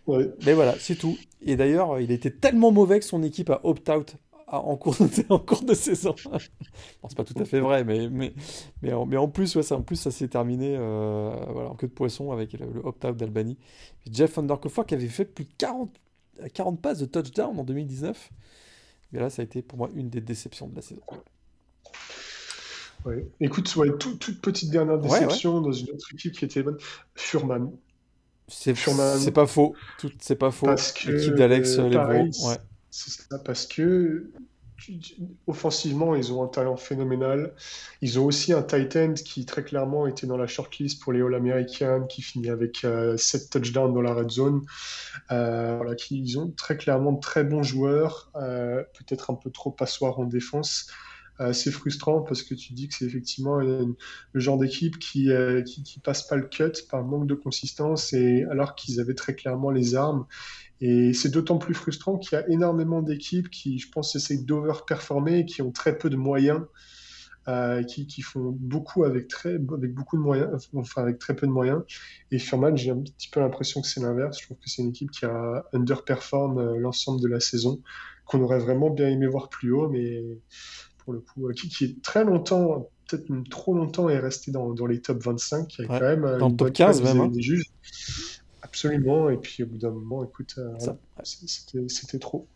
mais 0.08 0.54
voilà, 0.54 0.76
c'est 0.80 0.96
tout. 0.96 1.18
Et 1.42 1.56
d'ailleurs, 1.56 2.00
il 2.00 2.12
était 2.12 2.32
tellement 2.32 2.72
mauvais 2.72 3.00
que 3.00 3.06
son 3.06 3.24
équipe 3.24 3.50
a 3.50 3.60
opt-out 3.64 4.16
en 4.48 4.78
cours, 4.78 4.96
de, 4.96 5.26
en 5.30 5.40
cours 5.40 5.64
de 5.64 5.74
saison. 5.74 6.16
bon, 6.32 7.10
c'est 7.10 7.18
pas 7.18 7.24
tout 7.24 7.34
à 7.38 7.46
fait 7.46 7.60
vrai, 7.60 7.84
mais, 7.84 8.10
mais, 8.10 8.34
mais, 8.82 8.94
en, 8.94 9.06
mais 9.06 9.18
en 9.18 9.28
plus, 9.28 9.56
ouais, 9.56 9.64
ça, 9.64 9.76
en 9.76 9.82
plus, 9.82 9.98
ça 9.98 10.12
s'est 10.12 10.30
terminé 10.30 10.76
euh, 10.78 11.36
voilà, 11.50 11.70
en 11.70 11.76
queue 11.76 11.88
de 11.88 11.94
poisson 11.94 12.32
avec 12.32 12.54
le, 12.54 12.66
opt-out 12.84 13.18
d'Albany. 13.18 13.58
Jeff 14.10 14.38
Undercofer 14.38 14.84
qui 14.88 14.94
avait 14.94 15.08
fait 15.08 15.26
plus 15.26 15.46
de 15.46 15.54
40, 15.58 15.92
40 16.54 16.82
passes 16.82 17.00
de 17.00 17.06
touchdown 17.06 17.60
en 17.60 17.64
2019. 17.64 18.32
Mais 19.12 19.20
là, 19.20 19.30
ça 19.30 19.42
a 19.42 19.46
été 19.46 19.62
pour 19.62 19.78
moi 19.78 19.90
une 19.96 20.10
des 20.10 20.22
déceptions 20.22 20.68
de 20.68 20.76
la 20.76 20.82
saison. 20.82 21.02
Ouais. 23.06 23.26
Écoute, 23.40 23.74
ouais, 23.76 23.90
toute 23.98 24.42
petite 24.42 24.70
dernière 24.70 24.98
déception 24.98 25.62
dans 25.62 25.72
une 25.72 25.92
autre 25.92 26.14
équipe 26.14 26.34
qui 26.34 26.46
était 26.46 26.64
bonne. 26.64 26.78
Furman. 27.16 27.72
C'est 28.48 28.74
pas 29.32 29.46
faux. 29.46 29.76
C'est 30.20 30.36
pas 30.36 30.52
faux. 30.52 30.70
L'équipe 31.06 31.36
d'Alex 31.36 31.78
euh, 31.80 31.90
ouais. 31.90 32.30
C'est 32.98 33.12
ça, 33.30 33.38
parce 33.38 33.68
que 33.68 34.32
offensivement, 35.46 36.16
ils 36.16 36.34
ont 36.34 36.44
un 36.44 36.48
talent 36.48 36.78
phénoménal. 36.78 37.54
Ils 38.02 38.20
ont 38.20 38.26
aussi 38.26 38.54
un 38.54 38.64
tight 38.64 38.96
end 38.96 39.14
qui 39.14 39.46
très 39.46 39.64
clairement 39.64 40.08
était 40.08 40.26
dans 40.26 40.36
la 40.36 40.48
shortlist 40.48 41.00
pour 41.00 41.14
les 41.14 41.22
All-American, 41.22 42.08
qui 42.08 42.24
finit 42.24 42.50
avec 42.50 42.78
7 42.78 42.86
euh, 42.86 43.16
touchdowns 43.52 43.94
dans 43.94 44.02
la 44.02 44.16
red 44.16 44.32
zone. 44.32 44.66
Euh, 45.30 45.94
qui, 45.94 46.20
ils 46.20 46.40
ont 46.40 46.50
très 46.50 46.76
clairement 46.76 47.12
de 47.12 47.20
très 47.20 47.44
bons 47.44 47.62
joueurs, 47.62 48.32
peut-être 48.34 49.30
un 49.30 49.36
peu 49.36 49.52
trop 49.52 49.70
passoires 49.70 50.18
en 50.18 50.26
défense 50.26 50.90
assez 51.40 51.72
frustrant 51.72 52.22
parce 52.22 52.44
que 52.44 52.54
tu 52.54 52.74
dis 52.74 52.88
que 52.88 52.96
c'est 52.96 53.06
effectivement 53.06 53.58
le 53.58 53.96
genre 54.34 54.58
d'équipe 54.58 54.98
qui, 54.98 55.32
euh, 55.32 55.62
qui, 55.62 55.84
qui, 55.84 56.00
passe 56.00 56.28
pas 56.28 56.36
le 56.36 56.48
cut 56.48 56.74
par 56.90 57.04
manque 57.04 57.28
de 57.28 57.36
consistance 57.36 58.14
et 58.14 58.44
alors 58.50 58.76
qu'ils 58.76 59.00
avaient 59.00 59.14
très 59.14 59.36
clairement 59.36 59.70
les 59.70 59.96
armes. 59.96 60.26
Et 60.82 61.14
c'est 61.14 61.30
d'autant 61.30 61.58
plus 61.58 61.74
frustrant 61.74 62.18
qu'il 62.18 62.38
y 62.38 62.42
a 62.42 62.48
énormément 62.50 63.02
d'équipes 63.02 63.50
qui, 63.50 63.80
je 63.80 63.90
pense, 63.90 64.16
essayent 64.16 64.44
d'overperformer 64.44 65.40
et 65.40 65.46
qui 65.46 65.62
ont 65.62 65.72
très 65.72 65.98
peu 65.98 66.10
de 66.10 66.16
moyens. 66.16 66.62
Euh, 67.50 67.82
qui, 67.82 68.08
qui, 68.08 68.24
font 68.24 68.54
beaucoup 68.60 69.06
avec 69.06 69.30
très 69.30 69.54
avec 69.54 69.94
beaucoup 69.94 70.18
de 70.18 70.22
moyens 70.22 70.68
enfin 70.76 71.02
avec 71.02 71.18
très 71.18 71.34
peu 71.34 71.48
de 71.48 71.52
moyens 71.54 71.82
et 72.30 72.40
Furman 72.40 72.76
j'ai 72.76 72.92
un 72.92 73.00
petit 73.00 73.30
peu 73.30 73.40
l'impression 73.40 73.80
que 73.80 73.88
c'est 73.88 74.02
l'inverse 74.02 74.38
je 74.38 74.48
trouve 74.48 74.58
que 74.58 74.70
c'est 74.70 74.82
une 74.82 74.90
équipe 74.90 75.12
qui 75.12 75.24
a 75.24 75.64
underperform 75.72 76.58
euh, 76.58 76.78
l'ensemble 76.78 77.22
de 77.22 77.30
la 77.30 77.40
saison 77.40 77.82
qu'on 78.26 78.42
aurait 78.42 78.60
vraiment 78.60 78.90
bien 78.90 79.08
aimé 79.08 79.28
voir 79.28 79.48
plus 79.48 79.72
haut 79.72 79.88
mais 79.88 80.22
pour 81.08 81.14
le 81.14 81.22
coup, 81.22 81.48
euh, 81.48 81.54
qui, 81.54 81.70
qui 81.70 81.86
est 81.86 82.02
très 82.04 82.26
longtemps, 82.26 82.90
peut-être 83.08 83.32
trop 83.50 83.74
longtemps, 83.74 84.10
est 84.10 84.20
resté 84.20 84.52
dans, 84.52 84.74
dans 84.74 84.86
les 84.86 85.00
top 85.00 85.24
25. 85.24 85.80
Il 85.80 85.82
y 85.82 85.86
a 85.86 85.88
quand 85.88 86.06
même 86.06 86.38
dans 86.38 86.50
le 86.50 86.56
top 86.58 86.74
15 86.74 87.02
même. 87.02 87.22
Hein. 87.22 87.28
Des 87.30 87.42
juges. 87.42 87.72
Absolument. 88.62 89.30
Et 89.30 89.38
puis 89.38 89.64
au 89.64 89.68
bout 89.68 89.78
d'un 89.78 89.92
moment, 89.92 90.24
écoute, 90.24 90.56
euh, 90.58 90.94
c'était 91.24 92.20
trop. 92.20 92.48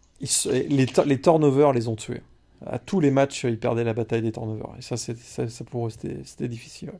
les, 0.46 0.86
les 1.06 1.22
turnovers 1.22 1.74
les 1.74 1.88
ont 1.88 1.96
tués. 1.96 2.22
À 2.66 2.78
tous 2.78 3.00
les 3.00 3.10
matchs, 3.10 3.44
ils 3.44 3.60
perdaient 3.60 3.84
la 3.84 3.94
bataille 3.94 4.22
des 4.22 4.32
turnovers. 4.32 4.76
Et 4.78 4.82
ça, 4.82 4.96
ça, 4.98 5.14
ça 5.48 5.64
pour 5.64 5.88
eux, 5.88 5.90
c'était 5.90 6.48
difficile. 6.48 6.92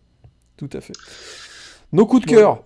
Tout 0.58 0.70
à 0.74 0.82
fait. 0.82 0.94
Nos 1.92 2.06
coups 2.06 2.26
de 2.26 2.32
cœur. 2.32 2.64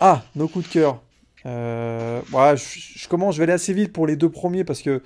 Ah, 0.00 0.22
nos 0.34 0.48
coups 0.48 0.66
de 0.68 0.72
cœur. 0.72 1.02
Euh, 1.44 2.22
je, 2.32 2.98
je, 2.98 3.08
commence, 3.08 3.34
je 3.34 3.38
vais 3.38 3.44
aller 3.44 3.52
assez 3.52 3.72
vite 3.72 3.92
pour 3.92 4.06
les 4.06 4.16
deux 4.16 4.30
premiers 4.30 4.64
parce 4.64 4.80
que 4.80 5.02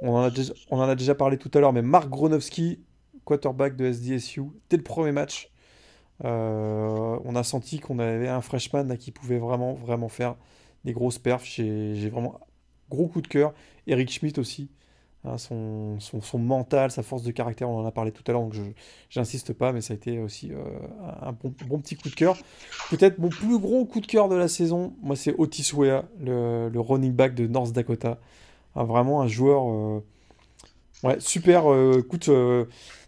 on 0.00 0.14
en, 0.14 0.80
a 0.88 0.94
déjà, 0.94 1.14
parlé 1.14 1.38
tout 1.38 1.50
à 1.54 1.60
l'heure, 1.60 1.72
mais 1.72 1.82
Mark 1.82 2.08
Gronowski, 2.08 2.80
quarterback 3.24 3.76
de 3.76 3.90
SDSU, 3.90 4.42
dès 4.70 4.76
le 4.76 4.82
premier 4.82 5.12
match, 5.12 5.50
euh, 6.24 7.18
on 7.24 7.34
a 7.34 7.42
senti 7.42 7.80
qu'on 7.80 7.98
avait 7.98 8.28
un 8.28 8.40
freshman 8.40 8.96
qui 8.96 9.10
pouvait 9.10 9.38
vraiment, 9.38 9.74
vraiment 9.74 10.08
faire 10.08 10.36
des 10.84 10.92
grosses 10.92 11.18
perfs. 11.18 11.44
J'ai 11.44 12.08
vraiment 12.08 12.40
gros 12.90 13.08
coup 13.08 13.20
de 13.20 13.28
cœur. 13.28 13.52
Eric 13.86 14.10
Schmidt 14.10 14.38
aussi, 14.38 14.70
hein, 15.24 15.38
son, 15.38 15.98
mental, 16.38 16.90
sa 16.90 17.02
force 17.02 17.22
de 17.22 17.32
caractère, 17.32 17.68
on 17.68 17.80
en 17.80 17.86
a 17.86 17.90
parlé 17.90 18.12
tout 18.12 18.22
à 18.26 18.32
l'heure, 18.32 18.42
donc 18.42 18.54
je 18.54 19.18
n'insiste 19.18 19.52
pas, 19.52 19.72
mais 19.72 19.80
ça 19.80 19.92
a 19.92 19.96
été 19.96 20.18
aussi 20.18 20.52
euh, 20.52 20.62
un 21.22 21.32
bon, 21.32 21.80
petit 21.80 21.96
coup 21.96 22.08
de 22.08 22.14
cœur. 22.14 22.36
Peut-être 22.90 23.18
mon 23.18 23.28
plus 23.28 23.58
gros 23.58 23.84
coup 23.84 24.00
de 24.00 24.06
cœur 24.06 24.28
de 24.28 24.36
la 24.36 24.48
saison, 24.48 24.94
moi 25.02 25.16
c'est 25.16 25.34
Otis 25.36 25.72
Wea, 25.74 26.04
le 26.20 26.78
running 26.78 27.12
back 27.12 27.34
de 27.34 27.46
North 27.46 27.72
Dakota 27.72 28.18
vraiment 28.74 29.22
un 29.22 29.28
joueur 29.28 29.70
euh, 29.70 31.16
super, 31.20 31.64
écoute, 31.96 32.28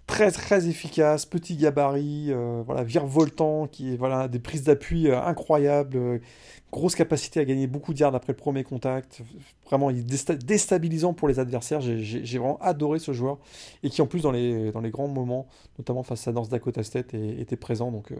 très 0.06 0.30
très 0.30 0.68
efficace, 0.68 1.26
petit 1.26 1.56
gabarit, 1.56 2.32
voilà, 2.64 2.84
virevoltant, 2.84 3.66
qui 3.66 3.96
voilà, 3.96 4.28
des 4.28 4.38
prises 4.38 4.64
d'appui 4.64 5.10
incroyables, 5.10 6.20
grosse 6.70 6.94
capacité 6.94 7.40
à 7.40 7.44
gagner 7.44 7.66
beaucoup 7.66 7.92
de 7.92 7.98
yards 7.98 8.14
après 8.14 8.32
le 8.32 8.36
premier 8.36 8.62
contact. 8.64 9.22
Vraiment, 9.66 9.90
déstabilisant 9.90 11.12
pour 11.12 11.28
les 11.28 11.38
adversaires. 11.38 11.80
J'ai 11.80 12.38
vraiment 12.38 12.58
adoré 12.60 12.98
ce 12.98 13.12
joueur 13.12 13.38
et 13.82 13.90
qui 13.90 14.00
en 14.00 14.06
plus 14.06 14.22
dans 14.22 14.30
les, 14.30 14.70
grands 14.90 15.08
moments, 15.08 15.46
notamment 15.78 16.02
face 16.02 16.28
à 16.28 16.32
North 16.32 16.50
Dakota 16.50 16.82
State, 16.82 17.14
était 17.14 17.56
présent. 17.56 17.90
Donc, 17.90 18.12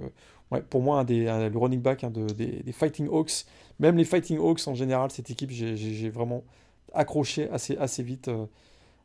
pour 0.70 0.82
moi, 0.82 1.04
le 1.08 1.56
running 1.56 1.80
back 1.80 2.04
de, 2.12 2.26
des, 2.26 2.72
Fighting 2.72 3.08
Hawks, 3.08 3.46
même 3.78 3.96
les 3.96 4.04
Fighting 4.04 4.38
Hawks 4.38 4.66
en 4.66 4.74
général, 4.74 5.10
cette 5.10 5.30
équipe, 5.30 5.50
j'ai 5.50 6.10
vraiment 6.10 6.42
accroché 6.92 7.48
assez, 7.50 7.76
assez 7.76 8.02
vite. 8.02 8.30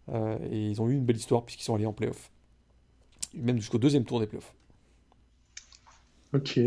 Euh, 0.09 0.37
et 0.49 0.69
ils 0.69 0.81
ont 0.81 0.89
eu 0.89 0.93
une 0.93 1.05
belle 1.05 1.17
histoire 1.17 1.43
puisqu'ils 1.43 1.63
sont 1.63 1.75
allés 1.75 1.85
en 1.85 1.93
playoff. 1.93 2.31
Même 3.33 3.57
jusqu'au 3.57 3.77
deuxième 3.77 4.03
tour 4.03 4.19
des 4.19 4.27
playoffs. 4.27 4.53
Ok. 6.33 6.59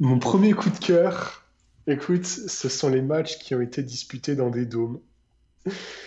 Mon 0.00 0.18
premier 0.18 0.52
coup 0.52 0.70
de 0.70 0.78
cœur, 0.78 1.44
écoute, 1.86 2.24
ce 2.24 2.68
sont 2.68 2.88
les 2.88 3.02
matchs 3.02 3.38
qui 3.38 3.54
ont 3.54 3.60
été 3.60 3.82
disputés 3.82 4.36
dans 4.36 4.50
des 4.50 4.66
dômes. 4.66 5.00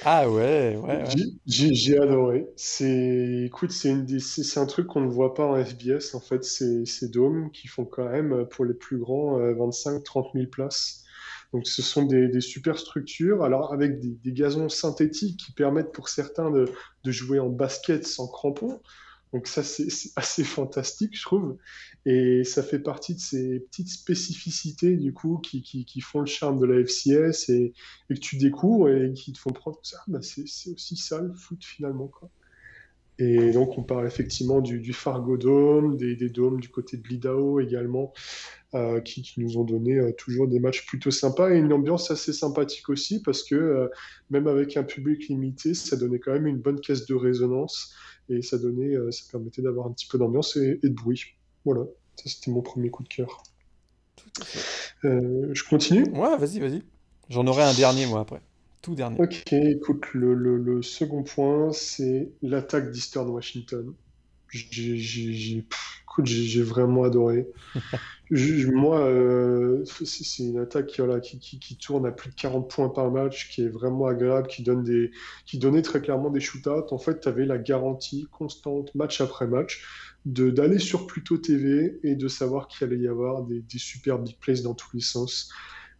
Ah 0.06 0.30
ouais, 0.30 0.78
ouais. 0.78 1.04
J'ai 1.46 2.00
adoré. 2.00 2.48
C'est, 2.56 3.44
écoute, 3.46 3.72
c'est 3.72 4.58
un 4.58 4.66
truc 4.66 4.88
qu'on 4.88 5.02
ne 5.02 5.10
voit 5.10 5.34
pas 5.34 5.46
en 5.46 5.64
FBS. 5.64 6.16
En 6.16 6.22
fait, 6.22 6.44
c'est 6.44 6.86
ces 6.86 7.10
dômes 7.10 7.52
qui 7.52 7.68
font 7.68 7.86
quand 7.86 8.10
même 8.10 8.46
pour 8.50 8.66
les 8.66 8.74
plus 8.74 8.98
grands 8.98 9.38
25-30 9.40 10.28
euh, 10.28 10.30
000 10.34 10.46
places. 10.48 11.04
Donc, 11.52 11.68
ce 11.68 11.82
sont 11.82 12.04
des, 12.04 12.42
super 12.42 12.78
structures. 12.78 13.44
Alors, 13.44 13.74
avec 13.74 14.00
des, 14.00 14.32
gazons 14.32 14.70
synthétiques 14.70 15.38
qui 15.38 15.52
permettent 15.52 15.92
pour 15.92 16.08
certains 16.08 16.52
de, 16.52 16.72
de 17.04 17.12
jouer 17.12 17.40
en 17.40 17.50
basket 17.50 18.06
sans 18.06 18.28
crampons. 18.28 18.80
Donc 19.34 19.48
ça, 19.48 19.62
c'est 19.62 19.88
assez 20.16 20.44
fantastique, 20.44 21.16
je 21.16 21.22
trouve. 21.22 21.58
Et 22.06 22.44
ça 22.44 22.64
fait 22.64 22.80
partie 22.80 23.14
de 23.14 23.20
ces 23.20 23.60
petites 23.60 23.90
spécificités, 23.90 24.96
du 24.98 25.14
coup, 25.14 25.38
qui, 25.38 25.62
qui, 25.62 26.02
font 26.02 26.22
le 26.22 26.26
charme 26.26 26.60
de 26.60 26.66
la 26.66 26.84
FCS 26.84 27.50
et, 27.50 27.74
que 28.10 28.16
tu 28.16 28.38
découvres 28.38 28.90
et 28.90 29.14
qui 29.14 29.34
te 29.34 29.40
font 29.40 29.52
prendre 29.52 29.80
ça. 29.84 29.98
Bah, 30.08 30.20
c'est 30.22 30.44
aussi 30.44 30.96
ça, 30.96 31.22
le 31.22 31.34
foot, 31.34 31.64
finalement. 31.64 32.08
Quoi. 32.08 32.32
Et 33.20 33.52
donc, 33.52 33.78
on 33.78 33.84
parle 33.84 34.08
effectivement 34.08 34.62
du, 34.62 34.80
du 34.80 34.94
Fargo 34.94 35.38
Dome, 35.38 35.98
des, 35.98 36.16
des, 36.16 36.30
dômes 36.30 36.62
du 36.62 36.70
côté 36.70 36.96
de 36.96 37.06
l'Idaho 37.06 37.60
également, 37.60 38.14
euh, 38.74 39.02
qui, 39.02 39.34
nous 39.38 39.58
ont 39.58 39.66
donné 39.66 40.00
euh, 40.00 40.14
toujours 40.14 40.48
des 40.48 40.60
matchs 40.60 40.86
plutôt 40.86 41.12
sympas 41.12 41.52
et 41.52 41.58
une 41.58 41.74
ambiance 41.74 42.12
assez 42.12 42.32
sympathique 42.32 42.88
aussi, 42.88 43.22
parce 43.22 43.44
que 43.44 43.56
euh, 43.56 43.88
même 44.30 44.48
avec 44.48 44.78
un 44.78 44.84
public 44.84 45.28
limité, 45.28 45.74
ça 45.74 45.98
donnait 45.98 46.20
quand 46.20 46.32
même 46.32 46.48
une 46.48 46.60
bonne 46.60 46.80
caisse 46.80 47.06
de 47.06 47.14
résonance 47.14 47.94
et 48.30 48.42
ça 48.42 48.58
donnait, 48.58 48.96
euh, 48.96 49.12
ça 49.12 49.24
permettait 49.32 49.62
d'avoir 49.62 49.88
un 49.88 49.92
petit 49.92 50.08
peu 50.08 50.18
d'ambiance 50.18 50.56
et, 50.56 50.80
de 50.82 50.90
bruit. 50.90 51.22
Voilà, 51.66 51.86
ça 52.16 52.30
c'était 52.30 52.52
mon 52.52 52.62
premier 52.62 52.90
coup 52.90 53.04
de 53.04 53.10
cœur. 53.10 53.44
Euh, 55.06 55.50
je 55.54 55.64
continue? 55.64 56.10
Ouais, 56.12 56.38
vas-y, 56.38 56.60
vas-y. 56.60 56.84
J'en 57.30 57.46
aurai 57.48 57.64
un 57.64 57.74
dernier 57.74 58.06
moi 58.06 58.22
après. 58.22 58.42
Tout 58.82 58.96
dernier. 58.96 59.20
Ok, 59.20 59.52
écoute, 59.52 60.06
le, 60.14 60.34
le, 60.34 60.82
second 60.82 61.24
point, 61.24 61.72
c'est 61.74 62.32
l'attaque 62.42 62.92
d'Eastern 62.92 63.30
Washington. 63.30 63.94
J'ai 64.50 65.66
vraiment 66.62 67.04
adoré. 67.04 67.48
moi, 68.32 69.00
euh, 69.08 69.84
c'est 69.86 70.44
une 70.44 70.60
attaque 70.60 70.94
voilà, 70.98 71.20
qui, 71.20 71.40
qui, 71.40 71.60
qui, 71.60 71.78
tourne 71.78 72.06
à 72.06 72.12
plus 72.12 72.30
de 72.30 72.36
40 72.36 72.70
points 72.70 72.90
par 72.90 73.10
match, 73.12 73.50
qui 73.50 73.64
est 73.64 73.70
vraiment 73.70 74.06
agréable, 74.06 74.48
qui, 74.48 74.62
donne 74.62 74.84
des, 74.84 75.12
qui 75.46 75.58
donnait 75.58 75.82
très 75.82 76.02
clairement 76.02 76.30
des 76.30 76.40
shootouts. 76.40 76.94
En 76.94 77.00
fait, 77.00 77.22
tu 77.22 77.28
avais 77.28 77.46
la 77.46 77.58
garantie 77.58 78.28
constante, 78.32 78.94
match 78.94 79.22
après 79.22 79.48
match, 79.48 79.84
d'aller 80.26 80.80
sur 80.80 81.08
Pluto 81.08 81.38
TV 81.38 82.00
et 82.04 82.16
de 82.16 82.28
savoir 82.28 82.68
qu'il 82.68 82.86
allait 82.86 83.00
y 83.00 83.08
avoir 83.08 83.44
des, 83.44 83.62
des, 83.62 83.80
super 83.80 84.20
big 84.20 84.38
plays 84.40 84.62
dans 84.62 84.76
tous 84.76 84.90
les 84.94 85.02
sens. 85.02 85.50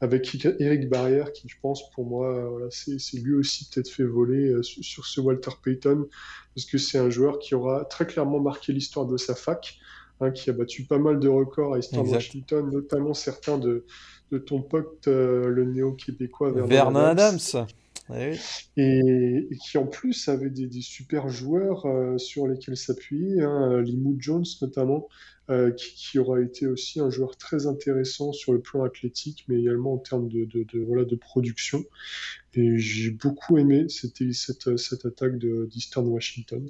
Avec 0.02 0.34
Eric 0.60 0.88
Barrière, 0.88 1.34
qui, 1.34 1.50
je 1.50 1.56
pense, 1.62 1.92
pour 1.92 2.06
moi, 2.06 2.48
voilà, 2.50 2.68
c'est 2.70 3.18
lui 3.18 3.34
aussi 3.34 3.70
peut-être 3.70 3.90
fait 3.90 4.06
voler 4.06 4.48
euh, 4.50 4.64
sur 4.64 5.06
ce 5.06 5.20
Walter 5.20 5.52
Payton, 5.62 6.08
parce 6.56 6.66
que 6.66 6.78
c'est 6.78 7.00
un 7.00 7.10
joueur 7.10 7.40
qui 7.40 7.54
aura 7.54 7.84
très 7.84 8.06
clairement 8.06 8.40
marqué 8.40 8.72
l'histoire 8.72 9.06
de 9.08 9.18
sa 9.18 9.36
fac. 9.36 9.78
Hein, 10.22 10.32
qui 10.32 10.50
a 10.50 10.54
battu 10.54 10.84
pas 10.84 11.00
mal 11.00 11.18
de 11.20 11.30
records 11.30 11.76
à 11.76 11.80
Eastern 11.80 12.06
Washington, 12.06 12.70
notamment 12.70 13.14
certains 13.14 13.58
de, 13.58 13.86
de 14.32 14.38
ton 14.38 14.62
pote, 14.62 15.08
euh, 15.08 15.48
le 15.48 15.64
néo-québécois 15.64 16.52
Vernon, 16.52 17.00
Adams. 17.00 17.40
Eh 18.14 18.36
et, 18.76 19.48
qui 19.64 19.78
en 19.78 19.86
plus 19.86 20.28
avait 20.28 20.50
des, 20.50 20.68
des 20.68 20.82
super 20.82 21.30
joueurs 21.30 21.86
euh, 21.86 22.18
sur 22.18 22.48
lesquels 22.48 22.76
s'appuyer, 22.76 23.44
hein, 23.44 23.82
Limou 23.82 24.18
Jones 24.20 24.44
notamment, 24.62 25.08
euh, 25.50 25.72
qui, 25.72 25.94
qui, 25.96 26.20
aura 26.20 26.42
été 26.42 26.68
aussi 26.68 27.00
un 27.00 27.10
joueur 27.10 27.38
très 27.38 27.68
intéressant 27.68 28.34
sur 28.34 28.52
le 28.52 28.60
plan 28.60 28.84
athlétique, 28.84 29.46
mais 29.48 29.60
également 29.60 29.94
en 29.94 30.00
termes 30.00 30.28
de, 30.28 30.44
de, 30.46 30.66
de 30.74 30.80
voilà, 30.82 31.06
de 31.06 31.16
production. 31.16 31.86
Et 32.56 32.78
j'ai 32.78 33.12
beaucoup 33.12 33.58
aimé 33.58 33.88
cette, 33.88 34.34
cette, 34.34 34.76
cette 34.78 35.06
attaque 35.06 35.38
d'Eastern 35.38 36.08
Washington. 36.08 36.70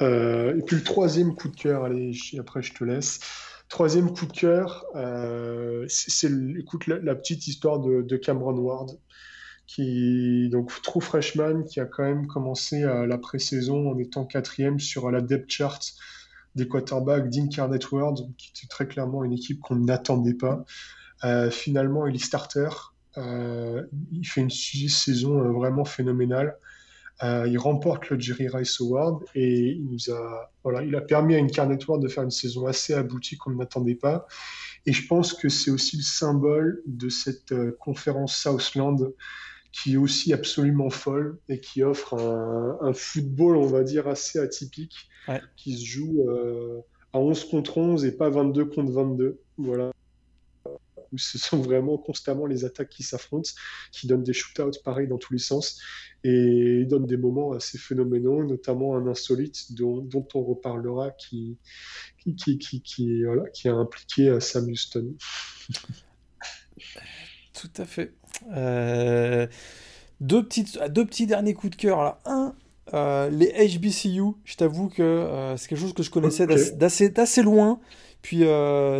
Euh, 0.00 0.56
et 0.58 0.62
puis 0.62 0.76
le 0.76 0.82
troisième 0.82 1.34
coup 1.34 1.48
de 1.48 1.56
cœur, 1.56 1.84
allez, 1.84 2.12
après 2.38 2.62
je 2.62 2.74
te 2.74 2.84
laisse. 2.84 3.20
Troisième 3.68 4.12
coup 4.12 4.26
de 4.26 4.32
cœur, 4.32 4.84
euh, 4.94 5.84
c'est 5.88 6.30
écoute 6.58 6.86
la, 6.86 7.14
petite 7.14 7.46
histoire 7.46 7.80
de, 7.80 8.16
Cameron 8.16 8.56
Ward, 8.56 8.98
qui 9.66 10.48
donc 10.50 10.70
true 10.82 11.00
freshman, 11.00 11.64
qui 11.64 11.80
a 11.80 11.86
quand 11.86 12.02
même 12.02 12.26
commencé 12.26 12.80
la 12.82 13.18
pré-saison 13.18 13.90
en 13.90 13.98
étant 13.98 14.26
quatrième 14.26 14.78
sur 14.78 15.10
la 15.10 15.20
depth 15.20 15.50
chart 15.50 15.80
des 16.54 16.68
quarterbacks 16.68 17.30
d'Incarnate 17.30 17.90
World, 17.90 18.18
qui 18.36 18.52
était 18.54 18.68
très 18.68 18.86
clairement 18.86 19.24
une 19.24 19.32
équipe 19.32 19.60
qu'on 19.60 19.76
n'attendait 19.76 20.34
pas. 20.34 20.64
Euh, 21.24 21.50
finalement, 21.50 22.06
il 22.06 22.14
est 22.14 22.24
starter. 22.24 22.68
il 23.16 24.26
fait 24.26 24.40
une 24.40 24.50
saison 24.50 25.52
vraiment 25.52 25.84
phénoménale. 25.84 26.56
Euh, 27.22 27.46
il 27.46 27.58
remporte 27.58 28.10
le 28.10 28.18
Jerry 28.18 28.48
Rice 28.48 28.80
Award 28.80 29.24
et 29.34 29.70
il 29.70 29.86
nous 29.86 30.12
a, 30.12 30.50
voilà, 30.64 30.82
il 30.82 30.94
a 30.96 31.00
permis 31.00 31.36
à 31.36 31.38
une 31.38 31.50
World 31.56 32.02
de 32.02 32.08
faire 32.08 32.24
une 32.24 32.30
saison 32.30 32.66
assez 32.66 32.92
aboutie 32.92 33.36
qu'on 33.36 33.50
n'attendait 33.50 33.94
pas. 33.94 34.26
Et 34.86 34.92
je 34.92 35.06
pense 35.06 35.32
que 35.32 35.48
c'est 35.48 35.70
aussi 35.70 35.96
le 35.96 36.02
symbole 36.02 36.82
de 36.86 37.08
cette 37.08 37.52
euh, 37.52 37.76
conférence 37.78 38.36
Southland 38.36 39.12
qui 39.72 39.94
est 39.94 39.96
aussi 39.96 40.32
absolument 40.32 40.90
folle 40.90 41.38
et 41.48 41.58
qui 41.58 41.82
offre 41.82 42.14
un, 42.14 42.92
football, 42.92 43.56
on 43.56 43.66
va 43.66 43.82
dire, 43.82 44.06
assez 44.06 44.38
atypique, 44.38 45.08
qui 45.56 45.76
se 45.76 45.84
joue 45.84 46.28
euh, 46.28 46.80
à 47.12 47.18
11 47.18 47.44
contre 47.46 47.78
11 47.78 48.04
et 48.04 48.12
pas 48.12 48.30
22 48.30 48.66
contre 48.66 48.92
22. 48.92 49.40
Voilà 49.58 49.93
où 51.14 51.18
ce 51.18 51.38
sont 51.38 51.58
vraiment 51.58 51.96
constamment 51.96 52.46
les 52.46 52.64
attaques 52.64 52.90
qui 52.90 53.04
s'affrontent, 53.04 53.50
qui 53.92 54.08
donnent 54.08 54.24
des 54.24 54.32
shootouts 54.32 54.82
pareils 54.84 55.08
dans 55.08 55.18
tous 55.18 55.32
les 55.32 55.38
sens 55.38 55.80
et 56.24 56.84
donnent 56.86 57.06
des 57.06 57.18
moments 57.18 57.52
assez 57.52 57.78
phénoménaux, 57.78 58.44
notamment 58.44 58.96
un 58.96 59.06
insolite 59.06 59.72
dont, 59.74 60.08
on 60.34 60.42
reparlera 60.42 61.10
qui, 61.12 61.58
qui, 62.18 62.58
qui, 62.58 62.82
qui, 62.82 63.22
voilà, 63.24 63.48
qui 63.50 63.68
a 63.68 63.74
impliqué 63.74 64.28
euh, 64.28 64.40
Sam 64.40 64.68
Houston. 64.68 65.14
Tout 67.52 67.70
à 67.76 67.84
fait. 67.84 68.14
Euh, 68.56 69.46
deux, 70.20 70.42
petites, 70.44 70.78
deux 70.88 71.04
petits 71.04 71.26
derniers 71.26 71.54
coups 71.54 71.76
de 71.76 71.80
cœur. 71.80 72.00
Alors, 72.00 72.18
un, 72.24 72.56
euh, 72.94 73.28
les 73.28 73.52
HBCU, 73.68 74.32
je 74.44 74.56
t'avoue 74.56 74.88
que 74.88 75.54
c'est 75.56 75.68
quelque 75.68 75.78
chose 75.78 75.94
que 75.94 76.02
je 76.02 76.10
connaissais 76.10 76.46
d'assez 76.46 77.42
loin. 77.42 77.80
Puis 78.22 78.44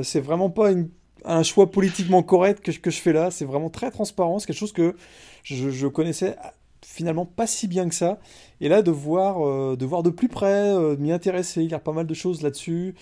c'est 0.02 0.20
vraiment 0.20 0.50
pas 0.50 0.70
une 0.70 0.90
un 1.24 1.42
choix 1.42 1.70
politiquement 1.70 2.22
correct 2.22 2.60
que, 2.60 2.90
je 2.90 3.00
fais 3.00 3.12
là. 3.12 3.30
C'est 3.30 3.44
vraiment 3.44 3.70
très 3.70 3.90
transparent. 3.90 4.38
C'est 4.38 4.46
quelque 4.46 4.56
chose 4.56 4.72
que 4.72 4.96
je, 5.42 5.70
je, 5.70 5.86
connaissais 5.86 6.36
finalement 6.84 7.26
pas 7.26 7.46
si 7.46 7.66
bien 7.66 7.88
que 7.88 7.94
ça. 7.94 8.18
Et 8.60 8.68
là, 8.68 8.82
de 8.82 8.90
voir, 8.90 9.46
euh, 9.46 9.76
de, 9.76 9.84
voir 9.84 10.02
de 10.02 10.10
plus 10.10 10.28
près, 10.28 10.74
euh, 10.74 10.96
de 10.96 11.00
m'y 11.00 11.12
intéresser, 11.12 11.62
il 11.62 11.70
y 11.70 11.74
a 11.74 11.78
pas 11.78 11.92
mal 11.92 12.06
de 12.06 12.14
choses 12.14 12.42
là-dessus. 12.42 12.94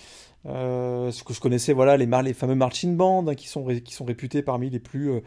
Euh, 0.45 1.09
ce 1.11 1.23
que 1.23 1.33
je 1.33 1.39
connaissais, 1.39 1.71
voilà, 1.71 1.95
les, 1.95 2.33
fameux 2.33 2.55
marching 2.55 2.97
bands 2.97 3.25
hein, 3.27 3.35
qui, 3.35 3.47
sont 3.47 3.63
réputés 4.05 4.41
parmi 4.41 4.69
les 4.69 4.79
plus, 4.79 5.21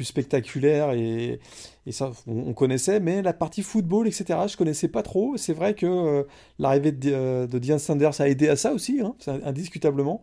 spectaculaires 0.00 0.90
et, 0.90 1.38
et 1.86 1.92
ça, 1.92 2.10
on, 2.26 2.52
connaissait. 2.52 2.98
Mais 2.98 3.22
la 3.22 3.32
partie 3.32 3.62
football, 3.62 4.08
etc., 4.08 4.40
je 4.48 4.56
connaissais 4.56 4.88
pas 4.88 5.02
trop. 5.02 5.36
C'est 5.36 5.52
vrai 5.52 5.74
que 5.74 6.26
l'arrivée 6.58 6.90
de, 6.90 7.46
de 7.46 7.58
Diane 7.60 7.78
Sanders 7.78 8.20
a 8.20 8.28
aidé 8.28 8.48
à 8.48 8.56
ça 8.56 8.72
aussi, 8.72 9.00
hein, 9.00 9.14
indiscutablement 9.44 10.20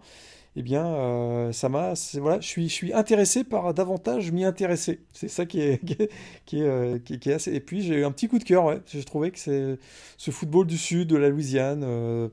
eh 0.55 0.61
bien, 0.61 0.85
euh, 0.85 1.51
ça 1.51 1.67
m'a, 1.67 1.93
voilà, 2.15 2.39
je 2.39 2.47
suis, 2.47 2.69
je 2.69 2.73
suis 2.73 2.93
intéressé 2.93 3.43
par 3.43 3.73
davantage 3.73 4.31
m'y 4.31 4.45
intéresser. 4.45 5.01
C'est 5.11 5.27
ça 5.27 5.45
qui 5.45 5.61
est, 5.61 5.84
qui 6.45 6.59
est, 6.59 6.67
euh, 6.67 6.99
qui 6.99 7.13
est, 7.15 7.34
assez. 7.34 7.53
Et 7.53 7.59
puis 7.59 7.81
j'ai 7.81 7.95
eu 7.95 8.05
un 8.05 8.11
petit 8.11 8.27
coup 8.27 8.38
de 8.38 8.43
cœur. 8.43 8.65
Ouais. 8.65 8.80
J'ai 8.85 9.03
trouvé 9.03 9.31
que 9.31 9.39
c'est 9.39 9.80
ce 10.17 10.31
football 10.31 10.67
du 10.67 10.77
sud, 10.77 11.09
de 11.09 11.17
la 11.17 11.30
Louisiane, 11.30 11.84
euh, 11.84 12.30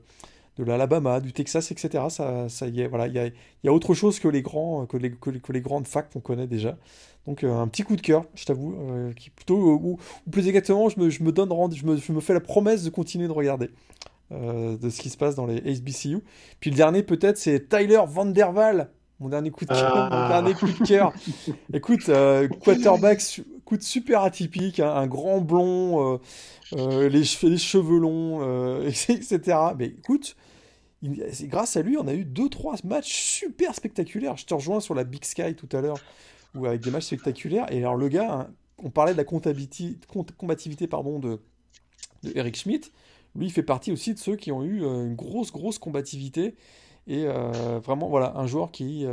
de 0.59 0.65
l'Alabama, 0.65 1.21
du 1.21 1.33
Texas, 1.33 1.71
etc. 1.71 2.05
Ça, 2.11 2.49
ça 2.51 2.67
y 2.69 2.83
est, 2.83 2.89
voilà, 2.89 3.07
il 3.07 3.15
y 3.15 3.19
a, 3.19 3.29
y 3.65 3.69
a 3.69 3.73
autre 3.73 3.95
chose 3.95 4.21
que 4.21 4.29
les 4.29 4.43
grands, 4.43 4.85
que 4.85 4.99
les, 4.99 5.11
que 5.13 5.53
les, 5.53 5.61
grandes 5.63 5.87
facs 5.87 6.11
qu'on 6.13 6.21
connaît 6.21 6.47
déjà. 6.47 6.77
Donc 7.27 7.45
un 7.45 7.69
petit 7.69 7.83
coup 7.85 7.97
de 7.97 8.01
cœur, 8.03 8.25
je 8.35 8.45
t'avoue, 8.45 8.75
qui 9.17 9.31
plutôt, 9.31 9.57
ou, 9.57 9.99
plus 10.31 10.49
exactement, 10.49 10.89
je 10.89 11.01
me, 11.01 11.11
je 11.11 11.23
me 11.23 11.33
donne, 11.33 11.51
je 11.73 11.97
je 11.97 12.13
me 12.13 12.21
fais 12.21 12.35
la 12.35 12.41
promesse 12.41 12.83
de 12.83 12.91
continuer 12.91 13.29
de 13.29 13.33
regarder. 13.33 13.71
Euh, 14.33 14.77
de 14.77 14.91
ce 14.91 15.01
qui 15.01 15.11
se 15.11 15.17
passe 15.17 15.35
dans 15.35 15.47
les 15.47 15.61
HBCU. 15.61 16.19
Puis 16.61 16.71
le 16.71 16.77
dernier, 16.77 17.03
peut-être, 17.03 17.37
c'est 17.37 17.69
Tyler 17.69 18.01
Vanderval. 18.07 18.91
Mon 19.19 19.29
dernier 19.29 19.51
coup 19.51 19.65
de 19.65 19.71
cœur. 19.71 19.93
Mon 19.93 20.09
ah. 20.13 20.29
dernier 20.29 20.55
coup 20.55 20.69
de 20.69 20.87
cœur. 20.87 21.13
Écoute, 21.75 22.09
euh, 22.09 22.47
quarterback, 22.47 23.21
coup 23.65 23.77
super 23.81 24.23
atypique, 24.23 24.79
hein, 24.79 24.95
un 24.95 25.09
grand 25.09 25.41
blond, 25.41 26.21
euh, 26.73 27.09
les, 27.09 27.25
les, 27.43 27.59
cheveux 27.59 27.99
longs, 27.99 28.81
etc. 28.87 29.59
Mais 29.77 29.87
écoute, 29.87 30.37
grâce 31.03 31.77
à 31.77 31.83
lui, 31.83 31.97
on 31.99 32.07
a 32.07 32.15
eu 32.15 32.25
deux 32.25 32.49
trois 32.49 32.77
matchs 32.85 33.13
super 33.13 33.75
spectaculaires. 33.75 34.37
Je 34.37 34.47
te 34.47 34.55
rejoins 34.55 34.79
sur 34.79 34.95
la 34.95 35.03
Big 35.03 35.25
Sky 35.25 35.57
tout 35.57 35.69
à 35.77 35.81
l'heure, 35.81 35.99
ou 36.55 36.67
avec 36.67 36.83
des 36.83 36.93
matchs 36.93 37.07
spectaculaires. 37.07 37.67
Et 37.73 37.79
alors 37.79 37.97
le 37.97 38.09
gars, 38.09 38.49
on 38.79 38.91
parlait 38.91 39.13
de 39.13 39.19
la 39.19 39.25
combativité 39.25 40.87
pardon, 40.87 41.19
de, 41.19 41.41
Eric 42.35 42.57
Schmidt. 42.57 42.91
Lui, 43.37 43.47
il 43.47 43.51
fait 43.51 43.63
partie 43.63 43.93
aussi 43.93 44.15
de 44.15 44.19
ceux 44.19 44.37
qui 44.37 44.53
ont 44.53 44.63
eu 44.63 44.83
une 44.83 45.15
grosse, 45.15 45.53
grosse 45.53 45.79
combativité. 45.79 46.55
Et 47.07 47.27
vraiment, 47.27 48.09
voilà, 48.09 48.35
un 48.37 48.47
joueur 48.47 48.71
qui, 48.71 49.07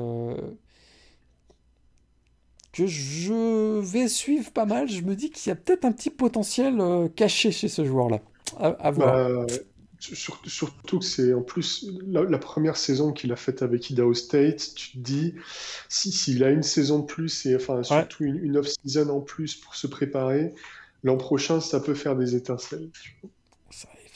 que 2.77 2.85
je 2.85 3.79
vais 3.79 4.07
suivre 4.07 4.51
pas 4.51 4.65
mal. 4.65 4.87
Je 4.87 5.01
me 5.01 5.15
dis 5.15 5.31
qu'il 5.31 5.49
y 5.49 5.51
a 5.51 5.55
peut-être 5.55 5.83
un 5.83 5.91
petit 5.91 6.11
potentiel 6.11 6.79
euh, 6.79 7.07
caché 7.07 7.51
chez 7.51 7.69
ce 7.69 7.83
joueur-là. 7.83 8.21
À, 8.59 8.91
voir. 8.91 9.45
Bah, 9.45 9.53
surtout 9.99 10.99
que 10.99 11.05
c'est 11.05 11.33
en 11.33 11.41
plus 11.41 11.89
la, 12.05 12.37
première 12.37 12.77
saison 12.77 13.11
qu'il 13.11 13.31
a 13.31 13.35
faite 13.35 13.63
avec 13.63 13.89
Idaho 13.89 14.13
State. 14.13 14.73
Tu 14.75 14.91
te 14.91 14.97
dis, 14.99 15.33
s'il 15.89 16.43
a 16.43 16.51
une 16.51 16.61
saison 16.61 16.99
de 16.99 17.05
plus 17.05 17.47
et 17.47 17.55
enfin 17.55 17.81
surtout 17.81 18.23
une, 18.23 18.57
off-season 18.57 19.09
en 19.09 19.21
plus 19.21 19.55
pour 19.55 19.75
se 19.75 19.87
préparer, 19.87 20.53
l'an 21.03 21.17
prochain, 21.17 21.59
ça 21.59 21.79
peut 21.79 21.95
faire 21.95 22.15
des 22.15 22.35
étincelles. 22.35 22.89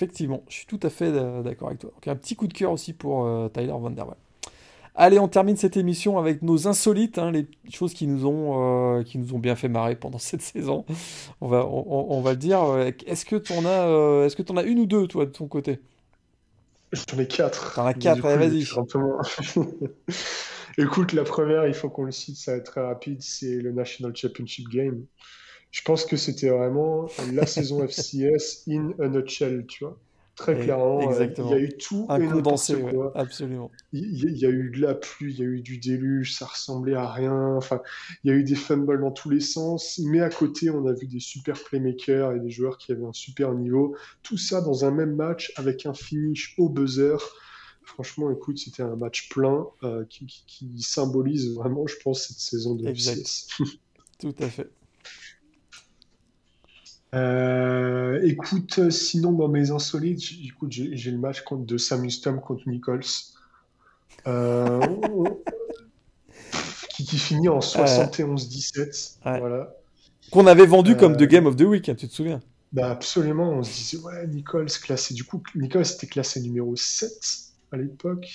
Effectivement, 0.01 0.43
je 0.49 0.55
suis 0.55 0.65
tout 0.65 0.79
à 0.83 0.89
fait 0.89 1.11
euh, 1.11 1.43
d'accord 1.43 1.69
avec 1.69 1.79
toi. 1.79 1.91
Donc, 1.93 2.07
un 2.07 2.15
petit 2.15 2.35
coup 2.35 2.47
de 2.47 2.53
cœur 2.53 2.71
aussi 2.71 2.93
pour 2.93 3.25
euh, 3.25 3.49
Tyler 3.49 3.67
Van 3.67 3.91
Der 3.91 4.07
Allez, 4.93 5.19
on 5.19 5.29
termine 5.29 5.55
cette 5.55 5.77
émission 5.77 6.19
avec 6.19 6.41
nos 6.41 6.67
insolites, 6.67 7.17
hein, 7.17 7.31
les 7.31 7.47
choses 7.71 7.93
qui 7.93 8.07
nous 8.07 8.25
ont 8.25 8.99
euh, 8.99 9.03
qui 9.03 9.17
nous 9.17 9.33
ont 9.33 9.39
bien 9.39 9.55
fait 9.55 9.69
marrer 9.69 9.95
pendant 9.95 10.17
cette 10.17 10.41
saison. 10.41 10.85
On 11.39 11.47
va 11.47 11.65
on, 11.65 12.21
va 12.21 12.31
le 12.31 12.37
dire. 12.37 12.59
Est-ce 13.05 13.25
que 13.25 13.37
tu 13.37 13.53
en 13.53 13.65
as 13.65 13.87
euh, 13.87 14.25
est-ce 14.25 14.35
que 14.35 14.51
en 14.51 14.57
as 14.57 14.63
une 14.63 14.79
ou 14.79 14.85
deux 14.85 15.07
toi 15.07 15.25
de 15.25 15.31
ton 15.31 15.47
côté? 15.47 15.79
J'en 16.91 17.19
ai 17.19 17.27
quatre. 17.27 17.75
T'en 17.75 17.85
as 17.85 17.93
quatre. 17.93 18.25
Allez, 18.25 18.49
vas-y. 18.49 18.67
Écoute, 20.77 21.13
la 21.13 21.23
première, 21.23 21.67
il 21.67 21.73
faut 21.73 21.89
qu'on 21.89 22.03
le 22.03 22.11
cite, 22.11 22.37
ça 22.37 22.51
va 22.51 22.57
être 22.57 22.71
très 22.71 22.81
rapide, 22.81 23.21
c'est 23.21 23.57
le 23.57 23.71
National 23.71 24.15
Championship 24.15 24.69
Game. 24.69 25.05
Je 25.71 25.81
pense 25.83 26.05
que 26.05 26.17
c'était 26.17 26.49
vraiment 26.49 27.07
la 27.33 27.45
saison 27.45 27.85
FCS 27.87 28.63
in 28.69 28.91
a 28.99 29.07
nutshell, 29.07 29.65
tu 29.67 29.85
vois. 29.85 29.97
Très 30.35 30.57
clairement, 30.57 31.11
euh, 31.11 31.27
il 31.37 31.45
y 31.49 31.53
a 31.53 31.59
eu 31.59 31.69
tout 31.77 32.05
un 32.09 32.19
condensé, 32.19 32.75
absolument. 33.15 33.69
Il 33.91 34.39
y, 34.39 34.45
a 34.45 34.49
eu 34.49 34.71
de 34.71 34.79
la 34.79 34.95
pluie, 34.95 35.33
il 35.33 35.39
y 35.39 35.43
a 35.43 35.45
eu 35.45 35.61
du 35.61 35.77
déluge, 35.77 36.33
ça 36.33 36.45
ressemblait 36.45 36.95
à 36.95 37.11
rien. 37.11 37.55
Enfin, 37.57 37.81
il 38.23 38.31
y 38.31 38.33
a 38.33 38.37
eu 38.37 38.43
des 38.43 38.55
fumbles 38.55 39.01
dans 39.01 39.11
tous 39.11 39.29
les 39.29 39.41
sens, 39.41 39.99
mais 40.03 40.21
à 40.21 40.29
côté, 40.29 40.69
on 40.69 40.87
a 40.87 40.93
vu 40.93 41.05
des 41.05 41.19
super 41.19 41.61
playmakers 41.63 42.31
et 42.31 42.39
des 42.39 42.49
joueurs 42.49 42.77
qui 42.77 42.91
avaient 42.91 43.05
un 43.05 43.13
super 43.13 43.53
niveau. 43.53 43.95
Tout 44.23 44.37
ça 44.37 44.61
dans 44.61 44.85
un 44.85 44.91
même 44.91 45.15
match 45.15 45.51
avec 45.57 45.85
un 45.85 45.93
finish 45.93 46.55
au 46.57 46.69
buzzer. 46.69 47.17
Franchement, 47.83 48.31
écoute, 48.31 48.57
c'était 48.57 48.83
un 48.83 48.95
match 48.95 49.29
plein 49.29 49.67
euh, 49.83 50.05
qui, 50.09 50.81
symbolise 50.81 51.53
vraiment, 51.53 51.85
je 51.87 51.97
pense, 52.03 52.27
cette 52.27 52.39
saison 52.39 52.75
de 52.75 52.87
FCS. 52.87 53.47
Tout 54.19 54.35
à 54.39 54.47
fait. 54.47 54.69
Euh, 57.13 58.21
écoute, 58.23 58.89
sinon, 58.89 59.33
dans 59.33 59.47
mes 59.47 59.71
insolites, 59.71 60.23
écoute, 60.45 60.71
j'ai 60.71 61.11
le 61.11 61.17
match 61.17 61.41
contre, 61.41 61.65
de 61.65 61.77
Sam 61.77 62.05
Houston 62.05 62.39
contre 62.39 62.67
Nichols. 62.67 63.01
Euh, 64.27 64.79
qui, 66.89 67.17
finit 67.17 67.49
en 67.49 67.59
71-17. 67.59 69.17
Voilà. 69.23 69.73
Qu'on 70.31 70.47
avait 70.47 70.65
vendu 70.65 70.95
comme 70.95 71.17
The 71.17 71.23
euh, 71.23 71.27
Game 71.27 71.45
of 71.47 71.55
the 71.55 71.61
Week, 71.61 71.89
hein, 71.89 71.95
tu 71.95 72.07
te 72.07 72.13
souviens? 72.13 72.39
Bah 72.71 72.91
Absolument, 72.91 73.49
on 73.49 73.63
se 73.63 73.73
disait, 73.73 73.97
ouais, 73.97 74.27
Nichols 74.27 74.67
classé. 74.81 75.13
Du 75.13 75.25
coup, 75.25 75.41
Nichols 75.55 75.81
était 75.81 76.07
classé 76.07 76.39
numéro 76.39 76.75
7 76.75 77.11
à 77.73 77.77
l'époque. 77.77 78.27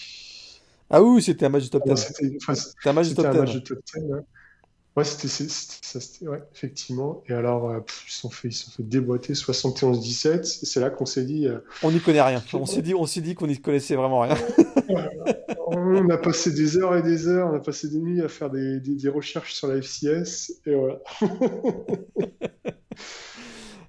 Ah 0.90 1.03
oui, 1.03 1.23
c'était 1.23 1.47
un 1.47 1.48
match 1.48 1.65
de 1.65 1.69
top 1.69 1.85
10. 1.86 1.97
c'était 1.97 2.89
un 2.89 2.93
match 2.93 3.09
de 3.09 3.15
top 3.15 3.47
10. 3.47 3.62
Ouais, 4.97 5.05
c'était 5.05 5.28
ça, 5.28 5.98
ouais, 6.23 6.43
effectivement. 6.55 7.23
Et 7.28 7.35
alors, 7.35 7.68
euh, 7.68 7.81
ils 8.06 8.10
se 8.10 8.20
sont 8.20 8.31
fait, 8.31 8.48
ils 8.48 8.52
sont 8.52 8.70
fait 8.70 8.82
déboîter 8.82 9.35
71-17. 9.35 10.43
C'est 10.43 10.81
là 10.81 10.89
qu'on 10.89 11.05
s'est 11.05 11.24
dit. 11.24 11.47
Euh, 11.47 11.59
on 11.82 11.93
n'y 11.93 12.01
connaît 12.01 12.23
rien. 12.23 12.43
On 12.55 12.64
s'est 12.64 12.81
dit, 12.81 12.94
on 12.94 13.05
s'est 13.05 13.20
dit 13.20 13.35
qu'on 13.35 13.47
n'y 13.47 13.60
connaissait 13.60 13.94
vraiment 13.94 14.20
rien. 14.20 14.36
on 15.66 16.09
a 16.09 16.16
passé 16.16 16.51
des 16.52 16.78
heures 16.78 16.97
et 16.97 17.02
des 17.02 17.28
heures, 17.28 17.51
on 17.52 17.56
a 17.56 17.60
passé 17.60 17.89
des 17.89 17.98
nuits 17.98 18.23
à 18.23 18.28
faire 18.28 18.48
des, 18.48 18.81
des, 18.81 19.09
recherches 19.10 19.52
sur 19.52 19.68
la 19.68 19.82
FCS, 19.82 20.62
et 20.64 20.74
voilà. 20.74 20.98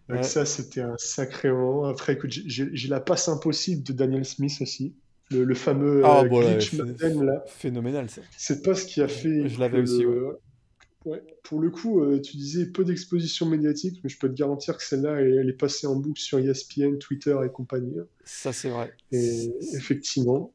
Donc 0.09 0.25
ça, 0.25 0.45
c'était 0.45 0.81
un 0.81 0.97
sacré 0.97 1.49
moment. 1.51 1.85
Après, 1.85 2.13
écoute, 2.13 2.31
j'ai 2.31 2.87
la 2.89 2.99
passe 2.99 3.29
impossible 3.29 3.83
de 3.83 3.93
Daniel 3.93 4.25
Smith 4.25 4.57
aussi. 4.61 4.95
Le, 5.29 5.53
fameux 5.55 6.01
ah, 6.05 6.23
euh, 6.23 6.57
glitch 6.57 6.73
là. 6.73 7.43
Phénoménal, 7.47 8.09
ça. 8.09 8.21
C'est 8.37 8.61
pas 8.63 8.75
ce 8.75 8.85
qui 8.85 9.01
a 9.01 9.07
fait. 9.07 9.49
Je 9.49 9.59
l'avais 9.59 9.81
aussi, 9.81 10.05
Ouais, 10.05 10.33
pour 11.43 11.59
le 11.59 11.69
coup, 11.69 12.01
euh, 12.01 12.19
tu 12.19 12.37
disais 12.37 12.65
peu 12.65 12.83
d'exposition 12.83 13.45
médiatique, 13.45 13.99
mais 14.03 14.09
je 14.09 14.17
peux 14.17 14.29
te 14.29 14.33
garantir 14.33 14.77
que 14.77 14.83
celle-là, 14.83 15.21
elle, 15.21 15.49
est 15.49 15.57
passée 15.57 15.87
en 15.87 15.95
boucle 15.95 16.19
sur 16.19 16.39
ESPN, 16.39 16.97
Twitter 16.97 17.37
et 17.45 17.49
compagnie. 17.49 17.95
Ça, 18.25 18.51
c'est 18.53 18.69
vrai. 18.69 18.93
Et 19.11 19.53
effectivement. 19.73 20.53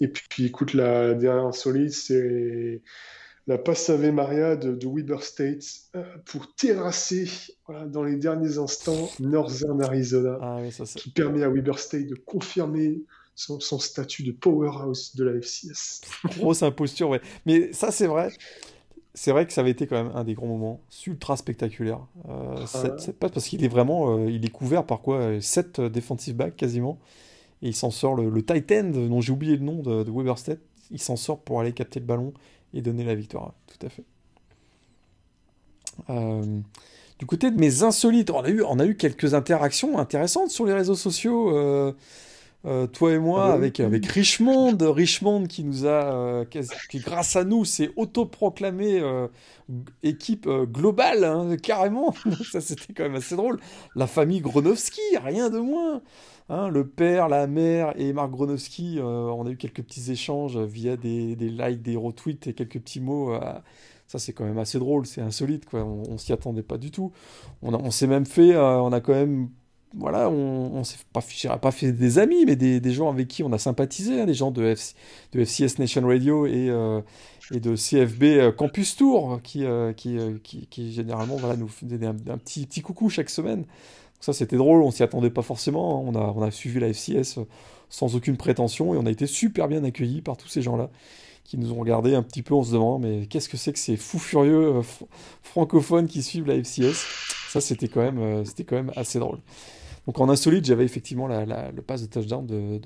Et 0.00 0.08
puis, 0.08 0.46
écoute, 0.46 0.74
la 0.74 1.14
dernière 1.14 1.46
insolite, 1.46 1.92
c'est 1.92 2.82
la 3.48 3.58
passe 3.58 3.90
Ave 3.90 4.12
Maria 4.12 4.56
de, 4.56 4.86
Weber 4.86 5.22
State 5.22 5.64
euh, 5.96 6.04
pour 6.26 6.54
terrasser 6.54 7.28
dans 7.86 8.04
les 8.04 8.16
derniers 8.16 8.58
instants 8.58 9.10
Northern 9.18 9.82
Arizona, 9.82 10.38
ah 10.40 10.60
qui 10.94 11.10
permet 11.10 11.42
à 11.42 11.48
Weber 11.48 11.78
State 11.78 12.06
de 12.06 12.14
confirmer 12.14 13.02
son, 13.34 13.58
son 13.58 13.78
statut 13.78 14.22
de 14.22 14.32
powerhouse 14.32 15.16
de 15.16 15.24
la 15.24 15.40
FCS. 15.40 16.02
Grosse 16.36 16.62
imposture, 16.62 17.08
ouais. 17.08 17.22
Mais 17.46 17.72
ça, 17.72 17.90
c'est 17.90 18.06
vrai 18.06 18.30
c'est 19.18 19.32
vrai 19.32 19.46
que 19.46 19.52
ça 19.52 19.62
avait 19.62 19.72
été 19.72 19.88
quand 19.88 19.96
même 19.96 20.12
un 20.14 20.22
des 20.22 20.34
grands 20.34 20.46
moments, 20.46 20.80
ultra 21.08 21.36
spectaculaire. 21.36 21.98
Euh, 22.28 22.64
pas 23.18 23.28
parce 23.28 23.48
qu'il 23.48 23.64
est 23.64 23.68
vraiment, 23.68 24.16
euh, 24.16 24.30
il 24.30 24.46
est 24.46 24.50
couvert 24.50 24.84
par 24.84 25.00
quoi 25.00 25.40
7 25.40 25.80
euh, 25.80 25.88
defensive 25.88 26.36
backs 26.36 26.54
quasiment, 26.54 27.00
et 27.60 27.66
il 27.66 27.74
s'en 27.74 27.90
sort 27.90 28.14
le, 28.14 28.44
Titan 28.44 28.84
dont 28.84 29.20
j'ai 29.20 29.32
oublié 29.32 29.56
le 29.56 29.64
nom 29.64 29.82
de, 29.82 30.04
de 30.04 30.10
Weberstedt, 30.12 30.60
il 30.92 31.02
s'en 31.02 31.16
sort 31.16 31.40
pour 31.40 31.58
aller 31.58 31.72
capter 31.72 31.98
le 31.98 32.06
ballon 32.06 32.32
et 32.74 32.80
donner 32.80 33.02
la 33.02 33.16
victoire. 33.16 33.54
Tout 33.66 33.86
à 33.86 33.88
fait. 33.88 34.04
du 37.18 37.26
côté 37.26 37.50
de 37.50 37.58
mes 37.58 37.82
insolites, 37.82 38.30
on 38.30 38.42
a 38.42 38.48
eu, 38.48 38.62
on 38.62 38.78
a 38.78 38.86
eu 38.86 38.96
quelques 38.96 39.34
interactions 39.34 39.98
intéressantes 39.98 40.50
sur 40.50 40.64
les 40.64 40.74
réseaux 40.74 40.94
sociaux. 40.94 41.52
Euh, 42.64 42.88
toi 42.88 43.12
et 43.12 43.18
moi, 43.20 43.44
ah 43.44 43.48
bah 43.50 43.54
avec, 43.54 43.78
avec 43.78 44.04
Richmond, 44.06 44.76
Richmond 44.80 45.46
qui 45.46 45.62
nous 45.62 45.86
a, 45.86 46.12
euh, 46.12 46.44
qui, 46.90 46.98
grâce 46.98 47.36
à 47.36 47.44
nous, 47.44 47.64
s'est 47.64 47.90
autoproclamé 47.94 48.98
euh, 48.98 49.28
équipe 50.02 50.48
globale, 50.48 51.22
hein, 51.22 51.56
carrément. 51.62 52.12
Ça, 52.50 52.60
c'était 52.60 52.92
quand 52.92 53.04
même 53.04 53.14
assez 53.14 53.36
drôle. 53.36 53.60
La 53.94 54.08
famille 54.08 54.40
Gronowski, 54.40 55.00
rien 55.22 55.50
de 55.50 55.60
moins. 55.60 56.02
Hein, 56.48 56.68
le 56.68 56.86
père, 56.86 57.28
la 57.28 57.46
mère 57.46 57.92
et 57.96 58.12
Marc 58.12 58.30
Gronowski, 58.30 58.98
on 59.02 59.46
a 59.46 59.50
eu 59.50 59.56
quelques 59.56 59.82
petits 59.82 60.10
échanges 60.10 60.58
via 60.58 60.96
des, 60.96 61.36
des, 61.36 61.50
likes, 61.50 61.82
des 61.82 61.94
retweets 61.94 62.48
et 62.48 62.54
quelques 62.54 62.80
petits 62.80 63.00
mots. 63.00 63.38
ça, 64.08 64.18
c'est 64.18 64.32
quand 64.32 64.44
même 64.44 64.58
assez 64.58 64.78
drôle, 64.78 65.06
c'est 65.06 65.20
insolite, 65.20 65.66
quoi. 65.66 65.84
On, 65.84 66.02
on 66.08 66.18
s'y 66.18 66.32
attendait 66.32 66.62
pas 66.62 66.78
du 66.78 66.90
tout. 66.90 67.12
On, 67.62 67.72
on 67.74 67.90
s'est 67.90 68.06
même 68.06 68.26
fait, 68.26 68.56
on 68.56 68.92
a 68.92 69.00
quand 69.00 69.12
même 69.12 69.50
voilà, 69.94 70.28
on, 70.28 70.74
on 70.74 70.84
s'est 70.84 70.98
pas, 71.12 71.70
fait 71.70 71.92
des 71.92 72.18
amis, 72.18 72.44
mais 72.44 72.56
des, 72.56 72.92
gens 72.92 73.08
avec 73.08 73.28
qui 73.28 73.42
on 73.42 73.52
a 73.52 73.58
sympathisé, 73.58 74.20
hein, 74.20 74.26
des 74.26 74.34
gens 74.34 74.50
de, 74.50 74.74
FCS 75.32 75.78
Nation 75.78 76.06
Radio 76.06 76.46
et, 76.46 76.68
euh, 76.68 77.00
et 77.52 77.60
de 77.60 77.74
CFB 77.74 78.22
euh, 78.24 78.52
Campus 78.52 78.96
Tour, 78.96 79.40
qui, 79.42 79.64
euh, 79.64 79.92
qui, 79.94 80.18
qui, 80.42 80.92
généralement 80.92 81.36
voilà, 81.36 81.56
nous 81.56 81.68
faisaient 81.68 82.04
un, 82.04 82.14
petit, 82.14 82.66
petit 82.66 82.82
coucou 82.82 83.08
chaque 83.08 83.30
semaine. 83.30 83.64
ça, 84.20 84.32
c'était 84.32 84.56
drôle, 84.56 84.82
on 84.82 84.90
s'y 84.90 85.02
attendait 85.02 85.30
pas 85.30 85.42
forcément. 85.42 86.00
Hein. 86.00 86.04
On, 86.06 86.14
a, 86.16 86.32
on 86.36 86.42
a 86.42 86.50
suivi 86.50 86.80
la 86.80 86.92
FCS 86.92 87.38
sans 87.88 88.14
aucune 88.14 88.36
prétention 88.36 88.94
et 88.94 88.98
on 88.98 89.06
a 89.06 89.10
été 89.10 89.26
super 89.26 89.68
bien 89.68 89.82
accueillis 89.84 90.20
par 90.20 90.36
tous 90.36 90.48
ces 90.48 90.60
gens-là 90.60 90.90
qui 91.44 91.56
nous 91.56 91.72
ont 91.72 91.80
regardé 91.80 92.14
un 92.14 92.22
petit 92.22 92.42
peu 92.42 92.54
en 92.54 92.62
se 92.62 92.72
demandant 92.72 92.98
mais 92.98 93.24
qu'est-ce 93.24 93.48
que 93.48 93.56
c'est 93.56 93.72
que 93.72 93.78
ces 93.78 93.96
fous 93.96 94.18
furieux 94.18 94.82
francophones 95.42 96.06
qui 96.06 96.22
suivent 96.22 96.46
la 96.46 96.62
FCS 96.62 97.06
Ça, 97.48 97.62
c'était 97.62 97.88
quand, 97.88 98.02
même, 98.02 98.44
c'était 98.44 98.64
quand 98.64 98.76
même 98.76 98.92
assez 98.94 99.18
drôle. 99.18 99.38
Donc 100.08 100.20
en 100.20 100.30
insolite, 100.30 100.64
j'avais 100.64 100.86
effectivement 100.86 101.28
le 101.28 101.82
pass 101.82 102.00
de 102.00 102.06
touchdown 102.06 102.46
de, 102.46 102.80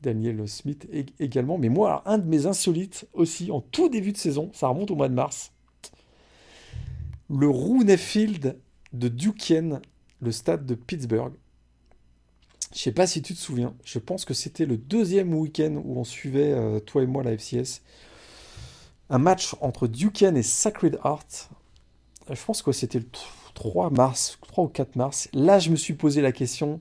Daniel 0.00 0.46
Smith 0.46 0.86
également. 1.18 1.58
Mais 1.58 1.68
moi, 1.68 2.04
un 2.06 2.18
de 2.18 2.28
mes 2.28 2.46
insolites 2.46 3.08
aussi, 3.14 3.50
en 3.50 3.60
tout 3.60 3.88
début 3.88 4.12
de 4.12 4.16
saison, 4.16 4.52
ça 4.54 4.68
remonte 4.68 4.92
au 4.92 4.94
mois 4.94 5.08
de 5.08 5.14
mars, 5.14 5.50
le 7.28 7.48
Rooney 7.48 7.96
Field 7.96 8.56
de 8.92 9.08
Duquesne, 9.08 9.82
le 10.20 10.30
stade 10.30 10.66
de 10.66 10.76
Pittsburgh. 10.76 11.32
Je 12.72 12.78
sais 12.78 12.92
pas 12.92 13.08
si 13.08 13.22
tu 13.22 13.34
te 13.34 13.40
souviens, 13.40 13.74
je 13.84 13.98
pense 13.98 14.24
que 14.24 14.32
c'était 14.32 14.66
le 14.66 14.76
deuxième 14.76 15.34
week-end 15.34 15.82
où 15.84 15.98
on 15.98 16.04
suivait, 16.04 16.52
euh, 16.52 16.78
toi 16.78 17.02
et 17.02 17.06
moi, 17.06 17.24
la 17.24 17.36
FCS. 17.36 17.82
Un 19.10 19.18
match 19.18 19.56
entre 19.60 19.88
Duquesne 19.88 20.36
et 20.36 20.44
Sacred 20.44 21.00
Heart. 21.04 21.50
Je 22.30 22.44
pense 22.44 22.62
que 22.62 22.70
c'était 22.70 23.00
le 23.00 23.06
3 23.56 23.90
mars, 23.90 24.38
3 24.46 24.64
ou 24.64 24.68
4 24.68 24.94
mars. 24.96 25.28
Là, 25.32 25.58
je 25.58 25.70
me 25.70 25.76
suis 25.76 25.94
posé 25.94 26.20
la 26.20 26.30
question 26.30 26.80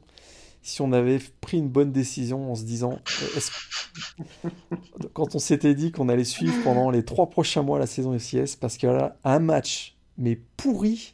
si 0.61 0.81
on 0.81 0.91
avait 0.91 1.19
pris 1.41 1.57
une 1.57 1.69
bonne 1.69 1.91
décision 1.91 2.51
en 2.51 2.55
se 2.55 2.63
disant, 2.63 2.99
euh, 3.21 4.49
quand 5.13 5.35
on 5.35 5.39
s'était 5.39 5.75
dit 5.75 5.91
qu'on 5.91 6.09
allait 6.09 6.23
suivre 6.23 6.55
pendant 6.63 6.89
les 6.89 7.05
trois 7.05 7.29
prochains 7.29 7.61
mois 7.61 7.77
la 7.77 7.85
saison 7.85 8.17
FCS, 8.17 8.55
parce 8.59 8.77
que 8.77 8.87
là, 8.87 9.15
un 9.23 9.39
match, 9.39 9.95
mais 10.17 10.39
pourri, 10.57 11.13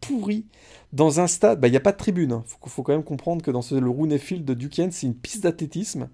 pourri 0.00 0.44
dans 0.92 1.20
un 1.20 1.26
stade. 1.26 1.58
Bah, 1.58 1.68
il 1.68 1.70
n'y 1.70 1.76
a 1.76 1.80
pas 1.80 1.92
de 1.92 1.96
tribune. 1.96 2.30
Il 2.30 2.34
hein. 2.34 2.44
faut, 2.66 2.82
quand 2.82 2.92
même 2.92 3.02
comprendre 3.02 3.42
que 3.42 3.50
dans 3.50 3.62
ce, 3.62 3.74
le 3.74 3.88
Rooney 3.88 4.18
Field 4.18 4.44
de 4.44 4.54
Duquesne, 4.54 4.92
c'est 4.92 5.06
une 5.06 5.14
piste 5.14 5.42
d'athlétisme 5.42 6.08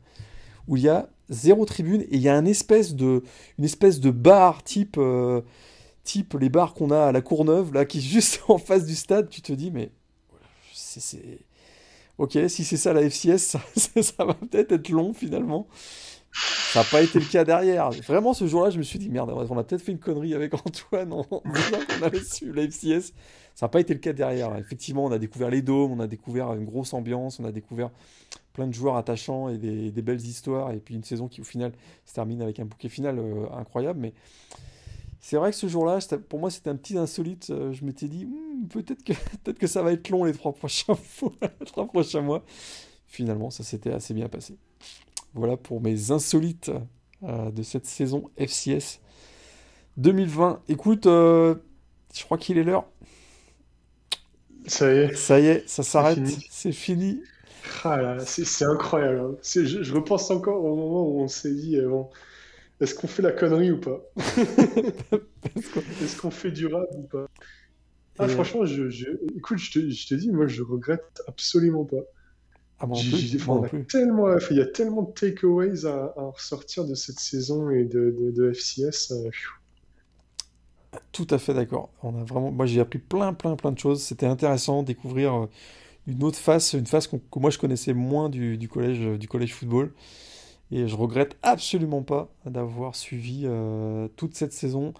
où 0.69 0.77
il 0.77 0.83
y 0.83 0.89
a 0.89 1.09
zéro 1.31 1.65
tribune 1.65 2.03
et 2.03 2.17
il 2.17 2.21
y 2.21 2.29
a 2.29 2.37
une 2.37 2.47
espèce 2.47 2.95
de, 2.95 3.25
une 3.59 3.65
espèce 3.65 4.01
de 4.01 4.11
bar 4.11 4.63
type, 4.63 4.97
euh, 4.99 5.41
type 6.09 6.35
les 6.41 6.49
bars 6.49 6.73
qu'on 6.73 6.91
a 6.91 7.07
à 7.07 7.13
la 7.13 7.21
Courneuve, 7.21 7.73
là, 7.75 7.85
qui 7.85 7.99
est 7.99 8.03
juste 8.03 8.41
en 8.49 8.59
face 8.59 8.85
du 8.85 8.95
stade. 8.95 9.29
Tu 9.29 9.43
te 9.43 9.53
dis, 9.53 9.71
mais 9.71 9.91
c'est. 10.73 11.41
Ok, 12.17 12.37
si 12.49 12.65
c'est 12.65 12.77
ça 12.77 12.93
la 12.93 13.09
FCS, 13.09 13.57
ça, 13.77 14.25
va 14.25 14.35
peut-être 14.35 14.73
être 14.73 14.89
long 14.89 15.13
finalement. 15.13 15.69
Ça 16.73 16.81
n'a 16.81 16.85
pas 16.85 17.01
été 17.03 17.21
le 17.21 17.25
cas 17.25 17.45
derrière. 17.45 17.91
Vraiment, 17.91 18.35
ce 18.35 18.47
jour-là, 18.47 18.71
je 18.71 18.79
me 18.79 18.83
suis 18.83 18.99
dit, 18.99 19.09
merde, 19.09 19.31
on 19.31 19.59
a 19.59 19.65
peut-être 19.65 19.83
fait 19.83 19.93
une 19.93 20.01
connerie 20.01 20.35
avec 20.35 20.53
Antoine 20.55 21.13
en 21.13 21.23
disant 21.23 21.79
qu'on 21.89 22.03
avait 22.05 22.23
su 22.25 22.53
la 22.53 22.65
FCS. 22.65 23.13
Ça 23.55 23.67
n'a 23.67 23.69
pas 23.69 23.81
été 23.81 23.95
le 23.95 24.01
cas 24.01 24.13
derrière. 24.13 24.57
Effectivement, 24.57 25.05
on 25.05 25.13
a 25.13 25.19
découvert 25.19 25.49
les 25.49 25.63
dômes, 25.63 25.93
on 25.93 26.01
a 26.01 26.07
découvert 26.07 26.53
une 26.55 26.65
grosse 26.65 26.93
ambiance, 26.93 27.39
on 27.39 27.45
a 27.45 27.53
découvert 27.53 27.91
plein 28.53 28.67
de 28.67 28.75
joueurs 28.75 28.97
attachants 28.97 29.49
et 29.49 29.57
des, 29.57 30.03
belles 30.03 30.21
histoires. 30.21 30.73
Et 30.73 30.79
puis 30.79 30.97
une 30.97 31.05
saison 31.05 31.29
qui, 31.29 31.41
au 31.41 31.45
final, 31.45 31.73
se 32.05 32.15
termine 32.15 32.43
avec 32.43 32.59
un 32.59 32.65
bouquet 32.65 32.89
final 32.89 33.19
euh, 33.19 33.47
incroyable. 33.53 34.01
Mais 34.01 34.13
c'est 35.21 35.37
vrai 35.37 35.51
que 35.51 35.57
ce 35.57 35.67
jour-là, 35.67 35.99
pour 36.29 36.39
moi, 36.39 36.51
c'était 36.51 36.71
un 36.71 36.77
petit 36.77 36.97
insolite. 36.97 37.51
Euh, 37.51 37.73
je 37.73 37.85
m'étais 37.85 38.09
dit, 38.09 38.27
hmm, 38.27 38.69
peut-être 38.69 39.03
que, 39.03 39.13
peut 39.45 39.53
que 39.53 39.67
ça 39.67 39.83
va 39.83 39.93
être 39.93 40.09
long 40.11 40.25
les 40.25 40.33
trois 40.33 40.53
prochains, 40.53 40.97
trois 41.67 41.87
prochains 41.87 42.21
mois. 42.21 42.45
Finalement, 43.07 43.51
ça 43.51 43.65
s'était 43.65 43.93
assez 43.93 44.15
bien 44.15 44.29
passé. 44.29 44.57
Voilà 45.35 45.57
pour 45.57 45.81
mes 45.81 46.11
insolites 46.11 46.71
euh, 47.23 47.51
de 47.51 47.63
cette 47.63 47.87
saison 47.87 48.31
FCS 48.37 49.01
2020. 49.97 50.63
Écoute, 50.69 51.05
je 51.05 51.57
crois 52.25 52.39
qu'il 52.39 52.59
est 52.59 52.65
l'heure. 52.65 52.87
Ça 54.67 54.93
y 54.93 54.99
est. 54.99 55.15
Ça 55.15 55.41
y 55.41 55.47
est, 55.47 55.69
ça 55.69 55.83
s'arrête. 55.83 56.21
C'est 56.51 56.73
fini. 56.73 57.23
Ah 57.85 58.19
c'est 58.25 58.65
incroyable. 58.65 59.21
Hein. 59.21 59.37
Je, 59.43 59.93
repense 59.93 60.31
encore 60.31 60.65
au 60.65 60.75
moment 60.75 61.09
où 61.09 61.21
on 61.21 61.29
s'est 61.29 61.53
dit 61.53 61.77
euh, 61.77 61.89
bon, 61.89 62.09
est-ce 62.81 62.95
qu'on 62.95 63.09
fait 63.09 63.23
la 63.23 63.33
connerie 63.33 63.73
ou 63.73 63.81
pas 63.81 64.01
Est-ce 65.57 66.17
qu'on 66.21 66.31
fait 66.31 66.51
du 66.51 66.67
rap 66.67 66.89
ou 66.95 67.03
pas 67.03 67.27
ah, 68.19 68.25
euh, 68.25 68.29
franchement, 68.29 68.65
je, 68.65 69.07
écoute, 69.37 69.59
je 69.59 69.71
te, 69.71 69.91
je 69.91 70.09
te, 70.09 70.15
dis, 70.15 70.31
moi, 70.31 70.49
je 70.49 70.63
regrette 70.63 71.23
absolument 71.29 71.85
pas. 71.85 72.03
Ah 72.81 72.87
bon, 72.87 72.95
tellement, 73.89 74.37
il 74.51 74.57
y 74.57 74.61
a 74.61 74.67
tellement 74.67 75.03
de 75.03 75.13
takeaways 75.13 75.85
à, 75.85 76.13
à 76.17 76.23
ressortir 76.23 76.85
de 76.85 76.95
cette 76.95 77.19
saison 77.19 77.71
et 77.71 77.85
de, 77.85 78.15
de, 78.35 78.53
FCS. 78.53 79.13
Euh, 79.13 79.31
Tout 81.13 81.27
à 81.31 81.39
fait 81.39 81.55
d'accord. 81.55 81.91
On 82.03 82.21
a 82.21 82.25
vraiment, 82.25 82.51
moi, 82.51 82.67
j'ai 82.67 82.81
appris 82.81 82.99
plein, 82.99 83.35
plein, 83.35 83.57
plein 83.57 83.73
de 83.73 83.79
choses. 83.79 84.03
C'était 84.03 84.27
intéressant 84.27 84.83
de 84.83 84.89
découvrir 84.89 85.49
une 86.07 86.23
autre 86.23 86.39
face, 86.39 86.73
une 86.73 86.87
face 86.87 87.07
que 87.07 87.17
moi 87.37 87.51
je 87.51 87.59
connaissais 87.59 87.93
moins 87.93 88.29
du, 88.29 88.69
collège, 88.69 89.19
du 89.19 89.29
collège 89.29 89.55
football. 89.55 89.93
Et 90.71 90.87
je 90.87 90.97
regrette 90.97 91.37
absolument 91.43 92.03
pas 92.03 92.29
d'avoir 92.45 92.95
suivi 92.95 93.43
euh, 93.45 94.09
toute 94.17 94.35
cette 94.35 94.53
saison 94.53 94.93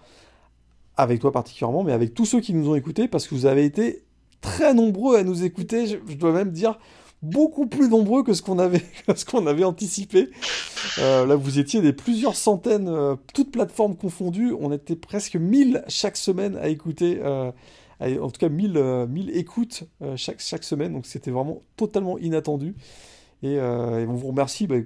avec 0.97 1.21
toi 1.21 1.31
particulièrement, 1.31 1.85
mais 1.85 1.93
avec 1.93 2.15
tous 2.15 2.25
ceux 2.25 2.41
qui 2.41 2.55
nous 2.55 2.71
ont 2.71 2.75
écoutés, 2.75 3.07
parce 3.07 3.27
que 3.27 3.35
vous 3.35 3.47
avez 3.47 3.65
été 3.65 4.05
très 4.41 4.75
nombreux 4.75 5.17
à 5.17 5.23
nous 5.23 5.45
écouter. 5.45 5.87
Je, 5.87 6.15
dois 6.15 6.33
même 6.33 6.51
dire 6.51 6.79
beaucoup 7.23 7.67
plus 7.67 7.89
nombreux 7.89 8.23
que 8.23 8.33
ce 8.33 8.43
qu'on 8.43 8.59
avait, 8.59 8.83
avait 9.47 9.65
anticipé. 9.65 10.31
Euh, 10.99 11.27
là, 11.27 11.37
vous 11.37 11.59
étiez 11.59 11.83
des 11.83 11.93
plusieurs 11.93 12.35
centaines, 12.35 12.89
euh, 12.89 13.17
toutes 13.35 13.53
plateformes 13.53 13.97
confondues. 13.97 14.55
On 14.59 14.73
était 14.73 14.97
presque 14.97 15.37
1000 15.37 15.85
chaque 15.89 16.17
semaine 16.17 16.57
à 16.57 16.69
écouter 16.69 17.21
en 18.01 18.31
tout 18.31 18.39
cas 18.39 18.49
1000, 18.49 19.07
1000 19.09 19.31
euh, 19.31 19.33
écoutes 19.35 19.85
chaque, 20.17 20.41
chaque 20.41 20.65
semaine, 20.65 20.93
donc 20.93 21.07
c'était 21.07 21.31
vraiment 21.31 21.63
totalement 21.77 22.19
inattendu. 22.19 22.75
Et, 23.43 23.61
on 23.61 24.15
vous 24.15 24.29
remercie, 24.29 24.67
bah, 24.67 24.77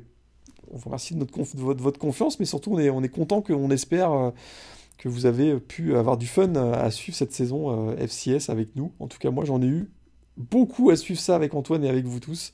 on 0.72 0.76
vous 0.76 0.86
remercie 0.86 1.14
de, 1.14 1.26
votre, 1.54 1.98
confiance, 1.98 2.40
mais 2.40 2.46
surtout 2.46 2.72
on 2.72 2.78
est, 2.78 2.90
on 2.90 3.02
est 3.02 3.08
content, 3.08 3.42
qu'on 3.42 3.70
espère 3.70 4.32
que 4.98 5.08
vous 5.08 5.26
avez 5.26 5.58
pu 5.58 5.96
avoir 5.96 6.16
du 6.16 6.26
fun 6.26 6.54
à 6.54 6.90
suivre 6.90 7.16
cette 7.16 7.32
saison 7.32 7.94
FCS 7.96 8.48
avec 8.48 8.74
nous. 8.76 8.92
En 9.00 9.06
tout 9.06 9.18
cas, 9.18 9.30
moi 9.30 9.44
j'en 9.44 9.60
ai 9.60 9.66
eu 9.66 9.90
beaucoup 10.36 10.90
à 10.90 10.96
suivre 10.96 11.20
ça 11.20 11.34
avec 11.34 11.54
Antoine 11.54 11.84
et 11.84 11.88
avec 11.88 12.06
vous 12.06 12.20
tous. 12.20 12.52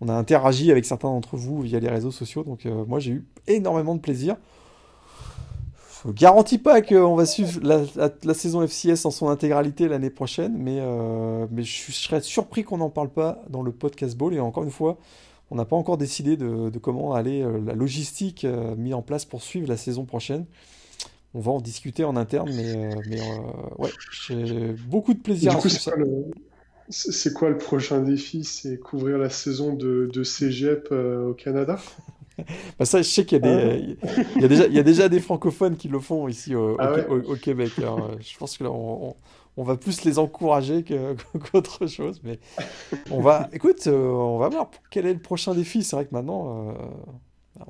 On 0.00 0.08
a 0.08 0.14
interagi 0.14 0.70
avec 0.72 0.84
certains 0.84 1.08
d'entre 1.08 1.36
vous 1.36 1.60
via 1.60 1.78
les 1.78 1.88
réseaux 1.88 2.10
sociaux, 2.10 2.42
donc 2.42 2.64
moi 2.64 2.98
j'ai 2.98 3.12
eu 3.12 3.26
énormément 3.46 3.94
de 3.94 4.00
plaisir 4.00 4.36
je 6.04 6.12
garantis 6.12 6.58
pas 6.58 6.82
qu'on 6.82 7.14
va 7.14 7.26
suivre 7.26 7.60
la, 7.62 8.34
saison 8.34 8.66
FCS 8.66 9.04
en 9.04 9.10
son 9.10 9.28
intégralité 9.28 9.88
l'année 9.88 10.10
prochaine, 10.10 10.54
mais, 10.56 10.78
euh, 10.80 11.46
mais 11.50 11.62
je, 11.62 11.92
serais 11.92 12.20
surpris 12.20 12.64
qu'on 12.64 12.78
n'en 12.78 12.90
parle 12.90 13.10
pas 13.10 13.42
dans 13.48 13.62
le 13.62 13.72
podcast 13.72 14.16
Ball. 14.16 14.34
Et 14.34 14.40
encore 14.40 14.64
une 14.64 14.70
fois, 14.70 14.98
on 15.52 15.54
n'a 15.54 15.66
pas 15.66 15.76
encore 15.76 15.98
décidé 15.98 16.38
de, 16.38 16.70
comment 16.78 17.12
aller 17.12 17.42
euh, 17.42 17.60
la 17.64 17.74
logistique 17.74 18.44
euh, 18.44 18.74
mise 18.74 18.94
en 18.94 19.02
place 19.02 19.26
pour 19.26 19.42
suivre 19.42 19.68
la 19.68 19.76
saison 19.76 20.06
prochaine. 20.06 20.46
On 21.34 21.40
va 21.40 21.52
en 21.52 21.60
discuter 21.60 22.04
en 22.04 22.16
interne, 22.16 22.50
mais, 22.54 22.90
mais 23.08 23.20
ouais, 23.78 23.90
j'ai 24.26 24.74
beaucoup 24.86 25.12
de 25.12 25.18
plaisir. 25.18 25.58
c'est 26.88 27.32
quoi, 27.32 27.50
le 27.50 27.58
prochain 27.58 28.00
défi? 28.00 28.44
C'est 28.44 28.78
couvrir 28.78 29.18
la 29.18 29.30
saison 29.30 29.74
de, 29.74 30.10
de 30.12 30.22
Cégep 30.24 30.90
au 30.90 31.34
Canada? 31.34 31.78
Bah 32.78 32.86
ça, 32.86 33.02
je 33.02 33.08
sais 33.08 33.26
qu'il 33.26 33.44
y, 33.44 33.46
a 33.46 33.54
des, 33.54 33.96
ah 34.02 34.40
y 34.40 34.44
a 34.44 34.48
déjà, 34.48 34.66
il 34.66 34.72
y 34.72 34.78
a 34.78 34.82
déjà 34.82 35.10
des 35.10 35.20
francophones 35.20 35.76
qui 35.76 35.88
le 35.88 36.00
font 36.00 36.28
ici 36.28 36.54
au, 36.54 36.76
ah 36.80 36.96
au, 37.10 37.36
Québec. 37.36 37.72
Alors, 37.76 38.10
je 38.20 38.36
pense 38.38 38.56
que 38.56 38.64
là, 38.64 38.70
on, 38.70 39.14
on, 39.56 39.64
va 39.64 39.76
plus 39.76 40.04
les 40.04 40.18
encourager 40.18 40.84
qu'autre 41.52 41.86
chose. 41.86 42.20
Mais 42.24 42.38
on 43.10 43.20
va, 43.20 43.48
écoute, 43.52 43.86
euh, 43.86 44.08
on 44.08 44.38
va 44.38 44.48
voir 44.48 44.70
quel 44.90 45.06
est 45.06 45.14
le 45.14 45.20
prochain 45.20 45.54
défi. 45.54 45.82
C'est 45.82 45.96
vrai 45.96 46.06
que 46.06 46.14
maintenant, 46.14 46.70
euh, 46.70 46.74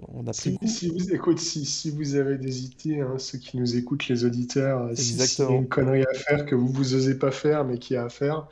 on 0.09 0.27
a 0.27 0.33
pris. 0.33 0.59
Si, 0.67 0.89
vous, 0.89 1.13
écoute, 1.13 1.39
si, 1.39 1.65
si, 1.65 1.91
vous 1.91 2.15
avez 2.15 2.39
des 2.39 2.65
idées, 2.65 3.01
hein, 3.01 3.19
ceux 3.19 3.39
qui 3.39 3.57
nous 3.57 3.77
écoutent, 3.77 4.09
les 4.09 4.25
auditeurs, 4.25 4.83
euh, 4.83 4.95
si 4.95 5.17
y 5.17 5.43
a 5.43 5.51
une 5.51 5.69
connerie 5.69 6.05
à 6.05 6.15
faire 6.15 6.47
que 6.47 6.55
vous 6.55 6.69
vous 6.69 6.95
osez 6.95 7.19
pas 7.19 7.31
faire, 7.31 7.65
mais 7.65 7.79
qui 7.79 7.97
a 7.97 8.05
à 8.05 8.09
faire, 8.09 8.49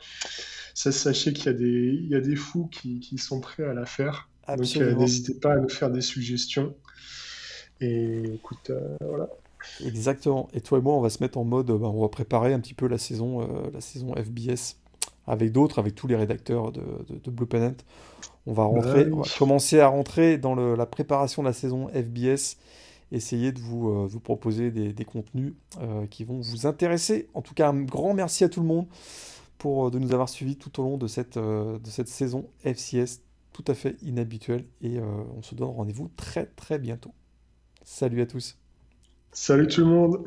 ça, 0.73 0.91
sachez 0.91 1.33
qu'il 1.33 1.45
y 1.45 1.49
a 1.49 1.53
des, 1.53 1.99
il 2.03 2.09
y 2.09 2.15
a 2.15 2.21
des 2.21 2.35
fous 2.35 2.67
qui, 2.67 2.99
qui 2.99 3.17
sont 3.17 3.39
prêts 3.39 3.63
à 3.63 3.73
la 3.73 3.85
faire. 3.85 4.29
Donc 4.47 4.75
euh, 4.77 4.93
n'hésitez 4.95 5.35
pas 5.35 5.53
à 5.53 5.57
nous 5.57 5.69
faire 5.69 5.89
des 5.89 6.01
suggestions. 6.01 6.75
Et 7.79 8.35
écoute, 8.35 8.71
voilà. 9.01 9.29
Exactement. 9.85 10.47
Et 10.53 10.61
toi 10.61 10.79
et 10.79 10.81
moi, 10.81 10.93
on 10.93 11.01
va 11.01 11.09
se 11.09 11.21
mettre 11.23 11.37
en 11.37 11.43
mode, 11.43 11.67
bah, 11.67 11.87
on 11.87 12.01
va 12.01 12.09
préparer 12.09 12.53
un 12.53 12.59
petit 12.59 12.73
peu 12.73 12.87
la 12.87 12.97
saison, 12.97 13.41
euh, 13.41 13.69
la 13.73 13.81
saison 13.81 14.13
FBS 14.15 14.77
avec 15.27 15.51
d'autres, 15.51 15.79
avec 15.79 15.95
tous 15.95 16.07
les 16.07 16.15
rédacteurs 16.15 16.71
de, 16.71 16.81
Blue 17.29 17.45
Pennant. 17.45 17.75
On 18.47 18.53
va 18.53 18.63
rentrer, 18.63 19.07
commencer 19.37 19.79
à 19.79 19.87
rentrer 19.87 20.37
dans 20.37 20.55
la 20.55 20.85
préparation 20.87 21.43
de 21.43 21.47
la 21.47 21.53
saison 21.53 21.89
FBS, 21.89 22.57
essayer 23.11 23.51
de 23.51 23.59
vous, 23.59 24.07
vous 24.07 24.19
proposer 24.19 24.71
des, 24.71 25.05
contenus 25.05 25.53
qui 26.09 26.23
vont 26.23 26.39
vous 26.39 26.65
intéresser. 26.65 27.29
En 27.35 27.43
tout 27.43 27.53
cas, 27.53 27.69
un 27.69 27.83
grand 27.83 28.15
merci 28.15 28.43
à 28.43 28.49
tout 28.49 28.61
le 28.61 28.65
monde 28.65 28.87
pour 29.59 29.91
de 29.91 29.99
nous 29.99 30.11
avoir 30.11 30.27
suivis 30.27 30.55
tout 30.55 30.81
au 30.81 30.83
long 30.83 30.97
de 30.97 31.05
cette, 31.05 31.37
de 31.37 31.79
cette 31.85 32.07
saison 32.07 32.49
FCS 32.65 33.21
tout 33.51 33.63
à 33.67 33.73
fait 33.73 33.97
inhabituel 34.01 34.65
et 34.81 34.97
euh, 34.97 35.23
on 35.37 35.41
se 35.41 35.55
donne 35.55 35.69
rendez-vous 35.69 36.09
très 36.15 36.45
très 36.45 36.79
bientôt. 36.79 37.13
Salut 37.83 38.21
à 38.21 38.25
tous. 38.25 38.60
Salut 39.33 39.67
tout 39.67 39.81
le 39.81 39.87
monde. 39.87 40.25